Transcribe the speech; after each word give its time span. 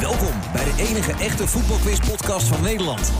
Welkom 0.00 0.40
bij 0.52 0.64
de 0.64 0.74
enige 0.88 1.12
echte 1.12 1.46
voetbalquiz-podcast 1.46 2.46
van 2.46 2.62
Nederland. 2.62 3.12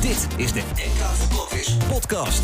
Dit 0.00 0.26
is 0.36 0.52
de 0.52 0.60
NK 0.74 1.04
Voetbalquiz 1.04 1.76
Podcast. 1.88 2.42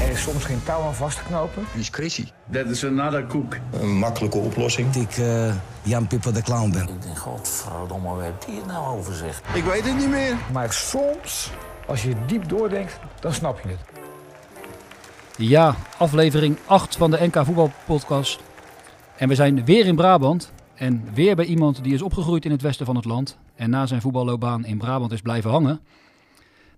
Er 0.00 0.10
is 0.10 0.22
soms 0.22 0.44
geen 0.44 0.62
touw 0.64 0.82
aan 0.82 0.94
vast 0.94 1.18
te 1.18 1.24
knopen. 1.24 1.66
Wie 1.72 1.80
is 1.80 1.88
Chrissy? 1.88 2.24
Dat 2.46 2.66
is 2.66 2.84
another 2.84 3.24
koek. 3.24 3.56
Een 3.80 3.98
makkelijke 3.98 4.38
oplossing. 4.38 4.94
ik 4.94 5.16
eh, 5.16 5.54
Jan 5.82 6.06
Pipper 6.06 6.34
de 6.34 6.42
Clown 6.42 6.70
ben. 6.70 6.88
Ik 6.88 7.02
denk, 7.02 7.18
godverdomme, 7.18 8.14
waar 8.14 8.24
heeft 8.24 8.46
die 8.46 8.56
het 8.56 8.66
nou 8.66 8.96
over 8.96 9.14
zeg? 9.14 9.42
Ik 9.54 9.64
weet 9.64 9.84
het 9.84 9.96
niet 9.96 10.10
meer. 10.10 10.36
Maar 10.52 10.72
soms, 10.72 11.50
als 11.86 12.02
je 12.02 12.14
diep 12.26 12.48
doordenkt, 12.48 12.98
dan 13.20 13.32
snap 13.32 13.60
je 13.60 13.68
het. 13.68 13.78
Ja, 15.36 15.74
aflevering 15.98 16.58
8 16.66 16.96
van 16.96 17.10
de 17.10 17.18
NK 17.20 17.44
Voetbalpodcast. 17.44 18.40
En 19.16 19.28
we 19.28 19.34
zijn 19.34 19.64
weer 19.64 19.86
in 19.86 19.96
Brabant. 19.96 20.52
En 20.74 21.14
weer 21.14 21.36
bij 21.36 21.44
iemand 21.44 21.84
die 21.84 21.94
is 21.94 22.02
opgegroeid 22.02 22.44
in 22.44 22.50
het 22.50 22.62
westen 22.62 22.86
van 22.86 22.96
het 22.96 23.04
land. 23.04 23.38
En 23.54 23.70
na 23.70 23.86
zijn 23.86 24.00
voetballoopbaan 24.00 24.64
in 24.64 24.78
Brabant 24.78 25.12
is 25.12 25.20
blijven 25.20 25.50
hangen. 25.50 25.80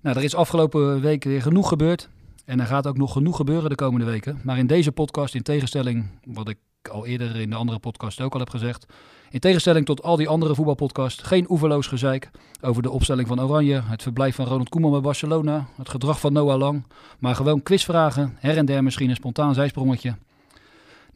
Nou, 0.00 0.16
er 0.16 0.24
is 0.24 0.34
afgelopen 0.34 1.00
week 1.00 1.24
weer 1.24 1.42
genoeg 1.42 1.68
gebeurd. 1.68 2.08
En 2.44 2.60
er 2.60 2.66
gaat 2.66 2.86
ook 2.86 2.96
nog 2.96 3.12
genoeg 3.12 3.36
gebeuren 3.36 3.70
de 3.70 3.76
komende 3.76 4.06
weken. 4.06 4.40
Maar 4.42 4.58
in 4.58 4.66
deze 4.66 4.92
podcast, 4.92 5.34
in 5.34 5.42
tegenstelling, 5.42 6.06
wat 6.24 6.48
ik 6.48 6.58
al 6.90 7.06
eerder 7.06 7.36
in 7.36 7.50
de 7.50 7.56
andere 7.56 7.78
podcast 7.78 8.20
ook 8.20 8.32
al 8.32 8.38
heb 8.38 8.50
gezegd. 8.50 8.86
In 9.30 9.40
tegenstelling 9.40 9.86
tot 9.86 10.02
al 10.02 10.16
die 10.16 10.28
andere 10.28 10.54
voetbalpodcasts, 10.54 11.22
geen 11.22 11.50
oeverloos 11.50 11.86
gezeik 11.86 12.30
over 12.60 12.82
de 12.82 12.90
opstelling 12.90 13.28
van 13.28 13.40
Oranje, 13.40 13.82
het 13.84 14.02
verblijf 14.02 14.34
van 14.34 14.46
Ronald 14.46 14.68
Koeman 14.68 14.90
bij 14.90 15.00
Barcelona, 15.00 15.66
het 15.76 15.88
gedrag 15.88 16.20
van 16.20 16.32
Noah 16.32 16.58
Lang. 16.58 16.86
Maar 17.18 17.34
gewoon 17.34 17.62
quizvragen, 17.62 18.36
her 18.38 18.56
en 18.56 18.66
der 18.66 18.82
misschien 18.82 19.10
een 19.10 19.16
spontaan 19.16 19.54
zijsprongetje. 19.54 20.16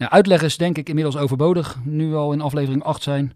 Nou, 0.01 0.13
uitleg 0.13 0.43
is 0.43 0.57
denk 0.57 0.79
ik 0.79 0.89
inmiddels 0.89 1.17
overbodig, 1.17 1.79
nu 1.85 2.11
we 2.11 2.17
al 2.17 2.33
in 2.33 2.41
aflevering 2.41 2.83
8 2.83 3.03
zijn. 3.03 3.33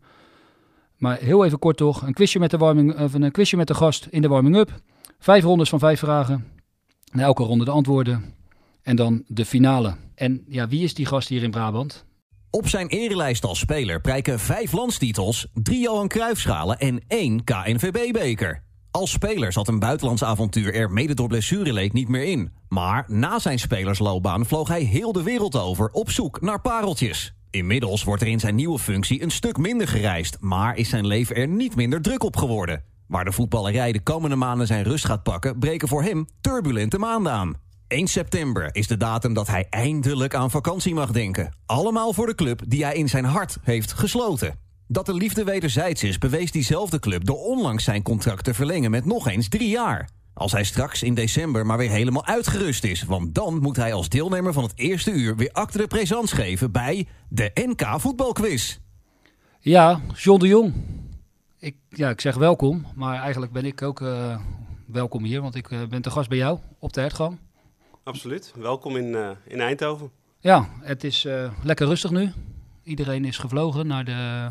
Maar 0.97 1.19
heel 1.19 1.45
even 1.45 1.59
kort 1.59 1.77
toch, 1.77 2.03
een 2.03 2.13
quizje 2.13 2.39
met 2.39 2.51
de, 2.51 2.57
warming, 2.57 3.01
of 3.01 3.15
een 3.15 3.31
quizje 3.31 3.57
met 3.57 3.67
de 3.67 3.75
gast 3.75 4.07
in 4.11 4.23
de 4.23 4.29
warming-up. 4.29 4.81
Vijf 5.19 5.45
rondes 5.45 5.69
van 5.69 5.79
vijf 5.79 5.99
vragen. 5.99 6.45
Na 7.13 7.23
elke 7.23 7.43
ronde 7.43 7.65
de 7.65 7.71
antwoorden. 7.71 8.35
En 8.83 8.97
dan 8.97 9.25
de 9.27 9.45
finale. 9.45 9.97
En 10.15 10.45
ja, 10.49 10.69
wie 10.69 10.83
is 10.83 10.95
die 10.95 11.07
gast 11.07 11.29
hier 11.29 11.43
in 11.43 11.51
Brabant? 11.51 12.05
Op 12.51 12.69
zijn 12.69 12.89
erelijst 12.89 13.45
als 13.45 13.59
speler 13.59 14.01
prijken 14.01 14.39
vijf 14.39 14.73
landstitels, 14.73 15.47
drie 15.53 15.81
Johan 15.81 16.09
Cruijffschalen 16.09 16.79
en 16.79 17.01
één 17.09 17.45
KNVB-beker. 17.45 18.64
Als 18.95 19.11
speler 19.11 19.53
zat 19.53 19.69
een 19.69 19.79
buitenlands 19.79 20.25
avontuur 20.25 20.75
er 20.75 20.91
mede 20.91 21.15
door 21.15 21.29
blessureleed 21.29 21.93
niet 21.93 22.09
meer 22.09 22.25
in. 22.25 22.53
Maar 22.69 23.05
na 23.07 23.39
zijn 23.39 23.59
spelersloopbaan 23.59 24.47
vloog 24.47 24.69
hij 24.69 24.83
heel 24.83 25.13
de 25.13 25.23
wereld 25.23 25.57
over 25.57 25.91
op 25.91 26.11
zoek 26.11 26.41
naar 26.41 26.61
pareltjes. 26.61 27.35
Inmiddels 27.51 28.05
wordt 28.05 28.23
er 28.23 28.29
in 28.29 28.41
zijn 28.41 28.55
nieuwe 28.55 28.79
functie 28.79 29.23
een 29.23 29.31
stuk 29.31 29.57
minder 29.57 29.89
gereisd, 29.89 30.37
maar 30.41 30.77
is 30.77 30.89
zijn 30.89 31.07
leven 31.07 31.37
er 31.37 31.49
niet 31.49 31.77
minder 31.77 32.03
druk 32.03 32.23
op 32.23 32.37
geworden. 32.37 32.83
Waar 33.07 33.25
de 33.25 33.33
voetballerij 33.33 33.93
de 33.93 34.03
komende 34.03 34.37
maanden 34.37 34.67
zijn 34.67 34.85
rust 34.85 35.05
gaat 35.05 35.23
pakken, 35.23 35.59
breken 35.59 35.89
voor 35.89 36.03
hem 36.03 36.27
turbulente 36.41 36.99
maanden 36.99 37.33
aan. 37.33 37.55
1 37.89 38.07
september 38.07 38.69
is 38.73 38.87
de 38.87 38.97
datum 38.97 39.35
dat 39.35 39.47
hij 39.47 39.67
eindelijk 39.71 40.35
aan 40.35 40.51
vakantie 40.51 40.95
mag 40.95 41.11
denken. 41.11 41.55
Allemaal 41.67 42.13
voor 42.13 42.27
de 42.27 42.35
club 42.35 42.63
die 42.67 42.85
hij 42.85 42.95
in 42.95 43.09
zijn 43.09 43.25
hart 43.25 43.59
heeft 43.63 43.93
gesloten. 43.93 44.59
Dat 44.87 45.07
de 45.07 45.15
liefde 45.15 45.45
wederzijds 45.45 46.03
is, 46.03 46.19
bewees 46.19 46.51
diezelfde 46.51 46.99
club 46.99 47.25
door 47.25 47.39
onlangs 47.39 47.85
zijn 47.85 48.03
contract 48.03 48.45
te 48.45 48.55
verlengen 48.55 48.91
met 48.91 49.05
nog 49.05 49.29
eens 49.29 49.49
drie 49.49 49.69
jaar. 49.69 50.09
Als 50.35 50.53
hij 50.53 50.65
straks 50.65 51.03
in 51.03 51.15
december 51.15 51.67
maar 51.67 51.79
weer 51.79 51.91
helemaal 51.91 52.27
uitgerust 52.27 52.85
is, 52.85 53.03
want 53.03 53.35
dan 53.35 53.59
moet 53.59 53.77
hij 53.77 53.93
als 53.93 54.09
deelnemer 54.09 54.53
van 54.53 54.63
het 54.63 54.73
eerste 54.77 55.11
uur 55.11 55.37
weer 55.37 55.51
acte 55.53 55.79
de 55.79 55.87
présence 55.87 56.35
geven 56.35 56.73
bij 56.73 57.07
de 57.29 57.51
NK 57.55 58.01
Voetbalquiz. 58.01 58.79
Ja, 59.61 60.01
John 60.15 60.41
de 60.41 60.47
Jong. 60.47 60.75
Ik, 61.59 61.77
ja, 61.89 62.11
ik 62.11 62.21
zeg 62.21 62.35
welkom, 62.35 62.87
maar 62.95 63.21
eigenlijk 63.21 63.53
ben 63.53 63.65
ik 63.65 63.83
ook 63.83 64.01
eh, 64.01 64.41
welkom 64.87 65.25
hier, 65.25 65.41
want 65.41 65.55
ik 65.55 65.71
eh, 65.71 65.87
ben 65.87 66.03
te 66.03 66.11
gast 66.11 66.29
bij 66.29 66.39
jou 66.39 66.59
op 66.79 66.93
de 66.93 67.01
hertgang. 67.01 67.39
Absoluut. 68.05 68.53
Welkom 68.57 68.97
in, 68.97 69.15
eh, 69.15 69.31
in 69.47 69.61
Eindhoven. 69.61 70.11
Ja, 70.41 70.69
het 70.81 71.05
is 71.05 71.25
eh, 71.25 71.53
lekker 71.63 71.87
rustig 71.87 72.11
nu. 72.11 72.33
Iedereen 72.83 73.25
is 73.25 73.39
gevlogen 73.39 73.87
naar 73.87 74.05
de 74.05 74.49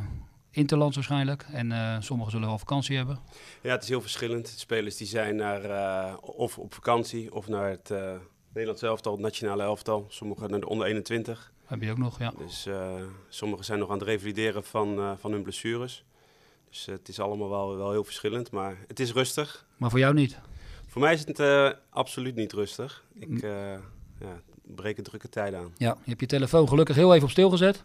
Interlands 0.55 0.95
waarschijnlijk. 0.95 1.45
En 1.51 1.71
eh, 1.71 1.95
sommigen 1.99 2.31
zullen 2.31 2.47
wel 2.47 2.57
vakantie 2.57 2.97
hebben. 2.97 3.19
Ja, 3.61 3.71
het 3.71 3.83
is 3.83 3.89
heel 3.89 4.01
verschillend. 4.01 4.45
De 4.45 4.59
spelers 4.59 4.97
die 4.97 5.07
zijn 5.07 5.35
naar, 5.35 5.63
eh, 5.63 6.13
of 6.21 6.57
op 6.57 6.73
vakantie 6.73 7.33
of 7.33 7.47
naar 7.47 7.69
het 7.69 7.89
uh, 7.91 8.11
Nederlands 8.47 8.81
elftal, 8.81 9.11
het 9.11 9.21
nationale 9.21 9.63
elftal. 9.63 10.05
Sommigen 10.09 10.49
naar 10.49 10.59
de 10.59 10.67
onder 10.67 10.87
21. 10.87 11.51
Heb 11.65 11.81
je 11.81 11.91
ook 11.91 11.97
nog, 11.97 12.19
ja. 12.19 12.33
Dus 12.37 12.67
sommigen 13.29 13.65
zijn 13.65 13.79
nog 13.79 13.89
aan 13.89 13.97
het 13.97 14.07
revalideren 14.07 14.63
van, 14.63 15.17
van 15.19 15.31
hun 15.31 15.43
blessures. 15.43 16.05
Dus 16.69 16.85
het 16.85 17.07
is 17.07 17.19
allemaal 17.19 17.49
wel, 17.49 17.77
wel 17.77 17.91
heel 17.91 18.03
verschillend, 18.03 18.51
maar 18.51 18.77
het 18.87 18.99
is 18.99 19.13
rustig. 19.13 19.65
Maar 19.77 19.89
voor 19.89 19.99
jou 19.99 20.13
niet? 20.13 20.39
Voor 20.87 21.01
mij 21.01 21.13
is 21.13 21.25
het 21.25 21.75
absoluut 21.89 22.35
niet 22.35 22.53
rustig. 22.53 23.03
Ik 23.13 23.41
ja, 23.41 24.41
breek 24.61 24.97
een 24.97 25.03
drukke 25.03 25.29
tijden 25.29 25.59
aan. 25.59 25.73
Ja, 25.77 25.97
je 26.03 26.09
hebt 26.09 26.19
je 26.19 26.25
telefoon 26.25 26.67
gelukkig 26.67 26.95
heel 26.95 27.13
even 27.13 27.25
op 27.25 27.31
stil 27.31 27.49
gezet. 27.49 27.83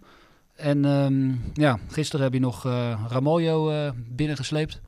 En 0.59 0.85
um, 0.85 1.43
ja, 1.55 1.79
gisteren 1.89 2.25
heb 2.25 2.33
je 2.33 2.41
nog 2.41 2.65
uh, 2.65 3.01
Ramaljo 3.09 3.71
uh, 3.71 3.91
binnengesleept. 4.09 4.81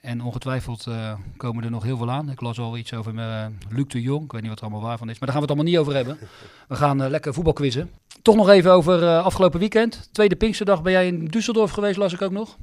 En 0.00 0.22
ongetwijfeld 0.22 0.86
uh, 0.88 1.12
komen 1.36 1.64
er 1.64 1.70
nog 1.70 1.82
heel 1.82 1.96
veel 1.96 2.10
aan. 2.10 2.30
Ik 2.30 2.40
las 2.40 2.58
al 2.58 2.76
iets 2.76 2.94
over 2.94 3.14
uh, 3.14 3.46
Luc 3.70 3.86
de 3.86 4.00
Jong. 4.00 4.24
Ik 4.24 4.32
weet 4.32 4.40
niet 4.40 4.50
wat 4.50 4.58
er 4.58 4.64
allemaal 4.64 4.88
waar 4.88 4.98
van 4.98 5.10
is. 5.10 5.18
Maar 5.18 5.28
daar 5.28 5.38
gaan 5.38 5.46
we 5.46 5.52
het 5.52 5.58
allemaal 5.58 5.72
niet 5.72 5.78
over 5.78 5.94
hebben. 5.94 6.28
We 6.68 6.76
gaan 6.76 7.02
uh, 7.02 7.08
lekker 7.08 7.34
voetbalquizzen. 7.34 7.90
Toch 8.22 8.36
nog 8.36 8.48
even 8.48 8.72
over 8.72 9.18
afgelopen 9.18 9.60
weekend. 9.60 10.08
Tweede 10.12 10.36
Pinksterdag 10.36 10.82
ben 10.82 10.92
jij 10.92 11.06
in 11.06 11.26
Düsseldorf 11.26 11.72
geweest, 11.72 11.96
las 11.96 12.12
ik 12.12 12.22
ook 12.22 12.30
nog. 12.30 12.56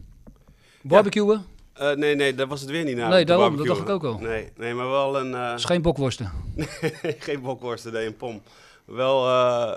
Barbecuen? 0.81 1.45
Ja. 1.75 1.93
nee, 1.93 2.15
nee, 2.15 2.35
daar 2.35 2.47
was 2.47 2.61
het 2.61 2.69
weer 2.69 2.83
niet 2.83 2.95
naar. 2.95 3.09
Nee, 3.09 3.25
daarom, 3.25 3.57
dat 3.57 3.65
dacht 3.65 3.81
ik 3.81 3.89
ook 3.89 4.03
al. 4.03 4.17
Nee, 4.17 4.51
nee 4.57 4.73
maar 4.73 4.89
wel 4.89 5.19
een... 5.19 5.33
Het 5.33 5.59
is 5.59 5.65
geen 5.65 5.81
bokworsten. 5.81 6.31
geen 7.27 7.41
bokworsten, 7.41 7.93
nee, 7.93 8.05
een 8.05 8.17
pom. 8.17 8.41
Wel 8.85 9.29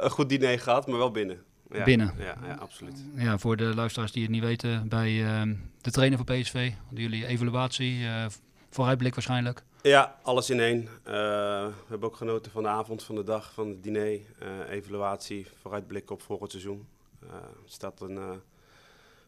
een 0.02 0.10
goed 0.10 0.28
diner 0.28 0.58
gehad, 0.58 0.86
maar 0.86 0.98
wel 0.98 1.10
binnen. 1.10 1.42
Ja, 1.72 1.84
binnen. 1.84 2.14
Ja, 2.18 2.36
ja, 2.46 2.54
absoluut. 2.54 3.04
Ja, 3.14 3.38
voor 3.38 3.56
de 3.56 3.74
luisteraars 3.74 4.12
die 4.12 4.22
het 4.22 4.30
niet 4.30 4.42
weten, 4.42 4.88
bij 4.88 5.10
uh, 5.12 5.42
de 5.80 5.90
trainer 5.90 6.18
van 6.24 6.36
PSV, 6.36 6.72
jullie 6.90 7.26
evaluatie, 7.26 7.98
uh, 7.98 8.24
vooruitblik 8.70 9.14
waarschijnlijk. 9.14 9.62
Ja, 9.82 10.16
alles 10.22 10.50
in 10.50 10.60
één. 10.60 10.80
Uh, 10.80 10.88
we 11.04 11.72
hebben 11.88 12.08
ook 12.08 12.16
genoten 12.16 12.52
van 12.52 12.62
de 12.62 12.68
avond, 12.68 13.02
van 13.02 13.14
de 13.14 13.24
dag, 13.24 13.52
van 13.54 13.68
het 13.68 13.82
diner, 13.82 14.20
evaluatie, 14.68 15.46
vooruitblik 15.60 16.10
op 16.10 16.22
volgend 16.22 16.50
seizoen. 16.50 16.86
er 17.30 17.38
staat 17.64 18.00
een 18.00 18.18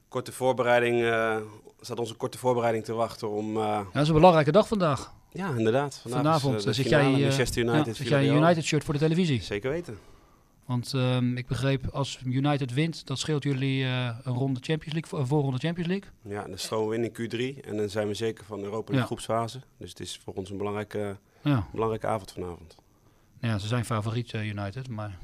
korte 0.08 0.32
voorbereiding, 0.32 1.04
staat 1.80 1.98
onze 1.98 2.14
korte 2.14 2.38
voorbereiding 2.38 2.84
te 2.84 2.92
wachten 2.92 3.30
om... 3.30 3.58
ja, 3.58 3.86
dat 3.92 4.02
is 4.02 4.08
een 4.08 4.14
belangrijke 4.14 4.52
dag 4.52 4.68
vandaag. 4.68 5.12
Ja, 5.32 5.48
inderdaad. 5.56 5.98
Vandaag 6.02 6.20
Vanavond 6.22 6.66
is, 6.66 6.76
zit 6.76 6.88
jij, 6.88 7.10
Manchester 7.10 7.62
United, 7.62 7.86
ja, 7.86 7.92
zit 7.92 8.08
jij 8.08 8.28
een 8.28 8.36
United 8.36 8.64
shirt 8.64 8.84
voor 8.84 8.94
de 8.94 9.00
televisie. 9.00 9.42
Zeker 9.42 9.70
weten. 9.70 9.98
Want 10.66 10.92
um, 10.92 11.36
ik 11.36 11.46
begreep, 11.46 11.86
als 11.86 12.20
United 12.24 12.72
wint, 12.72 13.06
dat 13.06 13.18
scheelt 13.18 13.42
jullie 13.42 13.84
uh, 13.84 14.16
een 14.22 14.34
ronde 14.34 14.60
Champions 14.62 14.94
League, 14.94 15.20
een 15.20 15.26
voorronde 15.26 15.58
Champions 15.58 15.88
League. 15.88 16.10
Ja, 16.22 16.48
dan 16.48 16.58
stromen 16.58 16.88
we 16.88 16.96
in 16.96 17.30
in 17.30 17.56
Q3 17.56 17.64
en 17.64 17.76
dan 17.76 17.88
zijn 17.88 18.08
we 18.08 18.14
zeker 18.14 18.44
van 18.44 18.62
Europa 18.62 18.86
in 18.86 18.92
de 18.92 19.00
ja. 19.00 19.06
groepsfase. 19.06 19.60
Dus 19.76 19.88
het 19.88 20.00
is 20.00 20.20
voor 20.24 20.34
ons 20.34 20.50
een 20.50 20.56
belangrijke, 20.56 21.16
ja. 21.42 21.66
belangrijke 21.72 22.06
avond 22.06 22.32
vanavond. 22.32 22.76
Ja, 23.40 23.58
ze 23.58 23.66
zijn 23.66 23.84
favoriet 23.84 24.32
uh, 24.32 24.46
United, 24.46 24.88
maar 24.88 25.18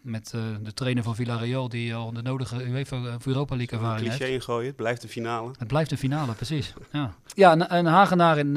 met 0.00 0.32
uh, 0.34 0.42
de 0.62 0.74
trainer 0.74 1.02
van 1.02 1.14
Villarreal 1.14 1.68
die 1.68 1.94
al 1.94 2.12
de 2.12 2.22
nodige 2.22 2.64
UEFA 2.64 3.16
Europa 3.24 3.56
League 3.56 3.78
ervaring 3.78 4.06
heeft. 4.06 4.18
cliché 4.18 4.34
ingooien, 4.34 4.66
het 4.66 4.76
blijft 4.76 5.02
de 5.02 5.08
finale. 5.08 5.50
Het 5.58 5.68
blijft 5.68 5.90
de 5.90 5.96
finale, 5.96 6.32
precies. 6.32 6.74
ja, 6.92 7.14
ja 7.34 7.52
een, 7.52 7.74
een 7.74 7.86
Hagenaar 7.86 8.38
in, 8.38 8.56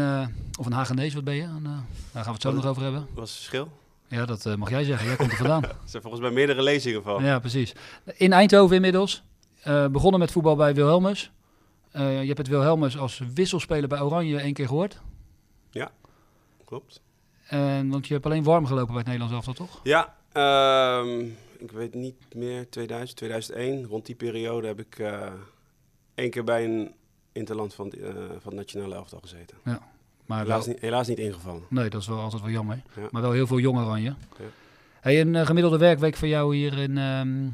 of 0.60 0.66
een 0.66 0.72
Hagenees, 0.72 1.14
wat 1.14 1.24
ben 1.24 1.36
je? 1.36 1.44
Een, 1.44 1.64
daar 1.64 1.84
gaan 2.12 2.24
we 2.24 2.32
het 2.32 2.42
zo 2.42 2.52
nog 2.52 2.66
over 2.66 2.84
hebben. 2.84 3.08
Wat 3.14 3.28
is 3.28 3.32
het 3.32 3.40
verschil? 3.40 3.81
Ja, 4.12 4.26
dat 4.26 4.46
uh, 4.46 4.56
mag 4.56 4.70
jij 4.70 4.84
zeggen. 4.84 5.08
Jij 5.08 5.16
komt 5.16 5.32
er 5.32 5.38
vandaan. 5.38 5.64
er 5.64 5.76
zijn 5.86 6.02
volgens 6.02 6.22
mij 6.22 6.32
meerdere 6.32 6.62
lezingen 6.62 7.04
van. 7.04 7.24
Ja, 7.24 7.40
precies. 7.40 7.74
In 8.16 8.34
Eindhoven 8.34 8.76
inmiddels. 8.76 9.24
Uh, 9.68 9.88
begonnen 9.88 10.20
met 10.20 10.32
voetbal 10.32 10.56
bij 10.56 10.74
Wilhelmus. 10.76 11.32
Uh, 11.96 12.22
je 12.22 12.28
hebt 12.28 12.38
het 12.38 12.48
Wilhelmus 12.48 12.98
als 12.98 13.22
wisselspeler 13.34 13.90
bij 13.90 14.02
Oranje 14.02 14.40
één 14.40 14.54
keer 14.54 14.68
gehoord. 14.68 15.02
Ja, 15.70 15.92
klopt. 16.66 17.02
En, 17.48 17.90
want 17.90 18.08
je 18.08 18.14
hebt 18.14 18.26
alleen 18.26 18.44
warm 18.44 18.66
gelopen 18.66 18.88
bij 18.88 18.98
het 18.98 19.06
Nederlands 19.06 19.36
elftal, 19.36 19.68
toch? 19.68 19.80
Ja, 19.84 20.16
um, 21.04 21.38
ik 21.58 21.72
weet 21.72 21.94
niet 21.94 22.36
meer, 22.36 22.70
2000, 22.70 23.18
2001. 23.18 23.86
Rond 23.86 24.06
die 24.06 24.16
periode 24.16 24.68
heb 24.68 24.80
ik 24.80 25.00
één 26.16 26.30
keer 26.30 26.44
bij 26.44 26.64
een 26.64 26.94
interland 27.32 27.74
van, 27.74 27.94
van 28.40 28.52
het 28.52 28.54
nationale 28.54 28.96
elftal 28.96 29.20
gezeten. 29.20 29.58
Ja. 29.64 29.82
Maar 30.26 30.42
helaas, 30.42 30.66
wel, 30.66 30.74
niet, 30.74 30.84
helaas 30.84 31.08
niet 31.08 31.20
ingevallen. 31.20 31.64
Nee, 31.70 31.90
dat 31.90 32.02
is 32.02 32.08
wel 32.08 32.20
altijd 32.20 32.42
wel 32.42 32.52
jammer. 32.52 32.82
Ja. 32.96 33.08
Maar 33.12 33.22
wel 33.22 33.32
heel 33.32 33.48
veel 33.48 33.60
jong 33.60 33.80
oranje. 33.80 34.16
Ja. 34.38 34.46
Hey, 35.02 35.22
een 35.22 35.34
uh, 35.34 35.46
gemiddelde 35.46 35.78
werkweek 35.78 36.16
voor 36.16 36.28
jou 36.28 36.56
hier 36.56 36.78
in, 36.78 36.98
um, 36.98 37.54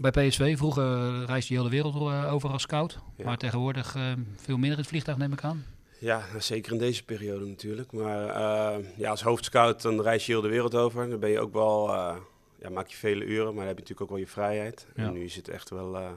bij 0.00 0.10
PSV. 0.10 0.56
Vroeger 0.56 1.24
reisde 1.24 1.54
je 1.54 1.60
heel 1.60 1.68
de 1.68 1.74
wereld 1.76 1.94
uh, 1.94 2.32
over 2.32 2.50
als 2.50 2.62
scout. 2.62 2.98
Ja. 3.16 3.24
Maar 3.24 3.36
tegenwoordig 3.36 3.96
uh, 3.96 4.02
veel 4.36 4.54
minder 4.54 4.72
in 4.72 4.78
het 4.78 4.86
vliegtuig 4.86 5.18
neem 5.18 5.32
ik 5.32 5.44
aan. 5.44 5.64
Ja, 5.98 6.22
zeker 6.38 6.72
in 6.72 6.78
deze 6.78 7.04
periode 7.04 7.46
natuurlijk. 7.46 7.92
Maar 7.92 8.28
eh, 8.28 8.84
ja, 8.96 9.10
als 9.10 9.22
hoofdscout 9.22 9.82
dan 9.82 10.02
reis 10.02 10.26
je 10.26 10.32
heel 10.32 10.40
de 10.40 10.48
wereld 10.48 10.74
over. 10.74 11.08
Dan 11.08 11.20
ben 11.20 11.30
je 11.30 11.40
ook 11.40 11.52
wel, 11.52 11.94
ja, 12.60 12.70
maak 12.70 12.88
je 12.88 12.96
vele 12.96 13.24
uren, 13.24 13.46
maar 13.46 13.54
dan 13.54 13.66
heb 13.66 13.76
je 13.76 13.82
natuurlijk 13.82 14.00
ook 14.00 14.08
wel 14.08 14.18
je 14.18 14.26
vrijheid. 14.26 14.86
Ja. 14.94 15.02
En 15.02 15.12
nu 15.12 15.24
is 15.24 15.36
het 15.36 15.48
echt 15.48 15.70
wel, 15.70 15.88
nou, 15.88 16.16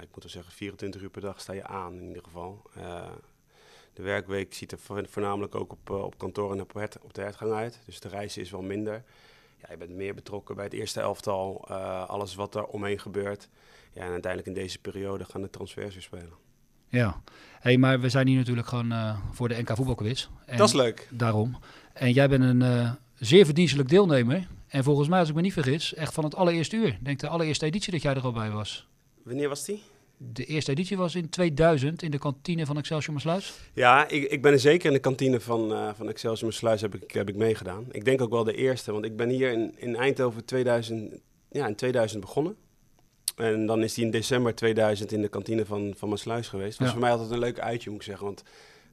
ik 0.00 0.08
moet 0.12 0.22
wel 0.22 0.32
zeggen, 0.32 0.52
24 0.52 1.02
uur 1.02 1.10
per 1.10 1.20
dag 1.20 1.40
sta 1.40 1.52
je 1.52 1.64
aan 1.64 1.94
in 1.94 2.06
ieder 2.06 2.22
geval. 2.22 2.62
De 4.00 4.06
werkweek 4.06 4.54
ziet 4.54 4.72
er 4.72 4.78
vo- 4.78 5.02
voornamelijk 5.08 5.54
ook 5.54 5.72
op, 5.72 5.90
eh, 5.90 6.04
op 6.04 6.18
kantoor 6.18 6.52
en 6.52 6.60
op, 6.60 6.74
het, 6.74 6.98
op 7.02 7.14
de 7.14 7.20
hertgang 7.20 7.52
uit. 7.52 7.78
Dus 7.86 8.00
de 8.00 8.08
reizen 8.08 8.42
is 8.42 8.50
wel 8.50 8.62
minder. 8.62 9.02
Ja, 9.62 9.66
je 9.70 9.76
bent 9.76 9.90
meer 9.90 10.14
betrokken 10.14 10.54
bij 10.54 10.64
het 10.64 10.72
eerste 10.72 11.00
elftal, 11.00 11.64
eh, 11.68 12.08
alles 12.08 12.34
wat 12.34 12.54
er 12.54 12.64
omheen 12.64 12.98
gebeurt. 12.98 13.48
Ja, 13.92 14.02
en 14.04 14.10
uiteindelijk 14.10 14.46
in 14.56 14.62
deze 14.62 14.78
periode 14.78 15.24
gaan 15.24 15.40
de 15.42 15.50
transfers 15.50 15.94
weer 15.94 16.02
spelen. 16.02 16.32
Ja. 16.88 17.22
Hey, 17.60 17.76
maar 17.78 18.00
we 18.00 18.08
zijn 18.08 18.26
hier 18.26 18.36
natuurlijk 18.38 18.66
gewoon 18.66 18.92
eh, 18.92 19.18
voor 19.32 19.48
de 19.48 19.54
NK 19.62 19.76
voetbalquiz. 19.76 20.28
En 20.46 20.56
Dat 20.56 20.68
is 20.68 20.74
leuk. 20.74 21.08
Daarom. 21.10 21.58
En 21.92 22.12
jij 22.12 22.28
bent 22.28 22.42
een 22.42 22.96
zeer 23.14 23.44
verdienstelijk 23.44 23.88
deelnemer. 23.88 24.46
En 24.68 24.84
volgens 24.84 25.08
mij, 25.08 25.18
als 25.18 25.28
ik 25.28 25.34
me 25.34 25.40
niet 25.40 25.52
vergis, 25.52 25.94
echt 25.94 26.14
van 26.14 26.24
het 26.24 26.34
allereerste 26.34 26.76
uur. 26.76 26.86
Ik 26.88 27.04
denk 27.04 27.18
de 27.18 27.28
allereerste 27.28 27.66
editie 27.66 27.92
dat 27.92 28.02
jij 28.02 28.14
er 28.14 28.22
al 28.22 28.32
bij 28.32 28.50
was. 28.50 28.86
Wanneer 29.22 29.48
was 29.48 29.64
die? 29.64 29.82
De 30.22 30.44
eerste 30.44 30.70
editie 30.70 30.96
was 30.96 31.14
in 31.14 31.28
2000 31.28 32.02
in 32.02 32.10
de 32.10 32.18
kantine 32.18 32.66
van 32.66 32.76
Excelsior 32.78 33.14
Maasluis. 33.14 33.52
Ja, 33.72 34.08
ik, 34.08 34.22
ik 34.30 34.42
ben 34.42 34.52
er 34.52 34.58
zeker 34.58 34.86
in 34.86 34.92
de 34.92 34.98
kantine 35.00 35.40
van, 35.40 35.72
eh 35.72 35.88
van 35.94 36.08
Excelsior 36.08 36.52
Sluis 36.52 36.80
heb 36.80 36.94
ik, 36.94 37.10
heb 37.10 37.28
ik 37.28 37.36
meegedaan. 37.36 37.86
Ik 37.90 38.04
denk 38.04 38.20
ook 38.20 38.30
wel 38.30 38.44
de 38.44 38.54
eerste, 38.54 38.92
want 38.92 39.04
ik 39.04 39.16
ben 39.16 39.28
hier 39.28 39.52
in, 39.52 39.74
in 39.76 39.96
Eindhoven 39.96 40.44
2000, 40.44 41.14
ja, 41.50 41.66
in 41.66 41.74
2000 41.74 42.20
begonnen. 42.20 42.56
En 43.36 43.66
dan 43.66 43.82
is 43.82 43.94
die 43.94 44.04
in 44.04 44.10
december 44.10 44.54
2000 44.54 45.12
in 45.12 45.22
de 45.22 45.28
kantine 45.28 45.64
van, 45.66 45.94
van 45.96 46.08
Maasluis 46.08 46.48
geweest. 46.48 46.70
Dat 46.70 46.78
was 46.78 46.86
Ja. 46.86 46.92
voor 46.92 47.02
mij 47.02 47.10
altijd 47.12 47.30
een 47.30 47.38
leuk 47.38 47.58
uitje, 47.60 47.90
moet 47.90 47.98
ik 48.00 48.06
zeggen. 48.06 48.24
Want 48.26 48.42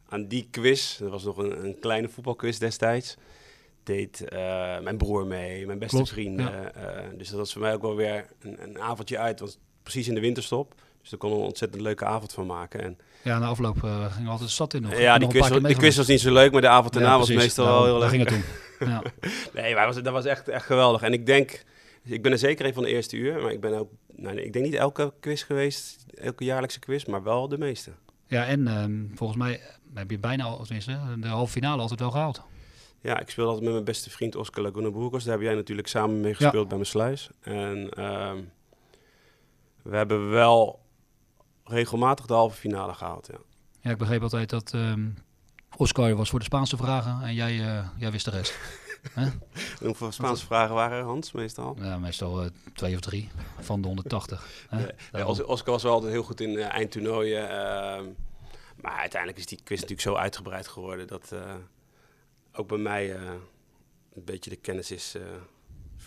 aan 0.09 0.27
die 0.27 0.47
quiz, 0.51 0.97
dat 0.97 1.09
was 1.09 1.23
nog 1.23 1.37
een, 1.37 1.65
een 1.65 1.79
kleine 1.79 2.09
voetbalquiz 2.09 2.57
destijds, 2.57 3.15
deed 3.83 4.21
eh, 4.29 4.39
mijn 4.79 4.97
broer 4.97 5.25
mee, 5.25 5.65
mijn 5.65 5.79
beste 5.79 5.95
Klopt, 5.95 6.09
vrienden. 6.11 6.75
eh, 6.75 7.03
dus 7.17 7.29
dat 7.29 7.37
was 7.39 7.51
voor 7.53 7.61
mij 7.61 7.73
ook 7.73 7.81
wel 7.81 7.95
weer 7.95 8.25
een, 8.39 8.63
een 8.63 8.79
avondje 8.81 9.17
uit. 9.17 9.39
Was 9.39 9.57
precies 9.83 10.07
in 10.07 10.13
de 10.13 10.19
winterstop. 10.21 10.73
Dus 11.09 11.19
daar 11.19 11.29
konden 11.29 11.37
we 11.37 11.43
een 11.45 11.51
ontzettend 11.51 11.81
leuke 11.81 12.05
avond 12.05 12.33
van 12.33 12.45
maken. 12.45 12.83
En 12.83 12.97
Ja, 13.23 13.39
na 13.39 13.45
afloop 13.47 13.83
eh, 13.83 14.11
ging 14.13 14.25
we 14.25 14.31
altijd 14.31 14.49
stad 14.49 14.73
in 14.73 14.81
nog. 14.81 14.99
Ja, 14.99 15.17
die 15.17 15.27
quiz, 15.27 15.49
die 15.49 15.75
quiz 15.75 15.97
was 15.97 16.07
niet 16.07 16.19
zo 16.19 16.33
leuk, 16.33 16.51
maar 16.51 16.61
de 16.61 16.67
avond 16.67 16.93
daarna 16.93 17.11
Ja, 17.11 17.17
was 17.17 17.29
meestal 17.29 17.65
Daarom, 17.65 17.83
wel 17.83 17.91
heel 17.91 18.01
leuk. 18.01 18.09
ging 18.09 18.23
het 18.23 18.33
om. 18.33 18.43
Ja. 18.87 19.01
Nee, 19.53 19.75
maar 19.75 19.85
was, 19.85 20.01
dat 20.01 20.13
was 20.13 20.25
echt, 20.25 20.47
echt 20.47 20.65
geweldig. 20.65 21.01
En 21.01 21.13
ik 21.13 21.25
denk, 21.25 21.63
ik 22.03 22.21
ben 22.21 22.31
er 22.31 22.37
zeker 22.37 22.65
een 22.65 22.73
van 22.73 22.83
de 22.83 22.89
eerste 22.89 23.15
uur, 23.17 23.41
maar 23.41 23.51
ik 23.51 23.61
ben 23.61 23.73
ook, 23.79 23.89
nou, 24.15 24.41
ik 24.41 24.53
denk 24.53 24.65
niet 24.65 24.73
elke 24.73 25.13
quiz 25.19 25.45
geweest, 25.45 26.05
elke 26.13 26.43
jaarlijkse 26.43 26.79
quiz, 26.79 27.05
maar 27.05 27.23
wel 27.23 27.47
de 27.47 27.57
meeste. 27.57 27.91
ja, 28.27 28.45
en 28.45 28.67
ehm, 28.67 29.05
volgens 29.15 29.39
mij 29.39 29.61
heb 29.93 30.11
je 30.11 30.19
bijna, 30.19 30.43
al, 30.43 30.63
tenminste, 30.63 30.99
de 31.19 31.27
halve 31.27 31.51
finale 31.51 31.81
altijd 31.81 31.99
wel 31.99 32.11
gehaald. 32.11 32.41
Ja, 33.01 33.19
ik 33.19 33.29
speel 33.29 33.45
altijd 33.45 33.63
met 33.63 33.73
mijn 33.73 33.85
beste 33.85 34.09
vriend 34.09 34.35
Oscar 34.35 34.63
Laguna 34.63 34.91
Burgos. 34.91 35.23
Daar 35.23 35.33
heb 35.33 35.43
jij 35.43 35.55
natuurlijk 35.55 35.87
samen 35.87 36.19
mee 36.21 36.33
gespeeld 36.33 36.67
bij 36.67 36.77
mijn 36.77 36.89
sluis. 36.89 37.29
En 37.41 37.89
ehm, 37.89 38.37
we 39.81 39.95
hebben 39.95 40.29
wel 40.29 40.79
regelmatig 41.67 42.25
de 42.25 42.33
halve 42.33 42.57
finale 42.57 42.93
gehaald, 42.93 43.27
ja. 43.31 43.37
Ja, 43.81 43.91
ik 43.91 43.97
begreep 43.97 44.21
altijd 44.21 44.49
dat 44.49 44.73
ehm, 44.73 45.09
Oscar 45.75 46.15
was 46.15 46.29
voor 46.29 46.39
de 46.39 46.45
Spaanse 46.45 46.77
vragen 46.77 47.21
en 47.21 47.33
jij, 47.33 47.59
eh, 47.59 47.87
jij 47.97 48.11
wist 48.11 48.25
de 48.25 48.31
rest. 48.31 48.57
Hoeveel 49.79 50.11
Spaanse 50.11 50.45
vragen 50.45 50.75
waren 50.75 50.97
er, 50.97 51.03
Hans, 51.03 51.31
meestal? 51.31 51.77
Ja, 51.79 51.97
meestal 51.97 52.43
eh, 52.43 52.49
twee 52.73 52.95
of 52.95 52.99
drie 52.99 53.29
van 53.59 53.81
de 53.81 53.87
180. 53.87 54.47
hè. 54.69 54.85
Ja, 55.11 55.25
Oscar 55.27 55.73
was 55.73 55.83
wel 55.83 55.91
altijd 55.91 56.11
heel 56.11 56.23
goed 56.23 56.41
in 56.41 56.57
eh, 56.57 56.73
eindtoernooien. 56.73 57.49
ehm, 57.49 58.05
maar 58.81 58.97
uiteindelijk 58.99 59.39
is 59.39 59.45
die 59.45 59.59
quiz 59.63 59.79
natuurlijk 59.81 60.07
zo 60.07 60.15
uitgebreid 60.15 60.67
geworden 60.67 61.07
dat 61.07 61.35
ook 62.51 62.67
bij 62.67 62.77
mij 62.77 63.15
een 63.15 64.23
beetje 64.25 64.49
de 64.49 64.55
kennis 64.55 64.91
is 64.91 65.15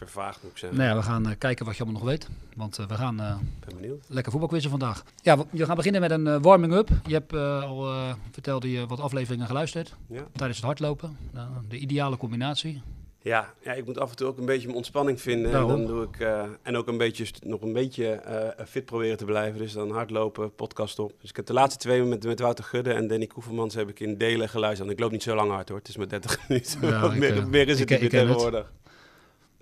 vervaagd, 0.07 0.43
moet 0.43 0.51
ik 0.53 0.59
zeggen. 0.59 0.79
Nou 0.79 0.91
ja, 0.91 0.97
we 0.97 1.03
gaan 1.03 1.27
eh, 1.29 1.35
kijken 1.39 1.65
wat 1.67 1.77
je 1.77 1.83
allemaal 1.83 2.01
nog 2.01 2.11
weet. 2.11 2.29
Want 2.57 2.79
eh, 2.79 2.87
we 2.87 2.95
gaan 2.95 3.21
eh, 3.21 3.35
Ik 3.61 3.67
ben 3.69 3.77
benieuwd. 3.81 4.05
lekker 4.09 4.33
voetbalquizzen 4.33 4.71
vandaag. 4.71 5.05
Ja, 5.23 5.39
we, 5.39 5.45
we 5.51 5.65
gaan 5.65 5.77
beginnen 5.77 6.01
met 6.01 6.11
een 6.11 6.27
eh, 6.27 6.37
warming-up. 6.41 6.89
Je 7.07 7.13
hebt 7.15 7.33
eh, 7.33 7.63
al, 7.63 7.87
eh, 7.87 8.15
vertelde 8.31 8.71
je, 8.71 8.87
wat 8.87 9.01
afleveringen 9.01 9.47
geluisterd 9.47 9.95
Ja. 10.07 10.23
tijdens 10.33 10.57
het 10.59 10.67
hardlopen. 10.67 11.17
Nou, 11.33 11.49
de 11.69 11.79
ideale 11.79 12.17
combinatie. 12.17 12.83
Ja, 13.23 13.53
ja, 13.63 13.73
ik 13.73 13.85
moet 13.87 13.99
af 13.99 14.11
en 14.11 14.17
toe 14.17 14.27
ook 14.27 14.39
een 14.39 14.45
beetje 14.45 14.65
mijn 14.65 14.77
ontspanning 14.77 15.21
vinden. 15.21 15.53
En 15.53 15.67
dan 15.67 15.87
doe 15.87 16.05
ik 16.05 16.21
eh, 16.21 16.43
en 16.63 16.77
ook 16.77 16.87
een 16.89 16.97
beetje 16.99 17.27
nog 17.45 17.61
een 17.63 17.73
beetje 17.73 18.07
eh, 18.13 18.65
fit 18.67 18.85
proberen 18.85 19.17
te 19.17 19.25
blijven. 19.25 19.59
Dus 19.59 19.73
dan 19.73 19.91
hardlopen, 19.91 20.55
podcast 20.55 20.99
op. 20.99 21.13
Dus 21.21 21.31
ik 21.31 21.37
heb 21.37 21.47
de 21.47 21.53
laatste 21.53 21.79
twee 21.79 22.03
met, 22.03 22.25
met 22.25 22.41
Wouter 22.41 22.65
Gudde 22.65 22.93
en 22.93 23.07
Danny 23.07 23.27
Koevermans 23.27 23.75
heb 23.75 23.89
ik 23.89 24.01
in 24.01 24.19
delen 24.19 24.49
geluisterd. 24.49 24.87
Want 24.87 24.99
ik 24.99 25.05
loop 25.05 25.13
niet 25.13 25.23
zo 25.23 25.35
lang 25.35 25.51
hard 25.51 25.69
hoor. 25.69 25.79
Het 25.79 25.89
is 25.89 25.97
maar 25.97 26.09
30 26.09 26.39
minuten. 26.49 26.89
Ja, 26.89 27.03
ik, 27.13 27.19
meer, 27.19 27.37
eh, 27.39 27.45
meer 27.45 27.69
is 27.69 27.81
ik- 27.81 27.89
het 27.89 28.01
niet 28.01 28.13
ik 28.13 28.19
meer 28.19 28.27
tegenwoordig. 28.27 28.73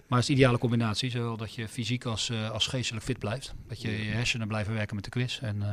Maar 0.09 0.19
het 0.19 0.29
is 0.29 0.35
de 0.35 0.41
ideale 0.41 0.59
combinatie. 0.59 1.11
Zowel 1.11 1.37
dat 1.37 1.55
je 1.55 1.69
fysiek 1.69 2.05
als, 2.05 2.31
eh, 2.31 2.51
als 2.51 2.67
geestelijk 2.67 3.05
fit 3.05 3.19
blijft. 3.19 3.55
Dat 3.67 3.83
je 3.83 4.05
je 4.05 4.11
hersenen 4.11 4.49
blijven 4.49 4.75
werken 4.75 4.95
met 4.95 5.05
de 5.05 5.11
quiz. 5.11 5.39
En 5.39 5.63
eh, 5.63 5.69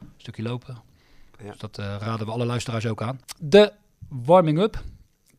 een 0.00 0.08
stukje 0.16 0.42
lopen. 0.42 0.78
Ja. 1.38 1.50
Dus 1.50 1.58
dat 1.58 1.78
eh, 1.78 1.96
raden 1.98 2.26
we 2.26 2.32
alle 2.32 2.44
luisteraars 2.44 2.86
ook 2.86 3.02
aan. 3.02 3.20
De 3.38 3.72
warming-up. 4.08 4.82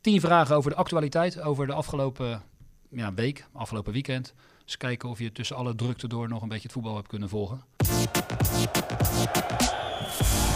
Tien 0.01 0.21
vragen 0.21 0.55
over 0.55 0.69
de 0.69 0.75
actualiteit. 0.75 1.41
Over 1.41 1.67
de 1.67 1.73
afgelopen 1.73 2.41
ja, 2.89 3.13
week, 3.13 3.45
afgelopen 3.53 3.93
weekend. 3.93 4.33
Dus 4.65 4.77
kijken 4.77 5.09
of 5.09 5.19
je 5.19 5.31
tussen 5.31 5.55
alle 5.55 5.75
drukte 5.75 6.07
door 6.07 6.27
nog 6.27 6.41
een 6.41 6.47
beetje 6.47 6.63
het 6.63 6.71
voetbal 6.71 6.95
hebt 6.95 7.07
kunnen 7.07 7.29
volgen. 7.29 7.61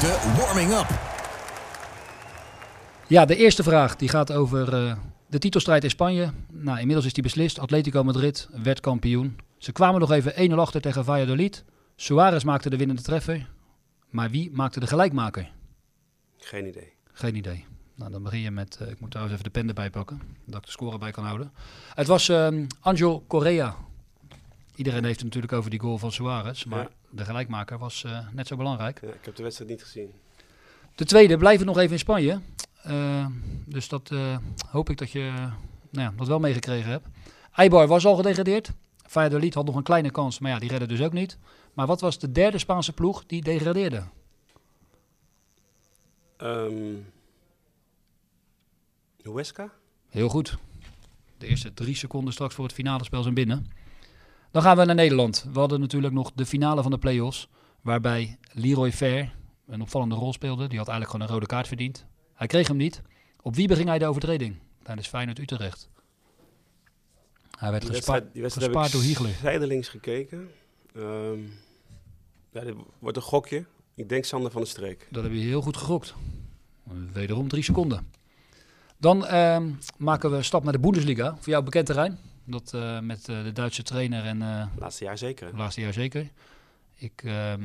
De 0.02 0.34
warming-up. 0.38 0.88
Ja, 3.08 3.26
de 3.26 3.36
eerste 3.36 3.64
vraag 3.64 3.96
die 3.96 4.10
gaat 4.10 4.32
over 4.32 4.74
eh, 4.74 4.98
de 5.32 5.38
titelstrijd 5.40 5.84
in 5.84 5.90
Spanje. 5.90 6.32
Nou, 6.50 6.80
inmiddels 6.80 7.06
is 7.06 7.14
die 7.14 7.24
beslist. 7.24 7.60
Atletico 7.60 8.04
Madrid 8.04 8.50
werd 8.64 8.80
kampioen. 8.80 9.38
Ze 9.58 9.72
kwamen 9.72 10.00
nog 10.00 10.12
even 10.12 10.52
1-0 10.52 10.54
achter 10.54 10.82
tegen 10.82 11.06
Valladolid. 11.06 11.64
Suarez 11.96 12.44
maakte 12.44 12.70
de 12.70 12.78
winnende 12.78 13.02
treffer. 13.02 13.50
Maar 14.10 14.30
wie 14.30 14.52
maakte 14.52 14.80
de 14.80 14.88
gelijkmaker? 14.88 15.52
Geen 16.38 16.66
idee. 16.68 16.94
Geen 17.12 17.36
idee. 17.36 17.66
Nou, 17.96 18.12
dan 18.12 18.24
begin 18.24 18.40
je 18.40 18.52
met... 18.52 18.78
eh, 18.82 18.90
ik 18.90 19.00
moet 19.00 19.10
trouwens 19.12 19.38
even 19.40 19.52
de 19.52 19.60
pen 19.60 19.68
erbij 19.68 19.90
pakken. 19.90 20.22
Dat 20.46 20.60
ik 20.60 20.66
de 20.66 20.72
score 20.72 20.98
bij 20.98 21.12
kan 21.12 21.26
houden. 21.26 21.52
Het 21.94 22.08
was 22.08 22.30
ehm 22.30 22.66
Angel 22.80 23.24
Correa. 23.28 23.76
Iedereen 24.76 25.04
heeft 25.04 25.16
het 25.16 25.26
natuurlijk 25.26 25.54
over 25.54 25.70
die 25.70 25.80
goal 25.80 25.98
van 25.98 26.12
Suarez. 26.12 26.64
Maar 26.64 26.80
Ja. 26.84 26.90
de 27.10 27.26
gelijkmaker 27.26 27.78
was 27.78 28.04
eh, 28.04 28.18
net 28.32 28.48
zo 28.48 28.56
belangrijk. 28.56 29.02
Ja, 29.02 29.08
ik 29.08 29.26
heb 29.26 29.36
de 29.36 29.44
wedstrijd 29.44 29.72
niet 29.72 29.84
gezien. 29.84 30.12
De 30.96 31.06
tweede 31.06 31.38
blijven 31.38 31.66
nog 31.66 31.78
even 31.78 31.92
in 31.92 32.00
Spanje. 32.00 32.40
Eh, 32.84 33.26
dus 33.66 33.88
dat 33.88 34.12
eh, 34.12 34.38
hoop 34.70 34.90
ik 34.90 34.98
dat 34.98 35.12
je 35.12 35.20
eh, 35.20 35.36
nou 35.90 36.10
ja, 36.10 36.14
dat 36.18 36.28
wel 36.28 36.40
meegekregen 36.40 36.92
hebt. 36.92 37.08
Eibar 37.56 37.88
was 37.88 38.06
al 38.06 38.16
gedegradeerd. 38.16 38.72
Valladolid 39.06 39.54
had 39.54 39.66
nog 39.66 39.76
een 39.76 39.84
kleine 39.84 40.12
kans, 40.12 40.40
maar 40.40 40.52
ja, 40.52 40.60
die 40.60 40.70
redden 40.70 40.88
dus 40.88 41.02
ook 41.02 41.14
niet. 41.14 41.38
Maar 41.74 41.88
wat 41.88 42.02
was 42.02 42.20
de 42.20 42.32
derde 42.32 42.58
Spaanse 42.58 42.94
ploeg 42.94 43.26
die 43.26 43.42
degradeerde? 43.42 44.04
Ehm 46.38 46.96
Huesca? 49.24 49.72
Heel 50.10 50.30
goed. 50.30 50.58
De 51.38 51.48
eerste 51.48 51.74
drie 51.74 51.96
seconden 51.96 52.34
straks 52.34 52.56
voor 52.56 52.64
het 52.66 52.74
finale 52.74 53.04
spel 53.04 53.22
zijn 53.22 53.34
binnen. 53.34 53.72
Dan 54.52 54.62
gaan 54.62 54.78
we 54.78 54.86
naar 54.86 54.96
Nederland. 54.96 55.46
We 55.54 55.60
hadden 55.60 55.80
natuurlijk 55.80 56.14
nog 56.14 56.32
de 56.36 56.46
finale 56.46 56.82
van 56.82 56.92
de 56.92 56.98
play-offs. 56.98 57.48
Waarbij 57.82 58.38
Leroy 58.52 58.92
Fair 58.92 59.36
een 59.68 59.82
opvallende 59.82 60.16
rol 60.16 60.34
speelde. 60.34 60.68
Die 60.68 60.78
had 60.78 60.88
eigenlijk 60.88 61.10
gewoon 61.10 61.28
een 61.28 61.34
rode 61.34 61.46
kaart 61.46 61.68
verdiend. 61.68 62.06
Hij 62.42 62.50
kreeg 62.50 62.68
hem 62.68 62.78
niet. 62.78 63.02
Op 63.42 63.56
wie 63.56 63.68
beging 63.68 63.88
hij 63.88 64.00
de 64.00 64.06
overtreding? 64.06 64.56
Tijdens 64.84 65.08
Feyenoord-Utrecht. 65.08 65.90
Hij 67.58 67.72
werd 67.72 67.82
Die 67.84 67.94
gespaard, 67.94 68.34
die 68.34 68.42
wedstrijd 68.42 68.72
gespaard 68.72 68.92
door 68.92 69.02
heb 69.02 69.12
ik 69.12 69.18
Hiegler. 69.18 69.40
zijdelings 69.42 69.88
gekeken. 69.88 70.52
Ehm 70.96 71.40
ja, 72.52 72.62
dit 72.62 72.76
wordt 73.00 73.18
een 73.18 73.24
gokje. 73.24 73.66
Ik 73.96 74.10
denk 74.10 74.26
Sander 74.26 74.52
van 74.52 74.62
der 74.62 74.70
Streek. 74.70 75.08
Dat 75.12 75.24
heb 75.24 75.32
je 75.32 75.40
heel 75.40 75.62
goed 75.62 75.78
gegokt. 75.78 76.14
Wederom 77.14 77.48
drie 77.48 77.64
seconden. 77.64 78.12
Dan 78.98 79.26
ehm, 79.26 79.70
maken 79.98 80.30
we 80.32 80.38
een 80.38 80.44
stap 80.44 80.64
naar 80.64 80.74
de 80.74 80.80
Bundesliga. 80.80 81.36
Voor 81.40 81.50
jou 81.50 81.64
bekend 81.64 81.86
terrein. 81.86 82.20
Dat 82.44 82.74
eh, 82.74 83.00
met 83.00 83.30
eh, 83.30 83.44
de 83.44 83.52
Duitse 83.52 83.84
trainer 83.84 84.26
en 84.26 84.42
eh, 84.42 84.66
Laatste 84.78 85.04
jaar 85.04 85.18
zeker. 85.18 85.58
Laatste 85.58 85.82
jaar 85.82 85.94
zeker. 85.94 86.32
Ik 86.96 87.22
ehm, 87.24 87.62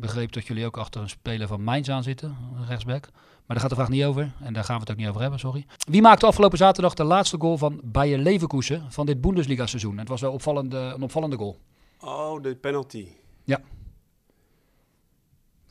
begreep 0.00 0.32
dat 0.32 0.46
jullie 0.46 0.66
ook 0.66 0.76
achter 0.76 1.00
een 1.00 1.08
speler 1.08 1.46
van 1.46 1.62
Mainz 1.62 1.88
aan 1.88 2.02
zitten, 2.02 2.36
rechtsback. 2.68 3.08
Maar 3.12 3.58
daar 3.58 3.60
gaat 3.60 3.68
de 3.68 3.74
vraag 3.74 3.88
niet 3.88 4.04
over 4.04 4.32
en 4.40 4.52
daar 4.52 4.64
gaan 4.64 4.74
we 4.74 4.80
het 4.80 4.90
ook 4.90 4.96
niet 4.96 5.08
over 5.08 5.20
hebben, 5.20 5.38
sorry. 5.38 5.66
Wie 5.88 6.02
maakte 6.02 6.26
afgelopen 6.26 6.58
zaterdag 6.58 6.94
de 6.94 7.04
laatste 7.04 7.36
goal 7.38 7.58
van 7.58 7.80
Bayer 7.84 8.18
Leverkusen 8.18 8.92
van 8.92 9.06
dit 9.06 9.20
Bundesliga-seizoen? 9.20 9.98
Het 9.98 10.08
was 10.08 10.20
wel 10.20 10.32
opvallende, 10.32 10.76
een 10.76 11.02
opvallende 11.02 11.36
goal. 11.36 11.58
Oh, 12.00 12.42
de 12.42 12.56
penalty. 12.56 13.08
De 13.44 13.58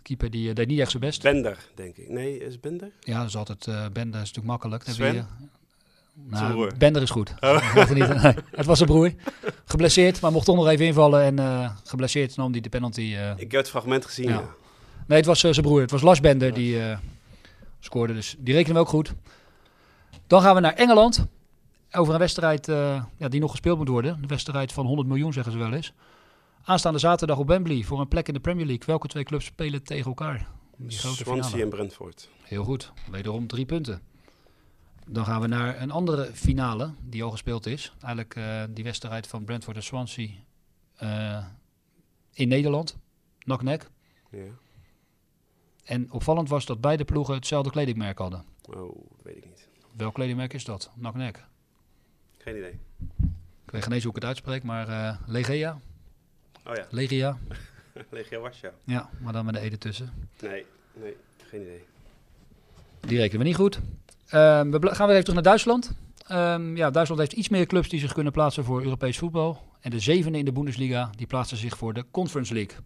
keeper 0.01 0.29
die 0.29 0.50
eh, 0.50 0.55
deed 0.55 0.67
niet 0.67 0.79
echt 0.79 0.91
zijn 0.91 1.03
best. 1.03 1.21
Bender, 1.21 1.69
denk 1.75 1.98
ik. 1.98 2.09
Nee, 2.09 2.39
is 2.39 2.59
Bender? 2.59 2.91
Ja, 3.00 3.17
dat 3.17 3.27
is 3.27 3.36
altijd, 3.36 3.67
eh 3.67 3.81
Bender 3.93 4.21
is 4.21 4.33
natuurlijk 4.33 4.45
makkelijk. 4.45 4.83
Sven? 4.88 5.27
Nou. 6.27 6.75
Bender 6.77 7.01
is 7.01 7.09
goed. 7.09 7.33
Niet, 7.93 7.97
nee, 8.21 8.33
het 8.51 8.65
was 8.65 8.77
zijn 8.77 8.89
broer. 8.89 9.13
Geblesseerd, 9.65 10.21
maar 10.21 10.31
mocht 10.31 10.45
toch 10.45 10.55
nog 10.55 10.67
even 10.67 10.85
invallen. 10.85 11.23
En 11.23 11.39
eh, 11.39 11.69
geblesseerd 11.83 12.35
nam 12.35 12.51
hij 12.51 12.61
de 12.61 12.69
penalty. 12.69 13.01
eh, 13.01 13.29
Ik 13.31 13.51
heb 13.51 13.61
het 13.61 13.69
fragment 13.69 14.05
gezien, 14.05 14.27
Ja. 14.27 14.33
ja. 14.33 14.49
Nee, 15.07 15.17
het 15.17 15.27
was 15.27 15.43
eh, 15.43 15.51
zijn 15.51 15.65
broer. 15.65 15.81
Het 15.81 15.91
was 15.91 16.01
Lars 16.01 16.19
Bender 16.19 16.53
die 16.53 16.81
scoorde. 17.79 18.13
Dus 18.13 18.35
die 18.39 18.53
rekenen 18.53 18.75
we 18.75 18.81
ook 18.81 18.89
goed. 18.89 19.13
Dan 20.27 20.41
gaan 20.41 20.55
we 20.55 20.61
naar 20.61 20.73
Engeland. 20.73 21.25
Over 21.91 22.13
een 22.13 22.19
wedstrijd 22.19 22.65
ja, 23.17 23.27
die 23.29 23.39
nog 23.39 23.51
gespeeld 23.51 23.77
moet 23.77 23.88
worden. 23.88 24.21
De 24.21 24.27
wedstrijd 24.27 24.71
van 24.73 24.85
100 24.85 25.07
miljoen 25.07 25.33
zeggen 25.33 25.51
ze 25.51 25.57
wel 25.57 25.73
eens. 25.73 25.93
Aanstaande 26.63 26.99
zaterdag 26.99 27.38
op 27.38 27.47
Wembley 27.47 27.83
voor 27.83 27.99
een 27.99 28.07
plek 28.07 28.27
in 28.27 28.33
de 28.33 28.39
Premier 28.39 28.65
League. 28.65 28.83
Welke 28.85 29.07
twee 29.07 29.23
clubs 29.23 29.45
spelen 29.45 29.83
tegen 29.83 30.05
elkaar? 30.05 30.47
Die 30.77 30.91
Swansea 30.99 31.59
en 31.59 31.69
Brentford. 31.69 32.29
Heel 32.43 32.63
goed, 32.63 32.91
wederom 33.11 33.47
drie 33.47 33.65
punten. 33.65 34.01
Dan 35.12 35.25
gaan 35.25 35.42
we 35.42 35.48
naar 35.48 35.82
een 35.82 35.92
andere 35.92 36.25
finale 36.34 36.94
die 37.01 37.24
al 37.24 37.32
gespeeld 37.32 37.66
is. 37.66 37.94
Eigenlijk 38.01 38.36
eh, 38.36 38.63
die 38.70 38.84
wedstrijd 38.84 39.28
van 39.28 39.44
Brentford 39.44 39.75
en 39.75 39.84
Swansea 39.84 40.30
eh, 40.96 41.46
in 42.34 42.48
Nederland. 42.48 42.98
Nak-nek. 43.46 43.89
Ja. 44.32 44.44
En 45.84 46.12
opvallend 46.12 46.50
was 46.50 46.66
dat 46.66 46.82
beide 46.82 47.06
ploegen 47.06 47.34
hetzelfde 47.34 47.72
kledingmerk 47.72 48.18
hadden. 48.18 48.46
Oh, 48.70 49.12
weet 49.24 49.38
ik 49.38 49.46
niet. 49.46 49.68
Welk 49.98 50.13
kledingmerk 50.13 50.54
is 50.54 50.66
dat? 50.66 50.92
Nak-nek. 50.96 51.46
Geen 52.38 52.58
idee. 52.58 52.80
Ik 53.66 53.72
weet 53.72 53.84
geen 53.84 53.94
eens 53.94 54.04
hoe 54.04 54.12
ik 54.12 54.22
het 54.22 54.25
uitspreek, 54.25 54.63
maar 54.63 54.88
eh 54.88 55.18
Legea. 55.25 55.80
Oh 56.66 56.75
ja, 56.75 56.88
Legia. 56.89 57.38
Legia 58.10 58.39
Warschau. 58.39 58.74
Ja, 58.84 59.10
maar 59.20 59.34
dan 59.34 59.46
met 59.46 59.54
de 59.54 59.60
ede 59.60 59.78
tussen. 59.78 60.13
Nee, 60.42 60.66
nee, 60.94 61.16
geen 61.48 61.62
idee. 61.62 61.84
Die 63.00 63.18
rekenen 63.18 63.42
we 63.42 63.48
niet 63.48 63.56
goed. 63.56 63.80
Ehm, 64.29 64.71
we 64.71 64.95
gaan 64.95 65.07
weer 65.07 65.15
even 65.15 65.25
terug 65.25 65.33
naar 65.33 65.43
Duitsland. 65.43 65.91
Ehm, 66.27 66.75
ja, 66.75 66.89
Duitsland 66.89 67.21
heeft 67.21 67.33
iets 67.33 67.50
meer 67.50 67.65
clubs 67.65 67.89
die 67.89 68.00
zich 68.00 68.13
kunnen 68.13 68.33
plaatsen 68.33 68.63
voor 68.63 68.83
Europees 68.83 69.17
voetbal. 69.17 69.62
En 69.79 69.91
de 69.91 70.00
zevende 70.00 70.38
in 70.38 70.45
de 70.45 70.51
Bundesliga, 70.51 71.09
die 71.15 71.27
plaatsen 71.27 71.57
zich 71.57 71.77
voor 71.77 71.93
de 71.93 72.05
Conference 72.12 72.53
League. 72.53 72.77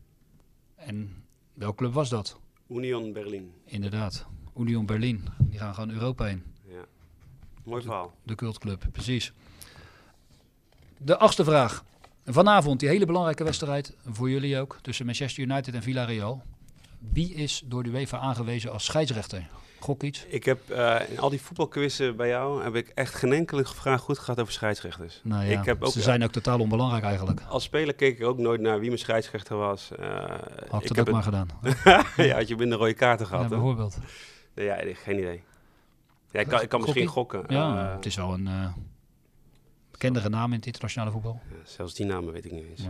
En 0.76 1.24
welke 1.54 1.76
club 1.76 1.94
was 1.94 2.10
dat? 2.10 2.40
Union 2.70 3.14
Berlin. 3.14 3.52
Inderdaad, 3.66 4.26
Union 4.58 4.86
Berlin. 4.86 5.28
Die 5.40 5.60
gaan 5.60 5.74
gewoon 5.74 5.92
Europa 5.92 6.28
in. 6.28 6.44
Ja. 6.68 6.86
Mooi 7.64 7.82
verhaal. 7.82 8.14
De 8.24 8.36
cultclub, 8.36 8.86
precies. 8.92 9.34
De 10.98 11.18
achtste 11.18 11.44
vraag. 11.44 11.84
Vanavond 12.26 12.80
die 12.80 12.90
hele 12.90 13.06
belangrijke 13.06 13.44
wedstrijd, 13.44 13.96
voor 14.06 14.30
jullie 14.30 14.60
ook, 14.60 14.78
tussen 14.82 15.06
Manchester 15.06 15.44
United 15.44 15.74
en 15.74 15.84
Villarreal. 15.84 16.44
Wie 17.00 17.34
is 17.34 17.64
door 17.66 17.84
de 17.84 17.90
UEFA 17.90 18.18
aangewezen 18.18 18.72
als 18.72 18.86
scheidsrechter? 18.86 19.50
Gok 19.84 20.04
iets? 20.04 20.26
Ik 20.26 20.44
heb 20.46 20.70
eh, 20.70 21.00
in 21.10 21.20
al 21.20 21.30
die 21.30 21.42
voetbalquizzen 21.42 22.16
bij 22.16 22.28
jou 22.28 22.64
heb 22.64 22.76
ik 22.76 22.88
echt 22.88 23.14
geen 23.14 23.34
enkele 23.34 23.66
vraag 23.66 24.02
goed 24.02 24.20
gehad 24.20 24.40
over 24.40 24.54
scheidsrechters. 24.54 25.22
Nou 25.24 25.46
ja, 25.46 25.60
ik 25.60 25.66
heb 25.66 25.84
ook, 25.84 25.92
ze 25.92 26.02
zijn 26.02 26.24
ook 26.24 26.32
totaal 26.32 26.60
onbelangrijk 26.60 27.04
eigenlijk. 27.04 27.42
Als 27.48 27.64
speler 27.64 27.94
keek 27.94 28.20
ik 28.20 28.26
ook 28.26 28.38
nooit 28.38 28.62
naar 28.62 28.80
wie 28.80 28.88
mijn 28.88 29.00
scheidsrechter 29.00 29.58
was. 29.58 29.92
Eh, 29.92 30.26
Had 30.70 30.84
ik 30.90 30.96
heb 30.96 31.08
ook 31.08 31.14
maar 31.14 31.24
gedaan. 31.24 31.48
ja, 32.18 32.36
had 32.36 32.48
je 32.48 32.56
minder 32.56 32.78
rode 32.78 32.94
kaarten 32.94 33.26
Ja, 33.26 33.32
gehad. 33.32 33.50
bijvoorbeeld. 33.50 33.98
Nee, 34.54 34.66
ja, 34.66 34.76
ik- 34.76 34.98
geen 34.98 35.18
idee. 35.18 35.44
Ja, 36.32 36.40
ik 36.40 36.48
kan, 36.48 36.62
ik 36.62 36.70
kan 36.70 36.82
misschien 36.82 37.08
gokken. 37.08 37.44
Ja, 37.48 37.88
Eh, 37.90 37.96
het 37.96 38.06
is 38.06 38.16
wel 38.16 38.34
een 38.34 38.48
eh, 38.48 38.74
bekendere 39.92 40.30
naam 40.30 40.50
in 40.52 40.58
het 40.58 40.66
internationale 40.66 41.12
voetbal. 41.12 41.40
ja, 41.50 41.56
zelfs 41.64 41.94
die 41.94 42.06
namen 42.06 42.34
weet 42.34 42.46
ik 42.46 42.52
niet 42.52 42.66
eens. 42.70 42.82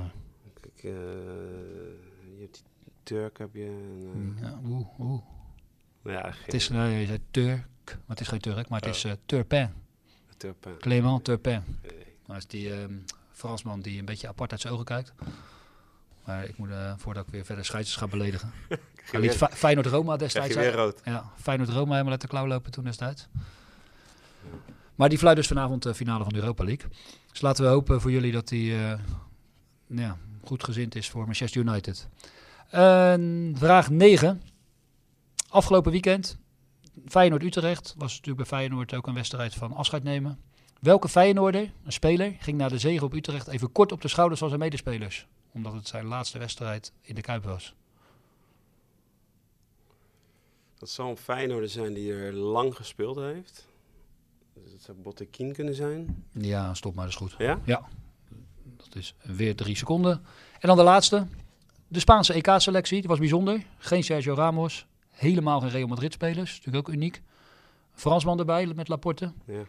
Ik, 0.63 0.83
eh, 0.83 0.91
je 2.35 2.39
hebt 2.39 2.63
die 2.83 2.93
Turk 3.03 3.37
heb 3.37 3.53
je. 3.53 3.65
En, 4.13 4.35
eh, 4.37 4.41
ja, 4.43 4.59
oeh, 4.65 4.99
oeh. 4.99 5.21
Ja, 6.03 6.31
geen 6.31 6.41
Het 6.45 6.53
is, 6.53 6.67
je 6.67 7.03
zei 7.05 7.19
Turk, 7.31 7.65
maar 7.85 7.97
het 8.07 8.19
is 8.19 8.27
geen 8.27 8.39
Turk, 8.39 8.69
maar 8.69 8.79
het 8.79 8.95
is 8.95 9.03
eh 9.03 9.11
Turpin. 9.25 9.69
Turpin. 10.37 10.77
Clément 10.77 11.23
Turpin. 11.23 11.63
Nee. 11.81 11.91
Dat 12.27 12.37
is 12.37 12.47
die 12.47 12.73
ehm, 12.73 12.93
Fransman 13.31 13.81
die 13.81 13.99
een 13.99 14.05
beetje 14.05 14.27
apart 14.27 14.51
uit 14.51 14.61
zijn 14.61 14.73
ogen 14.73 14.85
kijkt. 14.85 15.13
Maar 16.25 16.43
ik 16.45 16.57
moet, 16.57 16.69
eh, 16.69 16.93
voordat 16.97 17.25
ik 17.25 17.31
weer 17.31 17.45
verder 17.45 17.65
scheidsers 17.65 17.95
ga 17.97 18.07
beledigen. 18.07 18.51
Hij 19.11 19.19
liet 19.19 19.35
Fe- 19.35 19.49
Feyenoord-Roma 19.51 20.17
destijds 20.17 20.55
weer 20.55 20.73
rood. 20.73 21.01
Ja, 21.05 21.31
Feyenoord-Roma 21.41 21.91
helemaal 21.91 22.11
uit 22.11 22.21
de 22.21 22.27
klauw 22.27 22.47
lopen 22.47 22.71
toen 22.71 22.83
destijds. 22.83 23.27
Maar 24.95 25.09
die 25.09 25.17
fluit 25.17 25.35
dus 25.35 25.47
vanavond 25.47 25.83
de 25.83 25.93
finale 25.95 26.23
van 26.23 26.33
de 26.33 26.39
Europa 26.39 26.63
League. 26.63 26.89
Dus 27.31 27.41
laten 27.41 27.63
we 27.63 27.69
hopen 27.69 28.01
voor 28.01 28.11
jullie 28.11 28.31
dat 28.31 28.49
hij 28.49 28.59
eh, 28.91 28.99
ja, 29.87 30.17
goed 30.43 30.63
gezind 30.63 30.95
is 30.95 31.09
voor 31.09 31.25
Manchester 31.25 31.61
United. 31.61 32.07
Vraag 33.59 33.89
9. 33.89 34.41
Afgelopen 35.53 35.91
weekend, 35.91 36.37
Feyenoord-Utrecht, 37.07 37.95
was 37.97 38.11
natuurlijk 38.11 38.49
bij 38.49 38.59
Feyenoord 38.59 38.93
ook 38.93 39.07
een 39.07 39.13
wedstrijd 39.13 39.53
van 39.53 39.73
afscheid 39.73 40.03
nemen. 40.03 40.39
Welke 40.79 41.09
Feyenoorder, 41.09 41.71
een 41.83 41.91
speler, 41.91 42.35
ging 42.39 42.57
na 42.57 42.69
de 42.69 42.77
zege 42.77 43.05
op 43.05 43.13
Utrecht 43.13 43.47
even 43.47 43.71
kort 43.71 43.91
op 43.91 44.01
de 44.01 44.07
schouders 44.07 44.39
van 44.39 44.49
zijn 44.49 44.61
medespelers? 44.61 45.27
Omdat 45.51 45.73
het 45.73 45.87
zijn 45.87 46.05
laatste 46.05 46.37
wedstrijd 46.39 46.91
in 47.01 47.15
de 47.15 47.21
Kuip 47.21 47.43
was. 47.43 47.75
Dat 50.77 50.89
zal 50.89 51.09
een 51.09 51.17
Feyenoorder 51.17 51.69
zijn 51.69 51.93
die 51.93 52.13
er 52.13 52.33
lang 52.33 52.75
gespeeld 52.75 53.15
heeft. 53.15 53.67
Dus 54.53 54.71
het 54.71 54.81
zou 54.81 54.97
Bottekin 54.97 55.53
kunnen 55.53 55.75
zijn. 55.75 56.25
Ja, 56.31 56.73
stop 56.73 56.95
maar, 56.95 57.03
dat 57.03 57.13
is 57.13 57.19
goed. 57.19 57.35
Ja? 57.37 57.59
Ja, 57.65 57.87
dat 58.77 58.95
is 58.95 59.15
weer 59.21 59.55
drie 59.55 59.77
seconden. 59.77 60.25
En 60.59 60.67
dan 60.67 60.77
de 60.77 60.83
laatste. 60.83 61.27
De 61.87 61.99
Spaanse 61.99 62.33
EK-selectie, 62.33 62.99
die 62.99 63.09
was 63.09 63.19
bijzonder. 63.19 63.65
Geen 63.77 64.03
Sergio 64.03 64.33
Ramos, 64.33 64.85
helemaal 65.13 65.59
geen 65.59 65.69
Real 65.69 65.87
Madrid-spelers, 65.87 66.57
natuurlijk 66.57 66.87
ook 66.87 66.93
uniek. 66.95 67.21
Fransman 67.93 68.39
erbij 68.39 68.65
met 68.75 68.87
Laporte. 68.87 69.33
Ja. 69.45 69.61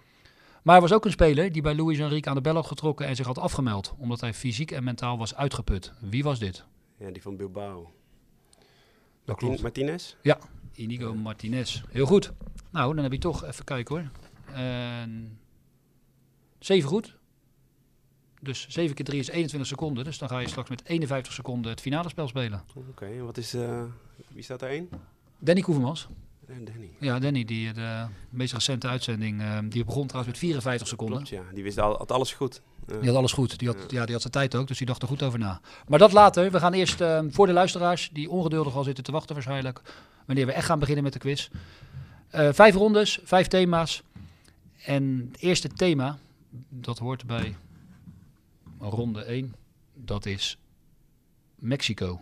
Maar 0.62 0.74
er 0.74 0.80
was 0.80 0.92
ook 0.92 1.04
een 1.04 1.10
speler 1.10 1.52
die 1.52 1.62
bij 1.62 1.74
Luis 1.74 1.98
Enrique 1.98 2.28
aan 2.30 2.36
de 2.36 2.42
bel 2.42 2.54
had 2.54 2.66
getrokken 2.66 3.06
en 3.06 3.16
zich 3.16 3.26
had 3.26 3.38
afgemeld, 3.38 3.94
omdat 3.98 4.20
hij 4.20 4.34
fysiek 4.34 4.70
en 4.70 4.84
mentaal 4.84 5.18
was 5.18 5.34
uitgeput. 5.34 5.92
Wie 6.00 6.22
was 6.22 6.38
dit? 6.38 6.64
ja, 6.96 7.10
die 7.10 7.22
van 7.22 7.36
Bilbao. 7.36 7.92
Dat 9.24 9.40
Martin- 9.40 9.62
Martinez? 9.62 10.14
Ja, 10.22 10.38
Inigo 10.72 11.14
Martinez. 11.14 11.82
Heel 11.88 12.06
goed. 12.06 12.32
Nou, 12.70 12.94
dan 12.94 13.02
heb 13.02 13.12
je 13.12 13.18
toch, 13.18 13.44
even 13.44 13.64
kijken 13.64 13.94
hoor. 13.96 14.10
En 14.54 15.38
zeven 16.58 16.88
goed. 16.88 17.16
Dus 18.40 18.66
7 18.68 18.94
keer 18.94 19.04
3 19.04 19.18
is 19.20 19.28
21 19.28 19.68
seconden. 19.68 20.04
Dus 20.04 20.18
dan 20.18 20.28
ga 20.28 20.38
je 20.38 20.48
straks 20.48 20.68
met 20.68 20.84
51 20.84 21.32
seconden 21.32 21.70
het 21.70 21.80
finale 21.80 22.08
spel 22.08 22.28
spelen. 22.28 22.64
Oké, 22.74 23.06
en 23.06 23.24
wat 23.24 23.36
is... 23.36 23.54
eh, 23.54 23.82
wie 24.28 24.42
staat 24.42 24.62
er 24.62 24.68
één? 24.68 24.88
Danny 25.44 25.60
Koevermans. 25.60 26.08
Eh, 26.46 26.56
Danny. 26.64 26.90
Ja, 27.00 27.18
Danny, 27.18 27.44
die 27.44 27.72
de 27.72 28.06
meest 28.30 28.52
recente 28.52 28.88
uitzending, 28.88 29.40
eh, 29.40 29.58
die 29.68 29.84
begon 29.84 30.06
trouwens 30.06 30.32
met 30.32 30.38
54 30.42 30.88
seconden. 30.88 31.16
Klopt, 31.16 31.30
ja. 31.30 31.42
Die 31.54 31.62
wist 31.62 31.78
al, 31.78 31.96
had 31.96 32.12
alles 32.12 32.32
goed. 32.32 32.60
Eh, 32.86 32.96
Die 32.98 33.08
had 33.08 33.16
alles 33.18 33.32
goed. 33.32 33.58
Die 33.58 33.68
had, 33.68 33.76
ja. 33.90 34.04
die 34.04 34.12
had 34.12 34.20
zijn 34.20 34.32
tijd 34.32 34.54
ook, 34.54 34.66
dus 34.68 34.78
die 34.78 34.86
dacht 34.86 35.02
er 35.02 35.08
goed 35.08 35.22
over 35.22 35.38
na. 35.38 35.60
Maar 35.88 35.98
dat 35.98 36.12
later. 36.12 36.50
We 36.50 36.58
gaan 36.58 36.72
eerst 36.72 37.00
eh, 37.00 37.20
voor 37.30 37.46
de 37.46 37.52
luisteraars, 37.52 38.10
die 38.12 38.30
ongeduldig 38.30 38.76
al 38.76 38.84
zitten 38.84 39.04
te 39.04 39.12
wachten 39.12 39.34
waarschijnlijk, 39.34 39.80
wanneer 40.26 40.46
we 40.46 40.52
echt 40.52 40.66
gaan 40.66 40.78
beginnen 40.78 41.04
met 41.04 41.12
de 41.12 41.18
quiz. 41.18 41.48
Eh, 42.30 42.48
vijf 42.52 42.74
rondes, 42.74 43.18
vijf 43.24 43.46
thema's. 43.46 44.02
En 44.84 45.28
het 45.32 45.40
eerste 45.42 45.68
thema, 45.68 46.18
dat 46.68 46.98
hoort 46.98 47.26
bij 47.26 47.56
ronde 48.78 49.22
1, 49.24 49.54
dat 49.94 50.26
is 50.26 50.58
Mexico. 51.54 52.20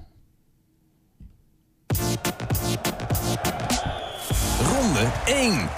Ronde 4.61 5.11
1. 5.27 5.69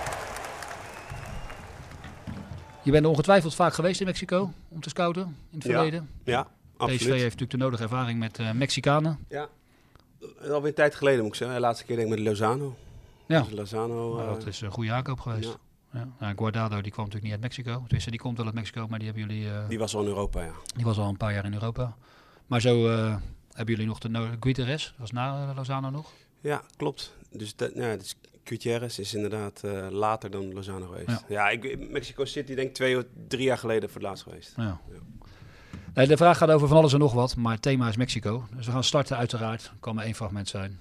Je 2.83 2.91
bent 2.91 3.07
ongetwijfeld 3.07 3.55
vaak 3.55 3.75
geweest 3.75 4.01
in 4.01 4.07
Mexico 4.07 4.53
om 4.69 4.81
te 4.81 4.89
scouten 4.89 5.23
in 5.51 5.59
het 5.59 5.65
Ja. 5.67 5.73
verleden. 5.73 6.09
Ja, 6.25 6.43
PSV 6.43 6.51
absoluut. 6.77 7.01
heeft 7.13 7.23
natuurlijk 7.23 7.51
de 7.51 7.57
nodige 7.57 7.83
ervaring 7.83 8.19
met 8.19 8.39
eh, 8.39 8.51
Mexicanen. 8.51 9.19
Ja. 9.29 9.49
Alweer 10.51 10.69
een 10.69 10.75
tijd 10.75 10.95
geleden 10.95 11.21
moet 11.21 11.29
ik 11.29 11.35
zeggen. 11.35 11.57
De 11.57 11.63
laatste 11.63 11.85
keer 11.85 11.97
denk 11.97 12.09
ik 12.13 12.17
met 12.19 12.27
Lozano. 12.27 12.77
Ja. 13.27 13.41
Dus 13.41 13.53
Lozano... 13.53 14.15
Nou, 14.17 14.29
eh, 14.29 14.35
dat 14.35 14.47
is 14.47 14.61
een 14.61 14.71
goede 14.71 14.93
aankoop 14.93 15.21
geweest. 15.21 15.49
ja, 15.93 15.99
Ja. 16.01 16.09
Nou, 16.19 16.35
Guardado 16.37 16.81
die 16.81 16.93
kwam 16.93 17.05
natuurlijk 17.05 17.23
niet 17.23 17.33
uit 17.33 17.41
Mexico. 17.41 17.81
Tenminste, 17.83 18.11
die 18.11 18.21
komt 18.21 18.37
wel 18.37 18.47
uit 18.47 18.55
Mexico, 18.55 18.87
maar 18.89 18.99
die 18.99 19.09
hebben 19.09 19.27
jullie. 19.29 19.51
eh, 19.51 19.69
die 19.69 19.79
was 19.79 19.95
al 19.95 20.03
in 20.03 20.09
Europa, 20.09 20.43
ja. 20.43 20.53
die 20.77 20.85
was 20.85 20.99
al 20.99 21.09
een 21.09 21.17
paar 21.17 21.33
jaar 21.33 21.45
in 21.45 21.53
Europa. 21.55 21.97
Maar 22.47 22.61
zo 22.61 22.89
eh, 22.91 23.17
hebben 23.53 23.75
jullie 23.75 23.87
nog 23.91 23.99
de 23.99 24.09
no 24.09 24.29
Guterres. 24.41 24.85
Dat 24.85 24.95
was 24.99 25.11
na 25.11 25.53
Lozano 25.55 25.91
nog. 25.91 26.11
Ja, 26.41 26.63
klopt. 26.77 27.15
Dus, 27.37 27.57
dat, 27.57 27.71
ja, 27.75 27.97
dus 27.97 28.17
Gutierrez 28.45 28.99
is 28.99 29.15
inderdaad 29.15 29.61
eh, 29.65 29.87
later 29.91 30.31
dan 30.31 30.53
Lozano 30.53 30.87
geweest. 30.87 31.09
Ja. 31.09 31.21
Ja, 31.29 31.49
ik, 31.49 31.91
Mexico 31.91 32.25
City 32.25 32.55
denk 32.55 32.69
ik 32.69 32.75
twee 32.75 32.97
of 32.97 33.05
drie 33.29 33.45
jaar 33.45 33.59
geleden 33.59 33.89
voor 33.91 34.01
het 34.01 34.09
laatst 34.09 34.23
geweest. 34.25 34.53
Ja. 34.57 34.63
Ja. 34.63 34.99
Nee, 35.95 36.07
de 36.07 36.17
vraag 36.17 36.39
gaat 36.39 36.51
over 36.51 36.69
van 36.69 36.77
alles 36.77 36.93
en 36.93 36.99
nog 36.99 37.13
wat, 37.13 37.37
maar 37.37 37.53
het 37.53 37.63
thema 37.63 37.89
is 37.89 37.97
Mexico. 37.97 38.47
Dus 38.57 38.67
we 38.67 38.73
gaan 38.73 38.85
starten 38.85 39.17
uiteraard. 39.17 39.73
kan 39.81 39.95
maar 39.95 40.05
één 40.05 40.15
fragment 40.15 40.49
zijn. 40.49 40.81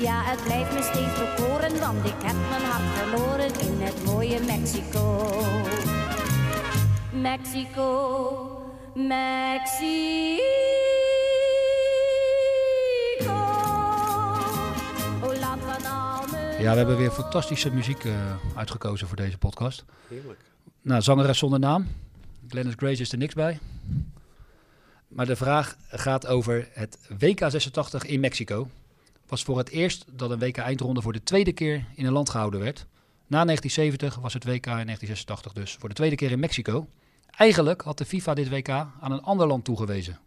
Ja, 0.00 0.22
het 0.24 0.44
blijft 0.44 0.72
me 0.72 0.82
steeds 0.82 1.18
bekoren, 1.18 1.80
want 1.80 2.04
ik 2.04 2.22
heb 2.22 2.36
mijn 2.48 2.62
hart 2.62 2.98
verloren 2.98 3.60
in 3.60 3.80
het 3.80 4.04
mooie 4.04 4.40
Mexico. 4.40 5.30
Mexico, 7.12 8.72
Mexico. 8.94 10.81
Ja, 16.62 16.70
we 16.70 16.76
hebben 16.76 16.96
weer 16.96 17.10
fantastische 17.10 17.70
muziek 17.70 18.04
eh, 18.04 18.36
uitgekozen 18.54 19.06
voor 19.06 19.16
deze 19.16 19.38
podcast. 19.38 19.84
Heerlijk. 20.08 20.40
Nou, 20.82 21.02
zangeres 21.02 21.38
zonder 21.38 21.58
naam. 21.58 21.86
Glennis 22.48 22.74
Grace 22.76 23.00
is 23.00 23.12
er 23.12 23.18
niks 23.18 23.34
bij. 23.34 23.58
Maar 25.08 25.26
de 25.26 25.36
vraag 25.36 25.76
gaat 25.88 26.26
over 26.26 26.68
het 26.72 26.98
WK 27.18 27.38
86 27.38 28.04
in 28.04 28.20
Mexico. 28.20 28.68
Was 29.26 29.42
voor 29.42 29.58
het 29.58 29.68
eerst 29.68 30.04
dat 30.10 30.30
een 30.30 30.38
WK 30.38 30.56
eindronde 30.56 31.02
voor 31.02 31.12
de 31.12 31.22
tweede 31.22 31.52
keer 31.52 31.84
in 31.94 32.06
een 32.06 32.12
land 32.12 32.30
gehouden 32.30 32.60
werd. 32.60 32.86
Na 33.26 33.44
1970 33.44 34.22
was 34.22 34.34
het 34.34 34.44
WK 34.44 34.66
in 34.66 34.86
1986 34.86 35.52
dus 35.52 35.76
voor 35.78 35.88
de 35.88 35.94
tweede 35.94 36.16
keer 36.16 36.30
in 36.30 36.40
Mexico. 36.40 36.86
Eigenlijk 37.30 37.80
had 37.82 37.98
de 37.98 38.04
FIFA 38.04 38.34
dit 38.34 38.48
WK 38.48 38.68
aan 38.68 39.12
een 39.12 39.22
ander 39.22 39.46
land 39.46 39.64
toegewezen. 39.64 40.18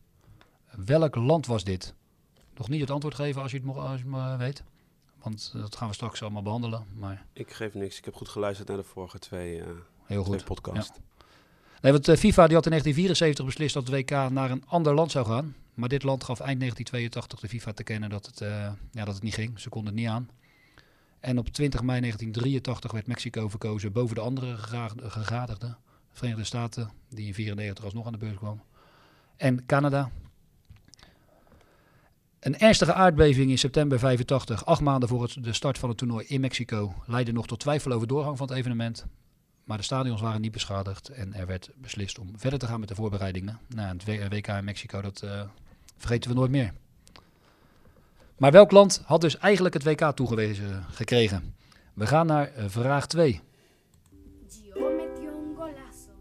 Welk 0.85 1.15
land 1.15 1.45
was 1.45 1.63
dit? 1.63 1.93
Nog 2.55 2.69
niet 2.69 2.81
het 2.81 2.91
antwoord 2.91 3.15
geven 3.15 3.41
als 3.41 3.51
je 3.51 3.61
het, 3.65 3.77
als 3.77 4.01
je 4.01 4.15
het 4.15 4.37
weet. 4.37 4.63
Want 5.25 5.51
eh, 5.55 5.61
dat 5.61 5.75
gaan 5.75 5.87
we 5.87 5.93
straks 5.93 6.21
allemaal 6.21 6.41
behandelen. 6.41 6.85
Maar 6.93 7.25
Ik 7.33 7.51
geef 7.51 7.73
niks. 7.73 7.97
Ik 7.97 8.05
heb 8.05 8.13
goed 8.13 8.29
geluisterd 8.29 8.67
naar 8.67 8.77
de 8.77 8.83
vorige 8.83 9.19
twee, 9.19 9.59
eh 9.59 9.65
heel 10.05 10.23
twee 10.23 10.37
goed. 10.37 10.45
podcasts. 10.45 10.99
Nee, 11.81 11.91
want 11.91 12.07
eh, 12.07 12.15
FIFA 12.15 12.47
die 12.47 12.55
had 12.55 12.65
in 12.65 12.71
1974 12.71 13.45
beslist 13.45 13.73
dat 13.73 13.87
het 13.87 13.95
WK 13.95 14.31
naar 14.31 14.51
een 14.51 14.63
ander 14.67 14.93
land 14.93 15.11
zou 15.11 15.25
gaan. 15.25 15.55
Maar 15.73 15.89
dit 15.89 16.03
land 16.03 16.23
gaf 16.23 16.39
eind 16.39 16.59
1982 16.59 17.39
de 17.39 17.47
FIFA 17.47 17.71
te 17.73 17.83
kennen 17.83 18.09
dat 18.09 18.25
het, 18.25 18.39
ja, 18.91 19.05
dat 19.05 19.13
het 19.13 19.23
niet 19.23 19.33
ging. 19.33 19.59
Ze 19.59 19.69
konden 19.69 19.93
het 19.93 20.01
niet 20.01 20.09
aan. 20.09 20.29
En 21.19 21.37
op 21.37 21.47
20 21.47 21.81
mei 21.81 21.99
1983 21.99 22.91
werd 22.91 23.07
Mexico 23.07 23.49
verkozen 23.49 23.91
boven 23.91 24.15
de 24.15 24.21
andere 24.21 24.57
gegadigden. 24.97 25.77
De 26.11 26.17
Verenigde 26.17 26.43
Staten, 26.43 26.83
die 27.09 27.25
in 27.25 27.33
1994 27.33 27.83
alsnog 27.83 28.05
aan 28.05 28.11
de 28.11 28.17
beurt 28.17 28.37
kwam. 28.37 28.61
En 29.35 29.65
Canada. 29.65 30.11
Een 32.45 32.57
ernstige 32.57 32.93
aardbeving 32.93 33.49
in 33.49 33.57
september 33.57 33.99
85, 33.99 34.65
acht 34.65 34.81
maanden 34.81 35.09
voor 35.09 35.33
de 35.39 35.53
start 35.53 35.77
van 35.77 35.89
het 35.89 35.97
toernooi 35.97 36.25
in 36.27 36.41
Mexico, 36.41 36.93
leidde 37.05 37.31
nog 37.31 37.47
tot 37.47 37.59
twijfel 37.59 37.91
over 37.91 38.07
doorgang 38.07 38.37
van 38.37 38.47
het 38.47 38.57
evenement. 38.57 39.05
Maar 39.63 39.77
de 39.77 39.83
stadions 39.83 40.21
waren 40.21 40.41
niet 40.41 40.51
beschadigd 40.51 41.09
en 41.09 41.33
er 41.33 41.45
werd 41.45 41.69
beslist 41.75 42.19
om 42.19 42.29
verder 42.35 42.59
te 42.59 42.65
gaan 42.65 42.79
met 42.79 42.89
de 42.89 42.95
voorbereidingen. 42.95 43.59
Nou, 43.67 43.97
het 43.97 44.29
WK 44.29 44.47
in 44.47 44.63
Mexico, 44.63 45.01
dat 45.01 45.21
eh, 45.21 45.41
vergeten 45.97 46.29
we 46.29 46.35
nooit 46.35 46.51
meer. 46.51 46.73
Maar 48.37 48.51
welk 48.51 48.71
land 48.71 49.01
had 49.05 49.21
dus 49.21 49.37
eigenlijk 49.37 49.73
het 49.73 49.83
WK 49.83 50.11
toegewezen 50.15 50.83
gekregen? 50.91 51.55
We 51.93 52.07
gaan 52.07 52.27
naar 52.27 52.53
eh, 52.53 52.65
vraag 52.67 53.07
2. 53.07 53.41
Gio 54.49 54.95
metió 54.95 55.31
un 55.31 55.55
golazo, 55.55 56.11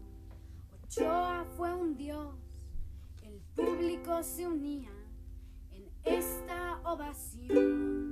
Ochoa 0.85 1.45
fue 1.55 1.73
un 1.73 1.95
dios, 1.97 2.33
el 3.23 3.41
público 3.53 4.21
se 4.35 4.41
unía 4.41 4.94
esta 6.05 6.79
ovación. 6.83 8.03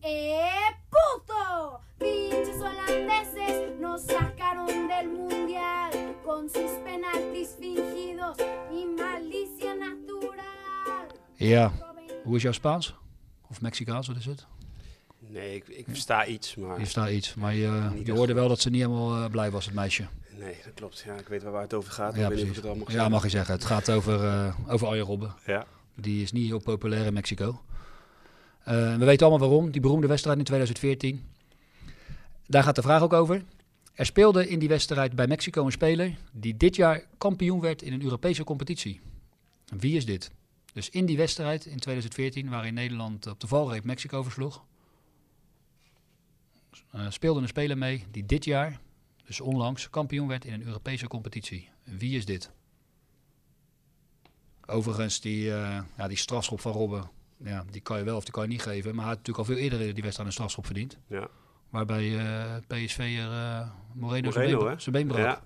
¡Eh, 0.00 0.70
puto! 0.90 1.80
Pinches 1.98 2.56
holandeses 2.60 3.78
nos 3.80 4.02
sacaron 4.02 4.66
del 4.88 5.08
mundial 5.08 5.90
con 6.24 6.48
sus 6.48 6.70
penaltis 6.84 7.56
fingidos 7.58 8.36
y 8.70 8.86
malicia 9.00 9.74
natural. 9.74 11.08
Ja, 11.38 11.72
hoe 12.24 12.36
is 12.36 12.42
jouw 12.42 12.52
Spaans? 12.52 12.94
Of 13.50 13.60
Mexicaans, 13.60 14.06
wat 14.08 14.16
is 14.16 14.26
het? 14.26 14.46
Nee, 15.18 15.54
ik, 15.54 15.68
ik 15.68 15.84
versta 15.88 16.26
iets, 16.26 16.54
maar... 16.56 16.78
Je 16.80 16.84
staat 16.86 17.08
iets, 17.10 17.34
maar 17.34 17.54
je, 17.54 18.00
je 18.04 18.12
hoorde 18.12 18.32
wel 18.34 18.48
dat 18.48 18.60
ze 18.60 18.70
niet 18.70 18.80
helemaal 18.82 19.24
eh, 19.24 19.30
blij 19.30 19.50
was, 19.50 19.64
het 19.64 19.74
meisje. 19.74 20.06
Nee, 20.38 20.56
dat 20.64 20.74
klopt. 20.74 21.02
Ja, 21.06 21.14
ik 21.14 21.28
weet 21.28 21.42
waar 21.42 21.62
het 21.62 21.74
over 21.74 21.92
gaat. 21.92 22.14
Ja, 22.16 22.22
ik 22.22 22.28
weet 22.28 22.36
niet 22.36 22.38
of 22.38 22.44
precies. 22.44 22.56
ik 22.58 22.62
het 22.62 22.72
al 22.72 22.78
mag 22.78 22.86
Ja, 22.86 22.92
zeggen. 22.92 23.10
mag 23.10 23.22
je 23.22 23.28
zeggen. 23.28 23.54
Het 23.54 23.64
gaat 23.64 23.90
over, 23.90 24.24
eh 24.24 24.54
over 24.72 24.86
Arjen 24.86 25.04
Robben. 25.04 25.34
Ja. 25.46 25.66
Die 26.00 26.22
is 26.22 26.32
niet 26.32 26.46
heel 26.46 26.58
populair 26.60 27.06
in 27.06 27.12
Mexico. 27.12 27.62
Eh, 28.64 28.96
we 28.96 29.04
weten 29.04 29.26
allemaal 29.26 29.48
waarom. 29.48 29.70
Die 29.70 29.80
beroemde 29.80 30.06
wedstrijd 30.06 30.38
in 30.38 30.44
2014. 30.44 31.24
Daar 32.46 32.62
gaat 32.62 32.74
de 32.74 32.82
vraag 32.82 33.02
ook 33.02 33.12
over. 33.12 33.44
Er 33.94 34.06
speelde 34.06 34.48
in 34.48 34.58
die 34.58 34.68
wedstrijd 34.68 35.14
bij 35.14 35.26
Mexico 35.26 35.64
een 35.64 35.72
speler 35.72 36.18
die 36.32 36.56
dit 36.56 36.76
jaar 36.76 37.04
kampioen 37.18 37.60
werd 37.60 37.82
in 37.82 37.92
een 37.92 38.02
Europese 38.02 38.44
competitie. 38.44 39.00
Wie 39.76 39.96
is 39.96 40.06
dit? 40.06 40.30
Dus 40.72 40.90
in 40.90 41.06
die 41.06 41.16
wedstrijd 41.16 41.66
in 41.66 41.78
2014, 41.78 42.48
waarin 42.48 42.74
Nederland 42.74 43.26
op 43.26 43.40
de 43.40 43.46
valreep 43.46 43.84
Mexico 43.84 44.22
versloeg, 44.22 44.64
eh, 46.90 47.06
speelde 47.08 47.40
een 47.40 47.48
speler 47.48 47.78
mee 47.78 48.04
die 48.10 48.26
dit 48.26 48.44
jaar, 48.44 48.80
dus 49.26 49.40
onlangs, 49.40 49.90
kampioen 49.90 50.28
werd 50.28 50.44
in 50.44 50.52
een 50.52 50.66
Europese 50.66 51.08
competitie. 51.08 51.68
Wie 51.84 52.16
is 52.16 52.24
dit? 52.24 52.50
Overigens, 54.70 55.20
die, 55.20 55.52
eh, 55.54 55.78
ja, 55.96 56.08
die 56.08 56.16
strafschop 56.16 56.60
van 56.60 56.72
Robben, 56.72 57.10
ja, 57.36 57.64
die 57.70 57.80
kan 57.80 57.98
je 57.98 58.04
wel 58.04 58.16
of 58.16 58.24
die 58.24 58.32
kan 58.32 58.42
je 58.42 58.48
niet 58.48 58.62
geven. 58.62 58.94
Maar 58.94 59.04
hij 59.04 59.14
had 59.14 59.16
natuurlijk 59.16 59.48
al 59.48 59.54
veel 59.54 59.62
eerder 59.62 59.78
die 59.78 60.02
wedstrijd 60.02 60.28
een 60.28 60.32
strafschop 60.34 60.66
verdiend. 60.66 60.98
Ja. 61.06 61.28
Waarbij 61.70 62.18
eh 62.18 62.56
PSV 62.66 62.98
er 62.98 63.32
eh, 63.32 63.68
Moreno, 63.92 64.30
zijn 64.30 64.50
been, 64.50 64.66
hè? 64.66 64.78
zijn 64.78 64.94
been 64.94 65.06
brak. 65.06 65.20
Ja. 65.20 65.42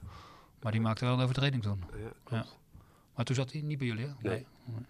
Maar 0.60 0.72
die 0.72 0.80
maakte 0.80 1.04
wel 1.04 1.14
een 1.14 1.22
overtreding 1.22 1.62
toen. 1.62 1.84
Ja, 1.92 2.36
Ja. 2.36 2.46
Maar 3.14 3.24
toen 3.24 3.34
zat 3.34 3.52
hij 3.52 3.60
niet 3.60 3.78
bij 3.78 3.86
jullie, 3.86 4.06
hè? 4.06 4.12
Nee. 4.20 4.46
Nee. 4.64 4.86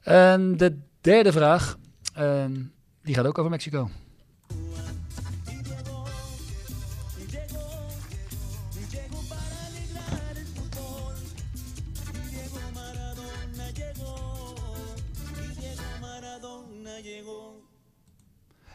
En 0.00 0.56
de 0.56 0.78
derde 1.00 1.32
vraag, 1.32 1.78
ehm, 2.14 2.62
die 3.02 3.14
gaat 3.14 3.26
ook 3.26 3.38
over 3.38 3.50
Mexico. 3.50 3.90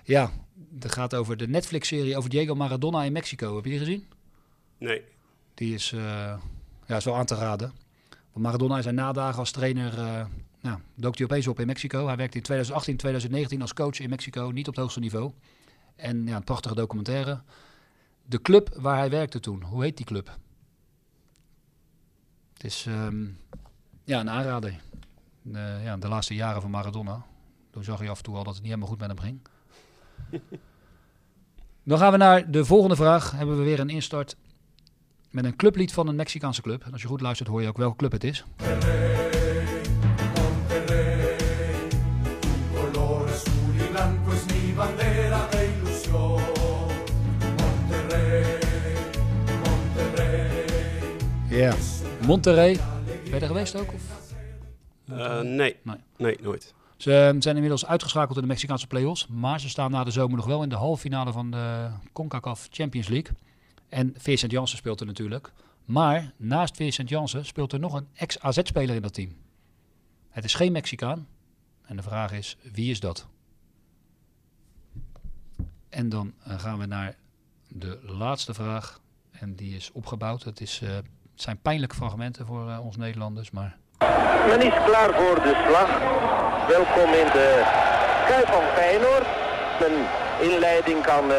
Ja, 0.07 0.31
het 0.79 0.91
gaat 0.91 1.15
over 1.15 1.37
de 1.37 1.47
Netflix-serie 1.47 2.17
over 2.17 2.29
Diego 2.29 2.55
Maradona 2.55 3.03
in 3.03 3.11
Mexico. 3.11 3.55
Heb 3.55 3.63
je 3.63 3.69
die 3.69 3.79
gezien? 3.79 4.07
Nee. 4.77 5.01
Die 5.53 5.73
is, 5.73 5.91
eh, 5.91 5.99
ja, 6.85 6.95
is 6.95 7.05
wel 7.05 7.15
aan 7.15 7.25
te 7.25 7.35
raden. 7.35 7.73
Want 8.09 8.45
Maradona 8.45 8.75
in 8.77 8.83
zijn 8.83 8.95
nadagen 8.95 9.39
als 9.39 9.51
trainer 9.51 9.99
eh 9.99 10.25
nou, 10.61 10.79
dook 10.95 11.17
hij 11.17 11.25
opeens 11.25 11.47
op 11.47 11.59
in 11.59 11.67
Mexico. 11.67 12.07
Hij 12.07 12.15
werkte 12.15 12.37
in 12.37 12.43
2018, 12.43 12.97
2019 12.97 13.61
als 13.61 13.73
coach 13.73 13.99
in 13.99 14.09
Mexico, 14.09 14.49
niet 14.53 14.67
op 14.67 14.73
het 14.73 14.83
hoogste 14.83 14.99
niveau. 14.99 15.31
En 15.95 16.27
ja, 16.27 16.35
een 16.35 16.43
prachtige 16.43 16.75
documentaire. 16.75 17.41
De 18.25 18.41
club 18.41 18.69
waar 18.75 18.97
hij 18.97 19.09
werkte 19.09 19.39
toen, 19.39 19.63
hoe 19.63 19.83
heet 19.83 19.97
die 19.97 20.05
club? 20.05 20.37
Het 22.53 22.63
is 22.63 22.85
ehm, 22.85 23.25
ja, 24.03 24.19
een 24.19 24.29
aanrader. 24.29 24.81
De, 25.41 25.79
ja, 25.83 25.97
de 25.97 26.07
laatste 26.07 26.35
jaren 26.35 26.61
van 26.61 26.71
Maradona. 26.71 27.25
Toen 27.69 27.83
zag 27.83 28.01
je 28.01 28.09
af 28.09 28.17
en 28.17 28.23
toe 28.23 28.35
al 28.35 28.43
dat 28.43 28.53
het 28.53 28.63
niet 28.63 28.71
helemaal 28.71 28.89
goed 28.89 28.99
met 28.99 29.07
hem 29.07 29.19
ging. 29.19 29.39
Dan 31.84 31.97
gaan 31.97 32.12
we 32.12 32.17
naar 32.17 32.51
de 32.51 32.65
volgende 32.65 32.95
vraag. 32.95 33.32
Hebben 33.32 33.58
we 33.58 33.63
weer 33.63 33.80
een 33.80 33.89
instart 33.89 34.36
met 35.32 35.45
een 35.45 35.56
clublied 35.56 35.93
van 35.93 36.08
een 36.08 36.15
Mexicaanse 36.15 36.62
club. 36.62 36.84
En 36.84 36.91
als 36.91 37.01
je 37.01 37.08
goed 37.08 37.21
luistert 37.21 37.49
hoor 37.49 37.62
je 37.62 37.67
ook 37.67 37.77
welke 37.77 37.95
club 37.95 38.12
het 38.12 38.23
is. 38.23 38.45
color 42.73 43.30
azul 43.30 43.73
y 43.75 43.88
blanco 43.91 44.32
es 44.32 44.45
mi 44.45 44.73
bandera 44.73 45.47
de 45.49 45.69
ilusión. 45.77 46.41
Monterrey, 47.58 48.60
Monterrey. 49.63 51.15
Ja. 51.49 51.73
Monterrey. 52.25 52.80
Ben 53.23 53.34
je 53.34 53.39
er 53.39 53.47
geweest 53.47 53.75
ook? 53.75 53.93
Of? 53.93 54.01
Eh, 55.08 55.39
nee. 55.41 55.75
Nee. 55.84 55.97
nee, 56.17 56.38
nooit. 56.41 56.73
Ze 56.97 57.12
eh, 57.12 57.36
zijn 57.39 57.55
inmiddels 57.55 57.86
uitgeschakeld 57.86 58.36
in 58.36 58.41
de 58.41 58.47
Mexicaanse 58.47 58.88
play-offs. 58.88 59.27
Maar 59.27 59.60
ze 59.60 59.69
staan 59.69 59.91
na 59.91 60.03
de 60.03 60.12
zomer 60.12 60.38
nog 60.38 60.45
wel 60.45 60.63
in 60.63 60.69
de 60.69 60.75
halve 60.75 61.01
finale 61.01 61.31
van 61.31 61.51
de 61.51 61.89
CONCACAF 62.13 62.67
Champions 62.71 63.07
League. 63.07 63.36
En 63.89 64.13
Vincent 64.17 64.51
Janssen 64.51 64.77
speelt 64.77 64.99
er 64.99 65.05
natuurlijk. 65.05 65.51
Maar 65.86 66.33
naast 66.38 66.75
Vincent 66.75 67.10
Janssen 67.10 67.45
speelt 67.45 67.73
er 67.73 67.79
nog 67.79 67.93
een 67.93 68.07
ex-AZ-speler 68.13 68.95
in 68.95 69.01
dat 69.01 69.13
team. 69.13 69.36
Het 70.29 70.43
is 70.43 70.53
geen 70.53 70.71
Mexicaan. 70.71 71.27
En 71.86 71.95
de 71.95 72.03
vraag 72.03 72.31
is, 72.31 72.57
wie 72.73 72.91
is 72.91 72.99
dat? 72.99 73.27
En 75.89 76.10
dan 76.10 76.33
gaan 76.43 76.79
we 76.79 76.86
naar 76.86 77.15
de 77.67 77.99
laatste 78.01 78.53
vraag. 78.53 79.01
En 79.31 79.55
die 79.55 79.75
is 79.75 79.91
opgebouwd. 79.91 80.43
Het, 80.43 80.62
is, 80.62 80.81
eh, 80.81 80.97
zijn 81.36 81.62
pijnlijke 81.62 81.95
fragmenten 81.95 82.45
voor 82.45 82.69
eh, 82.69 82.86
ons 82.86 82.97
Nederlanders, 82.97 83.51
maar... 83.51 83.77
Men 84.47 84.62
is 84.62 84.77
klaar 84.86 85.13
voor 85.13 85.36
de 85.36 85.53
slag. 85.67 85.89
Welkom 86.67 87.10
in 87.13 87.29
de 87.38 87.49
Kuip 88.27 88.47
van 88.47 88.63
Feyenoord. 88.75 89.27
Mijn 89.79 90.07
inleiding 90.49 91.03
kan 91.03 91.31
eh, 91.31 91.38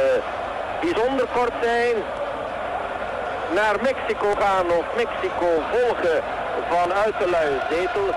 bijzonder 0.80 1.26
kort 1.26 1.52
zijn. 1.62 1.96
Naar 3.54 3.82
Mexico 3.82 4.34
gaan 4.34 4.66
of 4.66 4.86
Mexico 4.96 5.48
volgen 5.72 6.22
vanuit 6.68 7.18
de 7.18 7.28
luie 7.30 7.60
zetel. 7.70 8.14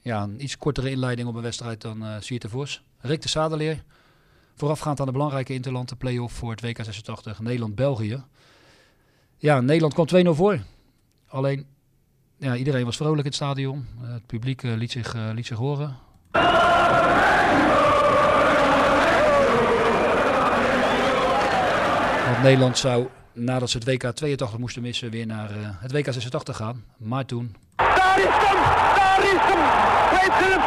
Ja, 0.00 0.22
een 0.22 0.42
iets 0.42 0.58
kortere 0.58 0.90
inleiding 0.90 1.28
op 1.28 1.34
een 1.34 1.42
wedstrijd 1.42 1.80
dan 1.80 2.04
eh 2.04 2.16
Sierte 2.20 2.48
Vos. 2.48 2.82
Rick 3.00 3.22
de 3.22 3.28
Sadeleer. 3.28 3.82
Voorafgaand 4.56 5.00
aan 5.00 5.06
de 5.06 5.12
belangrijke 5.12 5.52
interland, 5.52 5.98
play-off 5.98 6.34
voor 6.34 6.50
het 6.50 6.60
WK 6.60 6.84
86 6.84 7.40
Nederland-België. 7.40 8.24
Ja, 9.36 9.60
Nederland 9.60 9.94
kwam 9.94 10.26
2-0 10.26 10.28
voor. 10.30 10.58
Alleen, 11.28 11.66
ja, 12.36 12.56
iedereen 12.56 12.84
was 12.84 12.96
vrolijk 12.96 13.18
in 13.18 13.24
het 13.24 13.34
stadion. 13.34 13.86
Eh, 14.02 14.12
het 14.12 14.26
publiek 14.26 14.62
eh, 14.62 14.74
liet, 14.74 14.90
zich, 14.90 15.14
eh, 15.14 15.22
liet 15.34 15.46
zich 15.46 15.56
horen. 15.56 15.96
Want 22.24 22.42
Nederland 22.42 22.78
zou, 22.78 23.08
nadat 23.32 23.70
ze 23.70 23.78
het 23.78 23.86
WK 23.86 24.02
82 24.02 24.58
moesten 24.58 24.82
missen, 24.82 25.10
weer 25.10 25.26
naar 25.26 25.50
het 25.78 25.92
WK 25.92 26.12
86 26.12 26.56
gaan. 26.56 26.84
Maar 26.96 27.24
toen 27.24 27.56
Daar 27.76 28.18
is 28.18 28.24
hem! 28.24 28.58
Daar 28.96 29.18
is 29.18 29.40
hem! 29.50 29.62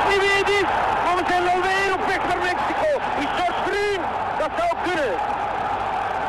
Niet 0.09 0.19
wie 0.19 0.31
het 0.37 0.69
maar 1.03 1.15
we 1.61 1.93
op 1.93 2.05
weg 2.05 2.27
naar 2.27 2.37
Mexico. 2.37 2.89
Is 3.19 3.31
George 3.37 3.61
Groen? 3.67 4.01
Dat 4.39 4.51
zou 4.57 4.71
kunnen. 4.83 5.13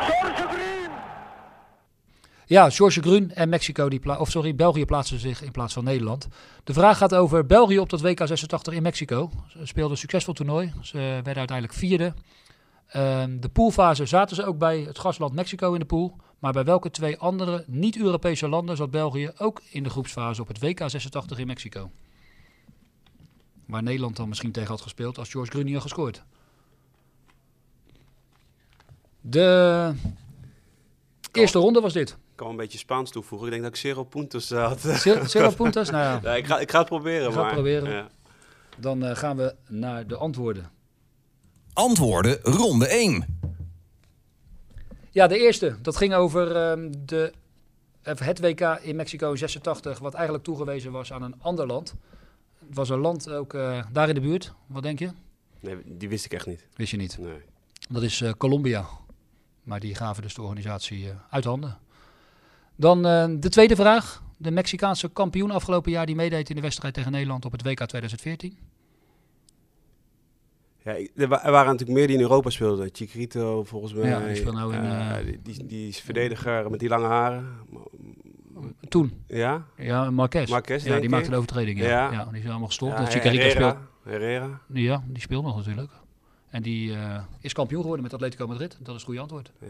George 0.07 0.43
Groen! 0.53 0.91
Ja, 2.49 2.69
George 2.69 3.01
Grun 3.01 3.33
en 3.33 3.49
Mexico, 3.49 3.89
die 3.89 4.19
of 4.19 4.29
sorry, 4.29 4.55
België 4.55 4.85
plaatsen 4.85 5.19
zich 5.19 5.41
in 5.41 5.51
plaats 5.51 5.73
van 5.73 5.83
Nederland. 5.83 6.27
De 6.63 6.73
vraag 6.73 6.97
gaat 6.97 7.15
over 7.15 7.45
België 7.45 7.79
op 7.79 7.89
dat 7.89 8.01
WK 8.01 8.27
86 8.27 8.73
in 8.73 8.81
Mexico. 8.81 9.31
Ze 9.47 9.65
speelden 9.65 9.91
een 9.91 9.97
succesvol 9.97 10.33
toernooi. 10.33 10.73
Ze 10.81 10.97
werden 10.97 11.35
uiteindelijk 11.35 11.77
vierde. 11.77 12.13
Ehm, 12.87 13.39
de 13.39 13.49
poolfase 13.49 14.05
zaten 14.05 14.35
ze 14.35 14.45
ook 14.45 14.57
bij 14.57 14.79
het 14.79 14.99
gastland 14.99 15.33
Mexico 15.33 15.73
in 15.73 15.79
de 15.79 15.85
pool. 15.85 16.15
Maar 16.39 16.51
bij 16.51 16.63
welke 16.63 16.89
twee 16.89 17.17
andere 17.17 17.63
niet-Europese 17.67 18.47
landen 18.47 18.77
zat 18.77 18.91
België 18.91 19.31
ook 19.37 19.61
in 19.71 19.83
de 19.83 19.89
groepsfase 19.89 20.41
op 20.41 20.47
het 20.47 20.59
WK 20.59 20.79
86 20.89 21.37
in 21.37 21.47
Mexico? 21.47 21.91
Waar 23.65 23.83
Nederland 23.83 24.15
dan 24.15 24.27
misschien 24.27 24.51
tegen 24.51 24.69
had 24.69 24.81
gespeeld 24.81 25.17
als 25.17 25.29
George 25.31 25.51
Grun 25.51 25.65
niet 25.65 25.73
had 25.73 25.83
gescoord. 25.83 26.23
De 29.21 29.93
eerste 31.31 31.59
ronde 31.59 31.81
was 31.81 31.93
dit. 31.93 32.17
Ik 32.39 32.45
kan 32.45 32.53
wel 32.53 32.63
een 32.63 32.69
beetje 32.69 32.85
Spaans 32.85 33.11
toevoegen. 33.11 33.47
Ik 33.47 33.53
denk 33.53 33.63
dat 33.63 33.73
ik 33.73 33.79
Zero 33.79 34.03
Puntos 34.03 34.51
eh, 34.51 34.67
had. 34.67 34.79
Zero- 35.01 35.25
zero 35.25 35.49
puntos? 35.49 35.89
Nou 35.89 36.03
ja. 36.03 36.19
Ja, 36.23 36.35
ik, 36.35 36.45
ga, 36.45 36.59
ik 36.59 36.71
ga 36.71 36.77
het 36.77 36.87
proberen. 36.87 37.33
Maar, 37.33 37.43
het 37.43 37.53
proberen. 37.53 37.89
Ja. 37.89 38.09
Dan 38.77 39.03
eh, 39.05 39.15
gaan 39.15 39.37
we 39.37 39.55
naar 39.67 40.07
de 40.07 40.15
antwoorden. 40.15 40.69
Antwoorden 41.73 42.39
ronde 42.41 42.87
1. 42.87 43.39
Ja, 45.09 45.27
de 45.27 45.39
eerste. 45.39 45.75
Dat 45.81 45.97
ging 45.97 46.13
over 46.13 46.55
ehm, 46.55 46.91
de, 47.05 47.33
even 48.03 48.25
het 48.25 48.39
WK 48.39 48.61
in 48.81 48.95
Mexico 48.95 49.35
86, 49.35 49.99
wat 49.99 50.13
eigenlijk 50.13 50.43
toegewezen 50.43 50.91
was 50.91 51.13
aan 51.13 51.21
een 51.21 51.35
ander 51.41 51.67
land. 51.67 51.95
Het 52.67 52.75
was 52.75 52.89
een 52.89 52.99
land 52.99 53.29
ook 53.29 53.53
eh, 53.53 53.83
daar 53.91 54.09
in 54.09 54.15
de 54.15 54.21
buurt. 54.21 54.53
Wat 54.67 54.83
denk 54.83 54.99
je? 54.99 55.09
Nee, 55.59 55.77
die 55.85 56.09
wist 56.09 56.25
ik 56.25 56.33
echt 56.33 56.47
niet. 56.47 56.67
Wist 56.75 56.91
je 56.91 56.97
niet? 56.97 57.17
Nee. 57.17 57.41
Dat 57.89 58.03
is 58.03 58.21
eh, 58.21 58.31
Colombia. 58.37 58.85
Maar 59.63 59.79
die 59.79 59.95
gaven 59.95 60.23
dus 60.23 60.33
de 60.33 60.41
organisatie 60.41 61.09
eh, 61.09 61.15
uit 61.29 61.43
handen. 61.43 61.77
Dan 62.79 63.05
eh, 63.05 63.25
de 63.39 63.49
tweede 63.49 63.75
vraag. 63.75 64.23
De 64.37 64.51
Mexicaanse 64.51 65.09
kampioen 65.09 65.51
afgelopen 65.51 65.91
jaar 65.91 66.05
die 66.05 66.15
meedeed 66.15 66.49
in 66.49 66.55
de 66.55 66.61
wedstrijd 66.61 66.93
tegen 66.93 67.11
Nederland 67.11 67.45
op 67.45 67.51
het 67.51 67.61
WK 67.63 67.85
2014. 67.85 68.57
Ja, 70.83 70.95
er, 71.15 71.27
wa- 71.27 71.51
waren 71.51 71.71
natuurlijk 71.71 71.97
meer 71.97 72.07
die 72.07 72.15
in 72.15 72.21
Europa 72.21 72.49
speelden. 72.49 72.89
Chiquito 72.93 73.63
volgens 73.63 73.93
mij. 73.93 74.09
Ja, 74.09 74.19
die 74.33 74.51
nou 74.51 74.73
in, 74.75 74.81
Eh, 74.83 75.17
eh, 75.19 75.25
die, 75.25 75.39
die, 75.43 75.65
die 75.65 75.87
is 75.87 75.99
verdediger 75.99 76.69
met 76.71 76.79
die 76.79 76.89
lange 76.89 77.07
haren. 77.07 77.47
Toen. 78.89 79.23
Ja? 79.27 79.65
Ja, 79.77 80.11
Marquez. 80.11 80.49
Marquez, 80.49 80.83
ja, 80.85 80.99
die 80.99 81.09
maakte 81.09 81.29
de 81.29 81.35
overtreding. 81.35 81.79
Ja. 81.79 81.87
Ja. 81.87 82.11
Ja. 82.11 82.25
die 82.31 82.41
is 82.41 82.47
allemaal 82.49 82.67
gestopt. 82.67 82.91
Ja, 83.13 83.19
Herrera. 83.19 83.49
speelt. 83.49 83.77
Herrera. 84.03 84.61
Ja, 84.73 85.03
die 85.07 85.21
speelt 85.21 85.43
nog 85.43 85.55
natuurlijk. 85.55 85.91
En 86.49 86.61
die 86.61 86.93
is 87.41 87.53
kampioen 87.53 87.81
geworden 87.81 88.03
met 88.03 88.13
Atletico 88.13 88.47
Madrid. 88.47 88.71
Dat 88.79 88.87
is 88.87 88.93
het 88.93 89.03
goede 89.03 89.19
antwoord. 89.19 89.51
Ja. 89.59 89.67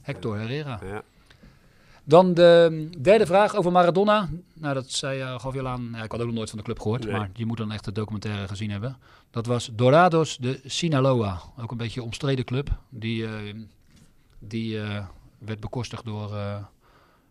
Hector 0.00 0.38
Herrera. 0.38 0.80
Ja. 0.84 1.02
Dan 2.08 2.34
de 2.34 2.88
derde 3.00 3.26
vraag 3.26 3.54
over 3.54 3.72
Maradona. 3.72 4.28
Nou, 4.52 4.74
dat 4.74 4.90
zei, 4.90 5.20
eh, 5.20 5.38
gaf 5.38 5.54
je 5.54 5.60
al 5.60 5.68
aan. 5.68 5.88
Ja, 5.92 6.02
ik 6.02 6.10
had 6.10 6.20
ook 6.20 6.26
nog 6.26 6.34
nooit 6.34 6.48
van 6.48 6.58
de 6.58 6.64
club 6.64 6.80
gehoord. 6.80 7.04
Nee. 7.04 7.12
Maar 7.12 7.30
je 7.34 7.46
moet 7.46 7.56
dan 7.56 7.72
echt 7.72 7.84
de 7.84 7.92
documentaire 7.92 8.48
gezien 8.48 8.70
hebben. 8.70 8.96
Dat 9.30 9.46
was 9.46 9.70
Dorados 9.72 10.36
de 10.36 10.60
Sinaloa. 10.64 11.40
Ook 11.58 11.70
een 11.70 11.76
beetje 11.76 12.00
een 12.00 12.06
omstreden 12.06 12.44
club. 12.44 12.70
Die, 12.88 13.26
eh, 13.26 13.54
die 14.38 14.80
eh, 14.80 15.06
werd 15.38 15.60
bekostigd 15.60 16.04
door 16.04 16.30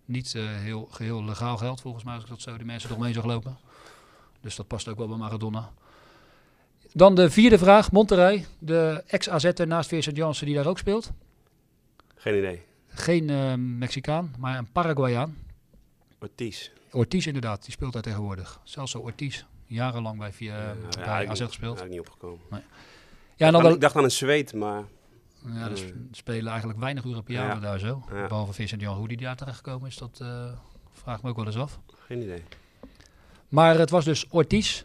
niet 0.06 0.34
heel, 0.38 0.88
geheel 0.92 1.24
legaal 1.24 1.58
geld, 1.58 1.82
volgens 1.82 2.04
mij, 2.04 2.14
als 2.14 2.24
ik 2.24 2.30
dat 2.30 2.42
zo 2.42 2.58
die 2.58 2.66
mensen 2.66 2.90
eromheen 2.90 3.14
zag 3.14 3.26
lopen. 3.26 3.58
Dus 4.42 4.56
dat 4.56 4.68
past 4.68 4.88
ook 4.88 4.98
wel 4.98 5.08
bij 5.08 5.18
Maradona. 5.18 5.72
Dan 6.94 7.16
de 7.16 7.30
vierde 7.30 7.58
vraag, 7.58 7.92
Monterrey. 7.92 8.46
De 8.60 9.04
ex-AZ'er 9.08 9.68
naast 9.68 9.90
Vincent 9.90 10.18
Janssen 10.18 10.46
die 10.46 10.56
daar 10.56 10.68
ook 10.68 10.78
speelt. 10.78 11.12
Geen 12.16 12.38
idee. 12.38 12.62
Geen 12.96 13.30
eh, 13.30 13.54
Mexicaan, 13.58 14.34
maar 14.40 14.58
een 14.58 14.72
Paraguayaan. 14.72 15.38
Ortiz. 16.20 16.70
Ortiz 16.92 17.26
inderdaad, 17.26 17.62
die 17.64 17.72
speelt 17.72 17.94
daar 17.94 18.02
tegenwoordig. 18.02 18.60
Celso 18.64 19.00
Ortiz, 19.00 19.44
jarenlang 19.66 20.20
bij, 20.20 20.34
via, 20.34 20.58
Ja, 20.58 20.74
bij 21.06 21.24
ik 21.24 21.30
AZ 21.30 21.42
gespeeld. 21.44 21.82
ik 21.82 21.90
niet 21.90 22.00
opgekomen. 22.00 22.40
Nee. 22.50 22.62
Ja, 23.36 23.46
en 23.48 23.52
dan 23.54 23.74
ik, 23.74 23.82
dacht 23.82 23.96
aan 23.96 24.04
een 24.04 24.12
zweet, 24.12 24.54
maar... 24.54 24.84
ja, 25.54 25.76
sp- 25.76 25.94
spelen 26.12 26.48
eigenlijk 26.50 26.80
weinig 26.80 27.06
Europeanen 27.06 27.56
Ja. 27.56 27.62
daar 27.62 27.80
zo. 27.80 28.04
Ja. 28.14 28.28
Behalve 28.28 28.54
Vincent 28.54 28.82
Jan, 28.82 28.96
hoe 28.98 29.08
die 29.08 29.18
daar 29.18 29.36
terecht 29.36 29.58
gekomen 29.58 29.88
is, 29.88 29.98
dat 29.98 30.20
eh 30.22 30.52
vraag 30.94 31.18
ik 31.18 31.24
me 31.24 31.30
ook 31.30 31.36
wel 31.36 31.46
eens 31.46 31.58
af. 31.58 31.80
Geen 32.00 32.22
idee. 32.22 32.44
Maar 33.50 33.78
het 33.78 33.90
was 33.90 34.06
dus 34.06 34.28
Ortiz. 34.30 34.84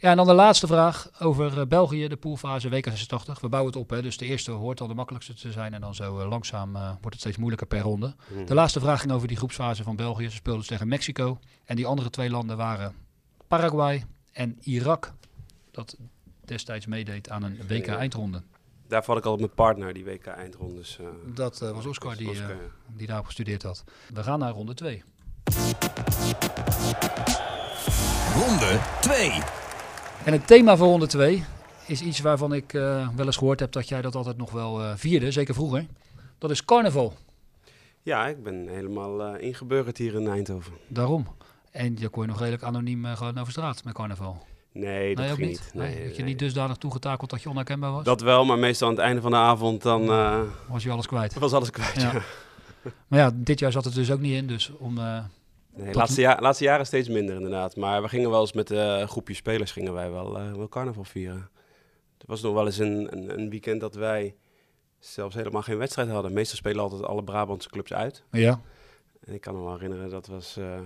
Ja, 0.00 0.10
en 0.10 0.16
dan 0.16 0.26
de 0.26 0.32
laatste 0.32 0.66
vraag 0.66 1.10
over 1.20 1.60
eh, 1.60 1.66
België, 1.66 2.08
de 2.08 2.16
poolfase 2.16 2.68
WK86. 2.68 3.40
We 3.40 3.48
bouwen 3.48 3.72
het 3.72 3.80
op, 3.82 3.90
hè, 3.90 4.02
dus 4.02 4.16
de 4.16 4.24
eerste 4.26 4.50
hoort 4.50 4.80
al 4.80 4.86
de 4.86 4.94
makkelijkste 4.94 5.34
te 5.34 5.52
zijn. 5.52 5.74
En 5.74 5.80
dan 5.80 5.94
zo 5.94 6.18
eh, 6.20 6.28
langzaam 6.28 6.76
eh, 6.76 6.82
wordt 6.88 7.04
het 7.04 7.20
steeds 7.20 7.36
moeilijker 7.36 7.66
per 7.66 7.80
ronde. 7.80 8.14
Mhm. 8.32 8.44
De 8.46 8.54
laatste 8.54 8.80
vraag 8.80 9.00
ging 9.00 9.12
over 9.12 9.28
die 9.28 9.36
groepsfase 9.36 9.82
van 9.82 9.96
België. 9.96 10.24
Ze 10.24 10.36
speelden 10.36 10.60
dus 10.60 10.70
tegen 10.70 10.88
Mexico. 10.88 11.38
En 11.64 11.76
die 11.76 11.86
andere 11.86 12.10
twee 12.10 12.30
landen 12.30 12.56
waren 12.56 12.94
Paraguay 13.46 14.04
en 14.32 14.58
Irak. 14.60 15.12
Dat 15.70 15.96
destijds 16.44 16.86
meedeed 16.86 17.30
aan 17.30 17.42
een 17.42 17.58
WK-eindronde. 17.68 18.42
Daarvoor 18.88 19.14
had 19.14 19.24
ik 19.24 19.30
al 19.30 19.36
mijn 19.36 19.54
partner, 19.54 19.92
die 19.92 20.04
WK-eindrondes. 20.04 20.98
eh 20.98 21.06
Dat 21.34 21.58
was 21.58 21.86
Oscar 21.86 22.16
die, 22.16 22.28
Oscar, 22.28 22.48
ja. 22.50 22.56
die 22.86 23.06
daarop 23.06 23.26
gestudeerd 23.26 23.62
had. 23.62 23.84
We 24.14 24.22
gaan 24.22 24.38
naar 24.38 24.52
ronde 24.52 24.74
2. 24.74 25.02
Ronde 28.34 28.80
2. 29.00 29.42
En 30.28 30.34
het 30.34 30.46
thema 30.46 30.76
voor 30.76 30.86
ronde 30.86 31.06
2 31.06 31.44
is 31.86 32.00
iets 32.00 32.20
waarvan 32.20 32.52
ik 32.52 32.74
eh, 32.74 33.08
wel 33.16 33.26
eens 33.26 33.36
gehoord 33.36 33.60
heb 33.60 33.72
dat 33.72 33.88
jij 33.88 34.02
dat 34.02 34.14
altijd 34.14 34.36
nog 34.36 34.50
wel 34.50 34.82
eh, 34.82 34.92
vierde, 34.96 35.30
zeker 35.30 35.54
vroeger. 35.54 35.86
Dat 36.38 36.50
is 36.50 36.64
carnaval. 36.64 37.14
Ja, 38.02 38.26
ik 38.26 38.42
ben 38.42 38.68
helemaal 38.68 39.22
eh 39.22 39.42
ingeburgerd 39.42 39.98
hier 39.98 40.14
in 40.14 40.28
Eindhoven. 40.28 40.72
Daarom. 40.86 41.26
En 41.70 41.96
je 41.98 42.08
kon 42.08 42.22
je 42.22 42.28
nog 42.28 42.38
redelijk 42.38 42.62
anoniem 42.62 43.04
gewoon 43.04 43.38
over 43.38 43.52
straat 43.52 43.84
met 43.84 43.94
carnaval. 43.94 44.42
Nee, 44.72 45.14
dat 45.14 45.24
nee, 45.24 45.34
ging 45.34 45.48
niet. 45.48 45.70
Nee, 45.74 45.94
Nee, 45.94 46.16
je 46.16 46.22
niet 46.22 46.38
dusdanig 46.38 46.76
toegetakeld 46.76 47.30
dat 47.30 47.42
je 47.42 47.48
onherkenbaar 47.48 47.92
was? 47.92 48.04
Dat 48.04 48.20
wel, 48.20 48.44
maar 48.44 48.58
meestal 48.58 48.88
aan 48.88 48.94
het 48.94 49.02
einde 49.02 49.20
van 49.20 49.30
de 49.30 49.36
avond 49.36 49.82
dan 49.82 50.06
Was 50.68 50.82
je 50.82 50.90
alles 50.90 51.06
kwijt? 51.06 51.34
was 51.34 51.52
alles 51.52 51.70
kwijt. 51.70 52.00
Ja. 52.00 52.12
Ja. 52.12 52.22
Maar 53.08 53.18
ja, 53.18 53.30
dit 53.34 53.58
jaar 53.58 53.72
zat 53.72 53.84
het 53.84 53.94
dus 53.94 54.10
ook 54.10 54.20
niet 54.20 54.34
in. 54.34 54.46
Dus 54.46 54.72
om, 54.78 54.98
Nee, 55.78 55.94
laatste, 55.94 56.20
ja, 56.20 56.36
laatste 56.40 56.64
jaren 56.64 56.86
steeds 56.86 57.08
minder 57.08 57.34
inderdaad. 57.34 57.76
Maar 57.76 58.02
we 58.02 58.08
gingen 58.08 58.30
wel 58.30 58.40
eens 58.40 58.52
met 58.52 58.70
eh, 58.70 58.98
een 58.98 59.08
groepje 59.08 59.34
spelers 59.34 59.72
gingen 59.72 59.92
wij 59.92 60.10
wel, 60.10 60.38
eh, 60.38 60.52
wel 60.52 60.68
carnaval 60.68 61.04
vieren. 61.04 61.50
Er 62.18 62.24
was 62.26 62.42
nog 62.42 62.54
wel 62.54 62.66
eens 62.66 62.78
een, 62.78 63.08
een, 63.12 63.38
een 63.38 63.50
weekend 63.50 63.80
dat 63.80 63.94
wij 63.94 64.34
zelfs 64.98 65.34
helemaal 65.34 65.62
geen 65.62 65.78
wedstrijd 65.78 66.08
hadden. 66.08 66.32
Meestal 66.32 66.56
spelen 66.56 66.82
altijd 66.82 67.02
alle 67.02 67.24
Brabantse 67.24 67.68
clubs 67.68 67.92
uit. 67.92 68.22
Ja. 68.30 68.60
En 69.24 69.34
ik 69.34 69.40
kan 69.40 69.54
me 69.56 69.62
wel 69.62 69.72
herinneren, 69.72 70.10
dat 70.10 70.26
was 70.26 70.56
eh, 70.56 70.80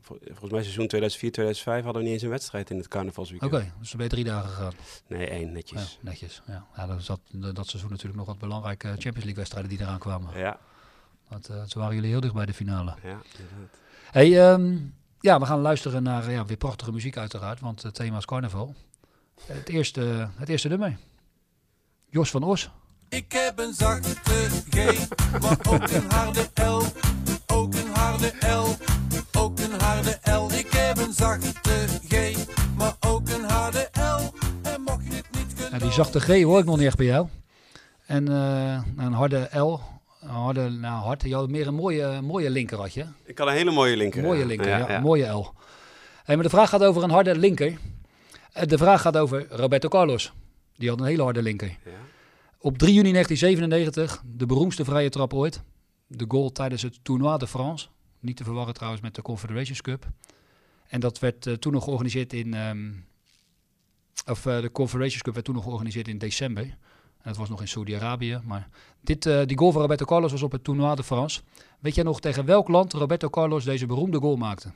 vol- 0.00 0.18
volgens 0.24 0.50
mij 0.50 0.62
seizoen 0.62 0.86
2004, 0.86 1.32
2005 1.32 1.84
hadden 1.84 2.02
we 2.02 2.06
niet 2.08 2.12
eens 2.16 2.22
een 2.24 2.30
wedstrijd 2.30 2.70
in 2.70 2.76
het 2.76 2.86
Oké, 2.86 2.96
carnavalsweekend. 2.96 3.52
dus 3.52 3.88
dan 3.90 3.96
ben 3.98 4.02
je 4.02 4.08
drie 4.08 4.24
dagen 4.24 4.48
gegaan. 4.50 4.72
Nee, 5.06 5.26
één, 5.26 5.52
netjes. 5.52 5.98
Ja, 6.02 6.08
netjes. 6.10 6.42
Ja. 6.46 6.66
Ja, 6.76 6.86
dat 6.86 7.02
zat 7.02 7.20
dat 7.30 7.66
seizoen 7.66 7.90
natuurlijk 7.90 8.18
nog 8.18 8.26
wat 8.26 8.38
belangrijke 8.38 8.86
Champions 8.88 9.14
League 9.16 9.34
wedstrijden 9.34 9.70
die 9.70 9.80
eraan 9.80 9.98
kwamen. 9.98 10.38
Ja, 10.38 10.58
Want 11.30 11.48
eh 11.48 11.62
zo 11.66 11.78
waren 11.78 11.94
jullie 11.94 12.10
heel 12.10 12.20
dicht 12.20 12.34
bij 12.34 12.46
de 12.46 12.54
finale. 12.54 12.94
ja, 13.02 13.08
inderdaad. 13.08 13.78
Hey, 14.10 14.50
ehm, 14.52 14.76
ja, 15.20 15.38
we 15.38 15.46
gaan 15.46 15.60
luisteren 15.60 16.02
naar 16.02 16.26
eh, 16.26 16.32
ja, 16.32 16.44
weer 16.44 16.56
prachtige 16.56 16.92
muziek 16.92 17.16
uiteraard, 17.16 17.60
want 17.60 17.82
het 17.82 17.94
thema 17.94 18.16
is 18.16 18.24
carnaval. 18.24 18.74
Het 19.46 19.68
eerste, 19.68 20.28
het 20.36 20.48
eerste 20.48 20.68
nummer. 20.68 20.96
Jos 22.08 22.30
van 22.30 22.42
Os. 22.42 22.70
Ik 23.08 23.32
heb 23.32 23.58
een 23.58 23.74
zachte 23.74 24.14
G, 24.70 25.08
maar 25.40 25.58
ook 25.68 25.88
een 25.90 26.10
harde 26.10 26.48
L. 26.54 26.82
Ook 27.46 27.74
een 27.74 27.90
harde 27.94 28.32
L, 28.40 28.76
ook 29.38 29.58
een 29.58 29.80
harde 29.80 30.18
L. 30.24 30.52
Ik 30.52 30.70
heb 30.70 30.98
een 30.98 31.12
zachte 31.12 31.86
G, 32.08 32.36
maar 32.76 32.96
ook 33.00 33.28
een 33.28 33.44
harde 33.44 33.88
L. 33.92 34.34
En 34.62 34.82
mocht 34.82 35.04
je 35.04 35.12
het 35.12 35.30
niet 35.32 35.54
kunnen... 35.54 35.72
Ja, 35.72 35.78
die 35.78 35.92
zachte 35.92 36.20
G 36.20 36.42
hoor 36.42 36.58
ik 36.58 36.64
nog 36.64 36.76
niet 36.76 36.86
echt 36.86 36.96
bij 36.96 37.06
jou. 37.06 37.28
En 38.06 38.28
eh, 38.28 38.82
een 38.96 39.12
harde 39.12 39.58
L. 39.58 39.80
Een 40.20 40.28
harde, 40.28 40.68
nou 40.68 41.02
hard. 41.02 41.22
Je 41.22 41.34
had 41.34 41.48
meer 41.48 41.66
een 41.66 41.74
mooie, 41.74 42.20
mooie 42.20 42.50
linker 42.50 42.78
had 42.78 42.94
je. 42.94 43.06
Ik 43.24 43.38
had 43.38 43.46
een 43.48 43.52
hele 43.54 43.70
mooie 43.70 43.96
linker. 43.96 44.22
Mooie 44.22 44.46
linker, 44.46 44.68
Ja, 44.68 44.78
ja, 44.78 44.88
ja. 44.88 44.96
een 44.96 45.02
mooie 45.02 45.26
L. 45.26 45.52
Hey, 46.24 46.34
maar 46.34 46.44
de 46.44 46.50
vraag 46.50 46.68
gaat 46.68 46.82
over 46.82 47.02
een 47.02 47.10
harde 47.10 47.36
linker. 47.36 47.78
Eh, 48.52 48.66
De 48.66 48.78
vraag 48.78 49.00
gaat 49.00 49.16
over 49.16 49.46
Roberto 49.50 49.88
Carlos. 49.88 50.32
Die 50.76 50.88
had 50.88 51.00
een 51.00 51.06
hele 51.06 51.22
harde 51.22 51.42
linker. 51.42 51.68
Ja. 51.68 51.90
Op 52.58 52.78
3 52.78 52.94
juni 52.94 53.12
1997, 53.12 54.22
de 54.36 54.46
beroemdste 54.46 54.84
vrije 54.84 55.08
trap 55.08 55.34
ooit. 55.34 55.62
De 56.06 56.24
goal 56.28 56.52
tijdens 56.52 56.82
het 56.82 56.98
Tournoi 57.04 57.38
de 57.38 57.46
France. 57.46 57.86
Niet 58.20 58.36
te 58.36 58.44
verwarren 58.44 58.74
trouwens 58.74 59.02
met 59.02 59.14
de 59.14 59.22
Confederations 59.22 59.80
Cup. 59.80 60.06
En 60.88 61.00
dat 61.00 61.18
werd 61.18 61.46
eh, 61.46 61.54
toen 61.54 61.72
nog 61.72 61.84
georganiseerd 61.84 62.32
in... 62.32 62.54
ehm, 62.54 62.90
of 64.26 64.46
eh, 64.46 64.60
de 64.60 64.70
Confederations 64.72 65.22
Cup 65.22 65.32
werd 65.34 65.46
toen 65.46 65.54
nog 65.54 65.64
georganiseerd 65.64 66.08
in 66.08 66.18
december. 66.18 66.76
En 67.22 67.28
dat 67.28 67.36
was 67.36 67.48
nog 67.48 67.60
in 67.60 67.68
Saudi-Arabië. 67.68 68.40
Maar 68.44 68.68
dit, 69.00 69.26
eh, 69.26 69.46
die 69.46 69.58
goal 69.58 69.72
van 69.72 69.80
Roberto 69.80 70.04
Carlos 70.04 70.32
was 70.32 70.42
op 70.42 70.52
het 70.52 70.64
Tournoi 70.64 70.94
de 70.94 71.04
France. 71.04 71.40
Weet 71.78 71.94
jij 71.94 72.04
nog 72.04 72.20
tegen 72.20 72.44
welk 72.44 72.68
land 72.68 72.92
Roberto 72.92 73.28
Carlos 73.28 73.64
deze 73.64 73.86
beroemde 73.86 74.18
goal 74.18 74.36
maakte? 74.36 74.72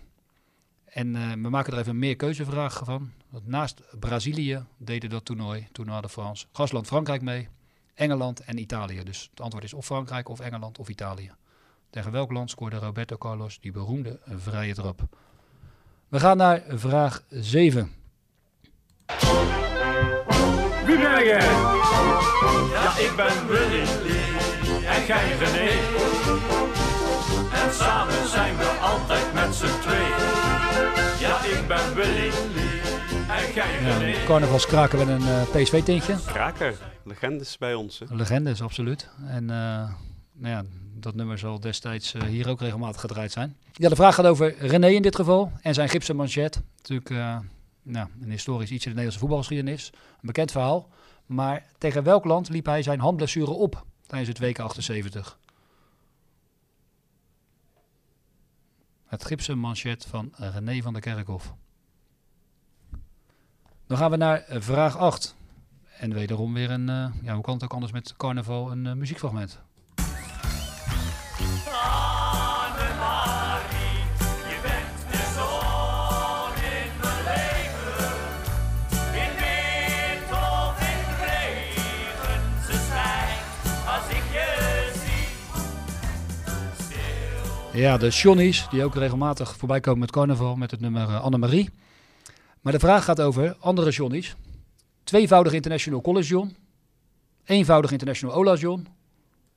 En 0.85 1.17
eh, 1.17 1.31
we 1.31 1.49
maken 1.49 1.73
er 1.73 1.79
even 1.79 1.91
een 1.91 1.99
meer 1.99 2.17
keuzevraag 2.17 2.83
van. 2.85 3.13
Naast 3.45 3.83
Brazilië 3.99 4.65
deden 4.77 5.11
dat 5.11 5.25
toernooi, 5.25 5.69
Tournoi 5.73 6.01
de 6.01 6.09
France, 6.09 6.47
gastland 6.53 6.87
Frankrijk 6.87 7.23
mee, 7.23 7.49
Engeland 7.95 8.41
en 8.41 8.59
Italië. 8.59 9.03
Dus 9.05 9.29
het 9.31 9.41
antwoord 9.41 9.65
is 9.65 9.75
of 9.75 9.85
Frankrijk 9.85 10.29
of 10.29 10.41
Engeland 10.41 10.79
of 10.79 10.89
Italië. 10.89 11.33
Tegen 11.91 12.13
welk 12.13 12.33
land 12.33 12.51
scoorde 12.51 12.77
Roberto 12.77 13.17
Carlos 13.17 13.61
die 13.61 13.73
beroemde 13.73 14.19
vrije 14.27 14.75
trap? 14.75 15.03
We 16.09 16.21
gaan 16.21 16.37
naar 16.37 16.63
vraag 16.69 17.25
7. 17.29 17.93
Wie 20.87 20.99
ben 20.99 21.25
jij? 21.25 21.41
Ja, 22.73 22.99
ik 22.99 23.13
ben 23.17 23.47
Willy 23.47 23.85
en 24.87 25.05
jij 25.07 25.37
René. 25.39 25.71
En 27.53 27.75
samen 27.75 28.29
zijn 28.29 28.57
we 28.57 28.65
altijd 28.81 29.35
met 29.35 29.55
z'n 29.55 29.81
twee. 29.81 30.09
Ja, 31.19 31.45
ik 31.45 31.67
ben 31.69 31.95
Willy 31.95 32.31
en 33.29 33.53
jij 33.55 33.79
René. 33.83 34.19
Ja, 34.19 34.25
carnavalskraken 34.25 34.99
met 34.99 35.09
een 35.09 35.29
eh, 35.29 35.43
PSV-tintje. 35.43 36.17
Kraker, 36.27 36.75
legendes 37.05 37.59
bij 37.59 37.75
ons. 37.75 37.99
Hè? 37.99 38.07
Legendes, 38.15 38.63
absoluut. 38.63 39.09
En 39.27 39.51
eh, 39.51 39.57
nou 40.33 40.55
ja, 40.55 40.65
dat 41.05 41.15
nummer 41.15 41.39
zal 41.39 41.61
destijds 41.61 42.15
eh, 42.15 42.23
hier 42.23 42.49
ook 42.49 42.61
regelmatig 42.61 43.01
gedraaid 43.01 43.33
zijn. 43.33 43.57
Ja, 43.73 43.89
de 43.89 43.97
vraag 43.97 44.15
gaat 44.15 44.27
over 44.27 44.55
René 44.59 44.89
in 44.89 45.03
dit 45.03 45.17
geval 45.17 45.53
en 45.63 45.75
zijn 45.75 45.89
gipsen 45.89 46.17
manchet. 46.17 46.61
Natuurlijk 46.77 47.11
eh, 47.11 47.37
nou, 47.85 48.09
een 48.21 48.31
historisch 48.31 48.71
iets 48.71 48.85
in 48.85 48.91
de 48.91 48.97
Nederlandse 48.97 49.19
voetbalgeschiedenis. 49.19 49.91
Een 49.93 50.27
bekend 50.27 50.51
verhaal. 50.51 50.89
Maar 51.27 51.67
tegen 51.79 52.03
welk 52.03 52.25
land 52.25 52.49
liep 52.49 52.67
hij 52.67 52.83
zijn 52.83 53.01
handblessure 53.01 53.51
op 53.51 53.85
tijdens 54.07 54.29
het 54.29 54.39
WK 54.39 54.59
78? 54.59 55.39
Het 59.05 59.25
gipsen 59.25 59.59
manchet 59.59 60.07
van 60.07 60.33
René 60.37 60.83
van 60.83 60.93
der 60.93 61.03
Kerkhof. 61.03 61.55
Dan 63.87 63.99
gaan 63.99 64.11
we 64.11 64.17
naar 64.17 64.41
eh, 64.41 64.61
vraag 64.61 64.97
8. 64.97 65.37
En 65.99 66.13
wederom 66.13 66.55
weer 66.55 66.71
een, 66.71 66.89
eh, 66.89 67.07
ja, 67.23 67.35
hoe 67.35 67.43
kan 67.43 67.55
het 67.55 67.65
ook 67.65 67.73
anders 67.73 67.93
met 67.93 68.17
carnaval, 68.17 68.71
een 68.71 68.87
eh, 68.87 68.93
muziekfragment. 68.93 69.63
Ja, 87.75 87.97
de 87.97 88.09
Johnny's, 88.09 88.67
die 88.71 88.85
ook 88.85 88.95
regelmatig 88.95 89.57
voorbij 89.57 89.81
komen 89.81 90.01
met 90.01 90.11
carnaval 90.11 90.57
met 90.57 90.71
het 90.71 90.81
nummer 90.81 91.03
eh, 91.09 91.21
Annemarie. 91.21 91.71
Maar 92.61 92.73
de 92.73 92.79
vraag 92.79 93.05
gaat 93.05 93.21
over 93.21 93.57
andere 93.61 93.91
Johnny's. 93.91 94.37
Tweevoudig 95.05 95.53
international 95.53 96.01
college 96.01 96.29
John. 96.29 96.57
Eenvoudig 97.45 97.93
international 97.93 98.35
Ola 98.37 98.55
John. 98.55 98.87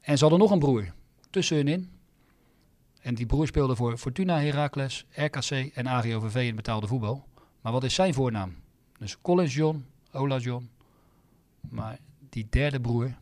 En 0.02 0.18
ze 0.18 0.22
hadden 0.22 0.40
nog 0.40 0.52
een 0.52 0.60
broer 0.60 0.94
tussen 1.30 1.56
hun 1.58 1.68
in. 1.68 1.92
En 3.02 3.16
die 3.16 3.26
broer 3.26 3.48
speelde 3.48 3.76
voor 3.76 3.98
Fortuna 3.98 4.40
Heracles, 4.40 5.06
RKC 5.12 5.50
en 5.74 5.88
AGOVV 5.88 6.36
in 6.36 6.56
betaalde 6.56 6.88
voetbal. 6.88 7.26
Maar 7.62 7.72
wat 7.72 7.84
is 7.84 7.94
zijn 7.94 8.14
voornaam? 8.14 8.56
Dus 9.00 9.22
Collins 9.22 9.54
John, 9.56 9.86
Ola 10.12 10.38
John. 10.38 10.70
Maar 11.70 11.98
die 12.30 12.48
derde 12.50 12.80
broer, 12.82 13.14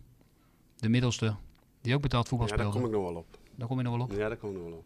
de 0.75 0.89
middelste, 0.89 1.35
die 1.81 1.95
ook 1.95 2.01
betaald 2.01 2.27
voetbal 2.27 2.47
Ja, 2.47 2.55
daar 2.55 2.65
speelde. 2.65 2.87
kom 2.87 2.95
ik 2.95 3.01
nog 3.03 3.13
wel 3.13 3.21
op. 3.21 3.37
Daar 3.55 3.67
kom 3.67 3.77
je 3.77 3.83
nog 3.83 3.93
wel 3.93 4.01
op. 4.01 4.11
Ja, 4.11 4.27
daar 4.27 4.37
kom 4.37 4.49
ik 4.49 4.55
nog 4.55 4.63
wel 4.63 4.77
op. 4.77 4.85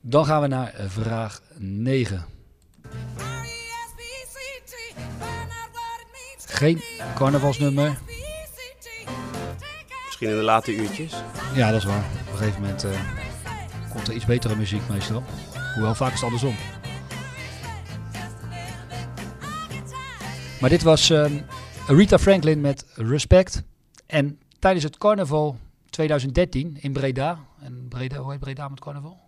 Dan 0.00 0.24
gaan 0.24 0.40
we 0.40 0.46
naar 0.46 0.74
vraag 0.76 1.42
9. 1.58 2.24
Geen 6.46 6.82
carnavalsnummer. 7.14 7.98
Misschien 10.04 10.28
in 10.28 10.36
de 10.36 10.42
late 10.42 10.74
uurtjes. 10.74 11.22
Ja, 11.54 11.70
dat 11.70 11.78
is 11.78 11.84
waar. 11.84 12.04
Op 12.26 12.32
een 12.32 12.38
gegeven 12.38 12.60
moment 12.60 12.84
eh, 12.84 13.00
komt 13.92 14.08
er 14.08 14.14
iets 14.14 14.26
betere 14.26 14.56
muziek 14.56 14.88
meestal. 14.88 15.22
Hoewel 15.74 15.94
vaak 15.94 16.12
is 16.12 16.14
het 16.14 16.24
andersom. 16.24 16.54
Maar 20.60 20.70
dit 20.70 20.82
was 20.82 21.10
ehm, 21.10 21.32
Rita 21.86 22.18
Franklin 22.18 22.60
met 22.60 22.86
Respect. 22.94 23.62
En 24.06 24.40
tijdens 24.58 24.84
het 24.84 24.98
carnaval 24.98 25.56
2013 25.90 26.76
in 26.80 26.92
Breda. 26.92 27.38
En 27.60 27.86
Breda, 27.88 28.16
hoe 28.16 28.30
heet 28.30 28.40
Breda 28.40 28.68
met 28.68 28.80
carnaval? 28.80 29.18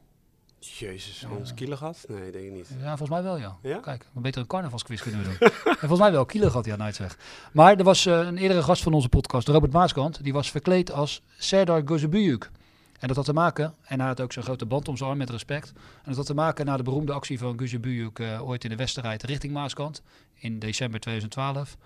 Jezus, 0.65 1.27
ons 1.39 1.55
kilo 1.55 1.77
gehad? 1.77 2.05
Nee, 2.09 2.31
denk 2.31 2.45
ik 2.45 2.53
niet. 2.53 2.69
Ja, 2.81 2.89
volgens 2.97 3.09
mij 3.09 3.23
wel, 3.23 3.39
ja. 3.39 3.57
Ja? 3.63 3.79
Kijk, 3.79 4.07
we 4.13 4.21
beter 4.21 4.41
een 4.41 4.47
carnavalsquiz 4.47 5.03
kunnen 5.03 5.23
we 5.23 5.27
doen. 5.27 5.39
en 5.65 5.79
volgens 5.79 6.01
mij 6.01 6.13
wel, 6.13 6.25
Kilo 6.25 6.63
hij 6.63 6.77
nooit 6.77 6.95
zeg. 6.95 7.19
Maar 7.53 7.77
er 7.77 7.85
was 7.85 8.07
eh, 8.07 8.19
een 8.19 8.37
eerdere 8.37 8.63
gast 8.63 8.83
van 8.83 8.93
onze 8.93 9.09
podcast, 9.09 9.49
Robert 9.49 9.73
Maaskant, 9.73 10.23
die 10.23 10.33
was 10.33 10.51
verkleed 10.51 10.93
als 10.93 11.23
Serdar 11.39 11.83
Gozebuyuk. 11.85 12.51
En 12.99 13.09
dat 13.09 13.17
had 13.17 13.27
te 13.27 13.33
maken, 13.33 13.75
en 13.85 13.99
hij 13.99 14.09
had 14.09 14.21
ook 14.21 14.33
zo'n 14.33 14.43
grote 14.43 14.67
band 14.67 14.89
om 14.89 14.97
zijn 14.97 15.09
arm 15.09 15.19
met 15.19 15.31
respect. 15.31 15.73
En 15.77 16.03
dat 16.05 16.17
had 16.17 16.27
te 16.27 16.35
maken 16.35 16.67
na 16.67 16.77
de 16.77 16.83
beroemde 16.83 17.13
actie 17.13 17.39
van 17.39 17.59
Gozebuyuk 17.59 18.19
eh 18.19 18.49
ooit 18.49 18.65
in 18.65 18.71
de 18.71 18.77
Westerrijd 18.77 19.23
richting 19.23 19.53
Maaskant 19.53 20.03
in 20.35 20.59
december 20.59 21.01
2012. 21.01 21.77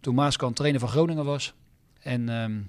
Toen 0.00 0.14
Maaskant 0.14 0.56
trainer 0.56 0.80
van 0.80 0.88
Groningen 0.88 1.24
was. 1.24 1.54
En 2.00 2.28
ehm, 2.28 2.60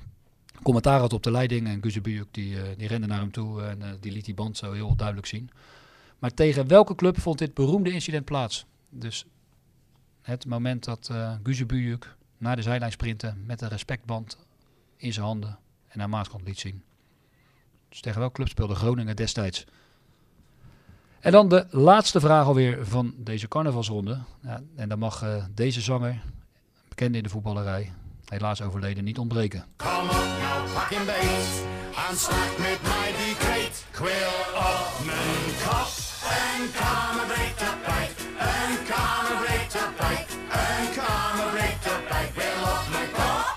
commentaar 0.63 0.99
had 0.99 1.13
op 1.13 1.23
de 1.23 1.31
leiding 1.31 1.67
en 1.67 1.81
Guzebuyuk 1.81 2.27
die, 2.31 2.61
eh, 2.61 2.77
die 2.77 2.87
rende 2.87 3.07
naar 3.07 3.19
hem 3.19 3.31
toe 3.31 3.63
en 3.63 3.81
eh, 3.81 3.89
die 3.99 4.11
liet 4.11 4.25
die 4.25 4.33
band 4.33 4.57
zo 4.57 4.71
heel 4.71 4.95
duidelijk 4.95 5.27
zien. 5.27 5.49
Maar 6.19 6.33
tegen 6.33 6.67
welke 6.67 6.95
club 6.95 7.19
vond 7.19 7.37
dit 7.37 7.53
beroemde 7.53 7.91
incident 7.91 8.25
plaats? 8.25 8.65
Dus 8.89 9.25
het 10.21 10.45
moment 10.45 10.83
dat 10.83 11.09
uh, 11.11 11.33
Guzebuyuk 11.43 12.15
naar 12.37 12.55
de 12.55 12.61
zijlijn 12.61 12.91
sprintte 12.91 13.33
met 13.45 13.61
een 13.61 13.69
respectband 13.69 14.37
in 14.97 15.13
zijn 15.13 15.25
handen 15.25 15.59
en 15.87 15.97
naar 15.97 16.09
Maaskant 16.09 16.43
liet 16.47 16.59
zien. 16.59 16.83
Dus 17.89 18.01
tegen 18.01 18.19
welke 18.19 18.35
club 18.35 18.47
speelde 18.47 18.75
Groningen 18.75 19.15
destijds? 19.15 19.65
En 21.19 21.31
dan 21.31 21.49
de 21.49 21.65
laatste 21.69 22.19
vraag 22.19 22.45
alweer 22.45 22.85
van 22.85 23.13
deze 23.17 23.47
carnavalsronde. 23.47 24.19
Ja, 24.41 24.61
en 24.75 24.89
dan 24.89 24.99
mag 24.99 25.21
eh, 25.21 25.45
deze 25.53 25.81
zanger, 25.81 26.23
bekend 26.87 27.15
in 27.15 27.23
de 27.23 27.29
voetballerij, 27.29 27.93
helaas 28.31 28.61
overleden, 28.61 29.03
niet 29.03 29.17
ontbreken. 29.17 29.65
Kom 29.75 29.89
op 30.09 30.25
nou, 30.41 30.69
pak 30.73 30.89
hem 30.89 31.05
beet. 31.05 31.49
Aan 31.95 32.15
slag 32.15 32.57
met 32.57 32.79
mij 32.91 33.09
die 33.25 33.35
kreet. 33.43 33.85
Ik 33.91 33.97
wil 33.97 34.33
op 34.73 35.05
mijn 35.05 35.51
kop. 35.63 35.89
Een 36.39 36.63
kamerbreed 36.81 37.57
tapijt. 37.63 38.15
Een 38.51 38.75
kamerbreed 38.91 39.69
tapijt. 39.77 40.29
Een 40.63 40.87
kamerbreed 40.99 41.77
tapijt. 41.87 42.29
Ik 42.29 42.35
wil 42.41 42.61
op 42.75 42.83
mijn 42.95 43.11
kop. 43.19 43.47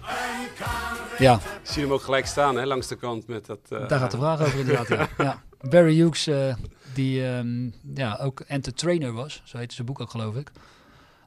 Een 0.00 0.48
kamerbreed 0.62 1.18
Ja, 1.18 1.34
Ik 1.34 1.70
zie 1.70 1.82
hem 1.82 1.92
ook 1.92 2.02
gelijk 2.02 2.26
staan, 2.26 2.56
hè, 2.56 2.64
langs 2.66 2.86
de 2.86 2.96
kant 2.96 3.26
met 3.26 3.46
dat... 3.46 3.58
eh, 3.68 3.88
Daar 3.88 3.98
gaat 3.98 4.10
de 4.10 4.16
vraag 4.16 4.40
over 4.40 4.58
inderdaad. 4.58 4.88
Ja. 4.88 5.08
ja. 5.28 5.42
Barry 5.70 5.94
Hughes, 5.94 6.26
eh, 6.26 6.54
die 6.94 7.26
ehm, 7.28 7.70
ja, 7.94 8.18
ook 8.20 8.40
entertainer 8.40 9.12
was, 9.12 9.40
zo 9.44 9.58
heette 9.58 9.74
zijn 9.74 9.86
boek 9.86 10.00
ook 10.00 10.10
geloof 10.10 10.34
ik. 10.36 10.50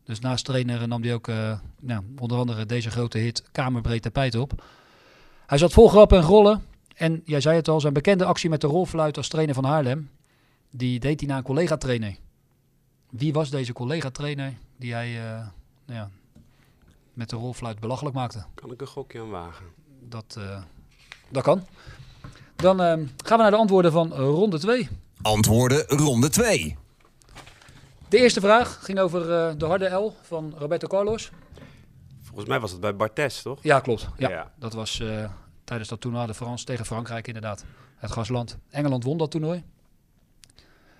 Dus 0.08 0.20
naast 0.20 0.46
trainer 0.46 0.88
nam 0.88 1.04
hij 1.04 1.13
ook 1.13 1.28
eh, 1.28 1.60
nou, 1.80 2.04
onder 2.20 2.38
andere 2.38 2.65
deze 2.65 2.89
grote 2.89 3.17
hit 3.17 3.43
Kamerbreed 3.52 4.02
tapijt 4.02 4.36
op. 4.36 4.63
Hij 5.46 5.58
zat 5.58 5.74
vol 5.74 5.89
grappen 5.89 6.17
en 6.17 6.24
rollen. 6.24 6.63
En 6.96 7.22
jij 7.26 7.41
zei 7.41 7.56
het 7.56 7.67
al, 7.67 7.80
zijn 7.80 7.93
bekende 7.93 8.26
actie 8.26 8.50
met 8.50 8.62
de 8.62 8.67
rolfluit 8.67 9.17
als 9.17 9.28
trainer 9.28 9.56
van 9.56 9.63
Haarlem, 9.63 10.10
die 10.72 11.00
deed 11.00 11.20
hij 11.20 11.30
naar 11.30 11.38
een 11.38 11.43
collega-trainer. 11.43 12.15
Wie 13.10 13.34
was 13.34 13.50
deze 13.50 13.74
collega-trainer 13.74 14.54
die 14.78 14.93
hij 14.93 15.08
eh, 15.17 15.48
nou 15.86 16.00
ja, 16.00 16.10
met 17.13 17.30
de 17.30 17.36
rolfluit 17.36 17.80
belachelijk 17.80 18.15
maakte? 18.15 18.43
Kan 18.54 18.72
ik 18.72 18.82
een 18.82 18.88
gokje 18.88 19.22
aan 19.22 19.30
wagen? 19.30 19.65
Dat, 20.10 20.36
eh, 20.38 20.62
dat 21.30 21.43
kan. 21.43 21.63
Dan 22.56 22.82
ehm, 22.82 23.06
gaan 23.17 23.38
we 23.38 23.43
naar 23.43 23.52
de 23.52 23.58
antwoorden 23.58 23.91
van 23.91 24.13
ronde 24.13 24.60
2. 24.60 24.88
Antwoorden 25.22 25.86
ronde 25.88 26.30
2. 26.30 26.78
De 28.10 28.17
eerste 28.17 28.41
vraag 28.41 28.80
ging 28.84 29.00
over 29.00 29.22
eh, 29.22 29.54
de 29.58 29.65
harde 29.65 29.89
L 29.89 30.13
van 30.22 30.54
Roberto 30.58 30.88
Carlos. 30.88 31.32
Volgens 32.22 32.48
mij 32.48 32.60
was 32.60 32.72
het 32.72 32.80
bij 32.80 32.96
Bartes, 32.96 33.41
toch? 33.41 33.60
Ja, 33.63 33.80
klopt. 33.80 34.08
Ja, 34.17 34.30
Ja. 34.30 34.52
Dat 34.56 34.74
was 34.74 35.00
eh, 35.00 35.30
tijdens 35.63 35.89
dat 35.89 36.02
toernooi 36.02 36.28
de 36.28 36.34
Frans 36.34 36.63
tegen 36.63 36.86
Frankrijk 36.86 37.28
inderdaad. 37.28 37.65
Het 37.96 38.12
gasland. 38.12 38.58
Engeland 38.70 39.04
won 39.04 39.17
dat 39.17 39.32
toernooi. 39.32 39.63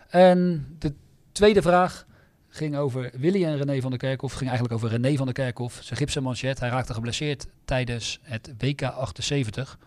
En 0.10 0.68
de 0.80 0.94
tweede 1.32 1.62
vraag 1.62 2.06
ging 2.50 2.78
over 2.78 3.12
Willy 3.14 3.46
en 3.46 3.58
René 3.58 3.82
van 3.82 3.90
der 3.90 4.00
Kerkhof. 4.00 4.34
Ging 4.34 4.50
eigenlijk 4.50 4.74
over 4.74 4.90
René 4.90 5.16
van 5.16 5.26
der 5.26 5.36
Kerkhof. 5.36 5.80
Zijn 5.82 6.00
gipsen 6.00 6.24
manchet. 6.24 6.60
Hij 6.60 6.70
raakte 6.70 6.94
geblesseerd 6.94 7.48
tijdens 7.66 8.20
het 8.22 8.54
WK 8.58 8.82
78. 8.82 9.78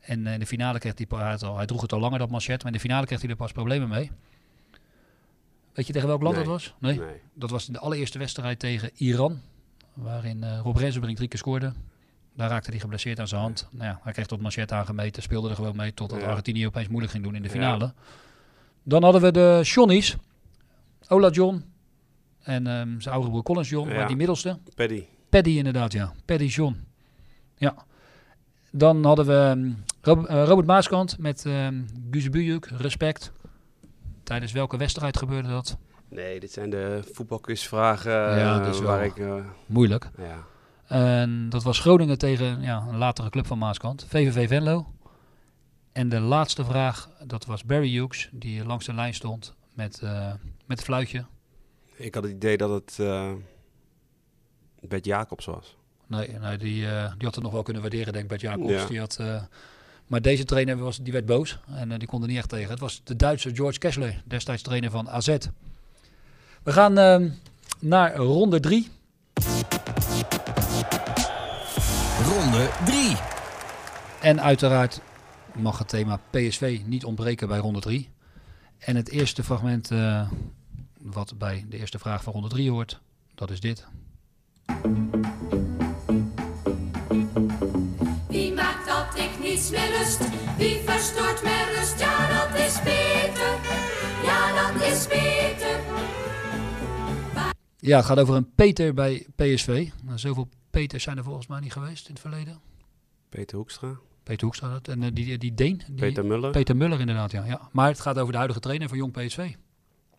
En 0.00 0.26
eh, 0.26 0.32
in 0.32 0.40
de 0.40 0.46
finale 0.46 0.78
kreeg 0.78 0.92
hij, 0.96 1.18
hij, 1.18 1.30
had 1.30 1.42
al, 1.42 1.56
hij 1.56 1.66
droeg 1.66 1.80
het 1.80 1.92
al 1.92 2.00
langer 2.00 2.18
dat 2.18 2.30
manchet, 2.30 2.58
maar 2.58 2.66
in 2.66 2.78
de 2.78 2.84
finale 2.84 3.06
kreeg 3.06 3.20
hij 3.20 3.30
er 3.30 3.36
pas 3.36 3.52
problemen 3.52 3.88
mee. 3.88 4.10
Weet 5.74 5.86
je 5.86 5.92
tegen 5.92 6.08
welk 6.08 6.22
land 6.22 6.34
Nee. 6.34 6.44
dat 6.44 6.52
was? 6.52 6.74
Nee? 6.78 6.98
Nee. 6.98 7.20
Dat 7.34 7.50
was 7.50 7.66
de 7.66 7.78
allereerste 7.78 8.18
wedstrijd 8.18 8.58
tegen 8.58 8.90
Iran, 8.94 9.40
waarin 9.94 10.42
eh 10.42 10.60
Rob 10.62 10.76
Rensenbrink 10.76 11.16
drie 11.16 11.28
keer 11.28 11.38
scoorde. 11.38 11.72
Daar 12.36 12.48
raakte 12.48 12.70
hij 12.70 12.78
geblesseerd 12.80 13.20
aan 13.20 13.28
zijn 13.28 13.40
hand. 13.40 13.68
Nou 13.70 13.84
ja, 13.84 14.00
hij 14.02 14.12
kreeg 14.12 14.26
dat 14.26 14.40
manchet 14.40 14.72
aangemeten, 14.72 15.22
speelde 15.22 15.48
er 15.48 15.54
gewoon 15.54 15.76
mee 15.76 15.94
totdat 15.94 16.20
Ja. 16.20 16.26
Argentinië 16.26 16.66
opeens 16.66 16.88
moeilijk 16.88 17.12
ging 17.12 17.24
doen 17.24 17.34
in 17.34 17.42
de 17.42 17.48
Ja. 17.48 17.54
finale. 17.54 17.92
Dan 18.82 19.02
hadden 19.02 19.20
we 19.22 19.30
de 19.30 19.60
Johnny's. 19.62 20.16
Ola 21.08 21.28
John 21.30 21.64
en 22.42 22.66
ehm, 22.66 23.00
zijn 23.00 23.14
oude 23.14 23.28
broer 23.30 23.42
Collins 23.42 23.68
John, 23.68 23.88
Ja. 23.88 23.94
maar 23.94 24.06
die 24.06 24.16
middelste. 24.16 24.58
Paddy. 24.74 25.04
Paddy 25.28 25.50
inderdaad, 25.50 25.92
ja. 25.92 26.12
Paddy 26.24 26.44
John. 26.44 26.76
Ja. 27.56 27.74
Dan 28.70 29.04
hadden 29.04 29.26
we 29.26 29.32
ehm, 29.32 29.72
Rob- 30.00 30.26
eh, 30.26 30.44
Robert 30.44 30.66
Maaskant 30.66 31.18
met 31.18 31.46
Guzebujuk, 32.10 32.66
respect. 32.66 33.32
Tijdens 34.24 34.52
welke 34.52 34.76
wedstrijd 34.76 35.18
gebeurde 35.18 35.48
dat? 35.48 35.76
Nee, 36.08 36.40
dit 36.40 36.52
zijn 36.52 36.70
de 36.70 37.02
voetbalquizvragen 37.12 38.12
Ja, 38.12 38.58
eh, 38.58 38.64
dat 38.64 38.74
is 38.74 38.80
wel 38.80 38.88
waar 38.90 39.04
ik... 39.04 39.16
eh, 39.18 39.34
Moeilijk. 39.66 40.10
ja. 40.18 40.44
En 40.86 41.48
dat 41.48 41.62
was 41.62 41.78
Groningen 41.78 42.18
tegen 42.18 42.60
ja, 42.62 42.86
een 42.88 42.96
latere 42.96 43.30
club 43.30 43.46
van 43.46 43.58
Maaskant, 43.58 44.06
VVV 44.08 44.48
Venlo. 44.48 44.86
En 45.92 46.08
de 46.08 46.20
laatste 46.20 46.64
vraag, 46.64 47.08
dat 47.26 47.44
was 47.46 47.64
Barry 47.64 47.90
Hughes, 47.92 48.28
die 48.32 48.64
langs 48.64 48.86
de 48.86 48.94
lijn 48.94 49.14
stond 49.14 49.54
met, 49.72 50.00
eh, 50.02 50.26
met 50.66 50.78
het 50.78 50.82
fluitje. 50.82 51.24
Ik 51.96 52.14
had 52.14 52.22
het 52.22 52.32
idee 52.32 52.56
dat 52.56 52.70
het 52.70 52.98
eh 53.00 53.32
Bert 54.80 55.04
Jacobs 55.04 55.44
was. 55.46 55.76
Nee, 56.06 56.28
nee 56.28 56.56
die, 56.58 56.80
die 56.82 56.88
had 57.24 57.34
het 57.34 57.42
nog 57.42 57.52
wel 57.52 57.62
kunnen 57.62 57.82
waarderen, 57.82 58.12
denk 58.12 58.24
ik, 58.24 58.30
Bert 58.30 58.40
Jacobs. 58.40 58.72
Ja. 58.82 58.86
Die 58.86 58.98
had, 58.98 59.20
maar 60.06 60.22
deze 60.22 60.44
trainer 60.44 60.76
was, 60.76 60.98
die 60.98 61.12
werd 61.12 61.26
boos 61.26 61.58
en 61.66 61.92
eh, 61.92 61.98
die 61.98 62.08
kon 62.08 62.22
er 62.22 62.28
niet 62.28 62.36
echt 62.36 62.48
tegen. 62.48 62.70
Het 62.70 62.80
was 62.80 63.00
de 63.04 63.16
Duitse 63.16 63.54
George 63.54 63.78
Kessler, 63.78 64.22
destijds 64.24 64.62
trainer 64.62 64.90
van 64.90 65.10
AZ. 65.10 65.36
We 66.62 66.72
gaan 66.72 66.98
ehm, 66.98 67.30
naar 67.78 68.16
ronde 68.16 68.60
drie. 68.60 68.88
Ronde 72.22 72.70
3. 72.84 73.16
En 74.20 74.42
uiteraard 74.42 75.00
mag 75.54 75.78
het 75.78 75.88
thema 75.88 76.20
PSV 76.30 76.80
niet 76.86 77.04
ontbreken 77.04 77.48
bij 77.48 77.58
ronde 77.58 77.80
3. 77.80 78.10
En 78.78 78.96
het 78.96 79.10
eerste 79.10 79.44
fragment 79.44 79.90
eh, 79.90 80.30
wat 80.98 81.38
bij 81.38 81.64
de 81.68 81.78
eerste 81.78 81.98
vraag 81.98 82.22
van 82.22 82.32
ronde 82.32 82.48
3 82.48 82.70
hoort, 82.70 83.00
dat 83.34 83.50
is 83.50 83.60
dit. 83.60 83.86
Niets 89.54 89.70
meer 89.70 89.98
lust? 89.98 90.20
Wie 90.56 90.76
verstoort 90.78 91.42
mijn 91.42 91.68
rust? 91.74 91.98
Ja, 91.98 92.28
dat 92.28 92.60
is 92.60 92.80
Peter. 92.80 93.52
Ja, 94.24 94.70
dat 94.72 94.82
is 94.82 95.06
Peter. 95.06 95.80
Ja, 97.78 97.96
het 97.96 98.06
gaat 98.06 98.18
over 98.18 98.34
een 98.34 98.54
Peter 98.54 98.94
bij 98.94 99.26
PSV. 99.36 99.88
Nou, 100.02 100.18
zoveel 100.18 100.48
Peters 100.70 101.02
zijn 101.02 101.16
er 101.16 101.24
volgens 101.24 101.46
mij 101.46 101.60
niet 101.60 101.72
geweest 101.72 102.06
in 102.08 102.12
het 102.12 102.20
verleden. 102.20 102.60
Peter 103.28 103.56
Hoekstra. 103.56 103.98
Peter 104.22 104.44
Hoekstra 104.44 104.68
dat. 104.72 104.88
En 104.88 105.02
eh, 105.02 105.08
die, 105.12 105.38
die 105.38 105.54
Deen. 105.54 105.82
Die, 105.86 105.94
Peter 105.94 106.24
Muller. 106.24 106.50
Peter 106.50 106.76
Muller 106.76 107.00
inderdaad, 107.00 107.30
ja, 107.30 107.44
ja. 107.44 107.68
Maar 107.72 107.88
het 107.88 108.00
gaat 108.00 108.18
over 108.18 108.30
de 108.30 108.36
huidige 108.36 108.60
trainer 108.60 108.88
van 108.88 108.98
Jong 108.98 109.12
PSV. 109.12 109.52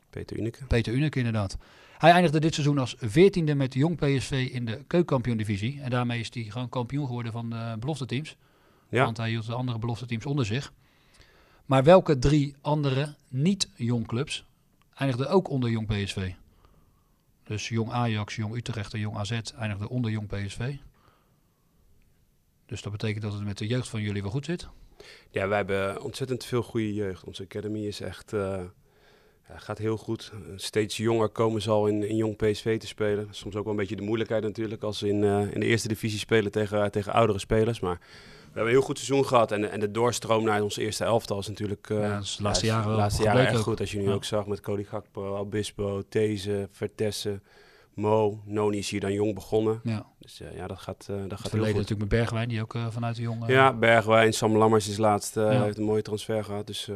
Peter 0.09 0.37
Unike. 0.37 0.65
Peter 0.65 0.93
Uneke 0.93 1.17
inderdaad. 1.17 1.57
Hij 1.97 2.11
eindigde 2.11 2.39
dit 2.39 2.53
seizoen 2.53 2.77
als 2.77 2.95
veertiende 2.99 3.55
met 3.55 3.73
Jong 3.73 3.97
PSV 3.97 4.49
in 4.51 4.65
de 4.65 4.83
keukenkampioen-divisie. 4.87 5.81
En 5.81 5.89
daarmee 5.89 6.19
is 6.19 6.29
hij 6.33 6.43
gewoon 6.43 6.69
kampioen 6.69 7.05
geworden 7.05 7.31
van 7.31 7.49
de 7.49 7.75
belofte 7.79 8.05
teams. 8.05 8.37
Ja. 8.95 9.03
Want 9.05 9.17
hij 9.17 9.29
hield 9.29 9.45
de 9.45 9.53
andere 9.53 9.79
belofte 9.79 10.05
teams 10.05 10.25
onder 10.25 10.45
zich. 10.45 10.73
Maar 11.65 11.84
welke 11.84 12.19
drie 12.19 12.55
andere 12.62 13.15
niet-Jong 13.27 14.08
clubs 14.08 14.45
eindigden 14.95 15.29
ook 15.29 15.49
onder 15.49 15.69
Jong 15.69 15.88
PSV? 15.88 16.31
Dus 17.43 17.69
Jong 17.69 17.91
Ajax, 17.91 18.36
Jong 18.36 18.55
Utrecht 18.55 18.93
en 18.93 18.99
Jong 18.99 19.17
AZ 19.17 19.31
eindigden 19.31 19.88
onder 19.88 20.12
Jong 20.12 20.27
PSV. 20.27 20.75
Dus 22.65 22.81
dat 22.81 22.91
betekent 22.91 23.23
dat 23.23 23.34
het 23.34 23.43
met 23.43 23.58
de 23.58 23.67
jeugd 23.67 23.88
van 23.88 24.01
jullie 24.01 24.21
wel 24.21 24.31
goed 24.31 24.45
zit. 24.45 24.67
Ja, 25.29 25.47
wij 25.47 25.58
hebben 25.58 26.01
ontzettend 26.01 26.45
veel 26.45 26.63
goede 26.63 26.93
jeugd. 26.93 27.23
Onze 27.23 27.43
academy 27.43 27.86
is 27.86 28.01
echt, 28.01 28.34
eh, 28.34 28.62
gaat 29.55 29.77
heel 29.77 29.97
goed. 29.97 30.31
Steeds 30.55 30.97
jonger 30.97 31.29
komen 31.29 31.62
ze 31.62 31.69
al 31.69 31.88
in, 31.88 32.10
in 32.10 32.15
jong 32.15 32.36
PSV 32.36 32.79
te 32.79 32.88
spelen. 32.88 33.27
Soms 33.31 33.55
ook 33.55 33.63
wel 33.63 33.73
een 33.73 33.79
beetje 33.79 33.95
de 33.95 34.01
moeilijkheid 34.01 34.43
natuurlijk 34.43 34.84
als 34.84 34.97
ze 34.97 35.08
in, 35.08 35.23
eh, 35.23 35.53
in 35.53 35.60
de 35.60 35.65
eerste 35.65 35.88
divisie 35.88 36.19
spelen 36.19 36.51
tegen, 36.51 36.91
tegen 36.91 37.13
oudere 37.13 37.39
spelers. 37.39 37.79
Maar 37.79 37.99
hebben 38.61 38.73
een 38.73 38.77
heel 38.79 38.87
goed 38.87 38.97
seizoen 38.99 39.25
gehad. 39.27 39.51
En, 39.51 39.71
en 39.71 39.79
de 39.79 39.91
doorstroom 39.91 40.43
naar 40.43 40.61
onze 40.61 40.81
eerste 40.81 41.03
elftal 41.03 41.39
is 41.39 41.47
natuurlijk... 41.47 41.89
eh, 41.89 41.99
Ja, 41.99 42.17
is 42.17 42.35
de 42.35 42.43
laatste 42.43 42.65
jaren 42.65 42.83
de 42.83 42.89
wel 42.89 42.97
laatste 42.97 43.21
gebleken 43.21 43.39
jaren 43.41 43.51
echt 43.57 43.59
ook. 43.67 43.69
goed. 43.71 43.79
Als 43.79 43.91
je 43.91 43.97
nu 43.97 44.03
Ja. 44.07 44.13
ook 44.13 44.23
zag 44.23 44.45
met 44.47 44.59
Cody 44.59 44.83
Gakpo, 44.83 45.35
Albispo, 45.35 46.03
These, 46.09 46.67
Vertessen, 46.71 47.43
Mo. 47.93 48.41
Noni 48.45 48.77
is 48.77 48.89
hier 48.89 48.99
dan 48.99 49.13
jong 49.13 49.33
begonnen. 49.33 49.79
Ja. 49.83 50.05
Dus 50.19 50.41
eh, 50.41 50.55
ja, 50.55 50.67
dat 50.67 50.79
gaat, 50.79 51.05
eh, 51.09 51.15
dat 51.15 51.17
gaat 51.17 51.29
heel 51.29 51.37
verleden 51.49 51.65
goed. 51.71 51.81
natuurlijk 51.81 51.99
met 52.11 52.19
Bergwijn, 52.19 52.49
die 52.49 52.61
ook 52.61 52.75
vanuit 52.89 53.15
de 53.15 53.21
Jong... 53.21 53.43
eh, 53.43 53.49
Ja, 53.49 53.73
Bergwijn, 53.73 54.33
Sam 54.33 54.57
Lammers 54.57 54.87
is 54.89 54.97
laatst, 54.97 55.35
Ja. 55.35 55.63
heeft 55.63 55.77
een 55.77 55.83
mooie 55.83 56.01
transfer 56.01 56.43
gehad. 56.43 56.67
Dus, 56.67 56.89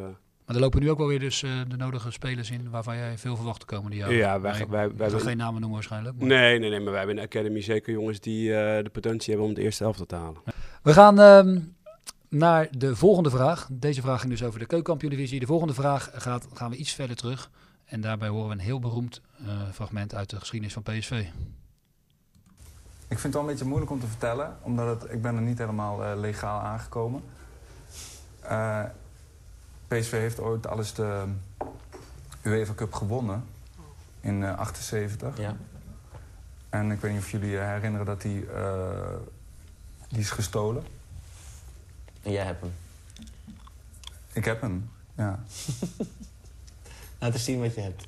Maar 0.50 0.58
er 0.58 0.64
lopen 0.64 0.82
nu 0.82 0.90
ook 0.90 0.98
wel 0.98 1.08
weer 1.08 1.20
dus 1.20 1.44
eh, 1.44 1.52
de 1.68 1.78
nodige 1.78 2.12
spelers 2.12 2.52
in 2.52 2.70
waarvan 2.70 2.96
jij 2.98 3.18
veel 3.18 3.36
verwacht 3.36 3.60
de 3.60 3.66
komende 3.66 3.96
jaren. 3.96 4.16
Ja, 4.16 4.40
wij- 4.40 4.68
wij- 4.70 4.96
wij- 4.96 5.10
ga 5.10 5.18
geen 5.20 5.38
namen 5.38 5.54
noemen 5.54 5.72
waarschijnlijk. 5.72 6.18
maar- 6.18 6.28
Nee, 6.28 6.60
nee, 6.60 6.70
nee, 6.70 6.80
maar 6.80 6.90
wij 6.90 6.98
hebben 6.98 7.16
in 7.18 7.22
de 7.22 7.28
Academy 7.28 7.62
zeker 7.62 7.94
jongens 7.94 8.20
die 8.20 8.54
eh, 8.56 8.84
de 8.84 8.90
potentie 8.90 9.28
hebben 9.34 9.50
om 9.50 9.56
het 9.56 9.64
eerste 9.64 9.84
elftal 9.84 10.06
te 10.06 10.16
halen. 10.16 10.42
We 10.84 10.94
gaan 10.94 11.20
ehm, 11.20 11.60
naar 12.30 12.68
de 12.78 12.96
volgende 12.96 13.30
vraag. 13.30 13.68
Deze 13.72 14.02
vraag 14.02 14.20
ging 14.20 14.32
dus 14.32 14.44
over 14.44 14.60
de 14.60 14.66
keukenkampioen-divisie. 14.66 15.40
De 15.40 15.46
volgende 15.46 15.74
vraag 15.74 16.10
gaat, 16.14 16.48
gaan 16.54 16.70
we 16.70 16.76
iets 16.76 16.94
verder 16.94 17.16
terug. 17.16 17.50
En 17.86 18.02
daarbij 18.02 18.28
horen 18.28 18.48
we 18.48 18.54
een 18.54 18.60
heel 18.60 18.80
beroemd 18.80 19.22
eh, 19.46 19.46
fragment 19.74 20.16
uit 20.16 20.30
de 20.30 20.40
geschiedenis 20.40 20.74
van 20.74 20.84
PSV. 20.84 21.12
Ik 23.08 23.20
vind 23.20 23.24
het 23.24 23.34
wel 23.34 23.42
een 23.42 23.48
beetje 23.50 23.66
moeilijk 23.66 23.92
om 23.92 24.00
te 24.00 24.08
vertellen, 24.08 24.58
omdat 24.62 25.02
het, 25.02 25.12
ik 25.12 25.22
ben 25.22 25.36
er 25.36 25.42
niet 25.42 25.58
helemaal 25.58 26.04
eh, 26.04 26.12
legaal 26.20 26.60
aangekomen. 26.60 27.22
Eh 28.42 28.84
PSV 29.90 30.12
heeft 30.12 30.40
ooit 30.40 30.68
alles 30.68 30.94
de 30.94 31.24
UEFA 32.42 32.74
Cup 32.74 32.94
gewonnen 32.94 33.46
in 34.22 34.44
eh 34.44 34.58
78. 34.58 35.38
Ja. 35.38 35.58
En 36.70 36.92
ik 36.92 37.00
weet 37.00 37.12
niet 37.12 37.22
of 37.22 37.32
jullie 37.32 37.50
je 37.50 37.58
herinneren 37.58 38.06
dat 38.06 38.22
die, 38.22 38.52
eh, 38.52 39.16
die 40.10 40.20
is 40.20 40.30
gestolen. 40.30 40.84
En 42.22 42.32
jij 42.32 42.44
hebt 42.44 42.62
hem. 42.62 42.74
Ik 44.34 44.46
heb 44.46 44.62
hem, 44.62 44.90
ja. 45.16 45.40
Laat 47.20 47.34
eens 47.34 47.44
zien 47.44 47.60
wat 47.60 47.76
je 47.76 47.82
hebt. 47.82 48.08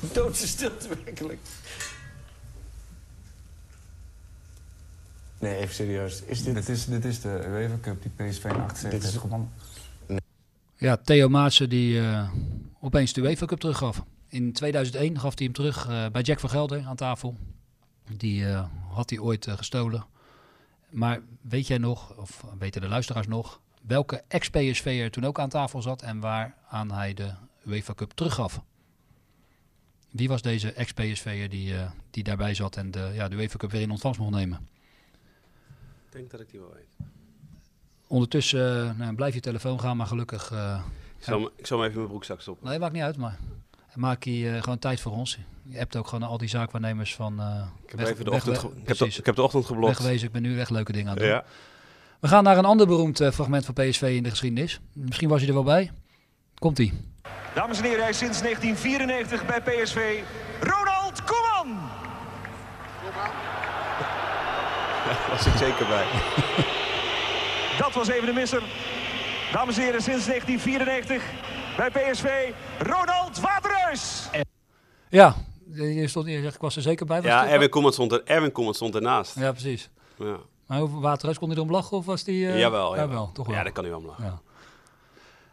Doodse 0.14 0.46
stilte, 0.46 0.88
werkelijk. 1.04 1.40
Nee, 5.40 5.56
even 5.56 5.74
serieus. 5.74 6.22
Is 6.22 6.42
dit... 6.42 6.54
Dit 6.54 6.68
is, 6.68 6.84
dit 6.86 7.04
is 7.04 7.20
de 7.20 7.44
UEFA 7.46 7.78
Cup 7.80 8.02
die 8.02 8.10
PSV 8.10 8.44
in 8.44 8.50
78 8.50 8.90
Dit 8.90 8.92
is- 9.02 9.04
heeft 9.04 9.18
gewonnen. 9.20 9.50
Ja, 10.76 10.96
Theo 10.96 11.28
Maassen 11.28 11.68
die 11.68 12.00
eh, 12.00 12.30
opeens 12.80 13.12
de 13.12 13.20
UEFA 13.20 13.46
Cup 13.46 13.60
teruggaf. 13.60 14.04
In 14.28 14.52
2001 14.52 15.18
gaf 15.20 15.34
hij 15.38 15.44
hem 15.44 15.54
terug 15.54 15.88
eh, 15.88 16.06
bij 16.12 16.22
Jack 16.22 16.40
van 16.40 16.50
Gelder 16.50 16.84
aan 16.86 16.96
tafel. 16.96 17.36
Die 18.16 18.46
eh, 18.46 18.64
had 18.88 19.10
hij 19.10 19.18
ooit 19.18 19.46
gestolen. 19.50 20.04
Maar 20.90 21.20
weet 21.40 21.66
jij 21.66 21.78
nog, 21.78 22.16
of 22.16 22.44
weten 22.58 22.80
de 22.80 22.88
luisteraars 22.88 23.26
nog, 23.26 23.60
welke 23.86 24.22
ex-PSV'er 24.28 25.10
toen 25.10 25.24
ook 25.24 25.38
aan 25.40 25.48
tafel 25.48 25.82
zat 25.82 26.02
en 26.02 26.20
waaraan 26.20 26.92
hij 26.92 27.14
de 27.14 27.30
UEFA 27.66 27.94
Cup 27.94 28.12
teruggaf? 28.12 28.60
Wie 30.10 30.28
was 30.28 30.42
deze 30.42 30.72
ex-PSV'er 30.72 31.48
die, 31.48 31.76
eh, 31.76 31.90
die 32.10 32.22
daarbij 32.24 32.54
zat 32.54 32.76
en 32.76 32.90
de, 32.90 33.10
ja, 33.14 33.28
de 33.28 33.36
UEFA 33.36 33.56
Cup 33.58 33.70
weer 33.70 33.80
in 33.80 33.90
ontvangst 33.90 34.20
mocht 34.20 34.32
nemen? 34.34 34.68
Ik 36.10 36.16
denk 36.16 36.30
dat 36.30 36.40
ik 36.40 36.50
die 36.50 36.60
wel 36.60 36.72
weet. 36.74 37.06
Ondertussen 38.06 38.88
eh, 38.88 38.98
nou, 38.98 39.14
blijf 39.14 39.34
je 39.34 39.40
telefoon 39.40 39.80
gaan, 39.80 39.96
maar 39.96 40.06
gelukkig... 40.06 40.50
eh, 40.52 40.80
Ik 41.18 41.24
zal, 41.24 41.40
hem- 41.40 41.50
ik 41.56 41.66
zal 41.66 41.76
hem 41.76 41.86
even 41.86 41.92
in 41.92 41.98
mijn 42.00 42.08
broekzak 42.10 42.40
stoppen. 42.40 42.68
Nee, 42.68 42.78
maakt 42.78 42.92
niet 42.92 43.02
uit, 43.02 43.16
maar 43.16 43.38
maak 43.94 44.22
je 44.24 44.50
eh, 44.50 44.62
gewoon 44.62 44.78
tijd 44.78 45.00
voor 45.00 45.12
ons. 45.12 45.38
Je 45.62 45.76
hebt 45.76 45.96
ook 45.96 46.06
gewoon 46.08 46.28
al 46.28 46.38
die 46.38 46.48
zaakwaarnemers 46.48 47.14
van... 47.14 47.40
eh 47.40 47.62
Ik 47.84 47.90
heb 47.90 48.00
even 48.08 48.24
de 48.24 48.30
ochtend 48.30 48.56
ik 48.56 48.88
heb 48.88 48.96
de- 48.98 49.06
ik 49.06 49.26
heb 49.26 49.34
de 49.34 49.42
ochtend 49.42 49.66
geblokt. 49.66 49.98
Wegwezen, 49.98 50.26
ik 50.26 50.32
ben 50.32 50.42
nu 50.42 50.60
echt 50.60 50.70
leuke 50.70 50.92
dingen 50.92 51.06
aan 51.10 51.14
het 51.16 51.22
doen. 51.24 51.32
Ja. 51.32 51.44
We 52.20 52.28
gaan 52.28 52.44
naar 52.44 52.58
een 52.58 52.64
ander 52.64 52.86
beroemd 52.86 53.20
eh, 53.20 53.30
fragment 53.30 53.64
van 53.64 53.74
PSV 53.74 54.02
in 54.16 54.22
de 54.22 54.30
geschiedenis. 54.30 54.80
Misschien 54.92 55.28
was 55.28 55.40
je 55.40 55.46
er 55.46 55.54
wel 55.54 55.62
bij. 55.62 55.90
Komt-ie. 56.58 56.92
Dames 57.54 57.78
en 57.78 57.84
heren, 57.84 58.00
hij 58.00 58.10
is 58.10 58.18
sinds 58.18 58.40
1994 58.42 59.46
bij 59.46 59.60
PSV. 59.62 60.20
Ronald 60.60 61.24
Koeman! 61.24 61.78
Daar 65.04 65.19
was 65.30 65.46
ik 65.46 65.52
zeker 65.56 65.86
bij. 65.86 66.04
Dat 67.82 67.92
was 67.94 68.08
even 68.08 68.26
de 68.26 68.32
misser. 68.32 68.62
Dames 69.52 69.76
en 69.76 69.82
heren, 69.82 70.02
sinds 70.02 70.26
1994 70.26 71.22
bij 71.76 71.90
PSV. 71.90 72.50
Ronald 72.78 73.40
Waterhuis! 73.40 74.28
Ja, 75.08 75.34
je 75.74 76.08
stond, 76.08 76.26
je 76.26 76.40
zegt, 76.42 76.54
ik 76.54 76.60
was 76.60 76.76
er 76.76 76.82
zeker 76.82 77.06
bij. 77.06 77.16
Was 77.22 77.30
Ja, 77.30 77.48
Erwin 77.48 77.68
Koeman 77.68 77.92
stond, 77.92 78.12
er, 78.12 78.22
Erwin 78.24 78.52
Koeman 78.52 78.74
stond 78.74 78.94
ernaast. 78.94 79.38
Ja, 79.38 79.50
precies. 79.50 79.90
Ja. 80.18 80.36
Maar 80.66 80.80
over 80.80 81.00
Waterhuis 81.00 81.38
kon 81.38 81.48
hij 81.48 81.56
erom 81.56 81.70
lachen 81.70 81.96
of 81.96 82.04
was 82.06 82.24
die... 82.24 82.46
eh, 82.46 82.58
jawel, 82.58 82.90
jawel, 82.90 83.08
jawel. 83.08 83.30
toch 83.32 83.46
wel. 83.46 83.56
Ja, 83.56 83.62
daar 83.62 83.72
kan 83.72 83.82
hij 83.84 83.92
wel 83.92 84.02
om 84.02 84.06
lachen. 84.06 84.24
Ja. 84.24 84.40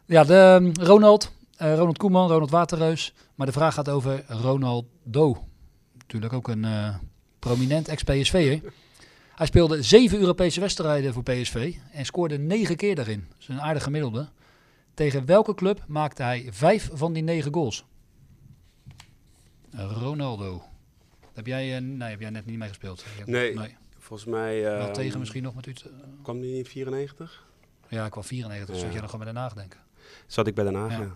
Ja, 0.05 0.23
de, 0.23 0.59
um, 0.61 0.71
Ronald, 0.85 1.31
eh, 1.57 1.75
Ronald 1.75 1.97
Koeman, 1.97 2.27
Ronald 2.29 2.51
Waterreus. 2.51 3.13
Maar 3.35 3.47
de 3.47 3.53
vraag 3.53 3.73
gaat 3.73 3.89
over 3.89 4.23
Ronaldo. 4.27 5.45
Natuurlijk 5.97 6.33
ook 6.33 6.47
een 6.47 6.65
eh, 6.65 6.95
prominent 7.39 7.87
ex-PSV'er. 7.87 8.61
Hij 9.37 9.45
speelde 9.45 9.81
zeven 9.83 10.19
Europese 10.19 10.59
wedstrijden 10.59 11.13
voor 11.13 11.23
PSV 11.23 11.75
en 11.91 12.05
scoorde 12.05 12.37
negen 12.37 12.75
keer 12.75 12.95
daarin. 12.95 13.25
Dat 13.29 13.39
is 13.39 13.47
een 13.47 13.61
aardig 13.61 13.83
gemiddelde. 13.83 14.29
Tegen 14.93 15.25
welke 15.25 15.53
club 15.53 15.83
maakte 15.87 16.23
hij 16.23 16.47
vijf 16.51 16.89
van 16.93 17.13
die 17.13 17.23
negen 17.23 17.53
goals? 17.53 17.85
Ronaldo. 19.71 20.63
Heb 21.33 21.45
jij, 21.47 21.75
eh, 21.75 21.81
nee, 21.81 22.09
heb 22.09 22.19
jij 22.19 22.29
net 22.29 22.45
niet 22.45 22.57
meegespeeld? 22.57 23.05
Nee, 23.25 23.57
Volgens 23.97 24.29
mij... 24.29 24.61
Wel 24.61 24.79
ehm, 24.79 24.93
tegen 24.93 25.19
misschien 25.19 25.43
nog 25.43 25.55
met 25.55 25.65
u. 25.65 25.73
Kwam 26.21 26.39
die 26.41 26.57
in 26.57 26.65
94? 26.65 27.45
Ja, 27.87 28.05
ik 28.05 28.11
kwam 28.11 28.23
94, 28.23 28.67
dus 28.67 28.75
Ja. 28.77 28.81
zat 28.83 28.91
jij 28.91 29.01
nog 29.01 29.09
gewoon 29.11 29.25
met 29.25 29.33
Den 29.35 29.43
Haag 29.43 29.53
denken. 29.53 29.79
Zat 30.27 30.47
ik 30.47 30.55
bij 30.55 30.63
Den 30.63 30.75
Haag, 30.75 30.91
Ja. 30.91 30.99
ja. 30.99 31.15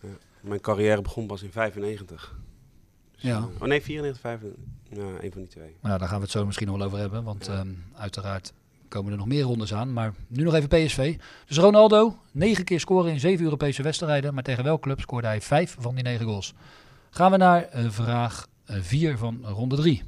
Ja. 0.00 0.08
Mijn 0.40 0.60
carrière 0.60 1.02
begon 1.02 1.26
pas 1.26 1.42
in 1.42 1.50
95. 1.52 2.36
Dus, 3.12 3.22
Ja. 3.22 3.36
eh, 3.36 3.44
oh 3.62 3.68
nee, 3.68 3.82
94, 3.82 4.20
95. 4.20 4.62
Ja, 4.88 5.02
een 5.20 5.32
van 5.32 5.40
die 5.40 5.50
twee. 5.50 5.76
Nou, 5.80 5.98
daar 5.98 6.08
gaan 6.08 6.16
we 6.16 6.22
het 6.22 6.32
zo 6.32 6.46
misschien 6.46 6.66
nog 6.66 6.76
wel 6.76 6.86
over 6.86 6.98
hebben. 6.98 7.24
Want 7.24 7.48
ehm, 7.48 7.68
uiteraard 7.94 8.52
komen 8.88 9.12
er 9.12 9.18
nog 9.18 9.26
meer 9.26 9.42
rondes 9.42 9.74
aan. 9.74 9.92
Maar 9.92 10.14
nu 10.26 10.42
nog 10.42 10.54
even 10.54 10.68
PSV. 10.68 11.16
Dus 11.46 11.56
Ronaldo, 11.56 12.16
negen 12.32 12.64
keer 12.64 12.80
scoren 12.80 13.12
in 13.12 13.20
zeven 13.20 13.44
Europese 13.44 13.82
wedstrijden. 13.82 14.34
Maar 14.34 14.42
tegen 14.42 14.64
welk 14.64 14.82
club 14.82 15.00
scoorde 15.00 15.26
hij 15.26 15.40
vijf 15.40 15.76
van 15.78 15.94
die 15.94 16.04
negen 16.04 16.26
goals? 16.26 16.54
Gaan 17.10 17.30
we 17.30 17.36
naar 17.36 17.62
eh, 17.62 17.90
vraag 17.90 18.46
4 18.66 19.18
van 19.18 19.44
ronde 19.44 19.76
3. 19.76 20.02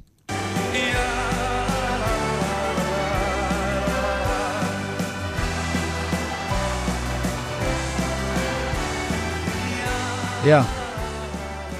Ja, 10.47 10.65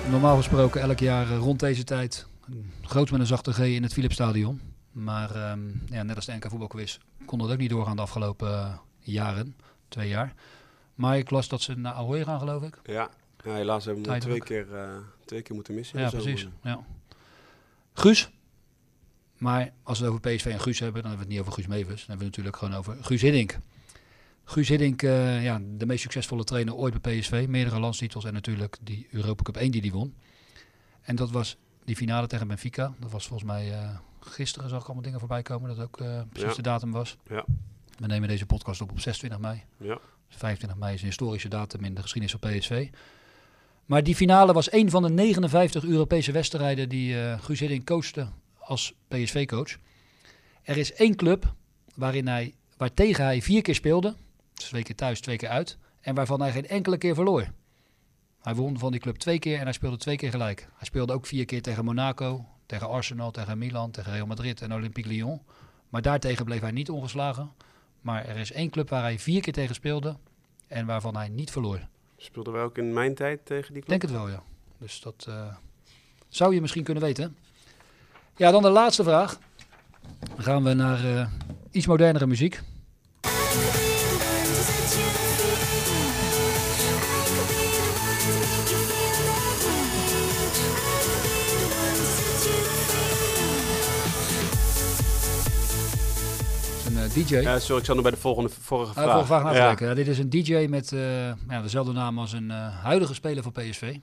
normaal 0.10 0.36
gesproken 0.38 0.82
elk 0.82 1.00
jaar 1.00 1.32
eh, 1.32 1.38
rond 1.38 1.60
deze 1.60 1.84
tijd. 1.84 2.28
Groot 2.82 3.12
met 3.12 3.20
een 3.20 3.26
zachte 3.26 3.54
G 3.54 3.60
in 3.60 3.84
het 3.84 3.94
Philipsstadion. 3.94 4.62
Maar 4.92 5.36
ehm, 5.36 5.60
ja, 5.90 6.04
net 6.04 6.16
als 6.16 6.26
de 6.26 6.34
NK 6.34 6.50
voetbalquiz 6.50 6.98
kon 7.26 7.40
dat 7.40 7.52
ook 7.52 7.58
niet 7.58 7.70
doorgaan 7.70 7.96
de 7.96 8.02
afgelopen 8.02 8.50
eh, 8.50 8.78
jaren. 9.00 9.56
Twee 9.88 10.08
jaar. 10.08 10.34
Maar 10.96 11.18
ik 11.18 11.30
las 11.30 11.48
dat 11.48 11.62
ze 11.62 11.76
naar 11.76 11.94
Ahoy 11.94 12.24
gaan, 12.24 12.40
geloof 12.40 12.64
ik. 12.64 12.80
Ja, 12.84 13.10
ja 13.44 13.54
helaas 13.54 13.86
hebben 13.86 14.04
we 14.04 14.20
twee 14.20 14.40
keer, 14.40 14.76
eh, 14.76 14.90
twee 15.26 15.42
keer 15.42 15.56
moeten 15.56 15.74
missen. 15.74 16.00
Ja, 16.00 16.10
precies. 16.10 16.48
Ja. 16.64 16.86
Guus. 17.94 18.30
Maar 19.38 19.74
als 19.84 20.00
we 20.00 20.06
het 20.06 20.14
over 20.14 20.36
PSV 20.36 20.46
en 20.46 20.60
Guus 20.60 20.80
hebben, 20.80 21.02
dan 21.02 21.12
hebben 21.12 21.28
we 21.28 21.34
het 21.34 21.44
niet 21.44 21.48
over 21.48 21.64
Guus 21.64 21.68
Mevers. 21.68 22.06
Dan 22.06 22.18
hebben 22.18 22.18
we 22.18 22.26
het 22.26 22.36
natuurlijk 22.36 22.58
gewoon 22.58 22.74
over 22.74 23.04
Guus 23.04 23.22
Hiddink. 23.22 23.58
Guus 24.44 24.70
Hiddink, 24.70 25.02
eh, 25.02 25.44
ja, 25.44 25.62
de 25.78 25.86
meest 25.86 26.02
succesvolle 26.02 26.44
trainer 26.44 26.76
ooit 26.76 27.02
bij 27.02 27.20
PSV. 27.20 27.46
Meerdere 27.50 27.80
landstitels 27.80 28.26
en 28.26 28.34
natuurlijk 28.34 28.78
die 28.82 29.08
Europa 29.12 29.44
Cup 29.44 29.58
1 29.58 29.72
die 29.72 29.82
hij 29.82 29.92
won. 29.92 30.16
En 31.02 31.16
dat 31.16 31.32
was 31.32 31.58
die 31.88 31.96
finale 31.96 32.28
tegen 32.28 32.48
Benfica. 32.48 32.94
Dat 33.00 33.12
was 33.12 33.28
volgens 33.28 33.50
mij 33.50 33.72
eh, 33.74 33.90
gisteren, 34.20 34.70
zag 34.70 34.80
ik 34.80 34.86
allemaal 34.86 35.04
dingen 35.04 35.20
voorbij 35.20 35.42
komen. 35.42 35.76
Dat 35.76 35.86
ook 35.86 36.00
eh, 36.02 36.22
precies 36.30 36.50
Ja. 36.50 36.56
de 36.56 36.62
datum 36.62 36.92
was. 36.92 37.18
Ja. 37.30 37.46
We 37.98 38.08
nemen 38.08 38.28
deze 38.28 38.46
podcast 38.46 38.82
op 38.82 38.92
op 38.92 39.00
26 39.00 39.40
mei. 39.40 39.64
Ja. 39.78 40.00
25 40.30 40.80
mei 40.80 40.94
is 40.94 41.00
een 41.02 41.08
historische 41.08 41.48
datum 41.50 41.84
in 41.84 41.94
de 41.94 42.02
geschiedenis 42.02 42.38
van 42.40 42.50
PSV. 42.52 42.90
Maar 43.86 44.04
die 44.04 44.16
finale 44.16 44.54
was 44.54 44.72
een 44.72 44.90
van 44.90 45.02
de 45.04 45.10
59 45.10 45.84
Europese 45.86 46.32
wedstrijden 46.32 46.90
die 46.90 47.22
eh 47.22 47.40
Guus 47.42 47.60
Hiddink 47.60 47.86
coachte 47.86 48.28
als 48.60 48.94
PSV-coach. 49.08 49.76
Er 50.64 50.78
is 50.78 50.94
één 50.94 51.16
club 51.16 51.54
waarin 51.96 52.28
hij, 52.28 52.54
waartegen 52.78 53.24
hij 53.26 53.42
vier 53.42 53.62
keer 53.62 53.76
speelde. 53.76 54.16
Dus 54.54 54.66
twee 54.66 54.84
keer 54.84 54.96
thuis, 54.96 55.20
twee 55.22 55.38
keer 55.38 55.50
uit. 55.50 55.78
En 56.02 56.16
waarvan 56.16 56.42
hij 56.42 56.52
geen 56.52 56.68
enkele 56.68 56.98
keer 56.98 57.16
verloor. 57.16 57.48
Hij 58.48 58.56
won 58.56 58.80
van 58.80 58.92
die 58.92 59.00
club 59.00 59.16
twee 59.16 59.40
keer 59.40 59.58
en 59.58 59.64
hij 59.64 59.74
speelde 59.74 59.98
twee 59.98 60.16
keer 60.16 60.32
gelijk. 60.32 60.68
Hij 60.76 60.86
speelde 60.86 61.14
ook 61.14 61.26
vier 61.26 61.46
keer 61.46 61.62
tegen 61.62 61.86
Monaco, 61.86 62.46
tegen 62.66 62.90
Arsenal, 62.90 63.32
tegen 63.32 63.58
Milan, 63.58 63.92
tegen 63.92 64.12
Real 64.12 64.26
Madrid 64.26 64.62
en 64.62 64.74
Olympique 64.74 65.12
Lyon. 65.12 65.42
Maar 65.90 66.02
daartegen 66.02 66.46
bleef 66.46 66.62
hij 66.62 66.72
niet 66.72 66.90
ongeslagen. 66.90 67.52
Maar 68.02 68.26
er 68.26 68.38
is 68.38 68.52
één 68.52 68.70
club 68.70 68.90
waar 68.90 69.02
hij 69.02 69.20
vier 69.20 69.42
keer 69.42 69.54
tegen 69.54 69.76
speelde 69.76 70.16
en 70.68 70.86
waarvan 70.86 71.16
hij 71.16 71.30
niet 71.30 71.52
verloor. 71.52 71.80
Speelden 72.18 72.54
wij 72.54 72.62
ook 72.64 72.78
in 72.78 72.94
mijn 72.94 73.16
tijd 73.16 73.46
tegen 73.46 73.74
die 73.74 73.82
Ik 73.82 73.88
club? 73.88 74.00
denk 74.00 74.02
het 74.02 74.22
wel, 74.22 74.30
ja. 74.30 74.44
Dus 74.78 75.02
dat 75.02 75.26
eh, 75.28 75.56
zou 76.28 76.54
je 76.54 76.62
misschien 76.62 76.84
kunnen 76.84 77.04
weten. 77.04 77.38
Ja, 78.36 78.52
dan 78.52 78.62
de 78.62 78.70
laatste 78.70 79.04
vraag. 79.04 79.40
Dan 80.20 80.44
gaan 80.44 80.64
we 80.64 80.74
naar 80.74 81.18
eh, 81.18 81.28
iets 81.72 81.88
modernere 81.88 82.28
muziek. 82.28 82.62
DJ. 97.26 97.36
Ja, 97.36 97.60
sorry, 97.60 97.80
ik 97.80 97.86
zat 97.86 97.96
nog 97.96 98.04
bij 98.04 98.14
de 98.14 98.18
volgende, 98.20 98.50
vorige 98.50 98.90
Ah, 98.92 98.96
vraag. 98.96 99.12
vorige 99.12 99.28
vraag 99.28 99.44
na 99.44 99.76
te 99.76 99.86
Ja. 99.86 99.94
dit 99.94 100.08
is 100.08 100.20
een 100.20 100.30
DJ 100.30 100.68
met 100.70 100.92
eh, 100.92 101.26
ja, 101.50 101.62
dezelfde 101.62 101.92
naam 101.94 102.20
als 102.20 102.34
een 102.34 102.52
eh, 102.52 102.84
huidige 102.84 103.14
speler 103.14 103.44
van 103.44 103.52
PSV. 103.52 103.98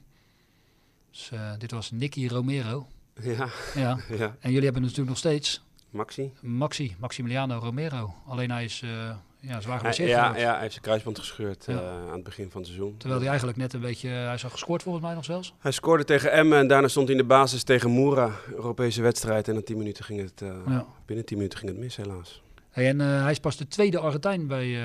Dus, 1.11 1.31
eh, 1.33 1.51
dit 1.59 1.71
was 1.71 1.91
Nicky 1.91 2.27
Romero. 2.29 2.87
Ja. 3.23 3.49
ja. 3.75 3.99
Ja. 4.19 4.37
En 4.41 4.49
jullie 4.51 4.65
hebben 4.65 4.83
natuurlijk 4.83 5.09
nog 5.09 5.19
steeds 5.19 5.63
Maxi? 5.91 6.33
Maxi, 6.41 6.97
Maximiliano 6.99 7.59
Romero. 7.59 8.15
Alleen 8.27 8.51
hij 8.51 8.65
is 8.65 8.83
ja, 9.41 9.61
zwaar 9.61 9.77
geblesseerd 9.77 10.09
ja, 10.09 10.37
ja, 10.37 10.51
hij 10.53 10.61
heeft 10.61 10.73
zijn 10.73 10.85
kruisband 10.85 11.19
gescheurd 11.19 11.65
Ja. 11.67 11.79
aan 12.09 12.13
het 12.15 12.23
begin 12.25 12.51
van 12.51 12.61
het 12.61 12.71
seizoen. 12.71 12.97
Terwijl 12.97 13.21
hij 13.21 13.29
eigenlijk 13.29 13.59
net 13.59 13.73
een 13.73 13.81
beetje... 13.81 14.09
Hij 14.09 14.35
is 14.35 14.45
al 14.45 14.51
gescoord 14.51 14.83
volgens 14.83 15.05
mij 15.05 15.15
nog 15.15 15.25
zelfs. 15.25 15.55
Hij 15.59 15.73
scoorde 15.73 16.05
tegen 16.05 16.33
Emmen 16.33 16.59
en 16.59 16.67
daarna 16.67 16.89
stond 16.89 17.09
hij 17.09 17.17
in 17.17 17.23
de 17.23 17.29
basis 17.29 17.63
tegen 17.63 17.91
Moura, 17.91 18.31
Europese 18.55 19.03
wedstrijd. 19.03 19.49
En 19.49 19.55
na 19.55 19.61
10 19.63 19.77
minuten 19.79 20.05
ging 20.05 20.21
het, 20.21 20.43
Ja. 20.67 20.87
binnen 21.07 21.25
10 21.25 21.37
minuten 21.37 21.59
ging 21.59 21.71
het 21.71 21.81
mis 21.81 21.97
helaas. 21.97 22.43
Hey, 22.75 22.89
en 22.89 23.01
eh, 23.01 23.23
hij 23.23 23.31
is 23.31 23.41
pas 23.41 23.57
de 23.57 23.69
tweede 23.69 23.99
Argentijn 23.99 24.47
bij, 24.47 24.83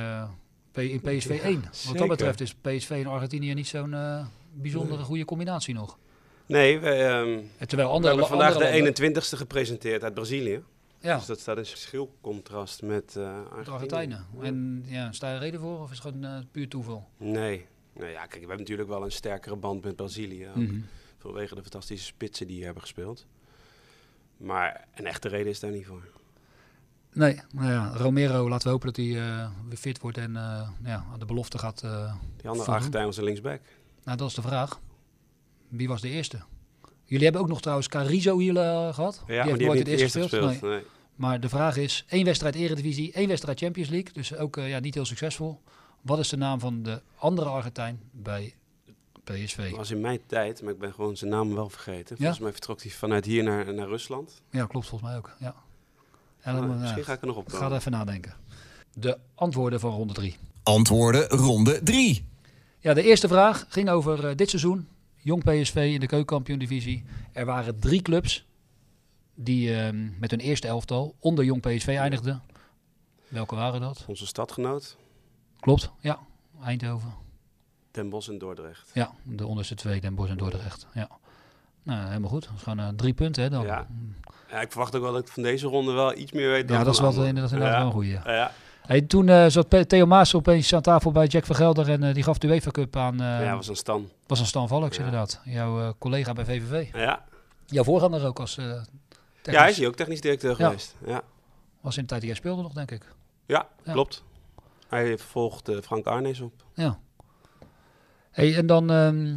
eh, 0.73 0.91
in 0.91 1.01
PSV 1.01 1.39
Ja, 1.41 1.49
1. 1.49 1.61
Wat 1.61 1.75
zeker. 1.75 1.97
dat 1.97 2.07
betreft 2.07 2.41
is 2.41 2.53
PSV 2.53 2.89
en 2.89 3.05
Argentinië 3.05 3.53
niet 3.53 3.67
zo'n 3.67 3.93
eh, 3.93 4.25
bijzondere 4.53 5.03
goede 5.03 5.25
combinatie 5.25 5.73
nog. 5.73 5.97
Nee, 6.45 6.79
we, 6.79 6.89
ehm, 6.89 7.39
En 7.57 7.67
terwijl 7.67 7.89
we 7.89 7.95
andere, 7.95 8.13
hebben 8.13 8.29
vandaag 8.29 8.53
andere 8.53 8.91
de 8.93 9.21
21ste 9.21 9.37
gepresenteerd 9.37 10.03
uit 10.03 10.13
Brazilië. 10.13 10.63
Ja. 10.99 11.17
Dus 11.17 11.25
dat 11.25 11.39
staat 11.39 11.57
in 11.57 11.65
schil 11.65 12.15
contrast 12.21 12.81
met 12.81 13.13
de 13.13 13.19
Argentinië. 13.25 13.73
Argentijnen. 13.73 14.25
En 14.41 14.83
ja, 14.85 15.11
sta 15.11 15.27
je 15.29 15.33
er 15.35 15.39
reden 15.39 15.59
voor 15.59 15.79
of 15.79 15.91
is 15.91 15.99
het 16.03 16.13
gewoon 16.13 16.47
puur 16.51 16.67
toeval? 16.67 17.07
Nee. 17.17 17.65
Nou 17.93 18.09
ja, 18.09 18.19
kijk, 18.19 18.31
we 18.31 18.39
hebben 18.39 18.57
natuurlijk 18.57 18.89
wel 18.89 19.03
een 19.03 19.11
sterkere 19.11 19.55
band 19.55 19.83
met 19.83 19.95
Brazilië. 19.95 20.47
ook. 20.47 20.55
Mhm. 20.55 20.79
Vanwege 21.17 21.55
de 21.55 21.61
fantastische 21.61 22.05
spitsen 22.05 22.47
die 22.47 22.55
hier 22.55 22.65
hebben 22.65 22.83
gespeeld. 22.83 23.25
Maar 24.37 24.87
een 24.95 25.05
echte 25.05 25.27
reden 25.27 25.51
is 25.51 25.59
daar 25.59 25.71
niet 25.71 25.85
voor. 25.85 26.03
Nee, 27.13 27.39
nou 27.51 27.71
ja, 27.71 27.91
Romero, 27.95 28.49
laten 28.49 28.67
we 28.67 28.73
hopen 28.73 28.87
dat 28.87 28.95
hij 28.95 29.05
eh, 29.05 29.49
weer 29.67 29.77
fit 29.77 29.99
wordt 29.99 30.17
en 30.17 30.35
eh, 30.35 30.69
ja, 30.83 31.05
aan 31.11 31.19
de 31.19 31.25
belofte 31.25 31.57
gaat 31.57 31.83
eh 31.83 32.13
Die 32.37 32.49
andere. 32.49 32.71
Argentijn 32.71 33.05
was 33.05 33.17
een 33.17 33.23
linksback. 33.23 33.61
Nou, 34.03 34.17
dat 34.17 34.27
is 34.29 34.33
de 34.33 34.41
vraag. 34.41 34.79
Wie 35.67 35.87
was 35.87 36.01
de 36.01 36.09
eerste? 36.09 36.39
Jullie 37.05 37.23
hebben 37.23 37.41
ook 37.41 37.47
nog 37.47 37.61
trouwens 37.61 37.87
Carizo 37.87 38.37
hier 38.37 38.57
eh, 38.57 38.93
gehad. 38.93 39.23
maar 39.27 39.43
die 39.43 39.45
nooit 39.45 39.59
heeft 39.59 39.77
het 39.77 39.87
niet 39.87 39.99
eerste 39.99 40.19
eerst 40.19 40.35
gespeeld, 40.35 40.61
nee. 40.61 40.83
Maar 41.15 41.39
de 41.39 41.49
vraag 41.49 41.77
is, 41.77 42.05
één 42.07 42.25
wedstrijd 42.25 42.55
Eredivisie, 42.55 43.11
één 43.11 43.27
wedstrijd 43.27 43.59
Champions 43.59 43.89
League. 43.89 44.13
Dus 44.13 44.35
ook 44.35 44.55
ja, 44.55 44.79
niet 44.79 44.93
heel 44.93 45.05
succesvol. 45.05 45.61
Wat 46.01 46.19
is 46.19 46.29
de 46.29 46.37
naam 46.37 46.59
van 46.59 46.83
de 46.83 47.01
andere 47.15 47.49
Argentijn 47.49 47.99
bij 48.11 48.55
PSV? 49.23 49.69
Dat 49.69 49.77
was 49.77 49.91
in 49.91 50.01
mijn 50.01 50.19
tijd, 50.25 50.61
maar 50.61 50.73
ik 50.73 50.79
ben 50.79 50.93
gewoon 50.93 51.17
zijn 51.17 51.31
naam 51.31 51.55
wel 51.55 51.69
vergeten. 51.69 52.17
Volgens 52.17 52.39
mij 52.39 52.51
vertrok 52.51 52.81
hij 52.81 52.91
vanuit 52.91 53.25
hier 53.25 53.43
naar, 53.43 53.73
naar 53.73 53.87
Rusland. 53.87 54.41
Ja, 54.51 54.65
klopt 54.65 54.87
volgens 54.87 55.09
mij 55.09 55.19
ook. 55.19 55.35
Ja. 55.39 55.55
Ah, 56.43 56.79
misschien 56.79 57.03
ga 57.03 57.13
ik 57.13 57.21
er 57.21 57.27
nog 57.27 57.35
op 57.35 57.49
Ga 57.49 57.57
komen. 57.59 57.77
even 57.77 57.91
nadenken. 57.91 58.33
De 58.93 59.17
antwoorden 59.35 59.79
van 59.79 59.91
ronde 59.91 60.13
3. 60.13 60.37
Antwoorden 60.63 61.27
ronde 61.27 61.83
3. 61.83 62.27
Ja, 62.79 62.93
de 62.93 63.03
eerste 63.03 63.27
vraag 63.27 63.65
ging 63.69 63.89
over 63.89 64.27
eh, 64.27 64.35
dit 64.35 64.49
seizoen. 64.49 64.87
Jong 65.15 65.43
PSV 65.43 65.75
in 65.93 65.99
de 65.99 66.07
keukenkampioen-divisie. 66.07 67.03
Er 67.31 67.45
waren 67.45 67.79
drie 67.79 68.01
clubs 68.01 68.45
die 69.35 69.75
ehm, 69.75 70.09
met 70.19 70.31
hun 70.31 70.39
eerste 70.39 70.67
elftal 70.67 71.15
onder 71.19 71.45
Jong 71.45 71.61
PSV 71.61 71.87
eindigden. 71.87 72.41
Welke 73.27 73.55
waren 73.55 73.81
dat? 73.81 74.03
Onze 74.07 74.27
stadgenoot, 74.27 74.97
Klopt, 75.59 75.91
ja. 75.99 76.19
Eindhoven. 76.63 77.13
Den 77.91 78.09
Bosch 78.09 78.29
en 78.29 78.37
Dordrecht. 78.37 78.91
Ja, 78.93 79.13
de 79.23 79.45
onderste 79.47 79.75
twee, 79.75 80.01
Den 80.01 80.15
Bosch 80.15 80.29
en 80.29 80.37
Dordrecht. 80.37 80.87
Ja. 80.93 81.09
Nou, 81.83 82.07
helemaal 82.07 82.29
goed. 82.29 82.43
Dat 82.43 82.53
is 82.55 82.61
gewoon 82.63 82.79
eh, 82.79 82.87
drie 82.95 83.13
punten, 83.13 83.43
hè 83.43 83.49
dan. 83.49 83.65
Ja. 83.65 83.87
ja, 84.49 84.61
ik 84.61 84.71
verwacht 84.71 84.95
ook 84.95 85.01
wel 85.01 85.11
dat 85.13 85.21
ik 85.21 85.27
van 85.27 85.43
deze 85.43 85.67
ronde 85.67 85.91
wel 85.91 86.17
iets 86.17 86.31
meer 86.31 86.49
weet 86.49 86.67
dan 86.67 86.77
Ja, 86.77 86.83
dat 86.83 86.93
is 86.93 86.99
wel, 86.99 87.13
dat 87.13 87.23
is 87.23 87.29
inderdaad 87.29 87.77
wel 87.77 87.85
een 87.85 87.91
goeie. 87.91 88.11
Ja. 88.11 88.21
Ja. 88.25 88.51
Hey, 88.81 89.01
toen 89.01 89.29
eh, 89.29 89.45
zat 89.47 89.89
Theo 89.89 90.05
Maas 90.05 90.35
opeens 90.35 90.73
aan 90.73 90.81
tafel 90.81 91.11
bij 91.11 91.27
Jack 91.27 91.45
van 91.45 91.55
Gelder 91.55 91.89
en 91.89 92.03
eh, 92.03 92.13
die 92.13 92.23
gaf 92.23 92.37
de 92.37 92.47
UEFA 92.47 92.71
Cup 92.71 92.95
aan. 92.95 93.17
Ja, 93.17 93.55
was 93.55 93.67
een 93.67 93.75
Stan. 93.75 94.09
Was 94.27 94.39
een 94.39 94.45
Stan 94.45 94.67
Valks, 94.67 94.97
inderdaad. 94.97 95.41
Jouw 95.43 95.95
collega 95.97 96.33
bij 96.33 96.45
VVV. 96.45 96.93
Ja. 96.93 97.25
Jouw 97.65 97.83
voorganger 97.83 98.25
ook 98.25 98.39
als 98.39 98.55
Ja, 98.55 99.59
hij 99.59 99.69
is 99.69 99.77
hier 99.77 99.87
ook 99.87 99.95
technisch 99.95 100.21
directeur 100.21 100.55
geweest. 100.55 100.95
Ja, 101.05 101.21
Was 101.81 101.95
in 101.95 102.01
de 102.01 102.07
tijd 102.07 102.21
die 102.21 102.29
jij 102.29 102.39
speelde 102.39 102.61
nog, 102.61 102.73
denk 102.73 102.91
ik. 102.91 103.03
ja, 103.45 103.67
klopt. 103.83 104.23
Hij 104.87 105.17
volgt 105.17 105.71
Frank 105.81 106.05
Arnees 106.05 106.39
op. 106.39 106.53
Ja. 106.73 106.99
Hey, 108.31 108.55
en 108.55 108.65
dan 108.65 108.91
ehm, 108.91 109.35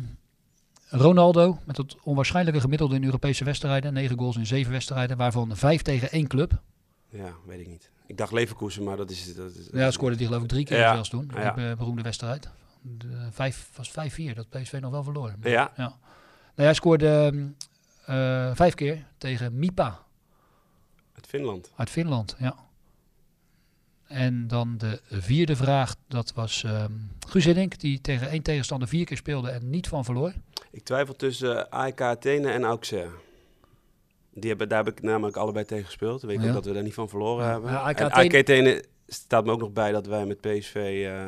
Ronaldo 0.93 1.59
met 1.64 1.76
het 1.76 1.97
onwaarschijnlijke 2.03 2.61
gemiddelde 2.61 2.95
in 2.95 3.05
Europese 3.05 3.45
wedstrijden. 3.45 3.93
9 3.93 4.18
goals 4.18 4.36
in 4.36 4.47
7 4.47 4.72
wedstrijden, 4.72 5.16
waarvan 5.16 5.57
5 5.57 5.82
tegen 5.82 6.11
één 6.11 6.26
club. 6.26 6.61
Ja, 7.09 7.32
weet 7.47 7.61
ik 7.61 7.66
niet. 7.68 7.90
Ik 8.07 8.16
dacht 8.16 8.32
Leverkusen, 8.32 8.82
maar 8.82 8.97
dat 8.97 9.11
is... 9.11 9.34
Dat 9.34 9.55
is 9.55 9.68
Ja, 9.72 9.90
scoorde 9.90 10.16
die 10.16 10.26
geloof 10.26 10.43
ik 10.43 10.49
drie 10.49 10.64
keer 10.64 10.78
Ja. 10.78 10.93
zelfs 10.95 11.09
toen. 11.09 11.30
Ja. 11.34 11.51
Die 11.53 11.76
beroemde 11.76 12.03
wedstrijd. 12.03 12.49
De 12.80 13.28
vijf, 13.30 13.70
was 13.76 13.90
5-4, 13.90 13.93
dat 14.34 14.49
PSV 14.49 14.78
nog 14.80 14.90
wel 14.90 15.03
verloor. 15.03 15.34
Ja. 15.43 15.72
Nou, 15.76 15.93
hij 16.55 16.74
scoorde 16.74 17.32
eh, 18.07 18.51
vijf 18.55 18.74
keer 18.74 19.05
tegen 19.18 19.59
Mipa. 19.59 19.99
Uit 21.14 21.26
Finland. 21.26 21.70
Uit 21.76 21.90
Finland, 21.90 22.36
ja. 22.38 22.55
En 24.07 24.47
dan 24.49 24.78
de 24.78 25.01
vierde 25.11 25.57
vraag, 25.57 25.95
dat 26.09 26.32
was 26.34 26.64
Guus 27.28 27.45
Hiddink, 27.45 27.78
die 27.80 28.01
tegen 28.01 28.28
één 28.30 28.43
tegenstander 28.43 28.88
vier 28.88 29.05
keer 29.05 29.16
speelde 29.16 29.51
en 29.51 29.70
niet 29.70 29.88
van 29.88 30.05
verloor. 30.05 30.32
Ik 30.72 30.82
twijfel 30.84 31.14
tussen 31.14 31.70
eh, 31.70 31.80
AEK 31.80 32.00
Athene 32.00 32.50
en 32.50 32.64
Auxerre. 32.64 33.10
Die 34.34 34.48
hebben, 34.48 34.68
daar 34.68 34.84
heb 34.84 34.94
ik 34.96 35.02
namelijk 35.02 35.36
allebei 35.36 35.64
tegen 35.64 35.84
gespeeld. 35.84 36.22
Weet 36.22 36.36
ik 36.36 36.42
Ja. 36.42 36.48
ook 36.48 36.54
dat 36.54 36.64
we 36.64 36.72
daar 36.72 36.82
niet 36.82 36.94
van 36.94 37.08
verloren 37.08 37.44
Ja. 37.44 37.50
hebben. 37.50 37.70
Ja, 37.70 37.80
AEK 37.82 37.98
en 37.98 38.38
Athene- 38.40 38.84
staat 39.06 39.44
me 39.44 39.50
ook 39.52 39.60
nog 39.60 39.72
bij 39.72 39.92
dat 39.92 40.06
wij 40.06 40.26
met 40.26 40.40
PSV 40.40 40.74
eh, 40.74 41.24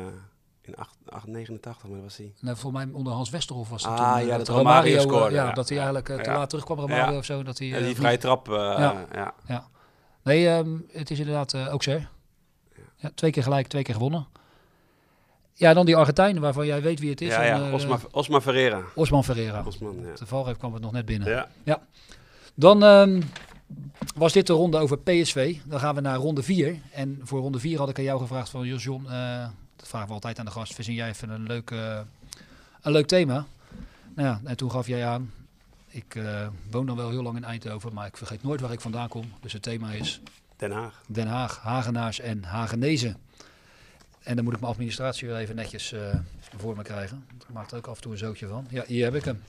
in 0.61 0.75
8, 0.75 0.95
8, 1.09 1.27
89, 1.27 1.83
maar 1.83 1.93
dat 1.93 2.03
was 2.03 2.17
hij. 2.17 2.33
Nou, 2.39 2.57
voor 2.57 2.71
mij 2.71 2.87
onder 2.91 3.13
Hans 3.13 3.29
Westerhof 3.29 3.69
was 3.69 3.83
dat 3.83 3.91
Ah, 3.99 4.11
toen. 4.13 4.21
eh, 4.21 4.27
ja, 4.27 4.37
dat 4.37 4.47
Romario 4.47 4.99
scoorde, 4.99 5.35
ja, 5.35 5.45
ja. 5.47 5.51
dat 5.53 5.67
hij 5.69 5.77
eigenlijk 5.77 6.09
eh, 6.09 6.17
te 6.19 6.29
Ja. 6.29 6.37
laat 6.37 6.49
terugkwam, 6.49 6.79
Romario 6.79 7.11
Ja. 7.11 7.17
of 7.17 7.25
zo. 7.25 7.43
Dat 7.43 7.57
hij, 7.57 7.73
eh, 7.73 7.83
die 7.85 7.95
vrije 7.95 8.17
trap, 8.17 8.49
eh, 8.49 8.55
ja. 8.55 9.05
ja. 9.47 9.67
Nee, 10.23 10.47
ehm, 10.47 10.77
het 10.91 11.11
is 11.11 11.19
inderdaad 11.19 11.53
eh 11.53 11.73
ook 11.73 11.83
zo. 11.83 11.99
Ja, 12.95 13.11
twee 13.15 13.31
keer 13.31 13.43
gelijk, 13.43 13.67
twee 13.67 13.83
keer 13.83 13.93
gewonnen. 13.93 14.27
Ja, 15.57 15.73
dan 15.73 15.85
die 15.85 15.95
Argentijn, 15.95 16.39
waarvan 16.39 16.65
jij 16.65 16.81
weet 16.81 16.99
wie 16.99 17.09
het 17.09 17.21
is. 17.21 17.27
Ja, 17.27 17.43
ja, 17.43 17.67
eh, 17.67 17.73
Osma, 17.73 17.99
Osma 18.11 18.41
Ferreira. 18.41 18.81
Osman 18.93 19.23
Ferreira. 19.23 19.63
Osman, 19.65 19.95
ja. 20.01 20.15
De 20.15 20.25
valreep 20.25 20.57
kwam 20.57 20.73
het 20.73 20.81
nog 20.81 20.91
net 20.91 21.05
binnen. 21.05 21.47
Ja. 21.63 21.81
Dan 22.53 22.83
ehm, 22.83 23.21
was 24.15 24.33
dit 24.33 24.47
de 24.47 24.53
ronde 24.53 24.77
over 24.77 24.97
PSV. 24.97 25.57
Dan 25.65 25.79
gaan 25.79 25.95
we 25.95 26.01
naar 26.01 26.17
ronde 26.17 26.43
4. 26.43 26.79
En 26.91 27.19
voor 27.23 27.39
ronde 27.39 27.59
4 27.59 27.77
had 27.77 27.89
ik 27.89 27.97
aan 27.97 28.03
jou 28.03 28.19
gevraagd 28.19 28.49
van... 28.49 28.67
Jos 28.67 28.83
John, 28.83 29.05
eh, 29.05 29.47
dat 29.75 29.87
vragen 29.87 30.07
we 30.07 30.13
altijd 30.13 30.39
aan 30.39 30.45
de 30.45 30.51
gast. 30.51 30.75
Verzin 30.75 30.93
jij 30.93 31.09
even 31.09 31.29
een 31.29 31.43
leuk, 31.43 31.69
een 32.81 32.91
leuk 32.91 33.07
thema? 33.07 33.45
Nou 34.15 34.27
ja, 34.27 34.39
en 34.43 34.57
toen 34.57 34.71
gaf 34.71 34.87
jij 34.87 35.05
aan... 35.05 35.31
Ik 35.95 36.15
eh, 36.15 36.47
woon 36.71 36.85
dan 36.85 36.95
wel 36.95 37.09
heel 37.09 37.23
lang 37.23 37.35
in 37.35 37.43
Eindhoven, 37.43 37.93
maar 37.93 38.07
ik 38.07 38.17
vergeet 38.17 38.43
nooit 38.43 38.61
waar 38.61 38.71
ik 38.71 38.81
vandaan 38.81 39.07
kom. 39.07 39.31
Dus 39.41 39.53
het 39.53 39.61
thema 39.61 39.91
is... 39.91 40.21
Den 40.57 40.71
Haag. 40.71 41.01
Den 41.07 41.27
Haag, 41.27 41.59
Hagenaars 41.61 42.19
en 42.19 42.43
Hagenezen. 42.43 43.17
En 44.25 44.35
dan 44.35 44.43
moet 44.43 44.53
ik 44.53 44.59
mijn 44.59 44.71
administratie 44.71 45.27
weer 45.27 45.37
even 45.37 45.55
netjes 45.55 45.91
eh, 45.91 46.01
voor 46.57 46.75
me 46.75 46.83
krijgen. 46.83 47.25
Ik 47.39 47.53
maak 47.53 47.71
er 47.71 47.77
ook 47.77 47.87
af 47.87 47.95
en 47.95 48.01
toe 48.01 48.11
een 48.11 48.17
zootje 48.17 48.47
van. 48.47 48.67
Ja, 48.69 48.83
hier 48.87 49.03
heb 49.03 49.15
ik 49.15 49.25
hem. 49.25 49.43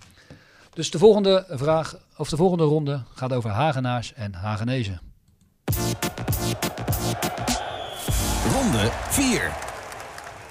Dus 0.74 0.90
de 0.90 0.98
volgende 0.98 1.44
vraag, 1.48 1.96
of 2.16 2.28
de 2.28 2.36
volgende 2.36 2.64
ronde 2.64 3.02
gaat 3.14 3.32
over 3.32 3.50
Hagenaars 3.50 4.14
en 4.14 4.34
Hagenezen. 4.34 5.00
Ronde 8.52 8.90
4. 9.08 9.42
Ja, 9.42 9.52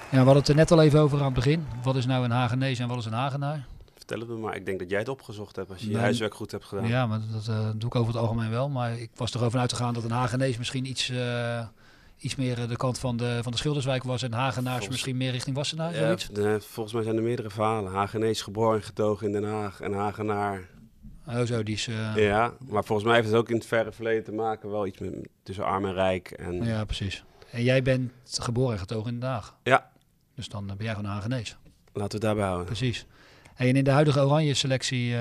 we 0.09 0.17
hadden 0.17 0.36
het 0.36 0.47
er 0.47 0.55
net 0.55 0.71
al 0.71 0.82
even 0.82 0.99
over 0.99 1.17
aan 1.17 1.26
het 1.26 1.34
begin. 1.34 1.67
Wat 1.84 1.95
is 1.95 2.05
nou 2.05 2.23
een 2.23 2.32
Hagenees 2.32 2.80
en 2.80 2.88
wat 2.88 2.97
is 2.97 3.05
een 3.05 3.13
Hagenaar? 3.13 3.65
Vertel 3.93 4.19
het 4.19 4.30
me 4.30 4.36
maar. 4.36 4.55
Ik 4.55 4.65
denk 4.65 4.80
dat 4.80 4.89
jij 4.89 4.99
het 4.99 5.09
opgezocht 5.09 5.55
hebt 5.55 5.69
als 5.69 5.82
je 5.82 5.89
je 5.89 5.97
huiswerk 5.97 6.34
goed 6.34 6.51
hebt 6.51 6.65
gedaan. 6.65 6.88
Ja, 6.88 7.05
maar 7.05 7.19
dat 7.32 7.47
eh, 7.47 7.69
doe 7.76 7.89
ik 7.89 7.95
over 7.95 8.13
het 8.13 8.21
algemeen 8.21 8.49
wel. 8.49 8.69
Maar 8.69 8.99
ik 8.99 9.09
was 9.15 9.34
er 9.34 9.43
over 9.43 9.59
uitgegaan 9.59 9.93
dat 9.93 10.03
een 10.03 10.11
Hagenees 10.11 10.57
misschien 10.57 10.86
iets, 10.86 11.09
eh, 11.09 11.65
iets 12.18 12.36
meer 12.36 12.61
eh, 12.61 12.68
de 12.68 12.76
kant 12.78 12.99
van 12.99 13.18
de, 13.18 13.39
van 13.41 13.51
de 13.51 13.57
Schilderswijk 13.57 14.03
was. 14.03 14.24
En 14.24 14.34
Hagenaars 14.34 14.66
Volgens- 14.70 14.89
misschien 14.89 15.18
meer 15.18 15.32
richting 15.32 15.55
Wassenaar, 15.55 15.95
Ja, 15.95 16.16
de- 16.32 16.57
volgens 16.61 16.93
mij 16.95 17.03
zijn 17.03 17.16
er 17.16 17.24
meerdere 17.24 17.49
verhalen. 17.49 17.91
Hagenees 17.91 18.41
geboren 18.41 18.76
en 18.78 18.84
getogen 18.84 19.26
in 19.28 19.32
Den 19.32 19.43
Haag 19.43 19.80
en 19.82 19.93
Hagenaar. 19.93 20.70
Oh 21.28 21.41
zo, 21.41 21.63
die 21.63 21.76
is... 21.76 21.88
eh, 21.88 22.16
Ja, 22.16 22.53
maar 22.70 22.84
volgens 22.84 23.07
mij 23.07 23.16
heeft 23.18 23.28
het 23.28 23.38
ook 23.38 23.49
in 23.49 23.55
het 23.55 23.66
verre 23.66 23.91
verleden 23.91 24.24
te 24.24 24.32
maken 24.32 24.70
wel 24.70 24.88
iets 24.88 24.99
met, 24.99 25.28
tussen 25.43 25.66
arm 25.66 25.86
en 25.86 25.93
rijk. 25.93 26.32
En, 26.32 26.63
Ja, 26.63 26.86
precies. 26.86 27.24
En 27.51 27.63
jij 27.63 27.82
bent 27.82 28.11
geboren 28.26 28.74
en 28.74 28.80
getogen 28.80 29.13
in 29.13 29.20
Den 29.20 29.30
Haag. 29.30 29.55
Ja. 29.63 29.91
Dus 30.36 30.47
dan 30.49 30.70
eh, 30.70 30.76
ben 30.76 30.86
jij 30.86 30.95
gewoon 30.95 31.11
Hagenees. 31.11 31.49
Laten 31.93 31.93
we 31.93 32.01
het 32.13 32.22
daarbij 32.22 32.43
houden. 32.45 32.66
Precies. 32.66 33.05
En 33.55 33.76
in 33.76 33.84
de 33.84 33.91
huidige 33.91 34.20
oranje 34.26 34.53
selectie, 34.53 35.16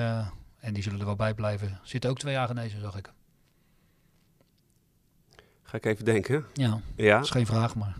en 0.59 0.73
die 0.73 0.83
zullen 0.83 0.99
er 0.99 1.05
wel 1.05 1.15
bij 1.15 1.33
blijven, 1.33 1.79
zitten 1.83 2.09
ook 2.09 2.17
twee 2.19 2.35
Hagenezen, 2.35 2.81
zag 2.81 2.97
ik. 2.97 3.11
Ga 5.67 5.77
ik 5.77 5.85
even 5.85 6.05
denken. 6.05 6.45
Ja, 6.53 6.79
ja? 6.95 7.15
dat 7.15 7.23
is 7.23 7.29
geen 7.29 7.45
vraag, 7.45 7.75
maar... 7.75 7.97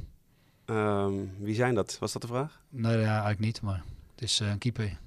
Ehm, 0.65 1.13
wie 1.39 1.55
zijn 1.55 1.75
dat? 1.75 1.97
Was 1.99 2.11
dat 2.13 2.21
de 2.21 2.27
vraag? 2.27 2.61
Nee, 2.69 2.97
ja, 2.97 3.07
eigenlijk 3.11 3.39
niet, 3.39 3.61
maar 3.61 3.83
het 4.15 4.21
is 4.23 4.39
eh, 4.39 4.49
een 4.49 4.57
keeper. 4.57 4.97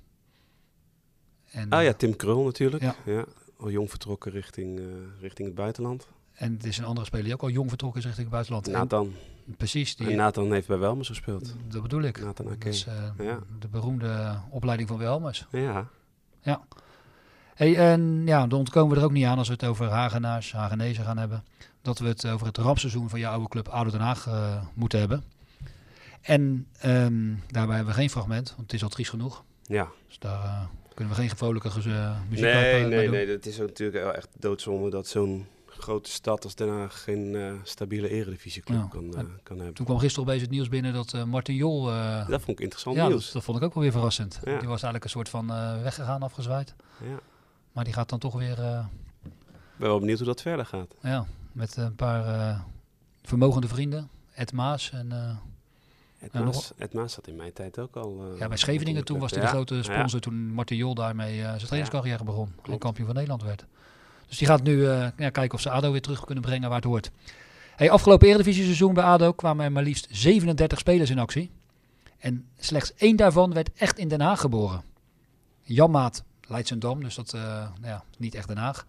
En, 1.51 1.71
ah 1.71 1.83
ja, 1.83 1.93
Tim 1.93 2.17
Krul 2.17 2.45
natuurlijk. 2.45 2.83
Ja. 3.05 3.25
Al 3.57 3.71
jong 3.71 3.91
vertrokken 3.91 4.33
richting, 4.33 4.79
eh, 4.79 4.85
richting 5.21 5.49
het 5.49 5.57
buitenland. 5.57 6.09
En 6.35 6.53
het 6.53 6.65
is 6.65 6.79
een 6.79 6.85
andere 6.85 7.07
speler 7.07 7.25
die 7.25 7.35
ook 7.35 7.43
al 7.43 7.51
jong 7.51 7.69
vertrokken 7.69 7.99
is 8.01 8.07
richting 8.07 8.27
het 8.27 8.35
buitenland. 8.35 8.67
En- 8.67 8.73
Nathan. 8.73 9.15
precies. 9.57 9.97
Die, 9.97 10.11
En 10.11 10.17
Nathan 10.17 10.53
heeft 10.53 10.67
bij 10.69 10.79
Welmers 10.79 11.09
gespeeld. 11.09 11.55
Dat 11.69 11.83
bedoel 11.83 12.03
ik. 12.03 12.21
Nathan 12.21 12.47
Ake. 12.47 12.59
Dat 12.59 12.73
is 12.75 12.87
eh, 12.87 13.27
Ja. 13.27 13.39
de 13.59 13.69
beroemde 13.69 14.39
opleiding 14.51 14.89
van 14.89 14.99
Wilhelmus. 14.99 15.47
Ja. 15.51 15.89
Ja. 16.43 16.61
Hey, 17.55 17.77
en 17.93 18.23
ja, 18.27 18.47
dan 18.47 18.59
ontkomen 18.59 18.95
we 18.95 18.99
er 19.01 19.07
ook 19.07 19.13
niet 19.13 19.25
aan 19.25 19.39
als 19.39 19.47
we 19.49 19.53
het 19.53 19.65
over 19.65 19.87
Hagenaars, 19.89 20.53
Hagenezen 20.53 21.05
gaan 21.05 21.19
hebben. 21.19 21.45
Dat 21.89 21.99
we 21.99 22.07
het 22.09 22.27
over 22.27 22.47
het 22.47 22.57
rampseizoen 22.57 23.09
van 23.09 23.19
jouw 23.19 23.33
oude 23.33 23.49
club 23.49 23.69
ADO 23.69 23.91
Den 23.91 24.01
Haag 24.01 24.27
eh, 24.27 24.63
moeten 24.75 24.99
hebben. 24.99 25.25
En 26.21 26.67
ehm, 26.81 27.35
daarbij 27.49 27.77
hebben 27.77 27.95
we 27.95 28.01
geen 28.01 28.11
fragment, 28.11 28.49
want 28.49 28.61
het 28.63 28.73
is 28.73 28.83
al 28.83 28.89
triest 28.89 29.11
genoeg. 29.11 29.45
Ja. 29.63 29.89
Dus 30.09 30.19
daar 30.19 30.45
eh, 30.45 30.61
kunnen 30.95 31.15
we 31.15 31.21
geen 31.21 31.37
vrolijke 31.37 31.69
muziek 31.75 31.85
Nee, 31.93 32.41
bij, 32.41 32.73
bij 32.73 32.89
nee, 32.89 33.03
doen. 33.05 33.11
nee. 33.15 33.27
Het 33.29 33.47
is 33.47 33.59
natuurlijk 33.59 34.05
wel 34.05 34.15
echt 34.15 34.29
doodzonde 34.39 34.91
dat 34.91 35.07
zo'n 35.07 35.47
grote 35.67 36.11
stad 36.11 36.45
als 36.45 36.55
Den 36.55 36.69
Haag 36.69 37.03
geen 37.03 37.35
eh, 37.37 37.53
stabiele 37.63 38.09
eredivisieclub 38.09 38.91
kan, 38.91 39.05
eh, 39.17 39.25
kan 39.43 39.57
hebben. 39.57 39.75
Toen 39.75 39.87
kwam 39.87 39.99
gisteren 39.99 40.27
opeens 40.29 40.43
het 40.43 40.51
nieuws 40.51 40.69
binnen 40.69 40.93
dat 40.93 41.13
eh, 41.15 41.25
Martin 41.25 41.55
Jol... 41.55 41.91
eh, 41.91 42.29
Dat 42.29 42.41
vond 42.43 42.49
ik 42.49 42.61
interessant 42.61 42.97
ja, 42.97 43.07
nieuws. 43.09 43.25
Dat, 43.25 43.33
dat 43.33 43.45
vond 43.45 43.59
ik 43.59 43.63
ook 43.65 43.75
wel 43.75 43.83
weer 43.83 43.93
verrassend. 43.93 44.35
Ja. 44.45 44.59
Die 44.59 44.69
was 44.69 44.83
eigenlijk 44.83 45.05
een 45.05 45.11
soort 45.11 45.29
van 45.29 45.51
eh, 45.53 45.83
weggegaan, 45.83 46.23
afgezwaaid. 46.23 46.75
Ja. 47.09 47.19
Maar 47.73 47.85
die 47.85 47.93
gaat 47.93 48.09
dan 48.09 48.19
toch 48.19 48.35
weer... 48.35 48.59
eh, 48.63 48.85
Ik 49.25 49.31
ben 49.77 49.89
wel 49.89 49.99
benieuwd 49.99 50.19
hoe 50.19 50.27
dat 50.27 50.43
verder 50.43 50.67
gaat. 50.67 50.95
Ja, 51.03 51.27
met 51.59 51.77
een 51.77 51.95
paar 51.95 52.27
eh, 52.51 52.61
vermogende 53.23 53.69
vrienden. 53.69 54.09
Ed 54.35 54.53
Maas 54.53 54.91
en... 54.91 55.13
eh, 55.13 55.31
Ed 56.21 56.33
en 56.33 56.45
Maas, 56.45 56.55
nog- 56.55 56.73
Ed 56.79 56.93
Maas 56.93 57.13
zat 57.13 57.27
in 57.29 57.37
mijn 57.37 57.53
tijd 57.53 57.79
ook 57.79 57.97
al. 57.97 58.21
eh, 58.33 58.39
ja, 58.39 58.49
bij 58.49 58.57
Scheveningen 58.57 59.05
toen 59.05 59.19
was 59.19 59.31
hij 59.31 59.41
de 59.41 59.47
Ja, 59.47 59.53
grote 59.53 59.75
ja. 59.75 59.83
sponsor 59.83 60.21
toen 60.21 60.53
Martin 60.53 60.77
Jol 60.77 60.95
daarmee 60.95 61.39
zijn 61.41 61.59
trainingscarrière 61.59 62.25
begon. 62.25 62.53
En 62.71 62.79
kampioen 62.79 63.07
van 63.07 63.15
Nederland 63.15 63.43
werd. 63.43 63.65
Dus 64.29 64.39
die 64.39 64.47
gaat 64.47 64.63
nu 64.63 64.83
ja, 64.89 65.11
kijken 65.31 65.53
of 65.53 65.61
ze 65.61 65.71
ADO 65.71 65.91
weer 65.93 66.01
terug 66.03 66.25
kunnen 66.25 66.45
brengen 66.45 66.69
waar 66.69 66.79
het 66.79 66.87
hoort. 66.87 67.11
Hey, 67.77 67.91
afgelopen 67.91 68.29
Eredivisie 68.29 68.65
seizoen 68.65 68.95
bij 68.95 69.05
ADO 69.05 69.33
kwamen 69.33 69.65
er 69.65 69.73
maar 69.73 69.83
liefst 69.83 70.07
37 70.11 70.79
spelers 70.79 71.11
in 71.11 71.19
actie. 71.19 71.51
En 72.19 72.47
slechts 72.59 72.95
één 72.95 73.17
daarvan 73.17 73.53
werd 73.53 73.71
echt 73.75 73.99
in 73.99 74.09
Den 74.09 74.21
Haag 74.21 74.41
geboren. 74.41 74.83
Janmaat 75.63 76.23
Leidsendam, 76.49 77.03
dus 77.03 77.15
dat 77.15 77.33
nou 77.33 77.69
ja, 77.83 78.05
niet 78.19 78.35
echt 78.35 78.49
Den 78.49 78.57
Haag. 78.57 78.87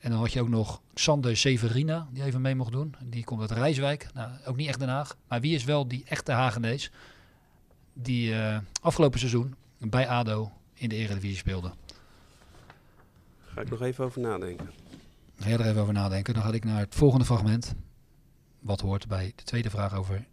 En 0.00 0.10
dan 0.10 0.18
had 0.18 0.32
je 0.32 0.40
ook 0.40 0.48
nog 0.48 0.80
Sander 0.94 1.36
Severina, 1.36 2.08
die 2.12 2.22
even 2.22 2.40
mee 2.40 2.54
mocht 2.54 2.72
doen. 2.72 2.94
Die 3.04 3.24
komt 3.24 3.40
uit 3.40 3.50
Rijswijk, 3.50 4.06
nou, 4.14 4.30
ook 4.46 4.56
niet 4.56 4.68
echt 4.68 4.78
Den 4.78 4.88
Haag. 4.88 5.16
Maar 5.28 5.40
wie 5.40 5.54
is 5.54 5.64
wel 5.64 5.88
die 5.88 6.04
echte 6.08 6.32
Hagenees 6.32 6.90
die 7.92 8.34
eh, 8.34 8.58
afgelopen 8.80 9.18
seizoen 9.18 9.54
bij 9.78 10.08
ADO 10.08 10.52
in 10.74 10.88
de 10.88 10.94
Eredivisie 10.94 11.36
speelde? 11.36 11.72
Ga 13.54 13.60
ik 13.60 13.70
nog 13.70 13.82
even 13.82 14.04
over 14.04 14.20
nadenken. 14.20 14.70
Ga 15.36 15.48
jij 15.48 15.58
er 15.58 15.66
even 15.66 15.80
over 15.80 15.94
nadenken. 15.94 16.34
Dan 16.34 16.42
ga 16.42 16.52
ik 16.52 16.64
naar 16.64 16.78
het 16.78 16.94
volgende 16.94 17.24
fragment. 17.24 17.74
Wat 18.58 18.80
hoort 18.80 19.08
bij 19.08 19.32
de 19.36 19.42
tweede 19.42 19.70
vraag 19.70 19.94
over 19.94 20.26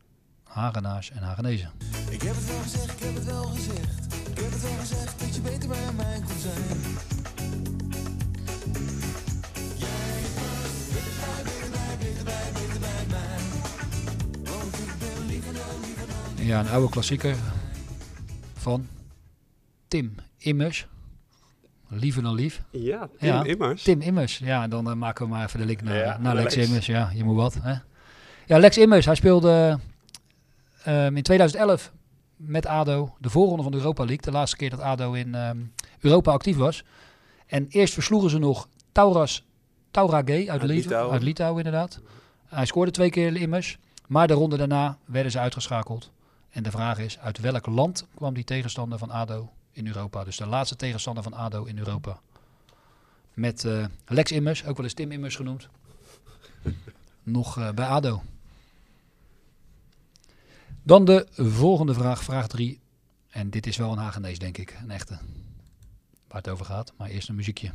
Hagenaars 0.44 1.12
en 1.12 1.24
Hagenezen. 1.24 1.72
Ik 2.10 2.22
heb 2.22 2.36
het 2.36 2.46
wel 2.46 2.60
gezegd, 2.62 2.92
ik 2.92 3.06
heb 3.06 3.16
het 3.16 3.26
wel 3.26 3.44
gezegd. 3.44 4.14
Ik 4.30 4.38
heb 4.38 4.52
het 4.52 4.62
wel 4.62 4.78
gezegd 4.80 5.20
dat 5.20 5.36
je 5.36 5.42
beter 5.42 5.70
bij 5.70 5.94
mij 5.96 6.22
kon 6.26 6.38
zijn. 6.40 7.17
Ja, 16.48 16.60
een 16.60 16.70
oude 16.70 16.90
klassieker 16.90 17.36
van 18.54 18.88
Tim 19.88 20.16
Immers. 20.38 20.88
Liever 21.88 22.24
dan 22.24 22.34
lief. 22.34 22.62
Ja, 22.72 23.10
Tim 23.20 23.44
Immers. 23.44 23.84
Tim 23.84 24.02
Immers. 24.02 24.38
Ja, 24.38 24.68
dan 24.68 24.98
maken 24.98 25.26
we 25.26 25.32
maar 25.32 25.46
even 25.46 25.60
de 25.60 25.66
link 25.66 25.82
naar, 25.82 25.98
Ja, 25.98 26.18
naar 26.18 26.36
Lex, 26.36 26.56
Lex. 26.56 26.68
Immers. 26.68 26.86
Ja, 26.86 27.12
je 27.14 27.24
moet 27.24 27.36
wat. 27.36 27.58
Hè? 27.62 27.74
Ja, 28.46 28.60
Lex 28.60 28.78
Immers. 28.78 29.06
Hij 29.06 29.16
speelde 29.16 29.80
ehm, 30.84 31.16
in 31.16 31.24
2011 31.24 31.92
met 32.36 32.66
ADO 32.66 33.16
de 33.20 33.30
voorronde 33.30 33.64
van 33.64 33.72
de 33.72 33.78
Europa 33.78 34.04
League. 34.06 34.22
De 34.22 34.32
laatste 34.32 34.58
keer 34.58 34.70
dat 34.70 34.80
ADO 34.80 35.14
in 35.14 35.36
ehm, 35.36 35.58
Europa 36.00 36.32
actief 36.32 36.58
was. 36.58 36.84
En 37.46 37.66
eerst 37.70 37.94
versloegen 37.94 38.30
ze 38.30 38.38
nog 38.38 38.68
Tauras 38.92 39.46
Tauragé 39.92 40.50
uit. 40.50 40.64
Litouwen. 40.64 41.14
uit 41.14 41.24
Litouwen, 41.24 41.66
inderdaad. 41.66 42.02
Hij 42.46 42.66
scoorde 42.66 42.92
twee 42.92 43.10
keer 43.10 43.36
Immers. 43.36 43.78
Maar 44.08 44.28
de 44.28 44.34
ronde 44.34 44.58
daarna 44.58 44.98
werden 45.06 45.32
ze 45.32 45.40
uitgeschakeld. 45.40 46.12
En 46.58 46.64
de 46.64 46.72
vraag 46.72 46.98
is, 47.00 47.20
uit 47.20 47.40
welk 47.40 47.66
land 47.66 48.06
kwam 48.16 48.34
die 48.34 48.44
tegenstander 48.44 48.98
van 48.98 49.10
ADO 49.10 49.54
in 49.72 49.88
Europa? 49.88 50.24
Dus 50.24 50.38
de 50.38 50.46
laatste 50.46 50.76
tegenstander 50.76 51.24
van 51.24 51.34
ADO 51.34 51.64
in 51.64 51.78
Europa. 51.78 52.20
Met 53.34 53.66
eh, 53.66 53.86
Lex 54.06 54.32
Immers, 54.32 54.66
ook 54.66 54.76
wel 54.76 54.86
eens 54.86 54.94
Tim 54.94 55.12
Immers 55.12 55.36
genoemd. 55.36 55.68
Nog 57.24 57.58
eh, 57.58 57.72
bij 57.72 57.86
ADO. 57.86 58.24
Dan 60.84 61.06
de 61.06 61.28
volgende 61.36 61.94
vraag, 61.94 62.24
vraag 62.24 62.48
3. 62.48 62.80
En 63.30 63.50
dit 63.50 63.68
is 63.68 63.78
wel 63.78 63.92
een 63.92 63.98
Hagenees, 63.98 64.40
denk 64.40 64.58
ik. 64.58 64.78
Een 64.82 64.92
echte. 64.92 65.18
Waar 66.28 66.42
het 66.42 66.50
over 66.50 66.66
gaat. 66.66 66.94
Maar 66.98 67.10
eerst 67.10 67.30
een 67.30 67.36
muziekje. 67.36 67.72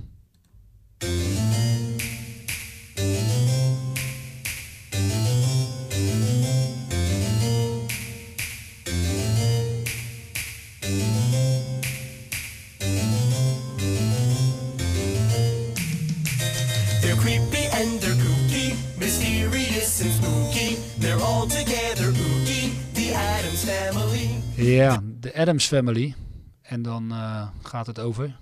Adams 25.43 25.67
Family. 25.67 26.15
En 26.63 26.83
dan 26.83 27.11
eh, 27.11 27.49
gaat 27.63 27.87
het 27.87 28.01
over 28.01 28.37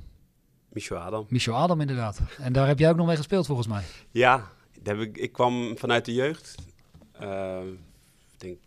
Michel 0.72 0.96
Adam. 0.96 1.26
Michel 1.28 1.54
Adam 1.54 1.80
inderdaad. 1.80 2.20
En 2.38 2.52
daar 2.52 2.66
heb 2.66 2.78
jij 2.78 2.90
ook 2.90 2.96
nog 2.96 3.06
mee 3.06 3.16
gespeeld 3.16 3.46
volgens 3.46 3.68
mij. 3.68 3.82
Ja, 4.10 4.50
heb 4.82 4.98
ik, 4.98 5.16
ik 5.16 5.32
kwam 5.32 5.78
vanuit 5.78 6.04
de 6.04 6.14
jeugd. 6.14 6.54
Eh, 7.12 7.60
ik 8.32 8.40
denk, 8.40 8.58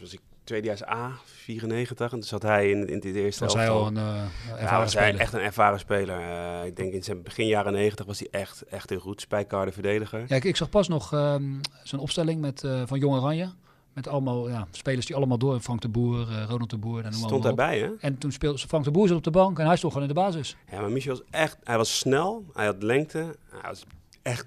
was 0.00 0.12
ik 0.12 0.20
tweedejaars 0.44 0.84
A, 0.84 1.12
94. 1.24 2.12
En 2.12 2.18
toen 2.18 2.28
zat 2.28 2.42
hij 2.42 2.70
in, 2.70 2.88
in 2.88 2.94
het 2.94 3.04
eerste 3.04 3.44
Was 3.44 3.54
hij 3.54 3.66
elftal. 3.66 3.82
al 3.82 3.86
een, 3.86 3.96
eh, 3.96 4.24
Ja, 4.48 4.56
ervaren 4.56 4.80
was 4.80 4.94
hij 4.94 5.16
echt 5.16 5.32
een 5.32 5.40
ervaren 5.40 5.78
speler. 5.78 6.20
Eh, 6.20 6.66
ik 6.66 6.76
denk 6.76 6.92
in 6.92 7.02
zijn 7.02 7.22
begin 7.22 7.46
jaren 7.46 7.72
90 7.72 8.06
was 8.06 8.18
hij 8.18 8.28
echt, 8.30 8.62
echt 8.62 8.90
een 8.90 9.00
goed 9.00 9.20
spijkarde 9.20 9.72
verdediger. 9.72 10.24
Ja, 10.28 10.36
ik, 10.36 10.44
ik 10.44 10.56
zag 10.56 10.68
pas 10.68 10.88
nog 10.88 11.12
ehm 11.12 11.60
zo'n 11.82 12.00
opstelling 12.00 12.40
met, 12.40 12.64
van 12.84 12.98
Jong 12.98 13.14
Oranje. 13.14 13.48
Met 13.96 14.08
allemaal 14.08 14.48
ja, 14.48 14.66
spelers 14.70 15.06
die 15.06 15.16
allemaal 15.16 15.38
door. 15.38 15.60
Frank 15.60 15.80
de 15.80 15.88
Boer, 15.88 16.28
eh, 16.28 16.44
Ronald 16.48 16.70
de 16.70 16.76
Boer. 16.76 17.04
En 17.04 17.12
Stond 17.12 17.42
daarbij, 17.42 17.78
hè? 17.78 17.90
En 18.00 18.18
toen 18.18 18.32
speelde 18.32 18.58
Frank 18.58 18.84
de 18.84 18.90
Boer 18.90 19.08
zat 19.08 19.16
op 19.16 19.24
de 19.24 19.30
bank 19.30 19.58
en 19.58 19.66
hij 19.66 19.76
stond 19.76 19.92
gewoon 19.92 20.08
in 20.08 20.14
de 20.14 20.20
basis. 20.20 20.56
Ja, 20.70 20.80
maar 20.80 20.90
Michel 20.90 21.12
was 21.16 21.22
echt... 21.30 21.56
Hij 21.64 21.76
was 21.76 21.98
snel, 21.98 22.44
hij 22.52 22.66
had 22.66 22.82
lengte. 22.82 23.18
Hij 23.50 23.60
was 23.70 23.84
echt 24.22 24.46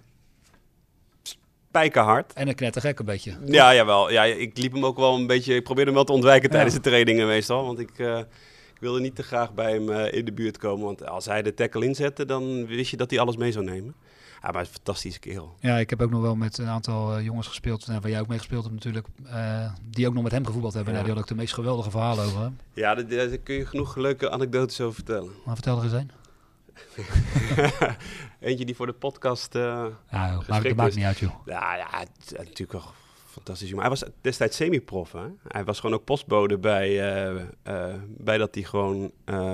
spijkerhard. 1.69 2.33
En 2.33 2.47
een 2.47 2.55
knettergek 2.55 2.99
een 2.99 3.05
beetje. 3.05 3.37
Ja, 3.45 3.75
jawel. 3.75 4.11
Ja, 4.11 4.23
ik 4.23 4.57
liep 4.57 4.73
hem 4.73 4.85
ook 4.85 4.97
wel 4.97 5.15
een 5.15 5.27
beetje... 5.27 5.55
Ik 5.55 5.63
probeerde 5.63 5.89
hem 5.89 5.99
wel 5.99 6.05
te 6.07 6.13
ontwijken 6.13 6.49
Ja. 6.49 6.53
tijdens 6.55 6.75
de 6.75 6.81
trainingen 6.81 7.27
meestal. 7.27 7.65
Want 7.65 7.79
ik, 7.79 7.99
eh, 7.99 8.17
ik 8.73 8.79
wilde 8.79 8.99
niet 8.99 9.15
te 9.15 9.23
graag 9.23 9.53
bij 9.53 9.71
hem 9.73 9.89
eh, 9.89 10.13
in 10.13 10.25
de 10.25 10.33
buurt 10.33 10.57
komen. 10.57 10.85
Want 10.85 11.05
als 11.05 11.25
hij 11.25 11.41
de 11.41 11.53
tackle 11.53 11.85
inzette, 11.85 12.25
dan 12.25 12.65
wist 12.65 12.91
je 12.91 12.97
dat 12.97 13.09
hij 13.09 13.19
alles 13.19 13.37
mee 13.37 13.51
zou 13.51 13.65
nemen. 13.65 13.95
Ja, 14.41 14.45
maar 14.45 14.53
hij 14.53 14.61
is 14.61 14.67
een 14.67 14.73
fantastische 14.73 15.19
kerel. 15.19 15.55
Ja, 15.59 15.77
ik 15.77 15.89
heb 15.89 16.01
ook 16.01 16.09
nog 16.09 16.21
wel 16.21 16.35
met 16.35 16.57
een 16.57 16.67
aantal 16.67 17.15
eh, 17.17 17.23
jongens 17.23 17.47
gespeeld, 17.47 17.87
nou, 17.87 17.99
waar 17.99 18.09
jij 18.11 18.19
ook 18.19 18.27
mee 18.27 18.37
gespeeld 18.37 18.63
hebt 18.63 18.75
natuurlijk, 18.75 19.07
eh, 19.25 19.71
die 19.83 20.07
ook 20.07 20.13
nog 20.13 20.23
met 20.23 20.31
hem 20.31 20.45
gevoetbald 20.45 20.73
hebben. 20.73 20.93
Ja. 20.93 20.99
Nou, 20.99 21.11
die 21.11 21.15
hadden 21.15 21.33
ook 21.33 21.37
de 21.37 21.43
meest 21.45 21.53
geweldige 21.53 21.89
verhalen 21.91 22.25
over 22.25 22.39
hem. 22.41 22.57
Ja, 22.73 22.95
daar, 22.95 23.07
daar 23.07 23.37
kun 23.37 23.55
je 23.55 23.65
genoeg 23.65 23.95
leuke 23.95 24.29
anekdotes 24.29 24.81
over 24.81 24.95
vertellen. 24.95 25.31
Maar 25.45 25.55
vertel 25.55 25.77
er 25.77 25.83
eens 25.83 25.93
een. 25.93 26.11
Eentje 28.39 28.65
die 28.65 28.75
voor 28.75 28.85
de 28.85 28.93
podcast 28.93 29.55
eh 29.55 29.61
Ja, 29.61 29.87
joh, 30.11 30.19
maakt- 30.33 30.45
geschikt 30.45 30.63
dat 30.67 30.75
maakt 30.75 30.95
niet 30.95 31.05
uit, 31.05 31.17
joh. 31.17 31.35
Ja, 31.45 31.75
ja, 31.75 31.87
het 31.89 32.09
is 32.25 32.31
natuurlijk 32.31 32.71
wel 32.71 32.83
fantastisch. 33.27 33.71
Maar 33.71 33.81
hij 33.81 33.89
was 33.89 34.03
destijds 34.21 34.55
semi-prof. 34.55 35.11
Hè? 35.11 35.25
Hij 35.47 35.63
was 35.63 35.79
gewoon 35.79 35.95
ook 35.95 36.03
postbode 36.03 36.57
bij, 36.57 36.87
eh, 36.87 37.41
eh, 37.63 37.95
bij 38.07 38.37
dat 38.37 38.55
hij 38.55 38.63
gewoon 38.63 39.11
eh, 39.25 39.53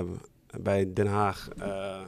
bij 0.60 0.92
Den 0.92 1.06
Haag 1.06 1.48
eh, 1.58 2.00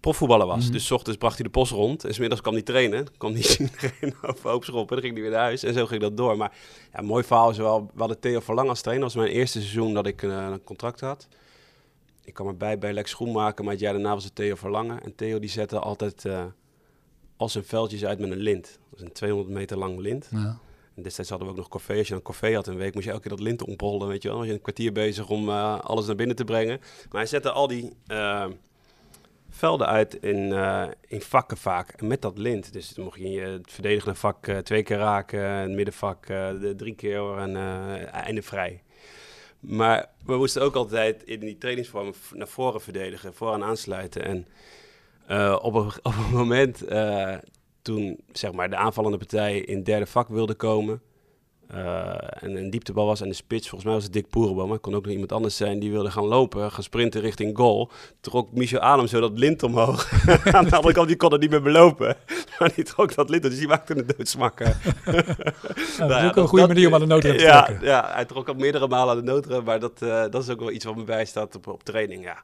profvoetballer 0.00 0.46
was. 0.46 0.64
Mhm. 0.64 0.72
Dus 0.72 0.86
's 0.86 0.90
ochtends 0.90 1.18
bracht 1.18 1.34
hij 1.34 1.44
de 1.44 1.50
post 1.50 1.72
rond. 1.72 2.04
En 2.04 2.14
's 2.14 2.18
middags 2.18 2.40
kwam 2.40 2.54
hij 2.54 2.62
trainen. 2.62 3.06
Kwam 3.18 3.32
hij 3.32 3.42
iedereen 3.58 4.14
overhoop 4.22 4.64
schoppen. 4.64 4.96
Dan 4.96 5.04
ging 5.04 5.12
hij 5.14 5.22
weer 5.22 5.32
naar 5.32 5.42
huis. 5.42 5.62
En 5.62 5.74
zo 5.74 5.86
ging 5.86 6.00
dat 6.00 6.16
door. 6.16 6.36
Maar 6.36 6.52
ja, 6.92 6.98
een 6.98 7.04
mooi 7.04 7.24
verhaal 7.24 7.50
is 7.50 7.56
wel... 7.56 7.90
We 7.92 7.98
hadden 7.98 8.20
Theo 8.20 8.40
Verlang 8.40 8.68
als 8.68 8.80
trainer. 8.80 9.06
Dat 9.06 9.14
was 9.14 9.24
mijn 9.24 9.36
eerste 9.36 9.58
seizoen 9.60 9.94
dat 9.94 10.06
ik 10.06 10.22
eh, 10.22 10.46
een 10.50 10.64
contract 10.64 11.00
had. 11.00 11.28
Ik 12.24 12.34
kwam 12.34 12.46
erbij 12.46 12.78
bij 12.78 12.92
Lex 12.92 13.10
Schoenmaker. 13.10 13.64
Maar 13.64 13.72
het 13.72 13.82
jaar 13.82 13.92
daarna 13.92 14.14
was 14.14 14.24
het 14.24 14.34
Theo 14.34 14.54
Verlangen. 14.54 15.02
En 15.02 15.14
Theo 15.14 15.38
die 15.38 15.50
zette 15.50 15.78
altijd... 15.78 16.24
eh, 16.24 16.44
al 17.36 17.48
zijn 17.48 17.64
veldjes 17.64 18.04
uit 18.04 18.18
met 18.18 18.30
een 18.30 18.36
lint. 18.38 18.78
Dat 18.90 18.98
is 19.00 19.04
een 19.04 19.12
200 19.12 19.50
meter 19.54 19.78
lang 19.78 19.98
lint. 19.98 20.28
Ja. 20.30 20.58
En 20.94 21.02
destijds 21.02 21.30
hadden 21.30 21.48
we 21.48 21.52
ook 21.54 21.58
nog 21.60 21.68
corvée. 21.68 21.98
Als 21.98 22.08
je 22.08 22.14
een 22.14 22.22
corvée 22.22 22.54
had 22.54 22.66
een 22.66 22.76
week, 22.76 22.94
moest 22.94 23.06
je 23.06 23.10
elke 23.12 23.28
keer 23.28 23.36
dat 23.36 23.46
lint 23.46 23.64
omrollen, 23.64 24.08
weet 24.08 24.22
je 24.22 24.28
wel. 24.28 24.36
Dan 24.36 24.38
was 24.38 24.46
je 24.46 24.52
een 24.52 24.62
kwartier 24.62 24.92
bezig 24.92 25.28
om 25.28 25.48
eh, 25.48 25.78
alles 25.80 26.06
naar 26.06 26.14
binnen 26.14 26.36
te 26.36 26.44
brengen. 26.44 26.78
Maar 26.78 27.20
hij 27.20 27.26
zette 27.26 27.50
al 27.50 27.66
die 27.66 27.92
velden 29.58 29.86
uit 29.86 30.14
in, 30.14 30.52
eh, 30.52 30.86
in 31.06 31.20
vakken 31.20 31.56
vaak. 31.56 31.90
En 31.90 32.06
met 32.06 32.22
dat 32.22 32.38
lint. 32.38 32.72
Dus 32.72 32.88
dan 32.88 33.04
mocht 33.04 33.18
je 33.18 33.40
het 33.40 33.72
verdedigende 33.72 34.14
vak 34.14 34.46
eh, 34.46 34.58
twee 34.58 34.82
keer 34.82 34.96
raken. 34.96 35.40
Het 35.40 35.70
middenvak 35.70 36.26
eh, 36.26 36.48
de 36.60 36.74
drie 36.76 36.94
keer 36.94 37.36
en 37.36 37.56
einde 38.12 38.42
vrij. 38.42 38.82
Maar 39.60 40.08
we 40.24 40.36
moesten 40.36 40.62
ook 40.62 40.74
altijd 40.74 41.22
in 41.24 41.40
die 41.40 41.58
trainingsvorm 41.58 42.14
v- 42.14 42.32
naar 42.32 42.48
voren 42.48 42.80
verdedigen, 42.80 43.34
vooraan 43.34 43.64
aansluiten. 43.64 44.24
En 44.24 44.46
op, 45.60 45.74
een, 45.74 45.86
op 46.02 46.14
een 46.14 46.30
moment 46.32 46.84
toen 47.82 48.20
zeg 48.32 48.52
maar, 48.52 48.70
de 48.70 48.76
aanvallende 48.76 49.18
partij 49.18 49.58
in 49.58 49.76
het 49.76 49.86
derde 49.86 50.06
vak 50.06 50.28
wilde 50.28 50.54
komen. 50.54 51.02
Eh, 51.68 52.14
en 52.42 52.56
een 52.56 52.70
dieptebal 52.70 53.06
was 53.06 53.22
aan 53.22 53.28
de 53.28 53.34
spits. 53.34 53.68
Volgens 53.68 53.84
mij 53.84 53.94
was 53.94 54.04
het 54.04 54.12
Dick 54.12 54.28
Poerenboom. 54.28 54.64
Maar 54.64 54.72
het 54.72 54.82
kon 54.82 54.94
ook 54.94 55.02
nog 55.04 55.12
iemand 55.12 55.32
anders 55.32 55.56
zijn. 55.56 55.78
Die 55.78 55.90
wilde 55.90 56.10
gaan 56.10 56.24
lopen, 56.24 56.72
gaan 56.72 56.82
sprinten 56.82 57.20
richting 57.20 57.56
goal. 57.56 57.90
Trok 58.20 58.52
Michel 58.52 58.80
Adem 58.80 59.06
zo 59.06 59.20
dat 59.20 59.38
lint 59.38 59.62
omhoog. 59.62 60.10
aan 60.56 60.64
de 60.64 60.76
andere 60.76 60.92
kant, 60.94 61.08
die 61.08 61.16
kon 61.16 61.32
het 61.32 61.40
niet 61.40 61.50
meer 61.50 61.62
belopen. 61.62 62.16
Maar 62.58 62.72
die 62.74 62.84
trok 62.84 63.14
dat 63.14 63.28
lint, 63.28 63.42
dus 63.42 63.58
die 63.58 63.68
maakte 63.68 63.96
een 63.96 64.06
doodsmakker. 64.16 64.76
Nou 65.98 66.24
is 66.24 66.28
ook 66.30 66.36
een 66.36 66.48
goede 66.48 66.66
manier 66.66 66.86
om 66.86 66.94
aan 66.94 67.00
de 67.00 67.06
noodrem 67.06 67.36
te 67.36 67.42
ja, 67.42 67.62
trekken. 67.62 67.86
Ja, 67.86 68.10
hij 68.12 68.24
trok 68.24 68.48
al 68.48 68.54
meerdere 68.54 68.88
malen 68.88 69.16
aan 69.16 69.24
de 69.24 69.30
noodrem. 69.30 69.64
Maar 69.64 69.80
dat, 69.80 70.02
eh, 70.02 70.24
dat 70.30 70.42
is 70.42 70.48
ook 70.48 70.60
wel 70.60 70.70
iets 70.70 70.84
wat 70.84 70.96
me 70.96 71.04
bijstaat 71.04 71.54
op, 71.54 71.66
op 71.66 71.82
training. 71.82 72.24
Ja, 72.24 72.42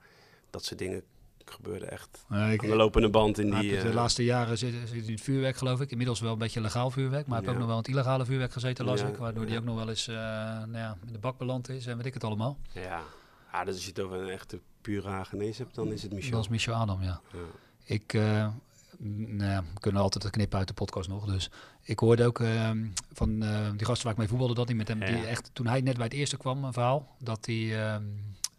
dat 0.51 0.65
soort 0.65 0.79
dingen 0.79 1.03
gebeurden 1.51 1.91
echt 1.91 2.25
Ja, 2.29 2.47
ik- 2.47 2.63
aan 2.63 2.69
de 2.69 2.77
lopende 2.77 3.11
band 3.11 3.39
in 3.39 3.51
die... 3.51 3.71
de 3.71 3.79
eh, 3.79 3.95
laatste 3.95 4.25
jaren 4.25 4.59
zit, 4.59 4.75
zit 4.89 5.07
in 5.07 5.13
het 5.13 5.21
vuurwerk, 5.23 5.57
geloof 5.57 5.81
ik. 5.81 5.91
Inmiddels 5.91 6.21
wel 6.21 6.33
een 6.33 6.39
beetje 6.39 6.61
legaal 6.61 6.91
vuurwerk. 6.91 7.27
Maar 7.27 7.43
Ja. 7.43 7.51
ook 7.51 7.57
nog 7.59 7.67
wel 7.67 7.77
het 7.77 7.89
illegale 7.89 8.25
vuurwerk 8.25 8.53
gezeten, 8.53 8.85
las 8.85 9.01
Ja, 9.01 9.07
ik. 9.07 9.17
Waardoor 9.17 9.49
ja. 9.49 9.57
ook 9.59 9.65
nog 9.65 9.77
wel 9.77 9.89
eens 9.89 10.09
eh, 10.09 10.15
nou 10.17 10.77
ja, 10.77 10.97
in 11.07 11.13
de 11.13 11.19
bak 11.19 11.39
beland 11.39 11.69
is 11.69 11.87
en 11.87 11.97
weet 11.97 12.07
ik 12.07 12.15
het 12.15 12.25
allemaal. 12.25 12.59
Ja, 12.73 13.03
ah, 13.51 13.65
dus 13.65 13.75
als 13.75 13.83
je 13.83 13.89
het 13.89 14.01
over 14.01 14.17
een 14.19 14.29
echte 14.29 14.61
pure 14.81 15.09
Hagenees 15.09 15.59
hebt, 15.59 15.75
dan 15.75 15.93
is 15.93 16.03
het 16.03 16.13
Michel. 16.13 16.31
Dat 16.31 16.41
is 16.41 16.49
Michel 16.49 16.75
Adam, 16.75 17.03
ja. 17.03 17.21
Ja. 17.33 17.39
Ik, 17.85 18.13
nou 18.13 19.65
we 19.75 19.81
kunnen 19.81 20.03
altijd 20.03 20.31
knippen 20.31 20.59
uit 20.59 20.69
de 20.69 20.75
podcast 20.75 21.09
nog. 21.09 21.27
Dus 21.27 21.51
ik 21.83 21.99
hoorde 21.99 22.25
ook 22.27 22.41
ehm, 22.41 22.85
van 23.13 23.39
die 23.77 23.85
gasten 23.87 24.03
waar 24.03 24.13
ik 24.13 24.19
mee 24.19 24.29
voetbalde, 24.29 24.55
dat 24.55 24.69
hij 24.69 24.77
met 24.77 24.89
hem, 24.89 25.01
Ja. 25.01 25.07
die 25.07 25.27
echt, 25.27 25.51
toen 25.53 25.67
hij 25.67 25.81
net 25.81 25.95
bij 25.97 26.05
het 26.05 26.15
eerste 26.15 26.37
kwam, 26.37 26.65
een 26.65 26.73
verhaal, 26.73 27.17
dat 27.19 27.47
hij 27.47 27.83
ehm, 27.87 28.03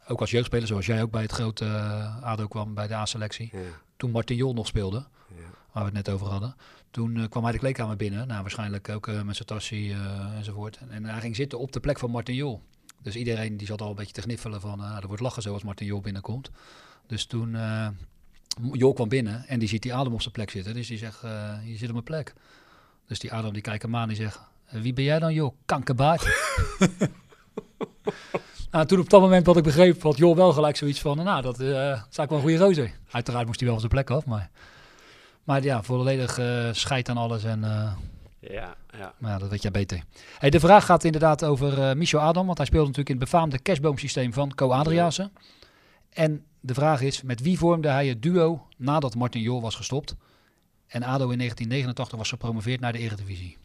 ook 0.07 0.19
als 0.19 0.31
jeugdspeler, 0.31 0.67
zoals 0.67 0.85
jij 0.85 1.01
ook 1.01 1.11
bij 1.11 1.21
het 1.21 1.31
grote 1.31 1.65
eh, 1.65 2.21
ADO 2.23 2.47
kwam, 2.47 2.73
bij 2.73 2.87
de 2.87 2.93
A-selectie, 2.93 3.49
Ja. 3.51 3.59
toen 3.97 4.11
Martin 4.11 4.35
Jol 4.35 4.53
nog 4.53 4.67
speelde, 4.67 5.05
waar 5.71 5.83
we 5.83 5.95
het 5.95 6.05
net 6.05 6.09
over 6.09 6.27
hadden. 6.27 6.55
Toen 6.91 7.17
eh, 7.17 7.29
kwam 7.29 7.43
hij 7.43 7.51
de 7.51 7.57
kleedkamer 7.59 7.95
binnen, 7.95 8.27
nou 8.27 8.41
waarschijnlijk 8.41 8.89
ook 8.89 9.07
eh, 9.07 9.21
met 9.21 9.35
zijn 9.35 9.47
tassie 9.47 9.95
enzovoort. 10.37 10.77
En, 10.77 10.91
en 10.91 11.05
hij 11.05 11.19
ging 11.21 11.35
zitten 11.35 11.59
op 11.59 11.71
de 11.71 11.79
plek 11.79 11.99
van 11.99 12.11
Martin 12.11 12.35
Jol. 12.35 12.61
Dus 13.01 13.15
iedereen 13.15 13.57
die 13.57 13.67
zat 13.67 13.81
al 13.81 13.89
een 13.89 13.95
beetje 13.95 14.13
te 14.13 14.21
gniffelen 14.21 14.61
van, 14.61 14.83
er 14.83 15.07
wordt 15.07 15.21
lachen 15.21 15.41
zo 15.41 15.53
als 15.53 15.63
Martin 15.63 15.87
Jol 15.87 16.01
binnenkomt. 16.01 16.49
Dus 17.07 17.25
toen 17.25 17.55
eh 17.55 17.87
Jol 18.71 18.93
kwam 18.93 19.09
binnen 19.09 19.47
en 19.47 19.59
die 19.59 19.67
ziet 19.67 19.81
die 19.81 19.93
Adam 19.93 20.13
op 20.13 20.21
zijn 20.21 20.33
plek 20.33 20.49
zitten. 20.49 20.73
Dus 20.73 20.87
die 20.87 20.97
zegt, 20.97 21.21
je 21.65 21.75
zit 21.77 21.87
op 21.87 21.91
mijn 21.93 22.03
plek. 22.03 22.33
Dus 23.07 23.19
die 23.19 23.33
Adam 23.33 23.53
die 23.53 23.61
kijkt 23.61 23.81
hem 23.83 23.95
aan 23.95 24.01
en 24.01 24.07
die 24.07 24.17
zegt, 24.17 24.39
"Eh, 24.65 24.81
wie 24.81 24.93
ben 24.93 25.03
jij 25.03 25.19
dan 25.19 25.33
Jol? 25.33 25.55
Kankerbaard. 25.65 26.23
nou, 28.71 28.85
toen 28.85 28.99
op 28.99 29.09
dat 29.09 29.21
moment 29.21 29.45
wat 29.45 29.57
ik 29.57 29.63
begreep, 29.63 30.01
had 30.01 30.17
Jol 30.17 30.35
wel 30.35 30.53
gelijk 30.53 30.75
zoiets 30.77 31.01
van, 31.01 31.23
nou 31.23 31.41
dat 31.41 31.59
eh 31.59 31.67
is 31.67 31.71
eigenlijk 31.71 32.29
wel 32.29 32.37
een 32.37 32.43
goede 32.43 32.57
gozer. 32.57 32.91
Uiteraard 33.11 33.45
moest 33.45 33.59
hij 33.59 33.69
wel 33.69 33.79
van 33.79 33.89
zijn 33.89 34.03
plek 34.03 34.17
af, 34.17 34.25
maar... 34.25 34.49
Maar 35.43 35.63
ja, 35.63 35.83
volledig 35.83 36.37
eh 36.37 36.69
scheid 36.71 37.09
aan 37.09 37.17
alles 37.17 37.43
en... 37.43 37.63
eh, 37.63 37.91
Ja, 38.39 38.75
ja. 38.97 39.13
maar 39.17 39.31
ja, 39.31 39.37
dat 39.37 39.49
weet 39.49 39.61
jij 39.61 39.71
beter. 39.71 40.03
Hey, 40.37 40.49
de 40.49 40.59
vraag 40.59 40.85
gaat 40.85 41.03
inderdaad 41.03 41.43
over 41.43 41.81
eh 41.89 41.95
Michel 41.95 42.19
Adam, 42.19 42.45
want 42.45 42.57
hij 42.57 42.67
speelde 42.67 42.87
natuurlijk 42.87 43.15
in 43.15 43.21
het 43.21 43.31
befaamde 43.31 43.59
kerstboomsysteem 43.59 44.33
van 44.33 44.55
Co 44.55 44.69
Adriaanse. 44.71 45.29
En 46.09 46.45
de 46.59 46.73
vraag 46.73 47.01
is, 47.01 47.21
met 47.21 47.41
wie 47.41 47.57
vormde 47.57 47.87
hij 47.87 48.07
het 48.07 48.21
duo 48.21 48.67
nadat 48.77 49.15
Martin 49.15 49.41
Jol 49.41 49.61
was 49.61 49.75
gestopt 49.75 50.15
en 50.87 51.03
ADO 51.03 51.29
in 51.29 51.37
1989 51.37 52.17
was 52.17 52.29
gepromoveerd 52.29 52.79
naar 52.79 52.91
de 52.93 52.99
Eredivisie? 52.99 53.57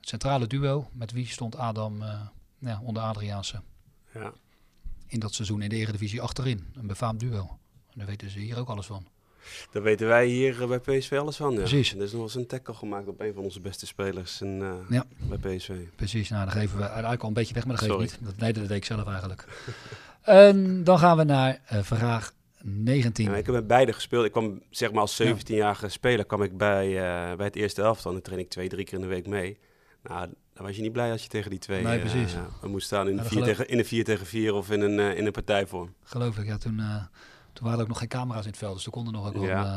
Het 0.00 0.08
centrale 0.08 0.46
duo, 0.46 0.88
met 0.92 1.12
wie 1.12 1.26
stond 1.26 1.56
Adam 1.56 2.02
eh, 2.02 2.20
ja, 2.58 2.80
onder 2.84 3.02
Adriaanse 3.02 3.60
Ja. 4.14 4.32
in 5.06 5.20
dat 5.20 5.34
seizoen 5.34 5.62
in 5.62 5.68
de 5.68 5.76
Eredivisie 5.76 6.20
achterin? 6.20 6.66
Een 6.74 6.86
befaamd 6.86 7.20
duo. 7.20 7.58
En 7.90 7.94
daar 7.98 8.06
weten 8.06 8.30
ze 8.30 8.38
hier 8.38 8.58
ook 8.58 8.68
alles 8.68 8.86
van. 8.86 9.06
Daar 9.70 9.82
weten 9.82 10.06
wij 10.06 10.26
hier 10.26 10.62
eh, 10.62 10.68
bij 10.68 10.78
PSV 10.98 11.12
alles 11.12 11.36
van. 11.36 11.50
Ja. 11.52 11.58
Precies. 11.58 11.94
Er 11.94 12.02
is 12.02 12.12
nog 12.12 12.22
eens 12.22 12.34
een 12.34 12.46
tackle 12.46 12.74
gemaakt 12.74 13.08
op 13.08 13.20
een 13.20 13.34
van 13.34 13.42
onze 13.42 13.60
beste 13.60 13.86
spelers 13.86 14.40
in, 14.40 14.62
eh, 14.62 14.74
Ja. 14.88 15.04
bij 15.18 15.56
PSV. 15.56 15.72
Precies, 15.96 16.28
nou 16.28 16.44
dan 16.44 16.52
geven 16.52 16.76
we 16.78 16.84
eigenlijk 16.84 17.22
al 17.22 17.28
een 17.28 17.34
beetje 17.34 17.54
weg, 17.54 17.66
maar 17.66 17.76
dat 17.76 17.84
geeft 17.84 17.94
Sorry. 17.98 18.10
niet. 18.10 18.26
Dat, 18.26 18.36
nee, 18.36 18.52
dat 18.52 18.68
deed 18.68 18.76
ik 18.76 18.84
zelf 18.84 19.06
eigenlijk. 19.06 19.44
en 20.22 20.84
dan 20.84 20.98
gaan 20.98 21.16
we 21.16 21.24
naar 21.24 21.60
eh, 21.66 21.82
vraag 21.82 22.32
19. 22.62 23.24
Ja, 23.30 23.36
ik 23.36 23.46
heb 23.46 23.54
met 23.54 23.66
beide 23.66 23.92
gespeeld. 23.92 24.24
Ik 24.24 24.32
kwam 24.32 24.62
zeg 24.70 24.90
maar 24.92 25.00
als 25.00 25.22
17-jarige 25.22 25.88
speler 25.88 26.24
kwam 26.24 26.42
ik 26.42 26.56
bij, 26.56 26.92
bij 27.36 27.46
het 27.46 27.56
eerste 27.56 27.82
elftal. 27.82 28.06
En 28.10 28.16
dan 28.16 28.22
train 28.26 28.40
ik 28.40 28.48
twee, 28.48 28.68
drie 28.68 28.84
keer 28.84 28.94
in 28.94 29.00
de 29.00 29.06
week 29.06 29.26
mee. 29.26 29.58
Nou, 30.02 30.28
dan 30.58 30.66
was 30.66 30.76
je 30.76 30.82
niet 30.82 30.92
blij 30.92 31.10
als 31.12 31.22
je 31.22 31.28
tegen 31.28 31.50
die 31.50 31.58
twee 31.58 31.82
Nee, 31.82 32.00
eh, 32.00 32.10
precies. 32.10 32.34
we 32.60 32.68
moesten 32.68 32.96
staan 32.96 33.08
in, 33.08 33.14
Ja, 33.16 33.20
4 33.20 33.30
geloof- 33.30 33.46
tegen, 33.46 33.68
in 33.68 33.78
een 33.78 33.84
4 33.84 34.04
tegen 34.04 34.26
4 34.26 34.54
of 34.54 34.70
in 34.70 34.80
een, 34.80 34.98
eh, 34.98 35.18
in 35.18 35.26
een 35.26 35.32
partijvorm. 35.32 35.94
Geloof 36.04 36.38
ik, 36.38 36.46
ja. 36.46 36.56
Toen, 36.58 36.78
eh, 36.80 36.94
toen 37.52 37.64
waren 37.64 37.74
er 37.74 37.80
ook 37.80 37.88
nog 37.88 37.98
geen 37.98 38.08
camera's 38.08 38.42
in 38.44 38.50
het 38.50 38.58
veld. 38.58 38.74
Dus 38.74 38.84
er 38.84 38.90
konden 38.90 39.12
nog 39.12 39.26
ook 39.26 39.32
wel 39.34 39.42
Ja. 39.44 39.64
eh, 39.64 39.70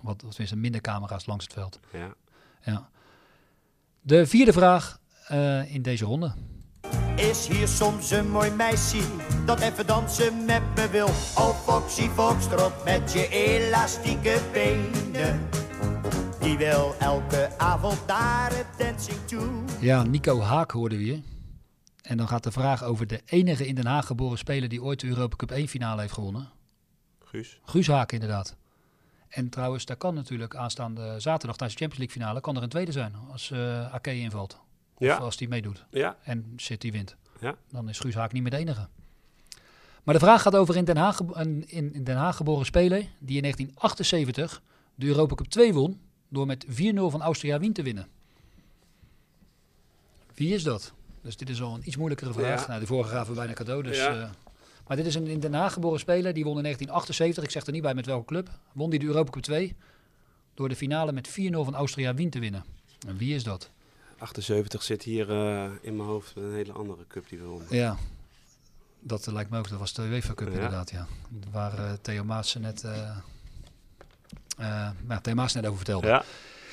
wat, 0.00 0.22
wat 0.22 0.30
tenminste 0.30 0.56
minder 0.56 0.80
camera's 0.80 1.26
langs 1.26 1.44
het 1.44 1.52
veld. 1.52 1.80
Ja. 1.92 2.14
ja. 2.62 2.88
De 4.00 4.26
vierde 4.26 4.52
vraag 4.52 4.98
eh, 5.26 5.74
in 5.74 5.82
deze 5.82 6.04
ronde. 6.04 6.32
Is 7.16 7.46
hier 7.48 7.68
soms 7.68 8.10
een 8.10 8.30
mooi 8.30 8.50
meisje 8.50 9.00
dat 9.46 9.60
even 9.60 9.86
dansen 9.86 10.44
met 10.44 10.62
me 10.74 10.88
wil? 10.90 11.06
Oh 11.38 11.56
Foxy 11.64 12.08
Foxtrot 12.08 12.84
met 12.84 13.12
je 13.12 13.28
elastieke 13.28 14.40
benen. 14.52 15.48
Die 16.44 16.58
wil 16.58 16.94
elke 16.98 17.58
avond 17.58 18.06
naar 18.06 18.56
het 18.56 18.66
dancing 18.78 19.18
toe. 19.26 19.48
Ja, 19.80 20.02
Nico 20.02 20.40
Haak 20.40 20.70
hoorden 20.70 20.98
we 20.98 21.04
hier. 21.04 21.20
En 22.02 22.16
dan 22.16 22.28
gaat 22.28 22.42
de 22.42 22.50
vraag 22.50 22.82
over 22.82 23.06
de 23.06 23.20
enige 23.24 23.66
in 23.66 23.74
Den 23.74 23.86
Haag 23.86 24.06
geboren 24.06 24.38
speler 24.38 24.68
die 24.68 24.82
ooit 24.82 25.00
de 25.00 25.06
Europa 25.06 25.36
Cup 25.36 25.50
1 25.50 25.68
finale 25.68 26.00
heeft 26.00 26.12
gewonnen. 26.12 26.48
Guus. 27.24 27.60
Guus 27.64 27.86
Haak 27.86 28.12
inderdaad. 28.12 28.56
En 29.28 29.48
trouwens, 29.48 29.84
daar 29.84 29.96
kan 29.96 30.14
natuurlijk 30.14 30.56
aanstaande 30.56 31.20
zaterdag 31.20 31.56
tijdens 31.56 31.78
de 31.78 31.84
Champions 31.84 31.98
League 31.98 32.16
finale 32.16 32.40
kan 32.40 32.56
er 32.56 32.62
een 32.62 32.68
tweede 32.68 32.92
zijn 32.92 33.14
als 33.30 33.50
eh 33.50 33.94
Ake 33.94 34.18
invalt. 34.18 34.60
Ja. 34.98 35.16
Of 35.16 35.22
als 35.22 35.36
die 35.36 35.48
meedoet. 35.48 35.84
Ja. 35.90 36.16
En 36.24 36.52
City 36.56 36.90
wint. 36.90 37.16
Ja. 37.40 37.54
Dan 37.70 37.88
is 37.88 37.98
Guus 37.98 38.14
Haak 38.14 38.32
niet 38.32 38.42
meer 38.42 38.50
de 38.50 38.56
enige. 38.56 38.88
Maar 40.02 40.14
de 40.14 40.20
vraag 40.20 40.42
gaat 40.42 40.56
over 40.56 40.76
in 40.76 40.84
Den 40.84 40.96
Haag, 40.96 41.18
een 41.18 41.68
in, 41.68 41.94
in 41.94 42.04
Den 42.04 42.16
Haag 42.16 42.36
geboren 42.36 42.66
speler 42.66 42.98
die 42.98 43.36
in 43.36 43.42
1978 43.42 44.62
de 44.94 45.06
Europa 45.06 45.34
Cup 45.34 45.46
2 45.46 45.74
won 45.74 46.00
door 46.34 46.46
met 46.46 46.66
4-0 46.68 46.70
van 46.94 47.22
Austria 47.22 47.58
Wien 47.58 47.72
te 47.72 47.82
winnen. 47.82 48.06
Wie 50.34 50.54
is 50.54 50.62
dat? 50.62 50.92
Dus 51.22 51.36
dit 51.36 51.48
is 51.50 51.62
al 51.62 51.74
een 51.74 51.82
iets 51.86 51.96
moeilijkere 51.96 52.32
vraag. 52.32 52.60
Ja. 52.60 52.66
Nou, 52.68 52.80
de 52.80 52.86
vorige 52.86 53.10
gaven 53.10 53.28
we 53.32 53.38
bijna 53.38 53.52
cadeau. 53.52 53.82
Dus, 53.82 53.96
Ja. 53.96 54.20
eh, 54.22 54.30
maar 54.86 54.96
dit 54.96 55.06
is 55.06 55.14
een 55.14 55.26
in 55.26 55.40
Den 55.40 55.54
Haag 55.54 55.72
geboren 55.72 55.98
speler. 56.00 56.34
Die 56.34 56.44
won 56.44 56.56
in 56.56 56.62
1978. 56.62 57.44
Ik 57.44 57.50
zeg 57.50 57.66
er 57.66 57.72
niet 57.72 57.82
bij 57.82 57.94
met 57.94 58.06
welke 58.06 58.24
club. 58.26 58.50
Won 58.72 58.90
die 58.90 58.98
de 58.98 59.06
Europa 59.06 59.30
Cup 59.30 59.42
2 59.42 59.76
door 60.54 60.68
de 60.68 60.76
finale 60.76 61.12
met 61.12 61.28
4-0 61.28 61.32
van 61.64 61.74
Austria 61.74 62.14
Wien 62.14 62.30
te 62.30 62.38
winnen. 62.38 62.64
En 63.06 63.16
wie 63.16 63.34
is 63.34 63.44
dat? 63.44 63.70
78 64.18 64.82
zit 64.82 65.02
hier 65.02 65.30
eh, 65.30 65.64
in 65.80 65.96
mijn 65.96 66.08
hoofd 66.08 66.36
een 66.36 66.54
hele 66.54 66.72
andere 66.72 67.06
cup 67.08 67.28
die 67.28 67.38
we 67.38 67.44
wonnen. 67.44 67.66
Ja, 67.76 67.96
dat 69.00 69.26
eh, 69.26 69.32
lijkt 69.32 69.50
me 69.50 69.58
ook. 69.58 69.68
Dat 69.68 69.78
was 69.78 69.92
de 69.92 70.02
UEFA 70.02 70.34
Cup 70.34 70.48
Ja. 70.48 70.54
inderdaad, 70.54 70.90
ja. 70.90 71.06
Waar 71.52 72.00
Theo 72.00 72.24
Maas 72.24 72.54
net, 72.54 72.84
eh 74.58 74.66
eh, 74.86 74.88
nou, 75.02 75.20
Theo 75.20 75.34
Maas 75.34 75.52
net 75.54 75.64
over 75.64 75.76
vertelde. 75.76 76.06
Ja. 76.06 76.24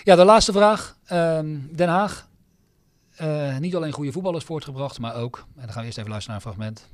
Ja, 0.03 0.15
de 0.15 0.23
laatste 0.23 0.51
vraag. 0.51 0.97
Ehm, 1.05 1.57
Den 1.71 1.89
Haag. 1.89 2.29
Eh, 3.15 3.57
niet 3.57 3.75
alleen 3.75 3.91
goede 3.91 4.11
voetballers 4.11 4.43
voortgebracht, 4.45 4.99
maar 4.99 5.15
ook, 5.15 5.37
en 5.37 5.61
dan 5.61 5.69
gaan 5.69 5.79
we 5.79 5.85
eerst 5.85 5.97
even 5.97 6.09
luisteren 6.09 6.41
naar 6.41 6.45
een 6.45 6.53
fragment. 6.53 6.89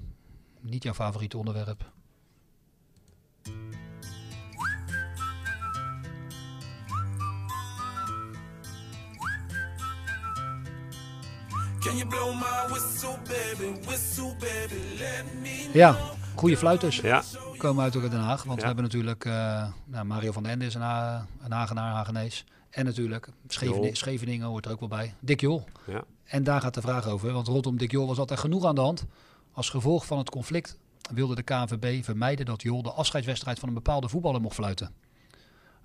Niet 0.61 0.83
jouw 0.83 0.93
favoriete 0.93 1.37
onderwerp. 1.37 1.91
Can 11.79 11.97
you 11.97 12.07
blow 12.07 12.33
my 12.33 12.69
whistle, 12.69 13.17
baby? 13.27 13.85
Whistle, 13.85 14.35
baby, 14.39 14.81
let 14.99 15.25
me 15.41 15.69
Ja, 15.73 15.95
goede 16.37 16.57
fluiters 16.57 16.97
Ja. 16.99 17.23
komen 17.57 17.83
uit 17.83 17.93
Den 17.93 18.11
Haag. 18.11 18.43
Want 18.43 18.55
Ja. 18.55 18.61
we 18.61 18.65
hebben 18.65 18.83
natuurlijk 18.83 19.25
eh, 19.25 19.67
nou, 19.85 20.05
Mario 20.05 20.31
van 20.31 20.43
den 20.43 20.51
Ende 20.51 20.65
is 20.65 20.73
een, 20.73 20.81
Ha- 20.81 21.25
een 21.43 21.51
Hagenaar, 21.51 21.93
Hagenees. 21.93 22.45
En 22.69 22.85
natuurlijk 22.85 23.29
Scheveni- 23.47 23.85
Jol. 23.85 23.95
Scheveningen 23.95 24.47
hoort 24.47 24.65
er 24.65 24.71
ook 24.71 24.79
wel 24.79 24.89
bij. 24.89 25.13
Dick 25.19 25.41
Jol. 25.41 25.65
Ja. 25.85 26.03
En 26.23 26.43
daar 26.43 26.61
gaat 26.61 26.73
de 26.73 26.81
vraag 26.81 27.05
over. 27.07 27.31
Want 27.33 27.47
rondom 27.47 27.77
Dick 27.77 27.91
Jol 27.91 28.07
was 28.07 28.17
altijd 28.17 28.39
genoeg 28.39 28.65
aan 28.65 28.75
de 28.75 28.81
hand. 28.81 29.05
Als 29.51 29.69
gevolg 29.69 30.05
van 30.05 30.17
het 30.17 30.29
conflict 30.29 30.77
wilde 31.13 31.35
de 31.35 31.41
KNVB 31.43 32.03
vermijden 32.03 32.45
dat 32.45 32.61
Jol 32.61 32.81
de 32.83 32.91
afscheidswedstrijd 32.91 33.59
van 33.59 33.67
een 33.67 33.73
bepaalde 33.75 34.09
voetballer 34.09 34.41
mocht 34.41 34.55
fluiten. 34.55 34.91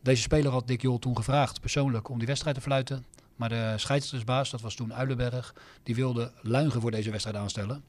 Deze 0.03 0.23
speler 0.23 0.53
had 0.53 0.67
Dick 0.67 0.83
Jol 0.83 0.99
toen 0.99 1.17
gevraagd 1.17 1.61
persoonlijk 1.61 2.09
om 2.09 2.19
die 2.19 2.27
wedstrijd 2.27 2.57
te 2.57 2.63
fluiten. 2.63 3.05
Maar 3.37 3.49
de 3.49 3.73
scheidsrechtersbaas, 3.77 4.51
dat 4.51 4.61
was 4.61 4.75
toen 4.75 4.95
Uilenberg, 4.95 5.55
die 5.83 5.95
wilde 5.95 6.33
Luigen 6.41 6.81
voor 6.81 6.91
deze 6.91 7.11
wedstrijd 7.11 7.37
aanstellen. 7.37 7.85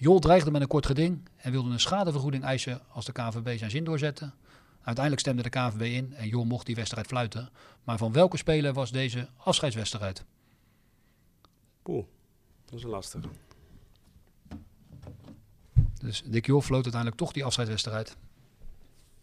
Jol 0.00 0.18
dreigde 0.18 0.50
met 0.50 0.60
een 0.60 0.68
kort 0.68 0.86
geding 0.86 1.28
en 1.36 1.50
wilde 1.50 1.70
een 1.70 1.80
schadevergoeding 1.80 2.44
eisen 2.44 2.80
als 2.88 3.04
de 3.04 3.12
KNVB 3.12 3.58
zijn 3.58 3.70
zin 3.70 3.84
doorzette. 3.84 4.32
Uiteindelijk 4.82 5.20
stemde 5.20 5.42
de 5.42 5.48
KNVB 5.48 5.80
in 5.80 6.14
en 6.14 6.28
Jol 6.28 6.44
mocht 6.44 6.66
die 6.66 6.74
wedstrijd 6.74 7.06
fluiten. 7.06 7.50
Maar 7.84 7.98
van 7.98 8.12
welke 8.12 8.36
speler 8.36 8.72
was 8.72 8.90
deze 8.90 9.28
afscheidswedstrijd? 9.36 10.24
Poeh, 11.82 12.04
dat 12.64 12.74
is 12.74 12.82
een 12.82 12.90
lastige. 12.90 13.28
Dus 15.98 16.22
Dick 16.26 16.46
Jol 16.46 16.60
floot 16.60 16.82
uiteindelijk 16.82 17.20
toch 17.20 17.32
die 17.32 17.44
afscheidswedstrijd. 17.44 18.16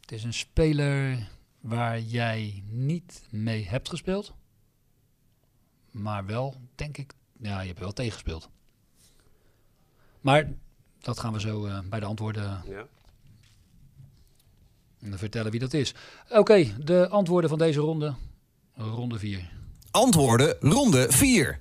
Het 0.01 0.11
is 0.11 0.23
een 0.23 0.33
speler 0.33 1.27
waar 1.59 1.99
jij 1.99 2.63
niet 2.69 3.27
mee 3.29 3.67
hebt 3.67 3.89
gespeeld. 3.89 4.33
Maar 5.91 6.25
wel, 6.25 6.55
denk 6.75 6.97
ik, 6.97 7.13
ja, 7.39 7.61
je 7.61 7.67
hebt 7.67 7.79
wel 7.79 7.93
tegengespeeld. 7.93 8.49
Maar 10.21 10.49
dat 11.07 11.19
gaan 11.19 11.33
we 11.33 11.39
zo 11.39 11.65
eh, 11.65 11.79
bij 11.89 11.99
de 11.99 12.05
antwoorden 12.05 12.61
Ja. 12.69 12.85
vertellen 15.17 15.51
wie 15.51 15.59
dat 15.59 15.73
is. 15.73 15.93
Oké, 16.29 16.67
de 16.83 17.07
antwoorden 17.09 17.49
van 17.49 17.59
deze 17.59 17.79
ronde. 17.79 18.13
Ronde 18.75 19.19
4. 19.19 19.49
Antwoorden 19.91 20.55
ronde 20.59 21.11
4. 21.11 21.59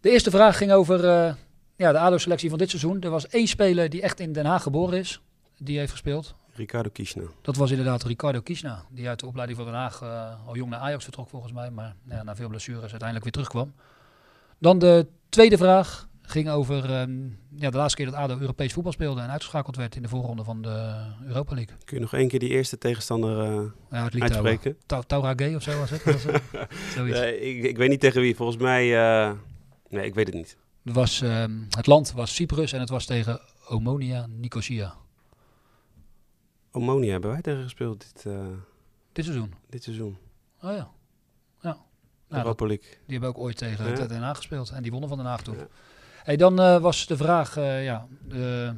De 0.00 0.10
eerste 0.10 0.30
vraag 0.30 0.56
ging 0.56 0.72
over 0.72 1.04
eh, 1.04 1.34
ja, 1.76 1.92
de 1.92 1.98
ADO-selectie 1.98 2.48
van 2.48 2.58
dit 2.58 2.68
seizoen. 2.70 3.00
Er 3.00 3.10
was 3.10 3.28
één 3.28 3.46
speler 3.48 3.90
die 3.90 4.02
echt 4.02 4.20
in 4.20 4.32
Den 4.32 4.46
Haag 4.46 4.62
geboren 4.62 4.98
is. 4.98 5.20
Die 5.58 5.78
heeft 5.78 5.90
gespeeld. 5.90 6.34
Ricardo 6.52 6.90
Kishna. 6.92 7.22
Dat 7.42 7.56
was 7.56 7.70
inderdaad 7.70 8.02
Ricardo 8.02 8.40
Kiesna. 8.40 8.84
Die 8.90 9.08
uit 9.08 9.20
de 9.20 9.26
opleiding 9.26 9.58
van 9.58 9.66
Den 9.68 9.76
Haag 9.76 10.02
eh, 10.02 10.46
al 10.48 10.56
jong 10.56 10.70
naar 10.70 10.80
Ajax 10.80 11.04
vertrok 11.04 11.28
volgens 11.28 11.52
mij. 11.52 11.70
Maar 11.70 11.94
nou 12.02 12.18
ja, 12.18 12.24
na 12.24 12.36
veel 12.36 12.48
blessures 12.48 12.80
uiteindelijk 12.80 13.22
weer 13.22 13.32
terugkwam. 13.32 13.72
Dan 14.58 14.78
de 14.78 15.06
tweede 15.28 15.56
vraag 15.56 16.07
ging 16.30 16.48
over 16.48 16.84
ehm, 16.94 17.26
ja, 17.56 17.70
de 17.70 17.76
laatste 17.76 17.96
keer 18.02 18.06
dat 18.10 18.14
ADO 18.20 18.38
Europees 18.38 18.72
voetbal 18.72 18.92
speelde. 18.92 19.20
En 19.20 19.30
uitgeschakeld 19.30 19.76
werd 19.76 19.96
in 19.96 20.02
de 20.02 20.08
voorronde 20.08 20.44
van 20.44 20.62
de 20.62 21.04
Europa 21.26 21.54
League. 21.54 21.76
Kun 21.84 21.96
je 21.96 22.02
nog 22.02 22.14
één 22.14 22.28
keer 22.28 22.38
die 22.38 22.48
eerste 22.48 22.78
tegenstander 22.78 23.40
eh, 23.40 23.62
Ja, 23.90 24.04
het 24.04 24.20
uitspreken? 24.20 24.76
Tau- 24.86 25.04
Taura 25.06 25.32
Gay 25.36 25.54
of 25.54 25.62
zo 25.62 25.78
was 25.78 25.90
het? 25.90 26.04
Was? 26.04 26.22
Zoiets. 26.94 27.20
Ik, 27.20 27.62
ik 27.64 27.76
weet 27.76 27.88
niet 27.88 28.00
tegen 28.00 28.20
wie. 28.20 28.36
Volgens 28.36 28.62
mij... 28.62 28.96
eh, 29.26 29.32
nee, 29.88 30.04
ik 30.06 30.14
weet 30.14 30.26
het 30.26 30.34
niet. 30.36 30.56
Het, 30.84 30.94
was, 30.94 31.20
ehm, 31.20 31.58
het 31.70 31.86
land 31.86 32.12
was 32.12 32.34
Cyprus 32.34 32.72
en 32.72 32.80
het 32.80 32.88
was 32.88 33.04
tegen 33.06 33.40
Omonia 33.68 34.26
Nicosia. 34.26 34.94
Omonia 36.72 37.10
hebben 37.12 37.30
wij 37.30 37.40
tegen 37.42 37.62
gespeeld 37.62 38.00
dit, 38.14 38.26
eh, 38.26 38.46
Dit 39.12 39.24
seizoen. 39.24 39.54
dit 39.68 39.82
seizoen. 39.82 40.18
Oh 40.62 40.70
ja. 40.76 40.90
ja. 41.62 41.76
Europa 42.28 42.48
dat- 42.66 42.68
League. 42.68 42.88
die 42.90 43.00
hebben 43.18 43.28
ook 43.28 43.38
ooit 43.38 43.56
tegen 43.56 43.88
Ja. 43.96 44.06
Den 44.06 44.22
Haag 44.22 44.36
gespeeld. 44.36 44.70
En 44.70 44.82
die 44.82 44.90
wonnen 44.90 45.08
van 45.08 45.18
Den 45.18 45.26
Haag 45.26 45.42
toen. 45.42 45.56
Hey, 46.24 46.36
dan 46.36 46.60
eh, 46.60 46.78
was 46.80 47.06
de 47.06 47.16
vraag, 47.16 47.56
eh, 47.56 47.84
ja, 47.84 48.06
de 48.28 48.74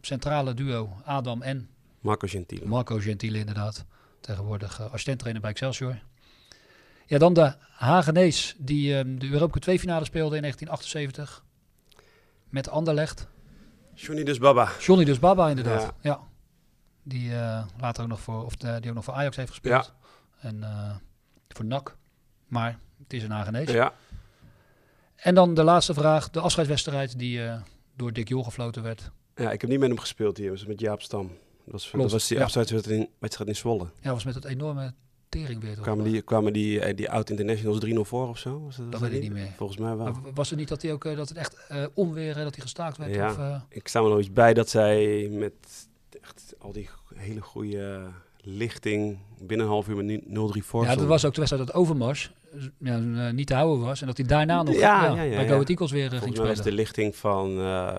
centrale 0.00 0.54
duo 0.54 0.96
Adam 1.04 1.42
en 1.42 1.68
Marco 2.00 2.26
Gentile. 2.26 2.66
Marco 2.66 2.98
Gentile 2.98 3.38
inderdaad. 3.38 3.84
Tegenwoordig 4.20 4.80
uh, 4.80 4.86
assistenttrainer 4.86 5.42
bij 5.42 5.50
Excelsior. 5.50 5.98
Ja, 7.06 7.18
dan 7.18 7.32
de 7.34 7.54
Hagenees 7.70 8.54
die 8.58 8.98
ehm, 8.98 9.18
de 9.18 9.28
Europa 9.30 9.52
Cup 9.52 9.62
2 9.62 9.78
finale 9.78 10.04
speelde 10.04 10.34
in 10.36 10.40
1978. 10.42 11.44
Met 12.48 12.68
Anderlecht. 12.68 13.28
Johnny 13.94 14.24
dus 14.24 14.38
Baba. 14.38 14.68
Johnny 14.80 15.04
dus 15.04 15.18
Baba 15.18 15.48
inderdaad. 15.48 15.82
Ja. 15.82 15.92
Ja. 16.00 16.20
Die 17.02 17.32
eh, 17.34 17.64
later 17.80 18.02
ook 18.02 18.08
nog 18.08 18.20
voor, 18.20 18.44
of 18.44 18.56
de- 18.56 18.78
die 18.80 18.88
ook 18.88 18.94
nog 18.96 19.04
voor 19.04 19.14
Ajax 19.14 19.36
heeft 19.36 19.50
gespeeld. 19.50 19.92
En 20.40 20.62
eh, 20.62 20.94
voor 21.48 21.64
NAC. 21.64 21.96
Maar 22.46 22.78
het 23.02 23.12
is 23.12 23.22
een 23.22 23.30
Hagenees. 23.30 23.70
Ja. 23.70 23.92
En 25.16 25.34
dan 25.34 25.54
de 25.54 25.62
laatste 25.62 25.94
vraag. 25.94 26.30
De 26.30 26.40
afscheidswedstrijd 26.40 27.18
die 27.18 27.42
eh, 27.44 27.60
door 27.96 28.12
Dick 28.12 28.28
Jol 28.28 28.44
gefloten 28.44 28.82
werd. 28.82 29.10
Ja, 29.34 29.52
ik 29.52 29.60
heb 29.60 29.70
niet 29.70 29.78
met 29.78 29.88
hem 29.88 29.98
gespeeld 29.98 30.36
hier. 30.36 30.48
Dat 30.48 30.58
was 30.58 30.66
met 30.66 30.80
Jaap 30.80 31.02
Stam. 31.02 31.26
Dat 31.26 31.72
was, 31.72 31.90
Klopt, 31.90 32.02
dat 32.02 32.12
was 32.12 32.28
die 32.28 32.38
ja. 32.38 32.44
afscheidswedstrijd 32.44 33.48
in, 33.48 33.56
Zwolle. 33.56 33.86
Ja, 34.00 34.12
was 34.12 34.24
met 34.24 34.34
het 34.34 34.44
enorme 34.44 34.94
tering 35.28 35.60
weer. 35.60 35.76
Kwamen 35.80 36.04
die, 36.04 36.22
kwamen 36.22 36.52
die, 36.52 36.80
eh, 36.80 36.96
die 36.96 37.10
oud-internationals 37.10 37.78
3-0 37.84 38.00
voor 38.00 38.28
of 38.28 38.38
zo? 38.38 38.60
Was 38.64 38.76
dat, 38.76 38.92
Dat 38.92 39.00
weet 39.00 39.12
ik 39.12 39.20
niet 39.20 39.32
meer. 39.32 39.52
Volgens 39.56 39.78
mij 39.78 39.96
wel. 39.96 40.04
Maar 40.04 40.32
was 40.34 40.50
het 40.50 40.58
niet 40.58 40.68
dat, 40.68 40.82
hij 40.82 40.92
ook, 40.92 41.04
eh, 41.04 41.16
dat 41.16 41.28
het 41.28 41.38
echt 41.38 41.66
eh, 41.68 41.84
onweer, 41.94 42.34
dat 42.34 42.54
hij 42.54 42.62
gestaakt 42.62 42.96
werd? 42.96 43.14
Ja, 43.14 43.30
Of, 43.30 43.66
ik 43.68 43.88
sta 43.88 44.02
me 44.02 44.08
nog 44.08 44.18
iets 44.18 44.32
bij 44.32 44.54
dat 44.54 44.68
zij 44.68 45.28
met 45.30 45.88
echt 46.22 46.54
al 46.58 46.72
die 46.72 46.88
hele 47.14 47.40
goede 47.40 48.10
lichting 48.48 49.18
binnen 49.40 49.66
een 49.66 49.72
half 49.72 49.88
uur 49.88 49.96
met 50.04 50.20
0-3 50.24 50.64
voor 50.64 50.84
ja, 50.84 50.94
dat 50.94 51.06
was 51.06 51.24
ook 51.24 51.32
de 51.34 51.38
wedstrijd 51.40 51.66
dat 51.66 51.76
Overmars 51.76 52.32
ja, 52.78 52.94
eh, 52.94 53.32
niet 53.32 53.46
te 53.46 53.54
houden 53.54 53.84
was. 53.84 54.00
En 54.00 54.06
dat 54.06 54.16
hij 54.16 54.26
daarna 54.26 54.62
nog 54.62 54.74
ja, 54.74 55.04
ja, 55.04 55.10
ja, 55.10 55.14
bij 55.14 55.28
ja. 55.28 55.46
Go 55.46 55.52
Ahead 55.52 55.68
Eagles 55.68 55.90
weer 55.90 56.04
eh, 56.04 56.10
ging 56.10 56.22
Volgens 56.22 56.48
was 56.48 56.56
spelen. 56.58 56.70
de 56.76 56.82
lichting 56.82 57.16
van 57.16 57.58
eh 57.60 57.98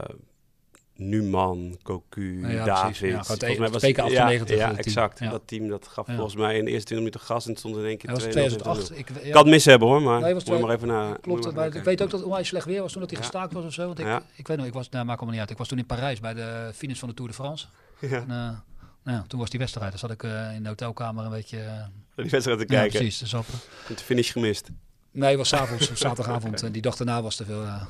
Numan, 1.00 1.78
Cocu, 1.84 2.48
ja, 2.48 2.66
David. 2.66 2.98
precies. 2.98 3.16
Ja, 3.16 3.24
Volgens 3.24 3.58
mij 3.58 3.70
was 3.70 3.82
het 3.82 3.92
WK 3.98 4.00
98 4.00 4.58
Ja, 4.58 4.76
exact. 4.78 5.20
Dat 5.20 5.42
team 5.46 5.68
dat 5.68 5.88
gaf 5.88 6.06
volgens 6.08 6.36
mij 6.36 6.58
in 6.58 6.66
de 6.66 6.72
eerste 6.72 6.86
20 6.86 6.98
minuten 6.98 7.20
gas 7.20 7.44
en 7.46 7.50
het 7.50 7.60
stond 7.60 7.76
in 7.78 7.86
één 7.86 7.98
keer 7.98 8.10
Ja, 8.10 8.16
dat 8.16 8.24
was 8.26 8.34
2-0. 8.36 8.38
2008. 8.38 8.98
Ik, 8.98 9.06
kan 9.32 9.42
het 9.42 9.46
mis 9.52 9.66
hebben 9.66 9.88
hoor, 9.88 10.02
maar 10.02 10.22
Nee, 10.22 10.34
was 10.34 10.44
moet 10.46 10.58
je 10.58 10.64
maar 10.66 10.76
even 10.76 10.88
naar. 10.88 11.20
Klopt, 11.20 11.54
maar 11.56 11.66
ik 11.76 11.84
weet 11.84 12.02
ook 12.02 12.10
dat 12.10 12.20
het 12.20 12.30
onwijs 12.30 12.48
slecht 12.48 12.66
weer 12.66 12.82
was 12.82 12.92
toen 12.92 13.02
dat 13.02 13.10
hij 13.12 13.20
gestaakt 13.20 13.54
was 13.54 13.66
of 13.66 13.74
zo. 13.74 13.86
Want 13.86 14.00
ik, 14.00 14.06
Ja. 14.06 14.22
ik 14.36 14.48
weet 14.48 14.58
nog, 14.58 14.66
ik 14.66 14.74
was, 14.74 14.90
nou, 14.90 15.06
maakt 15.06 15.18
allemaal 15.18 15.32
niet 15.32 15.42
uit. 15.42 15.52
Ik 15.52 15.58
was 15.58 15.68
toen 15.68 15.78
in 15.78 15.86
Parijs 15.86 16.20
bij 16.20 16.34
de 16.34 16.72
finish 16.74 17.00
van 17.00 17.10
de 17.10 17.16
Tour 17.16 17.30
de 17.30 17.36
France. 17.38 17.66
Ja. 18.00 18.26
En, 18.28 18.64
nou, 19.08 19.28
toen 19.28 19.40
was 19.40 19.50
die 19.50 19.60
wedstrijd. 19.60 19.90
Dan 19.90 20.00
zat 20.00 20.12
ik 20.12 20.24
eh, 20.24 20.56
in 20.56 20.64
de 20.64 20.70
hotelkamer 20.70 21.26
een 21.26 21.32
beetje... 21.32 21.60
eh, 21.60 21.86
Die 22.16 22.30
wedstrijd 22.30 22.60
te 22.60 22.66
ja, 22.74 22.80
kijken. 22.80 23.00
precies, 23.00 23.18
te 23.18 23.26
zappen. 23.28 23.54
De 23.88 23.96
finish 23.96 24.32
gemist. 24.32 24.70
Nee, 25.12 25.30
het 25.30 25.38
was 25.38 25.48
's 25.50 25.54
avonds, 25.54 25.94
zaterdagavond. 26.02 26.64
En 26.64 26.72
die 26.72 26.82
dag 26.82 26.96
daarna 26.96 27.22
was 27.22 27.36
te 27.36 27.46
veel. 27.46 27.64
eh, 27.64 27.86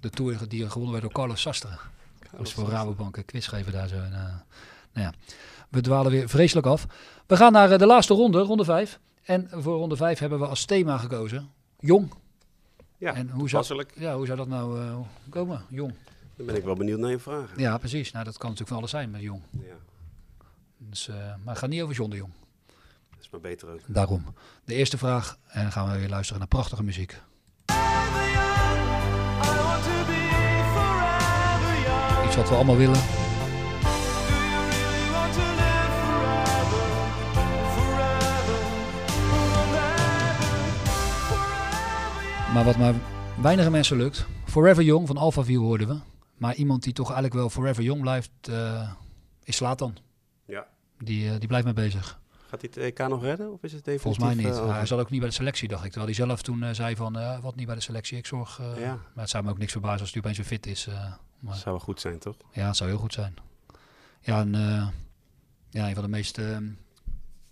de 0.00 0.10
Tour 0.10 0.48
die 0.48 0.70
gewonnen 0.70 0.90
werd 0.90 1.02
door 1.02 1.12
Carlos 1.12 1.40
Sastre. 1.40 1.70
Dus 2.38 2.52
voor 2.52 2.68
Rabobank 2.68 3.16
een 3.16 3.24
quiz 3.24 3.48
geven 3.48 3.72
daar 3.72 3.88
zo. 3.88 3.96
En, 3.96 4.10
nou 4.92 5.06
ja, 5.06 5.12
we 5.70 5.80
dwalen 5.80 6.10
weer 6.10 6.28
vreselijk 6.28 6.66
af. 6.66 6.86
We 7.26 7.36
gaan 7.36 7.52
naar 7.52 7.78
de 7.78 7.86
laatste 7.86 8.14
ronde, 8.14 8.38
ronde 8.38 8.64
5. 8.64 8.98
En 9.22 9.48
voor 9.52 9.76
ronde 9.76 9.96
5 9.96 10.18
hebben 10.18 10.38
we 10.38 10.46
als 10.46 10.64
thema 10.64 10.98
gekozen 10.98 11.48
Jong. 11.78 12.12
Ja, 12.98 13.14
en 13.14 13.30
hoe 13.30 13.48
zou, 13.48 13.84
ja, 13.94 14.16
hoe 14.16 14.26
zou 14.26 14.38
dat 14.38 14.48
nou 14.48 14.94
komen, 15.30 15.64
jong? 15.68 15.94
Dan 16.36 16.46
ben 16.46 16.54
ik 16.56 16.64
wel 16.64 16.74
benieuwd 16.74 16.98
naar 16.98 17.10
je 17.10 17.18
vragen. 17.18 17.48
Ja, 17.60 17.78
precies. 17.78 18.12
Nou, 18.12 18.24
dat 18.24 18.32
kan 18.38 18.42
natuurlijk 18.50 18.68
van 18.68 18.78
alles 18.78 18.90
zijn 18.90 19.10
met 19.10 19.20
jong. 19.20 19.42
Ja. 19.50 19.60
Dus, 20.78 21.08
eh, 21.08 21.14
maar 21.16 21.40
het 21.46 21.58
gaat 21.58 21.70
niet 21.70 21.82
over 21.82 21.94
John 21.94 22.10
de 22.10 22.16
Jong. 22.16 22.32
Dat 23.10 23.20
is 23.20 23.30
maar 23.30 23.40
beter 23.40 23.68
ook. 23.68 23.80
Daarom. 23.86 24.24
De 24.64 24.74
eerste 24.74 24.98
vraag. 24.98 25.38
En 25.46 25.62
dan 25.62 25.72
gaan 25.72 25.92
we 25.92 25.98
weer 25.98 26.08
luisteren 26.08 26.38
naar 26.38 26.48
prachtige 26.48 26.82
muziek. 26.82 27.20
Iets 32.26 32.36
wat 32.36 32.48
we 32.48 32.54
allemaal 32.54 32.76
willen. 32.76 33.00
Maar 42.54 42.64
wat 42.64 42.76
maar 42.76 42.94
weinige 43.40 43.70
mensen 43.70 43.96
lukt. 43.96 44.26
Forever 44.44 44.82
Young 44.82 45.06
van 45.06 45.16
Alphaville 45.16 45.58
hoorden 45.58 45.88
we. 45.88 45.96
Maar 46.36 46.54
iemand 46.54 46.82
die 46.82 46.92
toch 46.92 47.06
eigenlijk 47.06 47.34
wel 47.34 47.50
Forever 47.50 47.82
Young 47.82 48.00
blijft, 48.00 48.30
eh, 48.40 48.90
is 49.44 49.56
Slatan. 49.56 49.96
Die, 51.04 51.30
eh, 51.30 51.38
die 51.38 51.48
blijft 51.48 51.64
mee 51.64 51.74
bezig. 51.74 52.20
Gaat 52.48 52.60
hij 52.60 52.70
het 52.74 52.76
EK 53.00 53.08
nog 53.08 53.22
redden? 53.22 53.52
Of 53.52 53.62
is 53.62 53.72
het 53.72 53.84
definitief? 53.84 54.02
Volgens 54.02 54.24
mij 54.24 54.34
niet. 54.34 54.58
eh, 54.68 54.74
hij 54.76 54.86
zal 54.86 54.98
ook 54.98 55.10
niet 55.10 55.20
bij 55.20 55.28
de 55.28 55.34
selectie, 55.34 55.68
dacht 55.68 55.84
ik. 55.84 55.90
Terwijl 55.92 56.14
hij 56.14 56.26
zelf 56.26 56.42
toen 56.42 56.62
eh, 56.62 56.74
zei 56.74 56.96
van, 56.96 57.40
wat 57.40 57.54
niet 57.56 57.66
bij 57.66 57.74
de 57.74 57.80
selectie, 57.80 58.18
ik 58.18 58.26
zorg... 58.26 58.60
Ja. 58.78 58.86
Maar 58.94 59.00
het 59.14 59.30
zou 59.30 59.44
me 59.44 59.50
ook 59.50 59.58
niks 59.58 59.72
verbazen 59.72 60.00
als 60.00 60.10
hij 60.12 60.20
opeens 60.20 60.36
weer 60.36 60.46
fit 60.46 60.66
is. 60.66 60.88
maar, 61.38 61.56
Zou 61.56 61.74
wel 61.74 61.84
goed 61.84 62.00
zijn, 62.00 62.18
toch? 62.18 62.36
ja, 62.52 62.66
het 62.66 62.76
zou 62.76 62.90
heel 62.90 62.98
goed 62.98 63.12
zijn. 63.12 63.34
Ja, 64.20 64.40
en, 64.40 64.52
ja 65.70 65.88
een 65.88 65.94
van 65.94 66.02
de 66.02 66.10
meest 66.10 66.38
eh, 66.38 66.56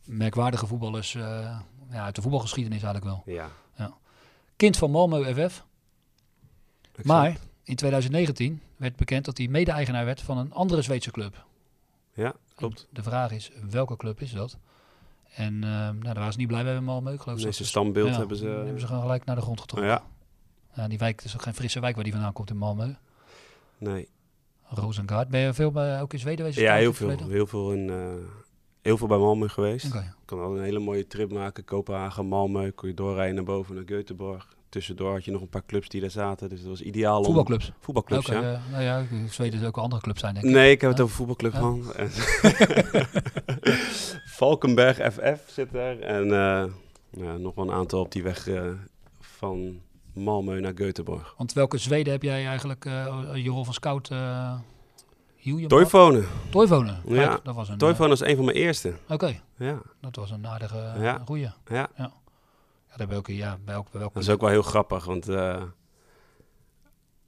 merkwaardige 0.04 0.66
voetballers 0.66 1.12
ja, 1.12 1.64
uit 1.90 2.14
de 2.14 2.22
voetbalgeschiedenis 2.22 2.82
eigenlijk 2.82 3.04
wel. 3.24 3.34
Ja. 3.34 3.48
Ja. 3.76 3.94
Kind 4.56 4.76
van 4.76 4.90
Malmö 4.90 5.34
FF. 5.34 5.64
Maar 7.02 7.36
in 7.62 7.76
2019 7.76 8.60
werd 8.76 8.96
bekend 8.96 9.24
dat 9.24 9.38
hij 9.38 9.48
mede-eigenaar 9.48 10.04
werd 10.04 10.20
van 10.20 10.38
een 10.38 10.52
andere 10.52 10.82
Zweedse 10.82 11.10
club. 11.10 11.44
Ja, 12.14 12.34
klopt. 12.54 12.86
De 12.90 13.02
vraag 13.02 13.30
is, 13.30 13.50
welke 13.70 13.96
club 13.96 14.20
is 14.20 14.32
dat? 14.32 14.56
En 15.34 15.54
eh, 15.64 15.70
nou, 15.70 16.02
daar 16.02 16.14
waren 16.14 16.32
ze 16.32 16.38
niet 16.38 16.48
blij 16.48 16.64
bij 16.64 16.80
bij 16.80 16.82
Malmö. 16.82 17.12
Ik 17.12 17.20
geloof 17.20 17.24
Nee, 17.24 17.34
dat 17.34 17.40
zijn 17.40 17.54
ze- 17.54 17.64
standbeeld 17.64 18.08
ja, 18.08 18.18
hebben 18.18 18.36
ze- 18.36 18.46
hebben 18.46 18.80
ze 18.80 18.86
gewoon 18.86 19.02
gelijk 19.02 19.24
naar 19.24 19.36
de 19.36 19.42
grond 19.42 19.60
getrokken. 19.60 19.90
Ja. 19.90 20.02
Ja, 20.74 20.88
die 20.88 20.98
wijk 20.98 21.16
het 21.16 21.24
is 21.24 21.34
ook 21.34 21.42
geen 21.42 21.54
frisse 21.54 21.80
wijk 21.80 21.94
waar 21.94 22.04
die 22.04 22.12
vandaan 22.12 22.32
komt 22.32 22.50
in 22.50 22.56
Malmö. 22.56 22.96
Nee. 23.78 24.08
Rosengard. 24.64 25.28
Ben 25.28 25.40
je 25.40 25.54
veel 25.54 25.70
bij, 25.70 26.00
ook 26.00 26.12
in 26.12 26.18
Zweden 26.18 26.38
geweest? 26.38 26.58
Ja, 26.58 26.74
heel 26.74 26.92
veel. 26.92 27.28
Heel 27.28 27.46
veel, 27.46 27.72
in, 27.72 27.90
eh, 27.90 27.96
heel 28.82 28.96
veel 28.96 29.06
bij 29.06 29.18
Malmö 29.18 29.50
geweest. 29.52 29.84
Ik 29.94 30.14
kan 30.24 30.40
al 30.40 30.56
een 30.56 30.62
hele 30.62 30.78
mooie 30.78 31.06
trip 31.06 31.32
maken. 31.32 31.64
Kopenhagen, 31.64 32.26
Malmö. 32.26 32.74
Kon 32.74 32.88
je 32.88 32.94
doorrijden 32.94 33.34
naar 33.34 33.44
boven 33.44 33.74
naar 33.74 33.84
Göteborg. 33.84 34.56
Tussendoor 34.72 35.12
had 35.12 35.24
je 35.24 35.30
nog 35.30 35.40
een 35.40 35.48
paar 35.48 35.64
clubs 35.66 35.88
die 35.88 36.00
daar 36.00 36.10
zaten. 36.10 36.48
Dus 36.48 36.60
dat 36.60 36.68
was 36.68 36.82
ideaal 36.82 37.18
om... 37.18 37.24
Voetbalclubs? 37.24 37.72
Voetbalclubs, 37.78 38.28
Oké, 38.28 38.38
ja. 38.38 38.52
eh, 38.52 38.60
nou 38.70 38.82
ja, 38.82 39.04
Zweden 39.28 39.60
er 39.60 39.66
ook 39.66 39.74
wel 39.74 39.84
andere 39.84 40.02
clubs 40.02 40.20
zijn, 40.20 40.34
denk 40.34 40.46
ik. 40.46 40.52
Nee, 40.52 40.70
ik 40.70 40.80
heb 40.80 40.90
het 40.90 41.00
over 41.00 41.14
voetbalclub 41.14 41.52
Ja? 41.52 41.60
man. 41.60 41.82
Valkenberg 44.38 45.12
FF 45.12 45.50
zit 45.50 45.72
daar. 45.72 45.98
En 45.98 46.24
eh, 46.24 46.64
ja, 47.10 47.36
nog 47.36 47.54
wel 47.54 47.64
een 47.64 47.72
aantal 47.74 48.00
op 48.00 48.12
die 48.12 48.22
weg 48.22 48.48
eh, 48.48 48.62
van 49.20 49.80
Malmö 50.12 50.60
naar 50.60 50.74
Göteborg. 50.74 51.36
Want 51.36 51.52
welke 51.52 51.78
Zweden 51.78 52.12
heb 52.12 52.22
jij 52.22 52.46
eigenlijk 52.46 52.84
je 53.34 53.48
rol 53.48 53.64
van 53.64 53.74
scout 53.74 54.10
uh? 54.10 54.54
Toivonen. 55.66 56.26
Toivonen? 56.50 57.00
Ja, 57.06 57.40
dat 57.42 57.54
was 57.54 57.68
een... 57.68 57.78
Toivonen 57.78 58.08
was 58.08 58.20
een 58.28 58.36
van 58.36 58.44
mijn 58.44 58.56
eerste. 58.56 58.94
Oké. 59.08 59.40
Ja. 59.56 59.78
Dat 60.00 60.16
was 60.16 60.30
een 60.30 60.46
aardige 60.46 60.92
uh, 60.98 61.48
Ja. 61.64 61.90
Ja. 63.36 63.36
ja. 63.36 63.56
Ja, 63.58 63.58
bij 63.64 63.74
bij 63.90 64.00
welke... 64.00 64.14
Dat 64.14 64.22
is 64.22 64.28
ook 64.28 64.40
wel 64.40 64.50
heel 64.50 64.62
grappig, 64.62 65.04
want 65.04 65.28
eh, 65.28 65.62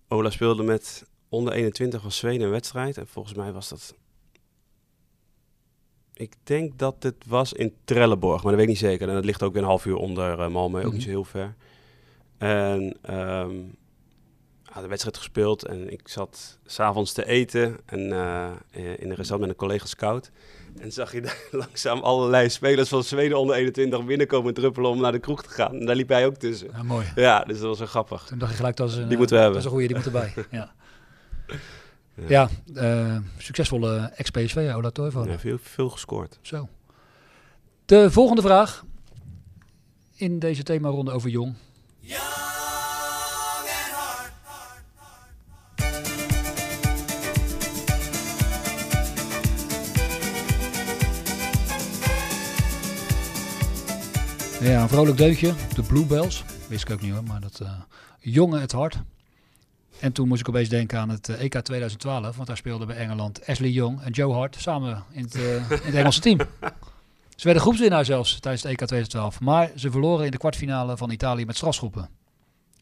Ola 0.08 0.30
speelde 0.30 0.62
met 0.62 1.06
onder 1.28 1.52
21 1.52 2.00
van 2.02 2.12
Zweden 2.12 2.46
een 2.46 2.50
wedstrijd. 2.52 2.98
En 2.98 3.06
volgens 3.06 3.34
mij 3.34 3.52
was 3.52 3.68
dat... 3.68 3.94
Ik 6.14 6.34
denk 6.42 6.78
dat 6.78 7.02
het 7.02 7.24
was 7.26 7.52
in 7.52 7.74
Trelleborg, 7.84 8.42
maar 8.42 8.52
dat 8.52 8.60
weet 8.60 8.62
ik 8.62 8.68
niet 8.68 8.90
zeker. 8.90 9.08
En 9.08 9.14
dat 9.14 9.24
ligt 9.24 9.42
ook 9.42 9.52
weer 9.52 9.62
een 9.62 9.68
half 9.68 9.86
uur 9.86 9.96
onder 9.96 10.38
uh, 10.38 10.48
Malmö, 10.48 10.52
ook 10.54 10.82
Mhm. 10.84 10.92
niet 10.92 11.02
zo 11.02 11.08
heel 11.08 11.24
ver. 11.24 11.54
En 12.38 12.96
ehm 13.02 13.56
had 14.62 14.82
de 14.82 14.88
wedstrijd 14.88 15.16
gespeeld 15.16 15.64
en 15.66 15.92
ik 15.92 16.08
zat 16.08 16.58
s'avonds 16.64 17.12
te 17.12 17.26
eten 17.26 17.78
en 17.86 18.12
eh, 18.12 18.50
in 18.70 19.10
een 19.10 19.14
restaurant 19.14 19.40
met 19.40 19.48
een 19.48 19.56
collega 19.56 19.86
scout. 19.86 20.30
En 20.78 20.92
zag 20.92 21.12
je 21.12 21.20
daar 21.20 21.38
langzaam 21.62 22.00
allerlei 22.00 22.48
spelers 22.48 22.88
van 22.88 23.04
Zweden 23.04 23.38
onder 23.38 23.56
21 23.56 24.04
binnenkomen 24.04 24.54
druppelen 24.54 24.90
om 24.90 25.00
naar 25.00 25.12
de 25.12 25.18
kroeg 25.18 25.42
te 25.42 25.48
gaan. 25.48 25.80
En 25.80 25.86
daar 25.86 25.96
liep 25.96 26.08
hij 26.08 26.26
ook 26.26 26.36
tussen. 26.36 26.68
Ja, 26.72 26.82
mooi. 26.82 27.06
Ja, 27.14 27.44
dus 27.44 27.58
dat 27.58 27.66
was 27.66 27.78
wel 27.78 27.86
grappig. 27.86 28.24
Toen 28.24 28.38
dacht 28.38 28.50
je 28.50 28.56
gelijk, 28.56 28.76
dat 28.76 28.90
is 28.90 28.96
een, 28.96 29.08
die 29.08 29.16
moeten 29.16 29.36
we 29.36 29.42
eh, 29.42 29.50
hebben. 29.50 29.62
Dat 29.62 29.72
is 29.72 29.78
een 29.78 29.86
goeie, 29.86 29.86
die 29.86 29.96
moet 29.96 30.06
erbij. 30.06 30.44
ja, 30.58 30.72
ja. 32.28 32.48
ja 32.74 33.06
uh, 33.06 33.16
succesvolle 33.38 34.12
ex-PSV, 34.14 34.72
Ola 34.74 34.90
Toivonen. 34.90 35.32
Ja, 35.32 35.38
veel, 35.38 35.58
veel 35.60 35.88
gescoord. 35.88 36.38
Zo. 36.42 36.68
De 37.84 38.10
volgende 38.10 38.42
vraag 38.42 38.84
in 40.14 40.38
deze 40.38 40.62
themaronde 40.62 41.10
over 41.10 41.30
Jong. 41.30 41.54
Ja, 54.64 54.82
een 54.82 54.88
vrolijk 54.88 55.16
deuntje. 55.16 55.54
De 55.74 55.82
Bluebells. 55.82 56.44
Wist 56.68 56.84
ik 56.84 56.90
ook 56.90 57.00
niet 57.00 57.12
hoor, 57.12 57.22
maar 57.22 57.40
dat 57.40 57.60
uh, 57.62 57.70
jongen 58.18 58.60
het 58.60 58.72
hart. 58.72 58.96
En 60.00 60.12
toen 60.12 60.28
moest 60.28 60.40
ik 60.40 60.48
opeens 60.48 60.68
denken 60.68 60.98
aan 60.98 61.08
het 61.08 61.28
EK 61.28 61.60
2012. 61.60 62.36
Want 62.36 62.48
daar 62.48 62.56
speelden 62.56 62.86
bij 62.86 62.96
Engeland 62.96 63.46
Ashley 63.46 63.70
Young 63.70 64.00
en 64.00 64.12
Joe 64.12 64.34
Hart 64.34 64.56
samen 64.58 65.04
in 65.10 65.22
het, 65.22 65.36
uh, 65.36 65.54
in 65.54 65.62
het 65.68 65.94
Engelse 66.00 66.20
team. 66.20 66.38
Ze 67.36 67.44
werden 67.44 67.62
groepswinnaar 67.62 68.04
zelfs 68.04 68.40
tijdens 68.40 68.62
het 68.62 68.72
EK 68.72 68.76
2012. 68.76 69.40
Maar 69.40 69.70
ze 69.76 69.90
verloren 69.90 70.24
in 70.24 70.30
de 70.30 70.38
kwartfinale 70.38 70.96
van 70.96 71.10
Italië 71.10 71.44
met 71.44 71.56
strafschoppen. 71.56 72.08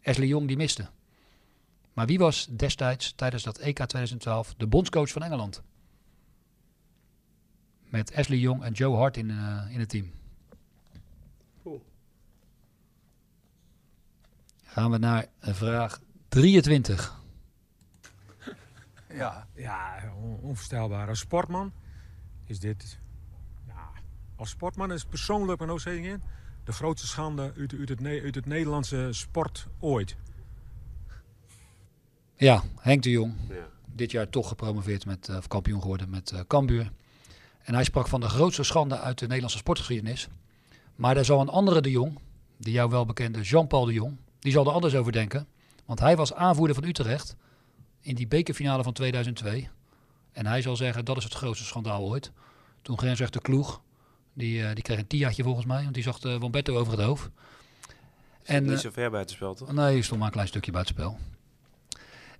Ashley 0.04 0.26
Young 0.26 0.46
die 0.46 0.56
miste. 0.56 0.88
Maar 1.92 2.06
wie 2.06 2.18
was 2.18 2.48
destijds 2.50 3.12
tijdens 3.16 3.42
dat 3.42 3.58
EK 3.58 3.76
2012 3.76 4.54
de 4.56 4.66
bondscoach 4.66 5.10
van 5.10 5.22
Engeland? 5.22 5.62
Met 7.88 8.14
Ashley 8.14 8.38
Young 8.38 8.62
en 8.62 8.72
Joe 8.72 8.96
Hart 8.96 9.16
in, 9.16 9.30
in 9.70 9.78
het 9.78 9.88
team. 9.88 10.10
Gaan 14.72 14.90
we 14.90 14.98
naar 14.98 15.26
vraag 15.40 16.00
23. 16.28 17.20
Ja, 19.08 19.46
ja 19.54 20.12
on 20.16 20.38
onvoorstelbaar. 20.40 21.08
Als 21.08 21.18
sportman 21.18 21.72
is 22.44 22.60
dit... 22.60 22.98
Ja, 23.66 23.90
als 24.36 24.50
sportman 24.50 24.92
is 24.92 25.04
persoonlijk 25.04 25.58
mijn 25.58 26.04
in 26.04 26.22
de 26.64 26.72
grootste 26.72 27.06
schande 27.06 27.52
uit, 27.58 27.74
uit, 27.78 27.88
het, 27.88 28.04
uit 28.04 28.34
het 28.34 28.46
Nederlandse 28.46 29.08
sport 29.10 29.66
ooit. 29.78 30.16
Ja, 32.36 32.62
Henk 32.80 33.02
de 33.02 33.10
Jong. 33.10 33.34
Ja. 33.48 33.68
Dit 33.86 34.10
jaar 34.10 34.28
toch 34.28 34.48
gepromoveerd 34.48 35.06
met, 35.06 35.28
uh, 35.28 35.36
of 35.36 35.46
kampioen 35.46 35.80
geworden 35.80 36.10
met 36.10 36.32
uh, 36.32 36.40
Cambuur. 36.46 36.92
En 37.62 37.74
hij 37.74 37.84
sprak 37.84 38.08
van 38.08 38.20
de 38.20 38.28
grootste 38.28 38.62
schande 38.62 38.98
uit 38.98 39.18
de 39.18 39.24
Nederlandse 39.24 39.58
sportgeschiedenis. 39.58 40.28
Maar 40.96 41.16
er 41.16 41.24
zal 41.24 41.40
een 41.40 41.48
andere 41.48 41.80
de 41.80 41.90
Jong, 41.90 42.18
die 42.56 42.72
jou 42.72 42.90
wel 42.90 43.06
bekende 43.06 43.40
Jean-Paul 43.40 43.84
de 43.84 43.92
Jong, 43.92 44.16
die 44.42 44.52
zal 44.52 44.66
er 44.66 44.72
anders 44.72 44.94
over 44.94 45.12
denken. 45.12 45.46
Want 45.84 46.00
hij 46.00 46.16
was 46.16 46.34
aanvoerder 46.34 46.74
van 46.74 46.84
Utrecht 46.84 47.36
in 48.00 48.14
die 48.14 48.26
bekerfinale 48.26 48.82
van 48.82 48.92
2002. 48.92 49.68
En 50.32 50.46
hij 50.46 50.62
zal 50.62 50.76
zeggen, 50.76 51.04
dat 51.04 51.16
is 51.16 51.24
het 51.24 51.34
grootste 51.34 51.64
schandaal 51.64 52.02
ooit. 52.02 52.32
Toen 52.82 52.98
grensrechter 52.98 53.40
Kloeg, 53.40 53.82
die, 54.32 54.60
uh, 54.60 54.72
die 54.74 54.82
kreeg 54.82 54.98
een 54.98 55.06
tiaatje 55.06 55.42
volgens 55.42 55.66
mij, 55.66 55.82
want 55.82 55.94
die 55.94 56.02
zag 56.02 56.18
de 56.18 56.38
Wambetto 56.38 56.76
over 56.76 56.92
het 56.92 57.02
hoofd. 57.02 57.30
En, 58.42 58.64
niet 58.64 58.78
zo 58.78 58.90
ver 58.90 59.10
buitenspel, 59.10 59.54
toch? 59.54 59.72
Nee, 59.72 59.96
je 59.96 60.02
stond 60.02 60.18
maar 60.18 60.28
een 60.28 60.34
klein 60.34 60.48
stukje 60.48 60.72
buitenspel. 60.72 61.18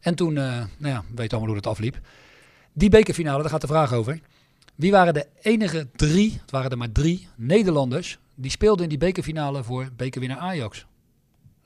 En 0.01 0.15
toen, 0.15 0.37
uh, 0.37 0.45
nou 0.57 0.69
ja, 0.79 1.05
weet 1.15 1.31
allemaal 1.31 1.49
hoe 1.49 1.59
het 1.59 1.67
afliep. 1.67 2.01
Die 2.73 2.91
bekerfinale, 2.91 3.43
daar 3.43 3.51
gaat 3.51 3.61
de 3.61 3.67
vraag 3.67 3.93
over. 3.93 4.21
Wie 4.75 4.91
waren 4.91 5.15
de 5.15 5.27
enige 5.43 5.89
drie, 5.97 6.39
het 6.41 6.51
waren 6.51 6.71
er 6.71 6.79
maar 6.79 6.93
drie, 6.93 7.29
Nederlanders... 7.37 8.19
die 8.35 8.51
speelden 8.51 8.83
in 8.83 8.89
die 8.89 8.99
bekerfinale 8.99 9.65
voor 9.65 9.89
bekerwinnaar 9.97 10.39
Ajax? 10.39 10.87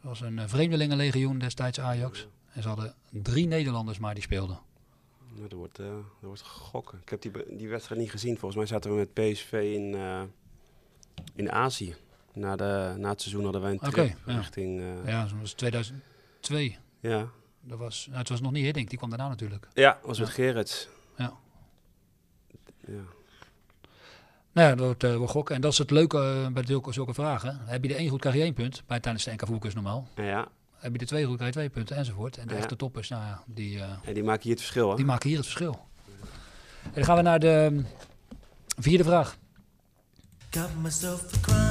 Dat 0.06 0.18
was 0.18 0.28
een 0.28 0.38
uh, 0.38 0.44
vreemdelingenlegioen 0.46 1.38
destijds 1.38 1.80
Ajax. 1.80 2.26
En 2.52 2.62
ze 2.62 2.68
hadden 2.68 2.94
drie 3.10 3.46
Nederlanders 3.46 3.98
maar 3.98 4.14
die 4.14 4.22
speelden. 4.22 4.58
Nou, 5.34 5.48
er, 5.50 5.56
wordt, 5.56 5.80
uh, 5.80 5.86
er 5.86 6.26
wordt 6.26 6.42
gegokken. 6.42 6.98
Ik 7.02 7.08
heb 7.08 7.22
die, 7.22 7.56
die 7.56 7.68
wedstrijd 7.68 8.00
niet 8.00 8.10
gezien. 8.10 8.38
Volgens 8.38 8.54
mij 8.56 8.66
zaten 8.66 8.90
we 8.90 8.96
met 8.96 9.12
PSV 9.12 9.52
in, 9.74 9.92
uh, 9.92 10.22
in 11.34 11.52
Azië. 11.52 11.94
Na, 12.32 12.56
de, 12.56 12.94
na 12.98 13.08
het 13.08 13.20
seizoen 13.20 13.42
hadden 13.42 13.60
wij 13.62 13.70
een 13.70 13.78
trip 13.78 13.92
okay, 13.92 14.16
ja. 14.26 14.36
richting... 14.36 14.80
Uh, 14.80 15.06
ja, 15.06 15.22
dat 15.22 15.32
was 15.40 15.52
2002. 15.52 16.76
Ja. 17.00 17.30
Dat 17.60 17.78
was, 17.78 18.06
nou, 18.06 18.18
het 18.18 18.28
was 18.28 18.40
nog 18.40 18.52
niet 18.52 18.64
Hiddink, 18.64 18.88
die 18.88 18.98
kwam 18.98 19.10
daarna 19.10 19.28
natuurlijk. 19.28 19.68
Ja, 19.74 19.98
was 20.02 20.18
met 20.18 20.28
Gerrits. 20.28 20.88
Ja. 21.16 21.32
ja. 22.86 23.02
Nou 24.56 24.68
ja, 24.68 24.74
dat 24.74 24.86
wordt 24.86 25.04
uh, 25.04 25.28
gokken. 25.28 25.54
En 25.54 25.60
dat 25.60 25.72
is 25.72 25.78
het 25.78 25.90
leuke 25.90 26.42
uh, 26.46 26.52
bij 26.52 26.64
zulke, 26.66 26.92
zulke 26.92 27.14
vragen. 27.14 27.60
Heb 27.64 27.82
je 27.82 27.88
de 27.88 27.94
één 27.94 28.08
goed 28.08 28.20
krijg 28.20 28.34
je 28.36 28.42
één 28.42 28.54
punt. 28.54 28.82
Bij 28.86 29.00
tijdens 29.00 29.24
de 29.24 29.30
NK 29.30 29.38
Voetbalkus 29.40 29.74
normaal. 29.74 30.08
Ja. 30.16 30.48
heb 30.76 30.92
je 30.92 30.98
de 30.98 31.04
twee 31.06 31.24
goed, 31.24 31.36
krijg 31.36 31.52
je 31.52 31.58
twee 31.58 31.68
punten 31.70 31.96
enzovoort. 31.96 32.36
En 32.36 32.46
de 32.46 32.54
Ja. 32.54 32.58
echte 32.60 32.76
toppers, 32.76 33.08
nou 33.08 33.22
ja, 33.22 33.42
die, 33.46 33.78
eh, 33.78 33.84
En 34.04 34.14
die 34.14 34.22
maken 34.24 34.42
hier 34.42 34.52
het 34.52 34.60
verschil, 34.60 34.90
hè? 34.90 34.96
die 34.96 35.04
maken 35.04 35.28
hier 35.28 35.38
het 35.38 35.46
verschil. 35.46 35.86
En 36.82 36.90
dan 36.94 37.04
gaan 37.04 37.16
we 37.16 37.22
naar 37.22 37.38
de 37.38 37.68
mm, 37.70 37.86
vierde 38.78 39.04
vraag. 39.04 39.36
Got 40.50 41.65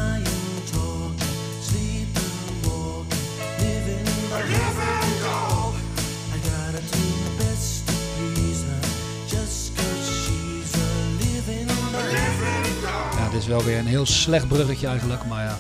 is 13.45 13.51
wel 13.51 13.63
weer 13.63 13.77
een 13.77 13.85
heel 13.85 14.05
slecht 14.05 14.47
bruggetje 14.47 14.87
eigenlijk, 14.87 15.25
maar 15.25 15.43
ja. 15.43 15.57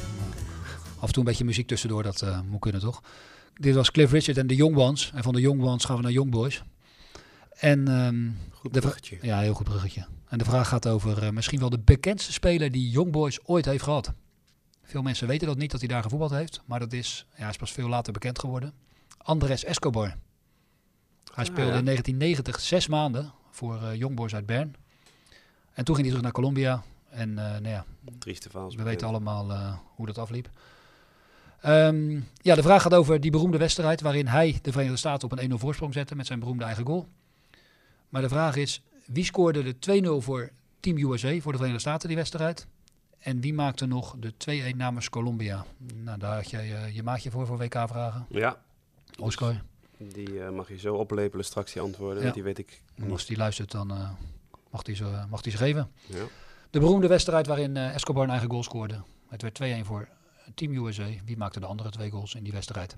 Af 0.99 1.07
en 1.07 1.07
toe 1.07 1.17
een 1.17 1.23
beetje 1.23 1.45
muziek 1.45 1.67
tussendoor, 1.67 2.03
dat 2.03 2.21
eh, 2.21 2.39
moet 2.49 2.59
kunnen 2.59 2.81
toch? 2.81 3.03
Dit 3.53 3.75
was 3.75 3.91
Cliff 3.91 4.11
Richard 4.11 4.37
en 4.37 4.47
de 4.47 4.55
Young 4.55 4.75
Ones. 4.75 5.11
En 5.13 5.23
van 5.23 5.33
de 5.33 5.41
Young 5.41 5.63
Ones 5.63 5.85
gaan 5.85 5.95
we 5.95 6.01
naar 6.01 6.11
Young 6.11 6.31
Boys. 6.31 6.63
En, 7.55 7.87
ehm, 7.87 8.29
Goed 8.49 8.71
bruggetje. 8.71 9.17
Ja, 9.21 9.39
heel 9.39 9.53
goed 9.53 9.65
bruggetje. 9.65 10.05
En 10.27 10.37
de 10.37 10.43
vraag 10.43 10.67
gaat 10.67 10.87
over 10.87 11.23
eh, 11.23 11.29
misschien 11.29 11.59
wel 11.59 11.69
de 11.69 11.79
bekendste 11.79 12.33
speler 12.33 12.71
die 12.71 12.89
Young 12.89 13.11
Boys 13.11 13.39
ooit 13.43 13.65
heeft 13.65 13.83
gehad. 13.83 14.13
Veel 14.83 15.01
mensen 15.01 15.27
weten 15.27 15.47
dat 15.47 15.57
niet, 15.57 15.71
dat 15.71 15.79
hij 15.79 15.89
daar 15.89 16.03
gevoetbald 16.03 16.31
heeft. 16.31 16.61
Maar 16.65 16.79
dat 16.79 16.93
is, 16.93 17.25
ja, 17.37 17.49
is 17.49 17.57
pas 17.57 17.71
veel 17.71 17.89
later 17.89 18.13
bekend 18.13 18.39
geworden. 18.39 18.73
Andres 19.17 19.63
Escobar. 19.63 20.15
Hij 21.33 21.45
speelde 21.45 21.71
ja. 21.71 21.77
in 21.77 21.85
1990 21.85 22.59
zes 22.59 22.87
maanden 22.87 23.33
voor 23.51 23.81
eh 23.83 23.95
Young 23.95 24.15
Boys 24.15 24.35
uit 24.35 24.45
Bern. 24.45 24.75
En 25.73 25.83
toen 25.85 25.95
ging 25.95 26.07
hij 26.07 26.15
terug 26.15 26.21
naar 26.21 26.31
Colombia. 26.31 26.83
En 27.15 27.37
eh, 27.37 27.51
nou 27.51 27.67
ja, 27.67 27.85
Trieste 28.19 28.49
we 28.51 28.59
weten 28.59 28.83
bekend. 28.83 29.03
allemaal 29.03 29.51
eh, 29.51 29.77
hoe 29.95 30.05
dat 30.05 30.17
afliep. 30.17 30.49
Ehm, 31.61 32.19
ja, 32.41 32.55
de 32.55 32.61
vraag 32.61 32.81
gaat 32.81 32.93
over 32.93 33.21
die 33.21 33.31
beroemde 33.31 33.57
wedstrijd 33.57 34.01
waarin 34.01 34.27
hij 34.27 34.59
de 34.61 34.71
Verenigde 34.71 34.97
Staten 34.97 35.31
op 35.31 35.39
een 35.39 35.51
1-0 35.51 35.53
voorsprong 35.53 35.93
zette 35.93 36.15
met 36.15 36.25
zijn 36.25 36.39
beroemde 36.39 36.63
eigen 36.63 36.85
goal. 36.85 37.07
Maar 38.09 38.21
de 38.21 38.29
vraag 38.29 38.55
is, 38.55 38.81
wie 39.05 39.23
scoorde 39.23 39.63
de 39.63 40.01
2-0 40.21 40.23
voor 40.23 40.49
Team 40.79 40.97
USA, 40.97 41.39
voor 41.39 41.51
de 41.51 41.57
Verenigde 41.57 41.79
Staten, 41.79 42.07
die 42.07 42.17
wedstrijd? 42.17 42.67
En 43.19 43.41
wie 43.41 43.53
maakte 43.53 43.85
nog 43.85 44.15
de 44.19 44.33
2-1 44.73 44.75
namens 44.75 45.09
Colombia? 45.09 45.65
Nou, 45.93 46.19
daar 46.19 46.35
had 46.35 46.49
jij 46.49 46.75
eh, 46.75 46.95
je 46.95 47.03
maatje 47.03 47.31
voor, 47.31 47.45
voor 47.45 47.57
WK-vragen. 47.57 48.25
Ja. 48.29 48.61
Oscar. 49.19 49.61
Die 49.97 50.39
mag 50.39 50.69
je 50.69 50.77
zo 50.77 50.95
oplepelen 50.95 51.45
straks 51.45 51.73
die 51.73 51.81
antwoorden. 51.81 52.23
Ja. 52.23 52.31
Die 52.31 52.43
weet 52.43 52.57
ik 52.57 52.81
als 53.09 53.25
die 53.25 53.37
luistert, 53.37 53.71
dan 53.71 53.87
mag 54.69 54.85
hij 54.85 54.95
ze, 54.95 55.25
ze 55.41 55.57
geven. 55.57 55.91
Ja. 56.05 56.23
De 56.75 56.81
beroemde 56.81 57.07
wedstrijd 57.07 57.47
waarin 57.47 57.77
eh, 57.77 57.93
Escobar 57.93 58.23
een 58.23 58.29
eigen 58.29 58.49
goal 58.49 58.63
scoorde. 58.63 59.01
Het 59.29 59.41
werd 59.41 59.83
2-1 59.83 59.85
voor 59.85 60.07
Team 60.55 60.85
USA. 60.85 61.07
Wie 61.25 61.37
maakte 61.37 61.59
de 61.59 61.65
andere 61.65 61.89
twee 61.89 62.09
goals 62.09 62.35
in 62.35 62.43
die 62.43 62.51
wedstrijd? 62.51 62.95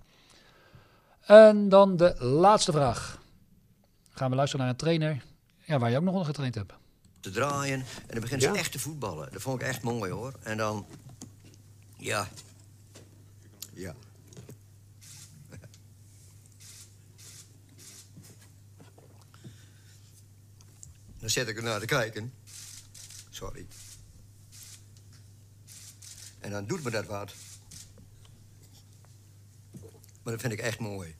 En 1.22 1.70
dan 1.70 1.98
de 1.98 2.16
laatste 2.24 2.72
vraag. 2.72 3.22
Gaan 4.10 4.30
we 4.30 4.36
luisteren 4.36 4.66
naar 4.66 4.74
een 4.74 4.80
trainer 4.80 5.24
ja, 5.66 5.80
waar 5.80 5.90
je 5.90 5.98
ook 5.98 6.04
nog 6.04 6.12
onder 6.12 6.28
getraind 6.28 6.56
hebt. 6.56 6.74
te 7.20 7.30
draaien. 7.30 7.80
En 7.80 7.86
dan 8.08 8.20
begint 8.20 8.42
ze 8.42 8.52
echt 8.52 8.72
te 8.72 8.80
voetballen. 8.80 9.32
Dat 9.32 9.42
vond 9.42 9.62
ik 9.62 9.68
echt 9.68 9.82
mooi 9.82 10.12
hoor. 10.12 10.34
En 10.44 10.58
dan. 10.58 10.86
Ja. 11.98 12.28
Ja. 13.74 13.96
Dan 21.20 21.30
zet 21.30 21.48
ik 21.48 21.58
er 21.58 21.64
naar 21.64 21.80
te 21.80 21.86
kijken. 21.86 22.34
Sorry. 23.38 23.66
En 26.40 26.52
dan 26.52 26.66
doet 26.66 26.84
me 26.84 26.90
dat 26.90 27.06
wat. 27.06 27.34
Maar 30.24 30.34
dat 30.34 30.42
vind 30.42 30.54
ik 30.54 30.60
echt 30.60 30.80
mooi. 30.80 31.16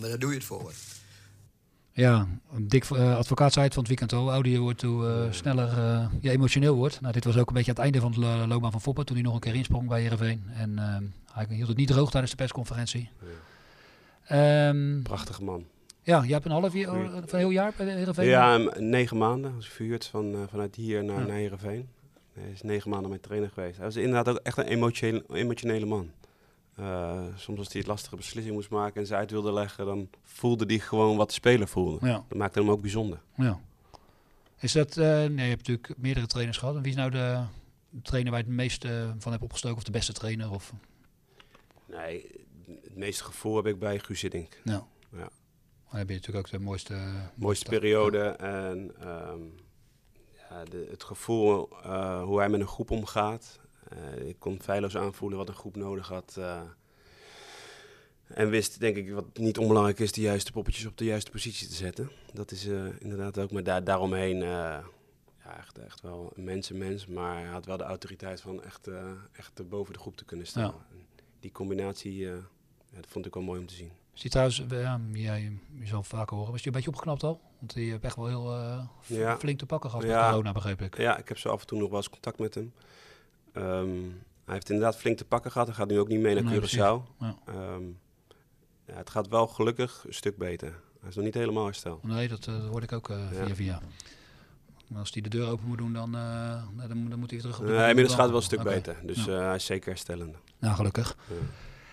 Maar 0.00 0.08
daar 0.08 0.18
doe 0.18 0.30
je 0.30 0.36
het 0.36 0.44
voor. 0.44 0.72
Ja, 1.92 2.26
een 2.52 2.68
dik 2.68 2.84
eh, 2.84 3.16
advocaat 3.16 3.52
zei 3.52 3.64
het 3.64 3.74
van 3.74 3.82
het 3.82 3.98
weekend 3.98 4.12
al. 4.12 4.44
Je 4.44 4.58
wordt, 4.58 4.82
hoe 4.82 5.08
eh, 5.08 5.32
sneller 5.32 5.78
eh, 5.78 6.08
je 6.20 6.30
emotioneel 6.30 6.74
wordt. 6.74 7.00
Nou, 7.00 7.12
dit 7.12 7.24
was 7.24 7.36
ook 7.36 7.48
een 7.48 7.54
beetje 7.54 7.70
aan 7.70 7.76
het 7.76 7.84
einde 7.84 8.00
van 8.00 8.12
de 8.12 8.18
lo- 8.20 8.46
loopbaan 8.46 8.70
van 8.72 8.80
Foppen. 8.80 9.06
Toen 9.06 9.16
hij 9.16 9.24
nog 9.24 9.34
een 9.34 9.40
keer 9.40 9.54
insprong 9.54 9.88
bij 9.88 10.00
Heerenveen. 10.00 10.42
En 10.54 10.78
hij 11.32 11.46
hield 11.48 11.68
het 11.68 11.76
niet 11.76 11.88
droog 11.88 12.10
tijdens 12.10 12.30
de 12.32 12.36
persconferentie. 12.38 13.10
Ehm, 14.24 15.02
Prachtige 15.02 15.44
man. 15.44 15.66
Ja, 16.08 16.22
je 16.22 16.32
hebt 16.32 16.44
een 16.44 16.50
half 16.50 16.72
jaar, 16.72 17.10
van 17.10 17.22
een 17.28 17.38
heel 17.38 17.50
jaar 17.50 17.72
bij 17.76 17.86
Heerenveen? 17.96 18.26
Ja, 18.26 18.56
negen 18.78 19.16
maanden. 19.16 19.54
Ik 19.58 19.66
verhuurd 19.66 20.06
van, 20.06 20.34
eh, 20.34 20.40
vanuit 20.50 20.74
hier 20.74 21.04
naar, 21.04 21.20
Ja. 21.20 21.26
naar 21.26 21.36
Heerenveen. 21.36 21.88
Hij 22.32 22.50
is 22.50 22.62
negen 22.62 22.90
maanden 22.90 23.08
mijn 23.08 23.20
trainer 23.20 23.50
geweest. 23.50 23.76
Hij 23.76 23.84
was 23.84 23.96
inderdaad 23.96 24.28
ook 24.28 24.36
echt 24.42 24.56
een 24.58 24.64
emotionele, 24.66 25.24
emotionele 25.32 25.86
man. 25.86 26.10
Eh, 26.74 27.22
soms 27.36 27.58
als 27.58 27.68
hij 27.72 27.78
het 27.80 27.86
lastige 27.86 28.16
beslissing 28.16 28.54
moest 28.54 28.70
maken 28.70 29.00
en 29.00 29.06
ze 29.06 29.14
uit 29.14 29.30
wilde 29.30 29.52
leggen, 29.52 29.86
dan 29.86 30.08
voelde 30.22 30.64
hij 30.66 30.78
gewoon 30.78 31.16
wat 31.16 31.28
de 31.28 31.34
speler 31.34 31.68
voelde. 31.68 32.06
Ja. 32.06 32.24
Dat 32.28 32.38
maakte 32.38 32.58
hem 32.60 32.70
ook 32.70 32.80
bijzonder. 32.80 33.20
Ja. 33.36 33.60
Is 34.58 34.72
dat, 34.72 34.96
eh, 34.96 35.04
nee, 35.06 35.28
je 35.34 35.40
hebt 35.54 35.68
natuurlijk 35.68 35.94
meerdere 35.98 36.26
trainers 36.26 36.58
gehad. 36.58 36.76
En 36.76 36.82
wie 36.82 36.90
is 36.90 36.96
nou 36.96 37.10
de 37.10 37.42
trainer 38.02 38.30
waar 38.32 38.40
je 38.40 38.46
het 38.46 38.56
meest 38.56 38.84
eh, 38.84 39.10
van 39.18 39.32
hebt 39.32 39.44
opgestoken? 39.44 39.76
Of 39.78 39.84
de 39.84 39.90
beste 39.90 40.12
trainer? 40.12 40.50
Of, 40.50 40.72
Nee, 41.86 42.26
het 42.66 42.96
meeste 42.96 43.24
gevoel 43.24 43.56
heb 43.56 43.66
ik 43.66 43.78
bij 43.78 43.98
Guus 43.98 44.22
Hiddink. 44.22 44.60
Ja. 44.64 44.86
ja. 45.12 45.28
Dan 45.90 45.98
heb 45.98 46.08
je 46.08 46.14
natuurlijk 46.14 46.46
ook 46.46 46.52
de 46.52 46.64
mooiste... 46.64 46.98
mooiste 47.34 47.68
periode. 47.68 48.18
En 48.28 48.92
ehm, 49.00 49.40
ja, 50.50 50.64
de, 50.64 50.86
het 50.90 51.04
gevoel 51.04 51.68
eh, 51.82 52.22
hoe 52.22 52.38
hij 52.38 52.48
met 52.48 52.60
een 52.60 52.66
groep 52.66 52.90
omgaat. 52.90 53.60
Eh, 53.88 54.28
ik 54.28 54.36
kon 54.38 54.62
feilloos 54.62 54.96
aanvoelen 54.96 55.38
wat 55.38 55.48
een 55.48 55.54
groep 55.54 55.76
nodig 55.76 56.08
had. 56.08 56.36
eh, 56.38 56.60
en 58.28 58.50
wist, 58.50 58.80
denk 58.80 58.96
ik, 58.96 59.10
wat 59.12 59.38
niet 59.38 59.58
onbelangrijk 59.58 59.98
is, 59.98 60.12
de 60.12 60.20
juiste 60.20 60.52
poppetjes 60.52 60.86
op 60.86 60.96
de 60.96 61.04
juiste 61.04 61.30
positie 61.30 61.68
te 61.68 61.74
zetten. 61.74 62.10
Dat 62.32 62.50
is 62.50 62.66
eh, 62.66 63.00
inderdaad 63.00 63.38
ook. 63.38 63.50
Maar 63.50 63.62
daar, 63.62 63.84
daaromheen, 63.84 64.42
eh, 64.42 64.48
ja, 65.44 65.56
echt, 65.58 65.78
echt 65.78 66.00
wel 66.00 66.32
een 66.34 66.44
mensenmens. 66.44 67.06
Maar 67.06 67.34
hij 67.38 67.46
had 67.46 67.66
wel 67.66 67.76
de 67.76 67.84
autoriteit 67.84 68.40
van 68.40 68.62
echt, 68.62 68.86
eh, 68.86 69.10
echt 69.32 69.60
eh, 69.60 69.66
boven 69.66 69.92
de 69.92 69.98
groep 69.98 70.16
te 70.16 70.24
kunnen 70.24 70.46
staan. 70.46 70.74
Ja. 70.90 70.96
Die 71.40 71.52
combinatie, 71.52 72.30
eh, 72.30 72.36
dat 72.94 73.06
vond 73.08 73.26
ik 73.26 73.34
wel 73.34 73.42
mooi 73.42 73.60
om 73.60 73.66
te 73.66 73.74
zien. 73.74 73.90
Is 74.18 74.24
die 74.24 74.30
trouwens, 74.32 74.66
eh, 74.66 74.82
ja, 74.82 75.00
jij, 75.12 75.52
je 75.80 75.86
zal 75.86 75.98
het 75.98 76.06
vaker 76.06 76.36
horen, 76.36 76.50
was 76.52 76.58
die 76.62 76.66
een 76.70 76.76
beetje 76.76 76.90
opgeknapt 76.90 77.22
al? 77.22 77.40
Want 77.58 77.74
die 77.74 77.90
heeft 77.90 78.04
echt 78.04 78.16
wel 78.16 78.26
heel 78.26 78.54
eh, 78.54 79.36
flink 79.38 79.58
te 79.58 79.66
pakken 79.66 79.90
gehad 79.90 80.06
met 80.06 80.16
corona, 80.16 80.52
begreep 80.52 80.82
ik. 80.82 80.96
Ja, 80.96 81.18
ik 81.18 81.28
heb 81.28 81.38
zo 81.38 81.48
af 81.48 81.60
en 81.60 81.66
toe 81.66 81.78
nog 81.78 81.88
wel 81.88 81.96
eens 81.98 82.10
contact 82.10 82.38
met 82.38 82.54
hem. 82.54 82.72
Ehm, 83.52 83.88
hij 84.44 84.54
heeft 84.54 84.70
inderdaad 84.70 84.96
flink 84.96 85.16
te 85.18 85.24
pakken 85.24 85.50
gehad. 85.50 85.66
Hij 85.66 85.76
gaat 85.76 85.88
nu 85.88 85.98
ook 85.98 86.08
niet 86.08 86.20
mee 86.20 86.34
naar 86.34 86.44
Nee, 86.44 86.60
Curaçao. 86.60 87.16
Ja. 87.18 87.34
Ehm, 87.46 87.82
ja, 88.86 88.94
het 88.94 89.10
gaat 89.10 89.28
wel 89.28 89.46
gelukkig 89.46 90.04
een 90.06 90.14
stuk 90.14 90.36
beter. 90.36 90.80
Hij 91.00 91.08
is 91.08 91.14
nog 91.16 91.24
niet 91.24 91.34
helemaal 91.34 91.64
hersteld. 91.64 92.02
Nee, 92.02 92.28
dat, 92.28 92.46
eh, 92.46 92.54
dat 92.60 92.66
hoorde 92.68 92.86
ik 92.86 92.92
ook 92.92 93.08
eh, 93.10 93.32
Ja. 93.32 93.44
via 93.46 93.54
via. 93.54 93.80
Maar 94.88 94.98
als 95.00 95.12
hij 95.12 95.22
de 95.22 95.28
deur 95.28 95.48
open 95.48 95.66
moet 95.66 95.78
doen, 95.78 95.92
dan, 95.92 96.14
eh, 96.16 96.62
dan, 96.88 96.96
moet- 96.98 97.10
dan 97.10 97.18
moet 97.18 97.30
hij 97.30 97.40
weer 97.40 97.40
terug 97.40 97.58
op 97.58 97.66
de 97.66 97.72
Nee, 97.72 97.88
inmiddels 97.88 98.10
gaat 98.14 98.22
het 98.22 98.30
wel 98.30 98.38
een 98.38 98.42
stuk 98.46 98.62
beter. 98.62 98.96
Dus 99.06 99.24
Ja. 99.24 99.32
eh, 99.38 99.44
hij 99.46 99.54
is 99.54 99.64
zeker 99.64 99.88
herstellende. 99.88 100.38
Nou, 100.58 100.74
gelukkig. 100.74 101.16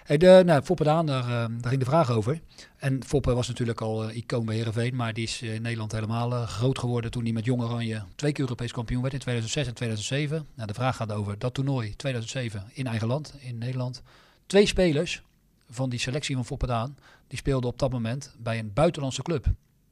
Hey, 0.05 0.17
de, 0.17 0.41
nou, 0.45 0.61
eh, 0.61 0.85
daar 1.05 1.47
ging 1.61 1.79
de 1.79 1.85
vraag 1.85 2.11
over. 2.11 2.41
En 2.77 3.03
Foppe 3.03 3.33
was 3.33 3.47
natuurlijk 3.47 3.81
al 3.81 4.09
eh, 4.09 4.15
icoon 4.15 4.45
bij 4.45 4.55
Heerenveen, 4.55 4.95
maar 4.95 5.13
die 5.13 5.23
is 5.23 5.41
in 5.41 5.61
Nederland 5.61 5.91
helemaal 5.91 6.33
eh, 6.33 6.47
groot 6.47 6.79
geworden 6.79 7.11
toen 7.11 7.23
hij 7.23 7.31
met 7.31 7.45
Jong 7.45 7.61
Oranje 7.61 8.03
twee 8.15 8.31
keer 8.31 8.43
Europees 8.43 8.71
kampioen 8.71 9.01
werd 9.01 9.13
in 9.13 9.19
2006 9.19 9.67
en 9.67 9.73
2007. 9.73 10.47
Nou, 10.55 10.67
de 10.67 10.73
vraag 10.73 10.95
gaat 10.95 11.11
over 11.11 11.39
dat 11.39 11.53
toernooi 11.53 11.95
2007 11.95 12.63
in 12.73 12.87
eigen 12.87 13.07
land, 13.07 13.33
in 13.39 13.57
Nederland. 13.57 14.01
Twee 14.45 14.65
spelers 14.65 15.23
van 15.69 15.89
die 15.89 15.99
selectie 15.99 16.35
van 16.35 16.45
Foppe 16.45 16.67
Daan, 16.67 16.97
die 17.27 17.37
speelden 17.37 17.69
op 17.69 17.79
dat 17.79 17.91
moment 17.91 18.35
bij 18.37 18.59
een 18.59 18.73
buitenlandse 18.73 19.21
club. 19.21 19.45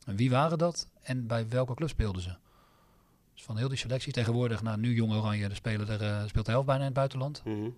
En 0.05 0.15
wie 0.15 0.29
waren 0.29 0.57
dat 0.57 0.87
en 1.01 1.27
bij 1.27 1.49
welke 1.49 1.73
club 1.73 1.89
speelden 1.89 2.21
ze? 2.21 2.35
Dus 3.33 3.43
van 3.43 3.57
heel 3.57 3.69
die 3.69 3.77
selectie 3.77 4.13
tegenwoordig, 4.13 4.61
nou 4.61 4.77
nu 4.77 4.93
Jong 4.93 5.13
Oranje, 5.13 5.49
de 5.49 5.55
speler 5.55 6.01
er, 6.01 6.29
speelt 6.29 6.45
de 6.45 6.51
helft 6.51 6.67
bijna 6.67 6.81
in 6.81 6.87
het 6.87 6.95
buitenland. 6.95 7.41
Mhm. 7.45 7.69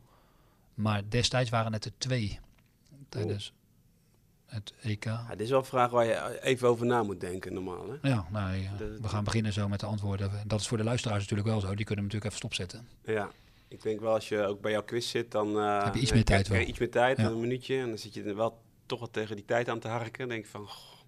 Maar 0.76 1.02
destijds 1.10 1.50
waren 1.50 1.74
het 1.74 1.86
er 1.86 1.92
twee 1.98 2.40
tijdens 3.10 3.54
het 4.46 4.74
EK. 4.82 5.04
Ja, 5.04 5.28
dit 5.30 5.40
is 5.40 5.50
wel 5.50 5.60
een 5.60 5.66
vraag 5.66 5.90
waar 5.92 6.06
je 6.06 6.42
even 6.44 6.68
over 6.68 6.86
na 6.86 7.04
moet 7.04 7.20
denken, 7.20 7.54
normaal. 7.54 7.90
Hè? 8.02 8.10
Ja, 8.10 8.26
nou, 8.32 8.56
ja, 8.56 8.76
De- 8.78 8.98
we 9.02 9.08
gaan 9.08 9.24
beginnen 9.24 9.54
zo 9.54 9.68
met 9.68 9.80
de 9.80 9.86
antwoorden. 9.86 10.32
Dat 10.48 10.60
is 10.60 10.68
voor 10.68 10.78
de 10.78 10.84
luisteraars 10.84 11.20
natuurlijk 11.22 11.48
wel 11.50 11.60
zo. 11.60 11.76
Die 11.76 11.86
kunnen 11.86 12.04
hem 12.06 12.14
natuurlijk 12.14 12.26
even 12.26 12.38
stopzetten. 12.38 12.88
Ja, 13.04 13.30
ik 13.68 13.82
denk 13.82 14.00
wel 14.00 14.14
als 14.14 14.30
je 14.30 14.46
ook 14.46 14.62
bij 14.62 14.72
jouw 14.72 14.84
quiz 14.84 15.10
zit, 15.10 15.32
dan 15.32 15.60
eh, 15.60 15.84
Heb 15.84 15.94
je 15.94 16.00
iets 16.02 16.12
meer 16.12 16.24
tijd 16.24 16.48
wel. 16.48 16.62
iets 16.62 16.80
meer 16.80 16.92
tijd, 16.92 17.18
Ja. 17.18 17.26
een 17.26 17.40
minuutje. 17.40 17.78
En 17.80 17.88
dan 17.88 17.98
zit 17.98 18.14
je 18.14 18.24
er 18.24 18.36
wel 18.36 18.62
toch 18.86 19.00
wel 19.00 19.12
tegen 19.12 19.36
die 19.36 19.46
tijd 19.46 19.70
aan 19.70 19.80
te 19.80 19.88
harken. 19.88 20.20
Dan 20.20 20.30
denk 20.30 20.44
je 20.44 20.50
van, 20.50 20.68
goh, 20.68 21.00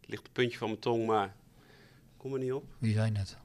het 0.00 0.08
ligt 0.08 0.18
op 0.18 0.24
het 0.24 0.32
puntje 0.34 0.58
van 0.58 0.68
mijn 0.68 0.80
tong, 0.80 1.06
maar 1.06 1.34
kom 2.16 2.32
er 2.32 2.38
niet 2.38 2.52
op. 2.52 2.64
Wie 2.78 2.92
zijn 2.94 3.16
het? 3.16 3.36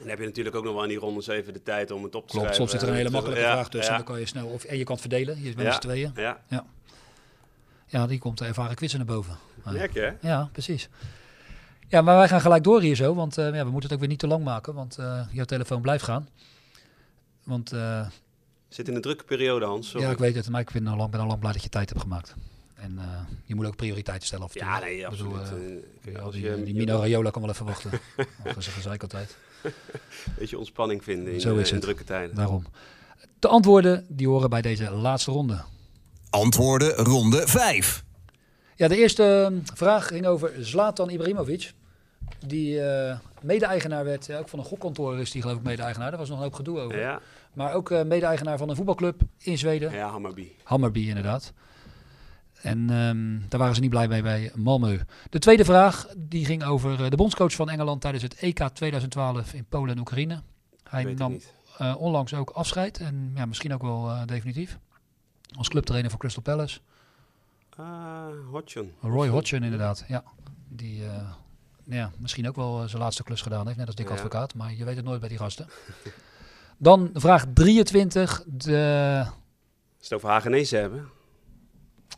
En 0.00 0.06
dan 0.06 0.08
heb 0.08 0.18
je 0.18 0.24
natuurlijk 0.24 0.56
ook 0.56 0.64
nog 0.64 0.72
wel 0.74 0.82
in 0.82 0.88
die 0.88 0.98
rondes 0.98 1.26
even 1.26 1.52
de 1.52 1.62
tijd 1.62 1.90
om 1.90 2.02
het 2.04 2.14
op 2.14 2.26
te 2.26 2.32
Klopt, 2.32 2.32
schrijven. 2.54 2.54
soms 2.56 2.70
zit 2.70 2.82
er 2.82 2.88
een 2.88 2.94
hele 2.94 3.06
En- 3.06 3.12
makkelijke 3.12 3.44
ja, 3.44 3.52
vraag 3.52 3.68
tussen. 3.68 3.90
ja. 3.92 3.96
Dan 3.96 4.06
kan 4.06 4.18
je 4.18 4.26
snel, 4.26 4.46
of, 4.46 4.64
en 4.64 4.78
je 4.78 4.84
kan 4.84 4.92
het 4.92 5.00
verdelen. 5.00 5.36
Je 5.36 5.42
bent 5.42 5.56
met 5.56 5.66
Ja, 5.66 5.72
z'n 5.72 5.80
tweeën. 5.80 6.12
ja. 6.14 6.40
ja. 6.48 6.64
Ja, 7.86 8.06
die 8.06 8.18
komt 8.18 8.38
de 8.38 8.44
ervaren 8.44 8.76
quizzer 8.76 8.98
naar 8.98 9.06
boven. 9.08 9.36
Lekker, 9.64 10.02
hè? 10.20 10.28
Ja, 10.28 10.48
precies. 10.52 10.88
Ja, 11.88 12.02
maar 12.02 12.16
wij 12.16 12.28
gaan 12.28 12.40
gelijk 12.40 12.64
door 12.64 12.80
hier 12.80 12.94
zo. 12.96 13.14
Want 13.14 13.38
eh, 13.38 13.44
ja, 13.54 13.64
we 13.64 13.70
moeten 13.70 13.82
het 13.82 13.92
ook 13.92 13.98
weer 13.98 14.08
niet 14.08 14.18
te 14.18 14.26
lang 14.26 14.44
maken. 14.44 14.74
Want 14.74 14.98
eh, 14.98 15.20
jouw 15.32 15.44
telefoon 15.44 15.80
blijft 15.82 16.04
gaan. 16.04 16.28
Want... 17.44 17.72
eh, 17.72 18.06
Zit 18.68 18.88
in 18.88 18.94
een 18.94 19.00
drukke 19.00 19.24
periode, 19.24 19.64
Hans. 19.66 19.88
sorry. 19.90 20.06
Ja, 20.06 20.12
ik 20.12 20.18
weet 20.18 20.34
het, 20.34 20.48
maar 20.50 20.60
ik 20.60 20.70
ben 20.72 20.86
al 20.86 20.96
lang, 20.96 21.10
ben 21.10 21.20
al 21.20 21.26
lang 21.26 21.38
blij 21.40 21.52
dat 21.52 21.62
je 21.62 21.68
tijd 21.68 21.88
hebt 21.88 22.00
gemaakt. 22.00 22.34
En 22.74 22.98
eh, 22.98 23.04
je 23.44 23.54
moet 23.54 23.66
ook 23.66 23.76
prioriteiten 23.76 24.26
stellen. 24.26 24.44
Af 24.44 24.54
en 24.54 24.60
toe. 24.60 24.68
Ja, 24.68 24.78
nee, 24.78 24.98
Ik 25.00 25.08
bedoel, 25.10 25.38
absoluut. 25.38 25.68
eh, 25.70 25.76
Eh, 25.76 25.82
kijk, 26.04 26.18
als 26.18 26.34
die, 26.34 26.44
je- 26.44 26.62
die 26.62 26.74
Mino 26.74 26.98
Raiola 26.98 27.30
kan 27.30 27.42
wel 27.42 27.50
even 27.50 27.66
wachten. 27.66 27.90
Dat 28.44 28.56
is 28.56 28.66
een 28.66 28.72
gezeik 28.72 29.02
altijd. 29.02 29.36
Beetje 30.38 30.58
ontspanning 30.58 31.04
vinden 31.04 31.32
in, 31.32 31.40
Zo 31.40 31.54
eh, 31.54 31.60
is 31.60 31.68
in 31.68 31.74
het. 31.74 31.84
drukke 31.84 32.04
tijden. 32.04 32.36
Daarom. 32.36 32.64
De 33.38 33.48
antwoorden 33.48 34.06
die 34.08 34.28
horen 34.28 34.50
bij 34.50 34.62
deze 34.62 34.90
laatste 34.90 35.30
ronde. 35.30 35.60
Antwoorden 36.30 36.92
ronde 36.94 37.46
5. 37.48 38.04
Ja, 38.76 38.88
de 38.88 38.96
eerste 38.96 39.50
eh, 39.52 39.74
vraag 39.76 40.06
ging 40.06 40.26
over 40.26 40.52
Zlatan 40.60 41.10
Ibrahimovic. 41.10 41.72
Die 42.46 42.80
eh, 42.82 43.18
mede-eigenaar 43.42 44.04
werd, 44.04 44.26
ja, 44.26 44.38
ook 44.38 44.48
van 44.48 44.58
een 44.58 44.64
gokkantoor 44.64 45.18
is 45.18 45.30
die 45.30 45.42
geloof 45.42 45.56
ik 45.56 45.62
mede-eigenaar. 45.62 46.10
Daar 46.10 46.18
was 46.18 46.28
nog 46.28 46.38
een 46.38 46.44
hoop 46.44 46.54
gedoe 46.54 46.78
over. 46.78 46.98
Ja. 46.98 47.20
Maar 47.52 47.74
ook 47.74 47.90
eh, 47.90 48.02
mede-eigenaar 48.02 48.58
van 48.58 48.68
een 48.68 48.76
voetbalclub 48.76 49.20
in 49.38 49.58
Zweden. 49.58 49.92
Ja, 49.92 50.08
Hammarby. 50.08 50.48
Hammarby 50.62 51.08
inderdaad. 51.08 51.52
En 52.62 52.90
ehm, 52.90 53.48
daar 53.48 53.60
waren 53.60 53.74
ze 53.74 53.80
niet 53.80 53.90
blij 53.90 54.08
mee 54.08 54.22
bij 54.22 54.52
Malmö. 54.56 55.00
De 55.30 55.38
tweede 55.38 55.64
vraag 55.64 56.06
die 56.16 56.44
ging 56.44 56.64
over 56.64 57.04
eh, 57.04 57.10
de 57.10 57.16
bondscoach 57.16 57.52
van 57.52 57.70
Engeland 57.70 58.00
tijdens 58.00 58.22
het 58.22 58.34
EK 58.34 58.68
2012 58.68 59.54
in 59.54 59.64
Polen 59.68 59.94
en 59.94 59.98
Oekraïne. 59.98 60.42
Hij 60.88 61.04
nam 61.04 61.40
eh, 61.78 61.94
onlangs 61.98 62.34
ook 62.34 62.50
afscheid 62.50 62.98
en 62.98 63.32
ja, 63.34 63.46
misschien 63.46 63.74
ook 63.74 63.82
wel 63.82 64.10
eh, 64.10 64.26
definitief. 64.26 64.78
Als 65.56 65.68
clubtrainer 65.68 66.10
voor 66.10 66.20
Crystal 66.20 66.42
Palace. 66.42 66.80
Ah, 67.76 68.26
Hodgson. 68.50 68.92
Roy 69.00 69.28
Hodgson 69.28 69.62
inderdaad, 69.62 70.04
ja. 70.08 70.24
Die 70.68 71.02
ja, 71.84 72.10
misschien 72.18 72.48
ook 72.48 72.56
wel 72.56 72.88
zijn 72.88 73.02
laatste 73.02 73.22
klus 73.22 73.40
gedaan 73.40 73.66
heeft, 73.66 73.78
net 73.78 73.86
als 73.86 73.96
Dick 73.96 74.08
Ja. 74.08 74.14
Advocaat. 74.14 74.54
Maar 74.54 74.74
je 74.74 74.84
weet 74.84 74.96
het 74.96 75.04
nooit 75.04 75.20
bij 75.20 75.28
die 75.28 75.38
gasten. 75.38 75.68
Dan 76.76 77.10
vraag 77.14 77.44
23. 77.54 78.44
De 78.46 79.24
Als 79.98 80.08
het 80.08 80.24
over 80.24 80.78
hebben. 80.80 81.08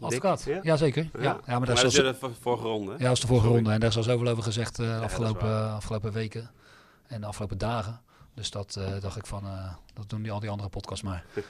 Advocaat. 0.05 0.43
Ja? 0.45 0.59
ja? 0.63 0.77
zeker. 0.77 1.09
Ja, 1.15 1.23
ja. 1.23 1.33
maar, 1.47 1.59
Maar 1.59 1.67
dat 1.67 1.85
is 1.85 1.93
de 1.95 2.15
vor- 2.15 2.31
vorige 2.41 2.67
ronde. 2.67 2.93
Ja, 2.93 2.99
dat 2.99 3.13
is 3.13 3.21
de 3.21 3.27
vorige 3.27 3.45
Sorry. 3.47 3.59
ronde. 3.61 3.75
En 3.75 3.81
daar 3.81 3.89
is 3.91 3.97
al 3.97 4.03
zoveel 4.03 4.29
over 4.29 4.43
gezegd 4.43 4.79
eh, 4.79 4.99
de 4.99 5.05
afgelopen, 5.05 5.49
waar. 5.49 5.71
afgelopen 5.73 6.13
weken 6.13 6.51
en 7.07 7.21
de 7.21 7.27
afgelopen 7.27 7.59
dagen. 7.59 8.01
Dus 8.35 8.51
dat 8.51 8.77
eh, 8.77 9.01
dacht 9.01 9.17
ik 9.17 9.27
van, 9.27 9.45
eh, 9.45 9.73
dat 9.95 10.09
doen 10.11 10.23
die, 10.23 10.33
al 10.33 10.41
die 10.41 10.51
andere 10.51 10.69
podcasts 10.69 11.03
maar. 11.05 11.25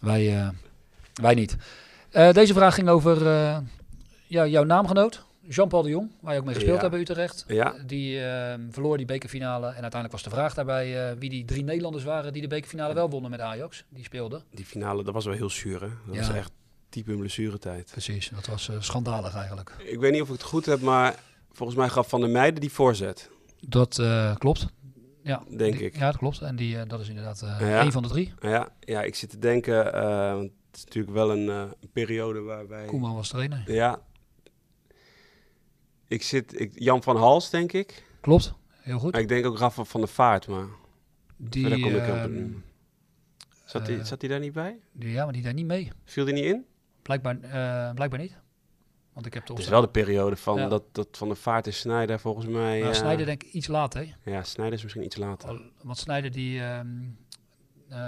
wij, 0.00 0.36
eh, 0.40 0.48
wij 1.14 1.34
niet. 1.34 1.56
Eh, 2.10 2.32
deze 2.32 2.52
vraag 2.54 2.74
ging 2.74 2.88
over 2.88 3.26
eh, 3.26 3.58
ja, 4.26 4.46
jouw 4.46 4.64
naamgenoot, 4.64 5.24
Jean-Paul 5.42 5.82
de 5.82 5.88
Jong, 5.88 6.10
waar 6.20 6.32
je 6.32 6.38
ook 6.38 6.44
mee 6.44 6.54
gespeeld 6.54 6.74
Ja. 6.76 6.80
hebt 6.80 6.92
bij 6.92 7.00
Utrecht. 7.00 7.44
Ja. 7.48 7.74
Die 7.86 8.24
eh, 8.24 8.54
verloor 8.70 8.96
die 8.96 9.06
bekerfinale 9.06 9.66
en 9.66 9.72
uiteindelijk 9.82 10.12
was 10.12 10.22
de 10.22 10.30
vraag 10.30 10.54
daarbij 10.54 11.08
eh, 11.10 11.16
wie 11.18 11.30
die 11.30 11.44
drie 11.44 11.64
Nederlanders 11.64 12.04
waren 12.04 12.32
die 12.32 12.42
de 12.42 12.48
bekerfinale 12.48 12.94
wel 12.94 13.10
wonnen 13.10 13.30
met 13.30 13.40
Ajax. 13.40 13.84
Die 13.88 14.04
speelden. 14.04 14.42
Die 14.50 14.64
finale, 14.64 15.02
dat 15.04 15.14
was 15.14 15.24
wel 15.24 15.34
heel 15.34 15.50
zuur, 15.50 15.80
hè? 15.80 15.88
Dat 16.06 16.14
Ja. 16.14 16.20
was 16.20 16.30
echt 16.36 16.50
type 16.90 17.16
blessuretijd. 17.16 17.88
Precies, 17.90 18.28
dat 18.34 18.46
was 18.46 18.68
eh, 18.68 18.76
schandalig 18.80 19.34
eigenlijk. 19.34 19.74
Ik 19.78 19.98
weet 20.00 20.12
niet 20.12 20.20
of 20.22 20.26
ik 20.26 20.32
het 20.34 20.42
goed 20.42 20.66
heb, 20.66 20.80
maar 20.80 21.22
volgens 21.52 21.78
mij 21.78 21.88
gaf 21.88 22.08
Van 22.08 22.20
der 22.20 22.30
Meijden 22.30 22.60
die 22.60 22.72
voorzet. 22.72 23.30
Dat 23.60 23.98
eh, 23.98 24.36
klopt. 24.36 24.66
Ja, 25.22 25.42
Denk 25.56 25.76
die- 25.76 25.86
ik. 25.86 25.96
Ja, 25.96 26.06
dat 26.06 26.16
klopt. 26.16 26.40
En 26.40 26.56
die, 26.56 26.78
eh, 26.78 26.88
dat 26.88 27.00
is 27.00 27.08
inderdaad 27.08 27.42
eh 27.42 27.56
Ja. 27.60 27.80
één 27.80 27.92
van 27.92 28.02
de 28.02 28.08
drie. 28.08 28.32
Ja, 28.40 28.68
ja, 28.80 29.02
ik 29.02 29.14
zit 29.14 29.30
te 29.30 29.38
denken, 29.38 29.84
want 30.34 30.50
het 30.66 30.76
is 30.76 30.84
natuurlijk 30.84 31.14
wel 31.14 31.30
een, 31.30 31.74
periode 31.92 32.40
waarbij... 32.40 32.84
Koeman 32.84 33.14
was 33.14 33.28
trainer. 33.28 33.72
Ja. 33.72 34.00
Ik 36.08 36.22
zit, 36.22 36.60
ik, 36.60 36.72
Jan 36.74 37.02
van 37.02 37.16
Hals, 37.16 37.50
denk 37.50 37.72
ik. 37.72 38.04
Klopt, 38.20 38.52
heel 38.80 38.98
goed. 38.98 39.12
Maar 39.12 39.20
ik 39.20 39.28
denk 39.28 39.46
ook 39.46 39.58
Rafa 39.58 39.84
van 39.84 40.00
der 40.00 40.08
Vaart, 40.08 40.48
maar 40.48 40.66
Die, 41.36 41.66
ik 41.68 41.84
ehm. 41.96 42.46
Zat, 43.64 44.20
hij, 44.20 44.28
daar 44.28 44.40
niet 44.40 44.52
bij? 44.52 44.78
Die- 44.92 45.10
ja, 45.10 45.24
maar 45.24 45.32
die 45.32 45.42
daar 45.42 45.54
niet 45.54 45.66
mee. 45.66 45.90
Viel 46.04 46.24
hij 46.24 46.32
niet 46.34 46.44
in? 46.44 46.64
Blijkbaar, 47.02 47.40
eh, 47.40 47.94
blijkbaar 47.94 48.20
niet. 48.20 48.36
Want 49.12 49.26
ik 49.26 49.34
heb 49.34 49.46
de 49.46 49.52
Het 49.52 49.62
is 49.62 49.68
wel 49.68 49.80
de 49.80 49.88
periode 49.88 50.36
van 50.36 50.56
Ja. 50.58 50.68
dat, 50.68 50.82
dat 50.92 51.08
Van 51.12 51.28
der 51.28 51.36
Vaart 51.36 51.66
en 51.66 51.72
Snijder 51.74 52.20
volgens 52.20 52.46
mij... 52.46 52.78
Nou, 52.78 52.90
eh, 52.92 52.96
Snijder 52.98 53.26
denk 53.26 53.42
ik 53.42 53.52
iets 53.52 53.66
later. 53.66 54.14
hè. 54.22 54.30
Ja, 54.30 54.42
Snijder 54.42 54.74
is 54.74 54.82
misschien 54.82 55.04
iets 55.04 55.16
later. 55.16 55.60
Want 55.82 55.98
Snijder 55.98 56.30
die... 56.30 56.60
ehm, 56.62 56.88
eh, 57.88 57.98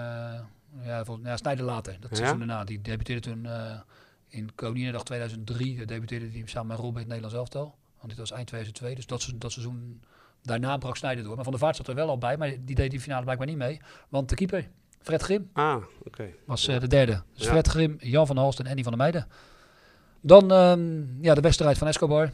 ja, 0.83 1.05
volgens, 1.05 1.27
ja, 1.29 1.37
Snijder 1.37 1.65
later. 1.65 1.97
Dat 2.01 2.11
Ja? 2.11 2.17
seizoen 2.17 2.39
daarna. 2.39 2.65
Die 2.65 2.81
debuteerde 2.81 3.21
toen 3.31 3.47
eh, 3.47 3.81
in 4.29 4.55
Koninginnedag 4.55 5.03
2003. 5.03 5.77
Daar 5.77 5.87
debuteerde 5.87 6.31
hij 6.31 6.43
samen 6.45 6.69
met 6.69 6.77
Robin 6.77 6.93
in 6.95 6.99
het 6.99 7.07
Nederlands 7.09 7.37
elftal. 7.37 7.75
Want 7.97 8.09
dit 8.09 8.19
was 8.19 8.31
eind 8.31 8.47
2002. 8.47 8.95
Dus 8.95 9.07
dat, 9.07 9.23
se- 9.23 9.39
dat 9.39 9.53
seizoen... 9.53 10.03
Daarna 10.43 10.77
brak 10.77 10.97
Snijder 10.97 11.25
door. 11.25 11.35
Maar 11.35 11.45
Van 11.45 11.53
der 11.53 11.63
Vaart 11.63 11.77
zat 11.77 11.89
er 11.89 11.95
wel 11.95 12.09
al 12.09 12.19
bij. 12.19 12.37
Maar 12.37 12.49
die 12.65 12.75
deed 12.75 12.91
die 12.91 13.01
finale 13.01 13.23
blijkbaar 13.23 13.47
niet 13.49 13.57
mee. 13.57 13.81
Want 14.09 14.29
de 14.29 14.35
keeper, 14.35 14.71
Fred 15.03 15.23
Grim, 15.23 15.51
Ah, 15.53 15.77
oké. 16.05 16.29
was 16.47 16.69
eh, 16.69 16.81
de 16.81 16.87
derde. 16.87 17.23
Dus 17.35 17.45
Ja. 17.45 17.51
Fred 17.51 17.67
Grim, 17.69 17.97
Jan 18.01 18.27
van 18.27 18.37
Halst 18.37 18.59
en 18.61 18.67
Andy 18.67 18.83
van 18.83 18.93
der 18.93 19.01
Meijden. 19.01 19.27
Dan 20.21 20.53
ehm, 20.53 21.23
ja, 21.25 21.35
de 21.35 21.41
wedstrijd 21.41 21.79
van 21.79 21.89
Escobar. 21.89 22.31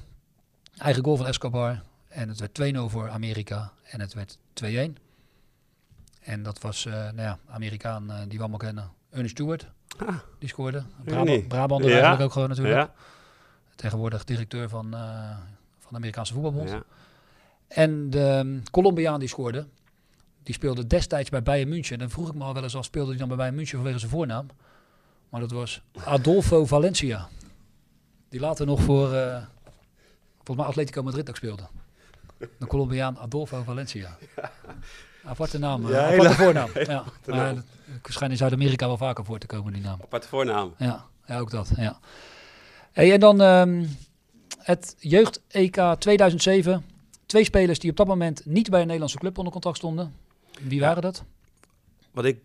Eigen 0.78 1.04
goal 1.04 1.16
van 1.16 1.26
Escobar. 1.26 1.82
En 2.08 2.28
het 2.28 2.38
werd 2.38 2.54
2-0 2.54 2.88
voor 2.88 3.08
Amerika. 3.10 3.72
En 3.82 4.00
het 4.00 4.14
werd 4.14 4.38
2-1. 4.52 4.96
En 6.20 6.42
dat 6.42 6.58
was, 6.60 6.86
eh 6.86 6.92
nou 6.92 7.20
ja, 7.20 7.38
Amerikaan 7.46 8.10
eh, 8.10 8.18
die 8.20 8.32
we 8.36 8.38
allemaal 8.38 8.58
kennen. 8.58 8.90
Ernest 9.10 9.30
Stewart. 9.34 9.66
Die 10.38 10.48
scoorde. 10.48 10.82
Brabant. 11.04 11.48
Brabander 11.48 11.86
Ja. 11.88 11.94
eigenlijk 11.94 12.24
ook 12.24 12.32
gewoon 12.32 12.48
natuurlijk. 12.48 12.76
Ja. 12.76 12.92
Tegenwoordig 13.74 14.24
directeur 14.24 14.68
van, 14.68 14.90
van 15.78 15.88
de 15.90 15.96
Amerikaanse 15.96 16.32
voetbalbond. 16.32 16.76
En 17.68 18.10
de 18.10 18.20
ehm, 18.24 18.58
Colombiaan 18.70 19.20
die 19.20 19.28
scoorde, 19.28 19.66
die 20.48 20.56
speelde 20.56 20.86
destijds 20.86 21.30
bij 21.30 21.42
Bayern 21.42 21.68
München. 21.68 21.98
Dan 21.98 22.10
vroeg 22.10 22.28
ik 22.28 22.34
me 22.34 22.44
al 22.44 22.54
wel 22.54 22.62
eens 22.62 22.76
af, 22.76 22.84
speelde 22.84 23.08
hij 23.10 23.18
dan 23.18 23.28
bij 23.28 23.36
Bayern 23.36 23.54
München 23.56 23.76
vanwege 23.76 23.98
zijn 23.98 24.10
voornaam? 24.10 24.46
Maar 25.28 25.40
dat 25.40 25.50
was 25.50 25.82
Adolfo 26.04 26.66
Valencia. 26.74 27.28
Die 28.28 28.40
later 28.40 28.66
nog 28.66 28.80
voor, 28.82 29.12
eh, 29.14 29.42
volgens 30.36 30.56
mij 30.56 30.66
Atletico 30.66 31.02
Madrid 31.02 31.28
ook 31.28 31.36
speelde. 31.36 31.62
De 32.58 32.66
Colombiaan 32.66 33.18
Adolfo 33.18 33.62
Valencia. 33.62 34.16
Aparte 35.24 35.58
naam, 35.58 35.84
eh, 35.84 35.90
Ja, 35.94 35.98
aparte 35.98 36.22
hele- 36.22 36.34
voornaam. 36.34 36.70
Ja. 36.74 36.96
aparte 36.98 37.30
Maar 37.30 37.54
dat- 37.54 37.64
Het 38.02 38.12
schijnt 38.12 38.32
in 38.32 38.38
Zuid-Amerika 38.38 38.86
wel 38.86 38.96
vaker 38.96 39.24
voor 39.24 39.38
te 39.38 39.46
komen, 39.46 39.72
die 39.72 39.82
naam. 39.82 39.98
Aparte 40.02 40.28
voornaam. 40.28 40.74
Ja, 40.78 41.04
ja 41.26 41.38
ook 41.38 41.50
dat. 41.50 41.70
Ja. 41.76 41.98
Hey, 42.92 43.12
en 43.12 43.20
dan 43.20 43.40
ehm, 43.40 43.84
het 44.58 44.94
jeugd 44.98 45.40
EK 45.48 45.80
2007. 45.98 46.84
Twee 47.26 47.44
spelers 47.44 47.78
die 47.78 47.90
op 47.90 47.96
dat 47.96 48.06
moment 48.06 48.46
niet 48.46 48.70
bij 48.70 48.78
een 48.80 48.84
Nederlandse 48.86 49.18
club 49.18 49.36
onder 49.38 49.52
contract 49.52 49.76
stonden. 49.76 50.14
Wie 50.62 50.80
waren 50.80 51.02
dat? 51.02 51.24
Wat 52.12 52.24
ik... 52.24 52.38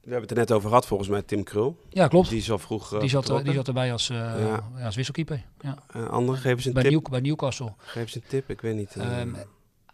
We 0.00 0.10
hebben 0.10 0.28
het 0.28 0.30
er 0.30 0.36
net 0.36 0.52
over 0.52 0.68
gehad, 0.68 0.86
volgens 0.86 1.08
mij 1.08 1.22
Tim 1.22 1.42
Krul. 1.42 1.78
Ja, 1.90 2.08
klopt. 2.08 2.28
Die 2.28 2.38
is 2.38 2.50
al 2.50 2.58
vroeg 2.58 2.92
eh, 2.94 3.00
die, 3.00 3.08
zat, 3.08 3.18
vertrokken. 3.18 3.44
die 3.46 3.54
zat 3.54 3.68
erbij 3.68 3.92
als, 3.92 4.10
eh, 4.10 4.16
Ja. 4.16 4.64
ja, 4.76 4.84
als 4.84 4.96
wisselkeeper. 4.96 5.44
Ja. 5.60 5.78
Eh, 5.92 6.08
andere, 6.08 6.36
geef 6.38 6.52
eens 6.52 6.64
een 6.64 6.72
bij, 6.72 6.82
tip. 6.82 6.90
Nieuw, 6.92 7.00
bij 7.02 7.20
Newcastle. 7.20 7.72
Geef 7.76 8.02
eens 8.02 8.14
een 8.14 8.22
tip, 8.28 8.50
ik 8.50 8.60
weet 8.60 8.76
niet. 8.76 8.96
eh. 8.96 9.20
Ehm, 9.20 9.34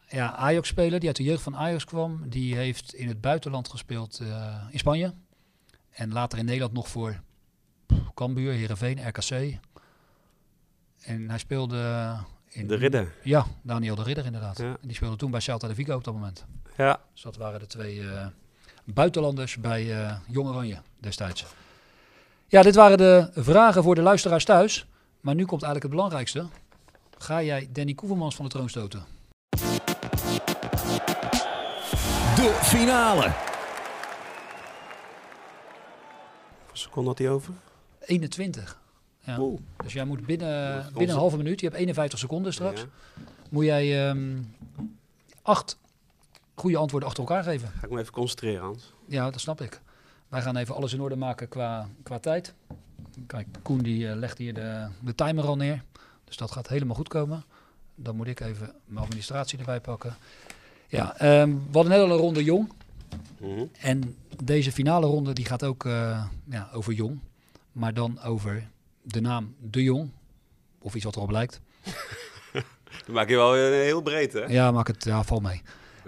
ja, 0.08 0.34
Ajax-speler 0.34 0.98
die 0.98 1.08
uit 1.08 1.16
de 1.16 1.22
jeugd 1.22 1.42
van 1.42 1.56
Ajax 1.56 1.84
kwam. 1.84 2.28
Die 2.28 2.54
heeft 2.56 2.94
in 2.94 3.08
het 3.08 3.20
buitenland 3.20 3.68
gespeeld 3.68 4.18
eh, 4.22 4.54
in 4.70 4.78
Spanje. 4.78 5.14
En 5.90 6.12
later 6.12 6.38
in 6.38 6.44
Nederland 6.44 6.72
nog 6.72 6.88
voor 6.88 7.20
Cambuur, 8.14 8.52
Heerenveen, 8.52 9.08
RKC. 9.08 9.58
En 11.00 11.28
hij 11.28 11.38
speelde... 11.38 12.14
In, 12.48 12.66
De 12.66 12.74
Ridder. 12.76 13.14
Ja, 13.22 13.46
Daniel 13.62 13.94
de 13.94 14.02
Ridder 14.02 14.24
inderdaad. 14.24 14.58
Ja. 14.58 14.64
En 14.64 14.78
die 14.86 14.94
speelde 14.96 15.16
toen 15.16 15.30
bij 15.30 15.40
Celta 15.40 15.68
de 15.68 15.74
Vigo 15.74 15.94
op 15.94 16.04
dat 16.04 16.14
moment. 16.14 16.44
Ja. 16.78 17.00
Dus 17.12 17.22
dat 17.22 17.36
waren 17.36 17.60
de 17.60 17.66
twee 17.66 18.00
eh, 18.10 18.26
buitenlanders 18.84 19.56
bij 19.56 20.04
eh 20.04 20.16
Jong 20.26 20.48
Oranje 20.48 20.76
destijds. 20.98 21.44
Ja, 22.46 22.62
dit 22.62 22.74
waren 22.74 22.98
de 22.98 23.30
vragen 23.34 23.82
voor 23.82 23.94
de 23.94 24.02
luisteraars 24.02 24.44
thuis. 24.44 24.86
Maar 25.20 25.34
nu 25.34 25.44
komt 25.44 25.62
eigenlijk 25.62 25.82
het 25.82 25.90
belangrijkste. 25.94 26.46
Ga 27.18 27.42
jij 27.42 27.68
Danny 27.72 27.94
Koevermans 27.94 28.34
van 28.36 28.44
de 28.44 28.50
troon 28.50 28.68
stoten? 28.68 29.04
De 32.36 32.58
finale. 32.62 33.32
Hoeveel 36.58 36.76
seconden 36.76 37.10
had 37.10 37.18
hij 37.18 37.30
over? 37.30 37.54
21. 38.00 38.80
Ja. 39.20 39.38
Oeh. 39.40 39.60
Dus 39.82 39.92
jij 39.92 40.04
moet 40.04 40.26
binnen, 40.26 40.86
binnen 40.92 41.14
een 41.14 41.20
halve 41.20 41.36
minuut, 41.36 41.60
je 41.60 41.66
hebt 41.66 41.78
51 41.78 42.18
seconden 42.18 42.52
straks, 42.52 42.80
Ja. 42.80 42.86
moet 43.50 43.64
jij 43.64 44.08
ehm, 44.08 44.36
acht 45.42 45.78
goede 46.58 46.76
antwoorden 46.76 47.08
achter 47.08 47.24
elkaar 47.24 47.42
geven. 47.42 47.68
Ga 47.68 47.86
ik 47.86 47.90
me 47.90 48.00
even 48.00 48.12
concentreren, 48.12 48.62
Hans. 48.62 48.92
Ja, 49.06 49.30
dat 49.30 49.40
snap 49.40 49.60
ik. 49.60 49.80
Wij 50.28 50.42
gaan 50.42 50.56
even 50.56 50.74
alles 50.74 50.92
in 50.92 51.00
orde 51.00 51.16
maken 51.16 51.48
qua, 51.48 51.88
qua 52.02 52.18
tijd. 52.18 52.54
Kijk, 53.26 53.46
Koen 53.62 53.78
die 53.78 54.08
eh, 54.08 54.16
legt 54.16 54.38
hier 54.38 54.54
de, 54.54 54.86
de 55.00 55.14
timer 55.14 55.46
al 55.46 55.56
neer. 55.56 55.84
Dus 56.24 56.36
dat 56.36 56.50
gaat 56.50 56.68
helemaal 56.68 56.96
goed 56.96 57.08
komen. 57.08 57.44
Dan 57.94 58.16
moet 58.16 58.26
ik 58.26 58.40
even 58.40 58.74
mijn 58.84 59.04
administratie 59.04 59.58
erbij 59.58 59.80
pakken. 59.80 60.16
Ja, 60.88 61.16
ehm, 61.16 61.48
we 61.50 61.72
hadden 61.72 61.92
net 61.92 62.00
al 62.00 62.10
een 62.10 62.16
ronde 62.16 62.44
jong. 62.44 62.72
Mhm. 63.40 63.64
En 63.80 64.16
deze 64.44 64.72
finale 64.72 65.06
ronde 65.06 65.32
die 65.32 65.44
gaat 65.44 65.64
ook 65.64 65.84
eh, 65.84 66.24
ja, 66.44 66.68
over 66.72 66.92
jong. 66.92 67.20
Maar 67.72 67.94
dan 67.94 68.22
over 68.22 68.68
de 69.02 69.20
naam 69.20 69.54
De 69.60 69.82
Jong. 69.82 70.10
Of 70.78 70.94
iets 70.94 71.04
wat 71.04 71.16
erop 71.16 71.30
lijkt. 71.30 71.60
Dan 73.04 73.14
maak 73.14 73.28
je 73.28 73.36
wel 73.36 73.54
heel 73.54 74.02
breed, 74.02 74.32
hè? 74.32 74.44
Ja, 74.44 74.70
maak 74.70 74.86
het, 74.86 75.04
ja, 75.04 75.24
val 75.24 75.40
mee. 75.40 75.62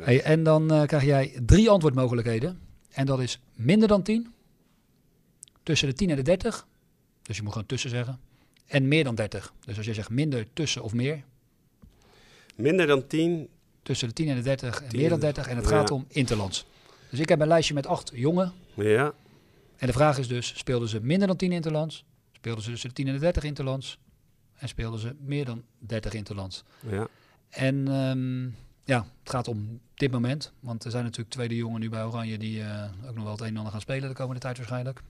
Hey, 0.04 0.22
en 0.22 0.42
dan 0.42 0.70
eh, 0.72 0.82
krijg 0.86 1.04
jij 1.04 1.40
drie 1.46 1.70
antwoordmogelijkheden. 1.70 2.60
En 2.90 3.06
dat 3.06 3.20
is 3.20 3.40
minder 3.54 3.88
dan 3.88 4.02
10, 4.02 4.32
tussen 5.62 5.88
de 5.88 5.94
10 5.94 6.10
en 6.10 6.16
de 6.16 6.22
30. 6.22 6.66
Dus 7.22 7.36
je 7.36 7.42
moet 7.42 7.52
gewoon 7.52 7.66
tussen 7.66 7.90
zeggen. 7.90 8.20
en 8.66 8.88
meer 8.88 9.04
dan 9.04 9.14
30. 9.14 9.52
Dus 9.64 9.76
als 9.76 9.86
je 9.86 9.94
zegt 9.94 10.10
minder, 10.10 10.46
tussen 10.52 10.82
of 10.82 10.92
meer, 10.92 11.24
Minder 12.56 12.86
dan 12.86 13.06
10. 13.06 13.48
tussen 13.82 14.08
de 14.08 14.14
10 14.14 14.28
en 14.28 14.36
de 14.36 14.42
30 14.42 14.82
en 14.82 14.88
10. 14.88 14.98
meer 15.00 15.08
dan 15.08 15.20
30. 15.20 15.46
En 15.46 15.56
het 15.56 15.64
Ja. 15.68 15.70
gaat 15.70 15.90
om 15.90 16.04
interlands. 16.08 16.66
Dus 17.10 17.18
ik 17.18 17.28
heb 17.28 17.40
een 17.40 17.46
lijstje 17.48 17.74
met 17.74 17.86
acht 17.86 18.10
jongen. 18.14 18.52
Ja. 18.74 19.12
En 19.76 19.86
de 19.86 19.92
vraag 19.92 20.18
is 20.18 20.28
dus, 20.28 20.58
speelden 20.58 20.88
ze 20.88 21.00
minder 21.02 21.26
dan 21.28 21.36
10 21.36 21.52
interlands? 21.52 22.04
Speelden 22.32 22.64
ze 22.64 22.70
tussen 22.70 22.88
de 22.88 22.94
10 22.94 23.06
en 23.06 23.12
de 23.12 23.18
30 23.20 23.42
interlands? 23.42 23.98
En 24.54 24.68
speelden 24.68 25.00
ze 25.00 25.14
meer 25.20 25.44
dan 25.44 25.62
30 25.78 26.12
interlands? 26.12 26.64
Ja. 26.90 27.08
En 27.48 27.88
ehm, 27.88 28.42
ja, 28.84 29.06
het 29.22 29.30
gaat 29.30 29.48
om 29.48 29.80
dit 30.00 30.10
moment. 30.10 30.52
Want 30.60 30.84
er 30.84 30.90
zijn 30.90 31.04
natuurlijk 31.04 31.30
tweede 31.30 31.56
jongen 31.56 31.80
nu 31.80 31.88
bij 31.88 32.04
Oranje 32.04 32.38
die 32.38 32.62
eh, 32.62 32.84
ook 33.08 33.14
nog 33.14 33.24
wel 33.24 33.32
het 33.32 33.40
een 33.40 33.46
en 33.46 33.56
ander 33.56 33.72
gaan 33.72 33.80
spelen 33.80 34.08
de 34.08 34.14
komende 34.14 34.40
tijd 34.40 34.56
waarschijnlijk. 34.56 35.02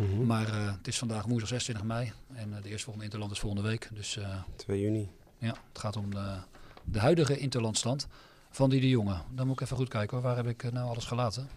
Mhm. 0.00 0.26
Maar 0.26 0.48
eh, 0.48 0.72
het 0.76 0.86
is 0.86 0.98
vandaag 0.98 1.24
woensdag 1.24 1.48
26 1.48 1.84
mei 1.84 2.12
en 2.34 2.56
eh, 2.56 2.62
de 2.62 2.68
eerstvolgende 2.68 3.04
Interland 3.04 3.32
is 3.32 3.38
volgende 3.38 3.68
week. 3.68 3.88
Dus 3.92 4.16
eh, 4.16 4.36
2 4.56 4.80
juni. 4.80 5.08
ja, 5.38 5.54
het 5.68 5.78
gaat 5.78 5.96
om 5.96 6.14
de, 6.14 6.36
de 6.84 6.98
huidige 6.98 7.38
Interlandstand 7.38 8.08
van 8.50 8.70
die 8.70 8.80
de 8.80 8.88
jongen. 8.88 9.22
Dan 9.34 9.46
moet 9.46 9.54
ik 9.54 9.62
even 9.62 9.76
goed 9.76 9.88
kijken 9.88 10.16
hoor. 10.16 10.26
Waar 10.26 10.36
heb 10.36 10.46
ik 10.46 10.72
nou 10.72 10.88
alles 10.88 11.04
gelaten? 11.04 11.48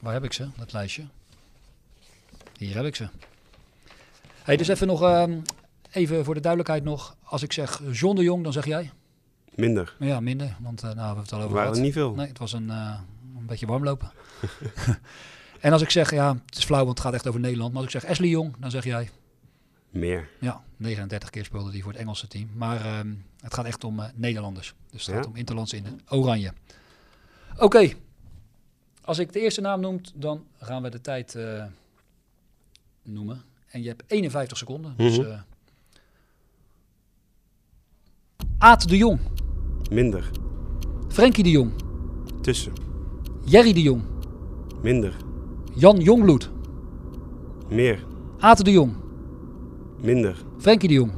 Waar 0.00 0.12
heb 0.12 0.24
ik 0.24 0.32
ze, 0.32 0.48
dat 0.56 0.72
lijstje? 0.72 1.06
Hier 2.58 2.74
heb 2.74 2.84
ik 2.84 2.96
ze. 2.96 3.08
Hey, 4.42 4.56
dus 4.56 4.68
even 4.68 4.86
nog, 4.86 5.02
ehm, 5.02 5.40
even 5.90 6.24
voor 6.24 6.34
de 6.34 6.40
duidelijkheid 6.40 6.84
nog. 6.84 7.16
Als 7.22 7.42
ik 7.42 7.52
zeg 7.52 7.82
John 7.92 8.16
de 8.16 8.22
Jong, 8.22 8.42
dan 8.42 8.52
zeg 8.52 8.66
jij? 8.66 8.90
Minder. 9.58 9.94
Ja, 9.98 10.20
minder. 10.20 10.56
Want 10.60 10.82
eh, 10.82 10.84
nou, 10.84 10.94
we 10.96 11.02
hebben 11.04 11.22
het 11.24 11.32
al 11.32 11.40
over 11.42 11.54
Waren 11.54 11.74
er 11.74 11.80
niet 11.80 11.92
veel. 11.92 12.14
Nee, 12.14 12.26
het 12.26 12.38
was 12.38 12.52
een, 12.52 12.70
eh, 12.70 13.00
een 13.38 13.46
beetje 13.46 13.66
warm 13.66 13.84
lopen. 13.84 14.10
en 15.60 15.72
als 15.72 15.82
ik 15.82 15.90
zeg, 15.90 16.10
ja, 16.10 16.34
het 16.46 16.56
is 16.58 16.64
flauw, 16.64 16.84
want 16.84 16.98
het 16.98 17.06
gaat 17.06 17.14
echt 17.14 17.26
over 17.26 17.40
Nederland. 17.40 17.72
Maar 17.72 17.82
als 17.84 17.94
ik 17.94 18.00
zeg 18.00 18.10
Ashley 18.10 18.28
Jong, 18.28 18.54
dan 18.58 18.70
zeg 18.70 18.84
jij... 18.84 19.10
Meer. 19.90 20.28
Ja, 20.40 20.62
39 20.76 21.30
keer 21.30 21.44
speelde 21.44 21.70
hij 21.70 21.80
voor 21.80 21.92
het 21.92 22.00
Engelse 22.00 22.28
team. 22.28 22.48
Maar 22.54 22.84
ehm, 22.84 23.14
het 23.40 23.54
gaat 23.54 23.64
echt 23.64 23.84
om 23.84 24.00
eh, 24.00 24.08
Nederlanders. 24.14 24.74
Dus 24.90 25.06
het 25.06 25.14
Ja. 25.14 25.20
gaat 25.20 25.30
om 25.30 25.36
Interlands 25.36 25.72
in 25.72 25.84
het 25.84 25.94
Oranje. 26.08 26.52
Oké. 27.56 27.92
Als 29.04 29.18
ik 29.18 29.32
de 29.32 29.40
eerste 29.40 29.60
naam 29.60 29.80
noem, 29.80 30.00
dan 30.14 30.46
gaan 30.58 30.82
we 30.82 30.90
de 30.90 31.00
tijd 31.00 31.38
noemen. 33.02 33.42
En 33.68 33.82
je 33.82 33.88
hebt 33.88 34.02
51 34.06 34.56
seconden. 34.58 34.94
Dus, 34.96 35.18
Mhm. 35.18 35.30
eh 35.30 35.38
Aad 38.58 38.88
de 38.88 38.96
Jong. 38.96 39.20
Minder. 39.90 40.30
Frenkie 41.08 41.42
de 41.42 41.50
Jong. 41.50 41.70
Tussen. 42.42 42.72
Jerry 43.44 43.72
de 43.72 43.82
Jong. 43.82 44.02
Minder. 44.82 45.12
Jan 45.74 46.00
Jongbloed. 46.00 46.50
Meer. 47.70 48.04
Aad 48.40 48.64
de 48.64 48.72
Jong. 48.72 48.92
Minder. 50.02 50.36
Frenkie 50.58 50.88
de 50.88 50.94
Jong. 50.94 51.12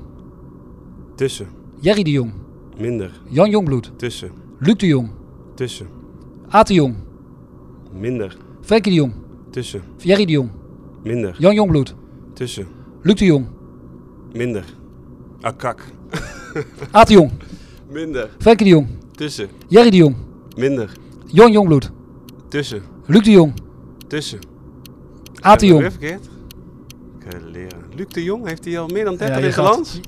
Tussen. 1.17 1.47
Jerry 1.81 2.03
de 2.03 2.11
Jong. 2.11 2.33
Minder. 2.79 3.11
Jan 3.31 3.51
Jongbloed. 3.51 3.93
Tussen. 3.97 4.31
Luc 4.59 4.79
de 4.79 4.87
Jong. 4.87 5.11
Tussen. 5.55 5.87
De 6.67 6.75
Jong. 6.75 6.95
Minder. 7.93 8.37
Frenkie 8.61 8.91
de 8.91 8.97
Jong. 8.97 9.13
Tussen. 9.51 9.83
Jerry 9.99 10.27
de 10.27 10.33
Jong. 10.33 10.51
Minder. 11.05 11.37
Jan 11.39 11.55
Jongbloed. 11.55 11.95
Tussen. 12.35 12.67
Luc 13.03 13.19
de 13.19 13.27
Jong. 13.27 13.47
Minder. 14.33 14.65
Akak. 15.41 15.93
De 17.07 17.15
Jong. 17.15 17.31
Minder. 17.91 18.31
Frenkie 18.39 18.65
de 18.67 18.73
Jong. 18.73 18.89
Tussen. 19.13 19.49
Jerry 19.69 19.91
de 19.91 19.97
Jong. 19.97 20.17
Minder. 20.57 20.93
Jan 21.27 21.53
Jongbloed. 21.53 21.91
Tussen. 22.49 22.83
Luc 23.07 23.23
de 23.25 23.31
Jong. 23.31 23.55
Tussen. 24.09 24.39
Aad 25.41 25.61
de 25.61 25.67
Jong. 25.67 25.81
weer 25.81 25.91
verkeerd? 25.91 26.29
Leren. 27.53 27.79
Luc 27.95 28.07
de 28.09 28.23
Jong, 28.23 28.47
heeft 28.47 28.65
hij 28.65 28.79
al 28.79 28.87
meer 28.89 29.05
dan 29.05 29.17
30 29.17 29.29
Ja, 29.29 29.35
in 29.35 29.41
je 29.41 29.47
het 29.47 29.55
gaat- 29.55 29.75
land? 29.75 30.01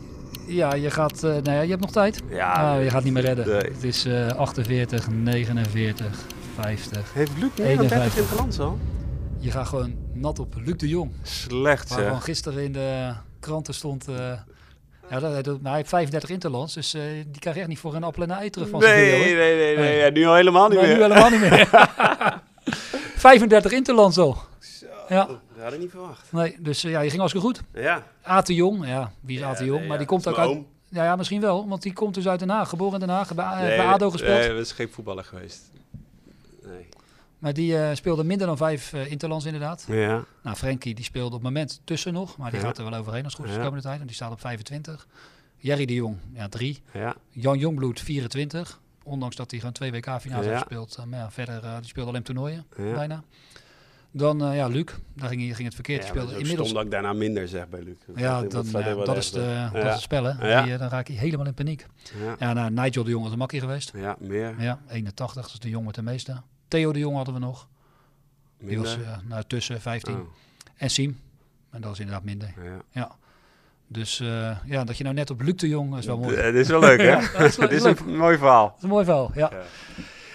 Ja, 0.47 0.75
je 0.75 0.91
gaat... 0.91 1.23
eh 1.25 1.31
nou 1.31 1.51
ja, 1.51 1.61
je 1.61 1.69
hebt 1.69 1.81
nog 1.81 1.91
tijd. 1.91 2.23
Ja, 2.31 2.53
Ah, 2.77 2.83
je 2.83 2.91
gaat 2.91 3.05
niet 3.05 3.13
meer 3.13 3.23
redden. 3.23 3.47
nee. 3.47 3.57
Het 3.57 3.85
is 3.85 4.05
eh 4.05 4.27
48, 4.29 5.11
49, 5.11 6.27
50. 6.55 7.13
Heeft 7.15 7.31
Luc 7.41 7.51
meer 7.59 7.77
dan 7.77 7.87
30 7.87 8.17
in 8.17 8.23
het 8.23 8.39
land 8.39 8.59
al? 8.61 8.79
Je 9.39 9.51
gaat 9.51 9.67
gewoon 9.67 9.95
nat 10.15 10.39
op 10.39 10.55
Luc 10.65 10.77
de 10.77 10.89
Jong. 10.89 11.11
Slecht 11.23 11.89
zeg. 11.89 11.99
Waarvan 11.99 12.23
gisteren 12.23 12.65
in 12.65 12.73
de 12.73 13.13
kranten 13.41 13.75
stond... 13.75 14.05
ja, 15.21 15.43
dat, 15.43 15.47
maar 15.61 15.71
hij 15.71 15.77
heeft 15.77 15.89
35 15.89 16.31
interlands, 16.31 16.75
dus 16.75 16.95
eh, 16.95 17.03
die 17.27 17.39
krijg 17.41 17.55
je 17.55 17.61
echt 17.61 17.71
niet 17.71 17.79
voor 17.79 17.95
een 17.95 18.05
appel 18.05 18.23
en 18.23 18.31
een 18.31 18.37
ei 18.37 18.51
terug 18.51 18.69
van 18.69 18.81
zijn 18.81 18.95
Nee, 18.95 19.11
video, 19.23 19.37
nee, 19.37 19.47
hoor. 19.49 19.57
nee, 19.57 19.77
nee, 19.77 19.99
ja, 19.99 20.11
nu 20.11 20.27
al 20.27 20.35
helemaal 20.35 20.69
niet 20.69 20.79
Nee, 20.81 20.87
meer. 20.87 20.97
nu 20.97 21.03
helemaal 21.03 21.31
niet 21.31 21.41
meer. 21.41 21.69
35 23.17 23.73
interlands 23.73 24.19
al. 24.19 24.37
Ja. 25.09 25.25
Dat 25.27 25.39
had 25.63 25.73
ik 25.73 25.79
niet 25.79 25.91
verwacht. 25.91 26.33
Nee, 26.33 26.57
dus 26.61 26.85
eh, 26.85 26.91
ja, 26.91 27.01
je 27.01 27.09
ging 27.09 27.21
hartstikke 27.21 27.47
goed. 27.47 27.63
Ja. 27.75 28.03
De 28.43 28.55
Jong, 28.55 28.87
ja, 28.87 29.13
wie 29.21 29.37
is 29.37 29.43
Ja, 29.43 29.65
Jong? 29.65 29.71
nee, 29.71 29.81
maar 29.81 29.89
ja, 29.91 29.97
die 29.97 30.07
komt 30.07 30.29
ook 30.29 30.39
uit... 30.39 30.59
Ja, 30.89 31.05
ja, 31.05 31.17
misschien 31.17 31.41
wel, 31.41 31.69
want 31.69 31.83
die 31.83 31.93
komt 31.93 32.15
dus 32.15 32.29
uit 32.29 32.39
Den 32.39 32.49
Haag, 32.49 32.69
geboren 32.69 32.95
in 33.01 33.07
Den 33.07 33.17
Haag, 33.17 33.35
bij, 33.35 33.55
Nee, 33.63 33.77
bij 33.77 33.87
ADO 33.87 34.11
gespeeld. 34.11 34.39
Nee, 34.39 34.49
dat 34.49 34.59
is 34.59 34.73
geen 34.73 34.89
voetballer 34.93 35.25
geweest. 35.25 35.61
Nee. 36.63 36.89
Maar 37.43 37.53
die 37.53 37.79
eh, 37.79 37.95
speelde 37.95 38.25
minder 38.25 38.47
dan 38.47 38.57
vijf 38.57 38.93
eh, 38.93 39.11
interlands 39.11 39.45
inderdaad. 39.45 39.85
Ja. 39.89 40.25
Nou, 40.43 40.57
Frenkie 40.57 40.95
die 40.95 41.05
speelde 41.05 41.27
op 41.27 41.33
het 41.33 41.43
moment 41.43 41.81
tussen 41.85 42.13
nog, 42.13 42.37
maar 42.37 42.51
die 42.51 42.61
Ja. 42.61 42.67
gaat 42.67 42.79
er 42.79 42.85
wel 42.91 42.99
overheen 42.99 43.25
als 43.25 43.33
het 43.33 43.43
goed 43.43 43.51
is 43.51 43.57
de 43.57 43.63
komende 43.63 43.83
tijd. 43.85 44.01
En 44.01 44.07
die 44.07 44.15
staat 44.15 44.33
op 44.33 44.41
25. 44.41 45.07
Jerry 45.57 45.85
de 45.85 45.95
Jong, 45.95 46.17
ja, 46.35 46.49
drie. 46.49 46.83
Ja. 46.93 47.15
Jan 47.31 47.59
Jongbloed, 47.59 48.01
24. 48.01 48.81
Ondanks 49.05 49.37
dat 49.37 49.51
hij 49.51 49.59
gewoon 49.61 49.75
twee 49.75 49.91
WK-finales 49.91 50.47
heeft 50.47 50.59
gespeeld. 50.59 50.97
Eh, 50.99 51.05
maar 51.05 51.19
ja, 51.19 51.31
verder, 51.31 51.61
die 51.81 51.89
speelde 51.89 52.11
alleen 52.11 52.23
toernooien, 52.23 52.67
bijna. 52.77 53.23
Dan, 54.15 54.45
eh, 54.45 54.57
ja, 54.57 54.67
Luc, 54.67 54.85
daar 55.15 55.29
ging, 55.29 55.43
ging 55.55 55.65
het 55.65 55.75
verkeerd. 55.75 56.03
Ja, 56.03 56.09
speelde 56.09 56.31
het 56.31 56.39
inmiddels... 56.41 56.67
stom 56.69 56.77
dat 56.79 56.87
ik 56.87 56.93
daarna 56.93 57.13
minder 57.13 57.49
zeg 57.49 57.69
bij 57.69 57.83
Luc. 57.83 57.95
Ja, 58.17 58.41
Dat- 58.41 58.51
dan, 58.51 58.83
ja, 58.83 58.95
dat, 58.95 59.17
is 59.17 59.31
de, 59.31 59.69
dat 59.73 59.85
is 59.85 59.91
het 59.91 60.01
spel, 60.01 60.25
hè. 60.25 60.63
Die, 60.65 60.77
dan 60.77 60.89
raak 60.89 61.07
je 61.09 61.13
helemaal 61.13 61.47
in 61.47 61.55
paniek. 61.55 61.87
Ja. 62.23 62.37
Ja, 62.39 62.53
nou, 62.53 62.71
Nigel 62.71 63.05
de 63.05 63.11
Jong 63.11 63.23
was 63.23 63.33
een 63.33 63.39
makkie 63.39 63.61
geweest. 63.61 63.93
Ja, 63.97 64.17
meer. 64.21 64.55
Ja, 64.63 64.81
81, 64.89 65.35
dat 65.45 65.53
is 65.53 65.59
de 65.59 65.69
Jong 65.69 65.87
met 65.87 65.95
de 65.95 66.03
meeste. 66.03 66.43
Theo 66.73 66.93
de 66.93 66.99
Jong 66.99 67.17
hadden 67.17 67.35
we 67.35 67.41
nog. 67.41 67.69
Die 68.61 68.79
was 68.79 68.95
eh, 68.97 69.17
nou, 69.29 69.43
tussen 69.47 69.81
15. 69.81 70.15
Oh. 70.15 70.21
En 70.77 70.91
Siem. 70.91 71.21
En 71.71 71.81
dat 71.81 71.93
is 71.93 71.99
inderdaad 71.99 72.25
minder. 72.25 72.55
Ja. 72.91 73.11
Dus 73.87 74.21
eh, 74.21 74.57
ja, 74.65 74.85
dat 74.85 74.97
je 74.97 75.03
nou 75.05 75.15
net 75.17 75.31
op 75.31 75.41
Luc 75.41 75.55
de 75.55 75.69
Jong 75.69 75.97
is 75.99 76.07
wel 76.07 76.19
mooi. 76.19 76.37
Eh, 76.37 76.45
dit 76.45 76.55
is 76.55 76.69
wel 76.69 76.81
leuk, 76.81 77.01
hè? 77.01 77.07
Ja, 77.21 77.21
dat 77.33 77.41
is, 77.41 77.57
Dit 77.69 77.71
is 77.73 77.83
leuk. 77.83 77.99
een 78.01 78.17
mooi 78.17 78.37
verhaal. 78.39 78.67
Dat 78.67 78.77
is 78.77 78.83
een 78.83 78.89
mooi 78.89 79.05
verhaal, 79.05 79.31
ja. 79.35 79.51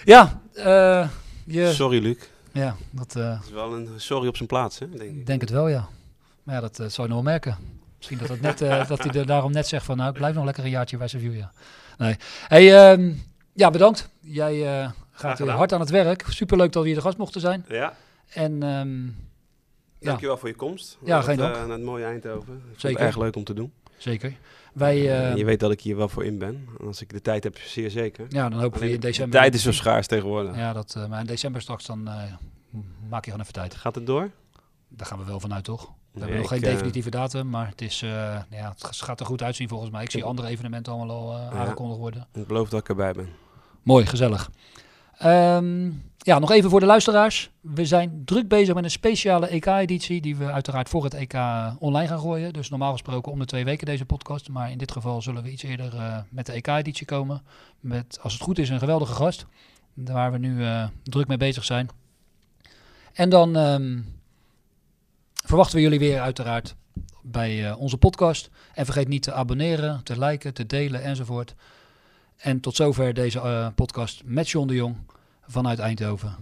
Ja, 0.04 0.40
eh, 0.54 1.08
je... 1.44 1.72
Sorry, 1.72 2.02
Luc. 2.02 2.16
Ja, 2.52 2.76
dat... 2.90 3.16
eh, 3.16 3.34
Het 3.36 3.44
is 3.44 3.50
wel 3.50 3.74
een 3.74 3.88
sorry 3.96 4.28
op 4.28 4.36
zijn 4.36 4.48
plaats, 4.48 4.78
hè? 4.78 4.88
Denk 4.90 5.10
ik. 5.10 5.26
denk 5.26 5.40
het 5.40 5.50
wel, 5.50 5.68
ja. 5.68 5.88
Maar 6.42 6.54
ja, 6.54 6.60
dat 6.60 6.78
eh, 6.78 6.86
zou 6.86 7.08
je 7.08 7.14
nog 7.14 7.22
wel 7.22 7.32
merken. 7.32 7.56
Misschien 7.96 8.18
dat, 8.18 8.28
het 8.28 8.40
net, 8.40 8.60
eh, 8.60 8.88
dat 8.88 9.02
hij 9.04 9.12
er 9.12 9.26
daarom 9.26 9.52
net 9.52 9.66
zegt 9.66 9.84
van... 9.84 9.96
nou, 9.96 10.10
ik 10.10 10.16
blijf 10.16 10.34
nog 10.34 10.44
lekker 10.44 10.64
een 10.64 10.70
jaartje 10.70 10.96
bij 10.96 11.08
Sevilla. 11.08 11.52
Nee. 11.98 12.16
Hey, 12.48 12.90
ehm, 12.92 13.12
ja, 13.52 13.70
bedankt. 13.70 14.08
Jij 14.20 14.80
eh, 14.82 14.90
gaat 15.18 15.38
weer 15.38 15.50
hard 15.50 15.72
aan 15.72 15.80
het 15.80 15.90
werk. 15.90 16.24
Superleuk 16.28 16.72
dat 16.72 16.82
we 16.82 16.88
hier 16.88 16.96
de 16.98 17.04
gast 17.04 17.18
mochten 17.18 17.40
zijn. 17.40 17.64
Ja. 17.68 17.96
En 18.28 18.62
ehm, 18.62 19.04
ja, 19.06 19.10
Dankjewel 20.00 20.36
voor 20.36 20.48
je 20.48 20.54
komst. 20.54 20.98
Ja, 21.04 21.20
geen 21.20 21.30
het, 21.30 21.38
dank. 21.38 21.54
eh, 21.54 21.60
Naar 21.60 21.70
het 21.76 21.82
mooie 21.84 22.04
Eindhoven. 22.04 22.62
Vond 22.66 22.80
Zeker. 22.80 23.00
erg 23.00 23.18
leuk 23.18 23.36
om 23.36 23.44
te 23.44 23.54
doen. 23.54 23.72
Zeker. 23.96 24.36
Wij, 24.72 24.96
eh, 25.30 25.36
je 25.36 25.44
weet 25.44 25.60
dat 25.60 25.70
ik 25.70 25.80
hier 25.80 25.96
wel 25.96 26.08
voor 26.08 26.24
in 26.24 26.38
ben. 26.38 26.66
En 26.80 26.86
Als 26.86 27.00
ik 27.00 27.10
de 27.10 27.20
tijd 27.20 27.44
heb, 27.44 27.56
zeer 27.58 27.90
zeker. 27.90 28.26
Ja, 28.28 28.48
dan 28.48 28.60
hopen 28.60 28.80
we 28.80 28.86
in 28.86 28.92
de 28.92 28.98
december... 28.98 29.40
tijd 29.40 29.54
is 29.54 29.62
zo 29.62 29.72
schaars 29.72 30.06
tegenwoordig. 30.06 30.56
Ja, 30.56 30.72
dat, 30.72 30.94
eh, 30.96 31.06
maar 31.06 31.20
in 31.20 31.26
december 31.26 31.60
straks 31.62 31.86
dan 31.86 32.02
maak 33.08 33.24
je 33.24 33.30
gewoon 33.30 33.40
even 33.40 33.52
tijd. 33.52 33.74
Gaat 33.74 33.94
het 33.94 34.06
door? 34.06 34.30
Daar 34.88 35.06
gaan 35.06 35.18
we 35.18 35.24
wel 35.24 35.40
vanuit, 35.40 35.64
toch? 35.64 35.82
We 35.84 35.90
Nee, 36.12 36.22
hebben 36.22 36.38
nog 36.38 36.48
geen 36.48 36.60
definitieve 36.60 37.10
datum, 37.10 37.50
maar 37.50 37.68
het, 37.68 37.80
is, 37.80 38.00
ja, 38.00 38.46
het 38.50 38.96
gaat 38.96 39.20
er 39.20 39.26
goed 39.26 39.42
uitzien 39.42 39.68
volgens 39.68 39.90
mij. 39.90 40.02
Ik 40.02 40.10
zie 40.10 40.24
andere 40.24 40.48
evenementen 40.48 40.92
allemaal 40.92 41.16
al 41.16 41.36
aangekondigd 41.36 41.98
worden. 41.98 42.26
Ik 42.34 42.46
beloof 42.46 42.68
dat 42.68 42.80
ik 42.80 42.88
erbij 42.88 43.12
ben. 43.12 43.28
Mooi, 43.82 44.06
gezellig. 44.06 44.50
Ehm, 45.18 45.90
ja, 46.16 46.38
nog 46.38 46.50
even 46.50 46.70
voor 46.70 46.80
de 46.80 46.86
luisteraars. 46.86 47.50
We 47.60 47.86
zijn 47.86 48.22
druk 48.24 48.48
bezig 48.48 48.74
met 48.74 48.84
een 48.84 48.90
speciale 48.90 49.46
EK-editie 49.46 50.20
die 50.20 50.36
we 50.36 50.52
uiteraard 50.52 50.88
voor 50.88 51.04
het 51.04 51.14
EK 51.14 51.34
online 51.78 52.08
gaan 52.08 52.20
gooien. 52.20 52.52
Dus 52.52 52.68
normaal 52.68 52.92
gesproken 52.92 53.32
om 53.32 53.38
de 53.38 53.44
twee 53.44 53.64
weken 53.64 53.86
deze 53.86 54.04
podcast. 54.04 54.48
Maar 54.48 54.70
in 54.70 54.78
dit 54.78 54.92
geval 54.92 55.22
zullen 55.22 55.42
we 55.42 55.50
iets 55.50 55.62
eerder 55.62 55.94
eh, 55.94 56.18
met 56.28 56.46
de 56.46 56.52
EK-editie 56.52 57.06
komen. 57.06 57.42
Met, 57.80 58.18
als 58.22 58.32
het 58.32 58.42
goed 58.42 58.58
is, 58.58 58.68
een 58.68 58.78
geweldige 58.78 59.12
gast. 59.12 59.46
Waar 59.94 60.32
we 60.32 60.38
nu 60.38 60.64
eh, 60.64 60.88
druk 61.02 61.26
mee 61.26 61.36
bezig 61.36 61.64
zijn. 61.64 61.88
En 63.12 63.30
dan 63.30 63.56
ehm, 63.56 64.00
verwachten 65.44 65.76
we 65.76 65.82
jullie 65.82 65.98
weer 65.98 66.20
uiteraard 66.20 66.74
bij 67.22 67.68
eh, 67.68 67.80
onze 67.80 67.96
podcast. 67.96 68.50
En 68.74 68.84
vergeet 68.84 69.08
niet 69.08 69.22
te 69.22 69.32
abonneren, 69.32 70.00
te 70.02 70.18
liken, 70.18 70.54
te 70.54 70.66
delen 70.66 71.02
enzovoort. 71.02 71.54
En 72.38 72.60
tot 72.60 72.76
zover 72.76 73.14
deze 73.14 73.40
eh, 73.40 73.68
podcast 73.74 74.22
met 74.24 74.48
John 74.48 74.66
de 74.68 74.74
Jong 74.74 74.96
vanuit 75.46 75.78
Eindhoven. 75.78 76.36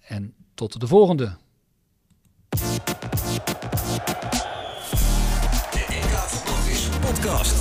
En 0.00 0.34
tot 0.54 0.80
de 0.80 0.86
volgende. 0.86 1.36
Podcast. 7.00 7.59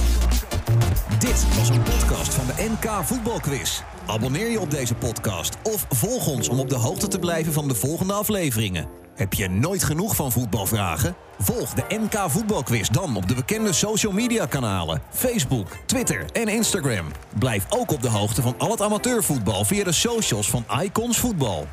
Dit 1.29 1.55
was 1.57 1.69
een 1.69 1.83
podcast 1.83 2.33
van 2.33 2.45
de 2.45 2.69
NK 2.69 2.89
Voetbalquiz. 3.03 3.81
Abonneer 4.05 4.49
je 4.49 4.59
op 4.59 4.71
deze 4.71 4.95
podcast 4.95 5.57
of 5.63 5.85
volg 5.89 6.27
ons 6.27 6.49
om 6.49 6.59
op 6.59 6.69
de 6.69 6.75
hoogte 6.75 7.07
te 7.07 7.19
blijven 7.19 7.53
van 7.53 7.67
de 7.67 7.75
volgende 7.75 8.13
afleveringen. 8.13 8.87
Heb 9.15 9.33
je 9.33 9.49
nooit 9.49 9.83
genoeg 9.83 10.15
van 10.15 10.31
voetbalvragen? 10.31 11.15
Volg 11.39 11.73
de 11.73 11.83
NK 11.87 12.29
Voetbalquiz 12.29 12.87
dan 12.87 13.15
op 13.15 13.27
de 13.27 13.35
bekende 13.35 13.73
social 13.73 14.11
media 14.11 14.45
kanalen: 14.45 15.01
Facebook, 15.09 15.67
Twitter 15.85 16.25
en 16.31 16.47
Instagram. 16.47 17.05
Blijf 17.39 17.65
ook 17.69 17.91
op 17.91 18.01
de 18.01 18.09
hoogte 18.09 18.41
van 18.41 18.55
al 18.57 18.71
het 18.71 18.81
amateurvoetbal 18.81 19.65
via 19.65 19.83
de 19.83 19.91
socials 19.91 20.49
van 20.49 20.65
Icons 20.81 21.17
Voetbal. 21.17 21.67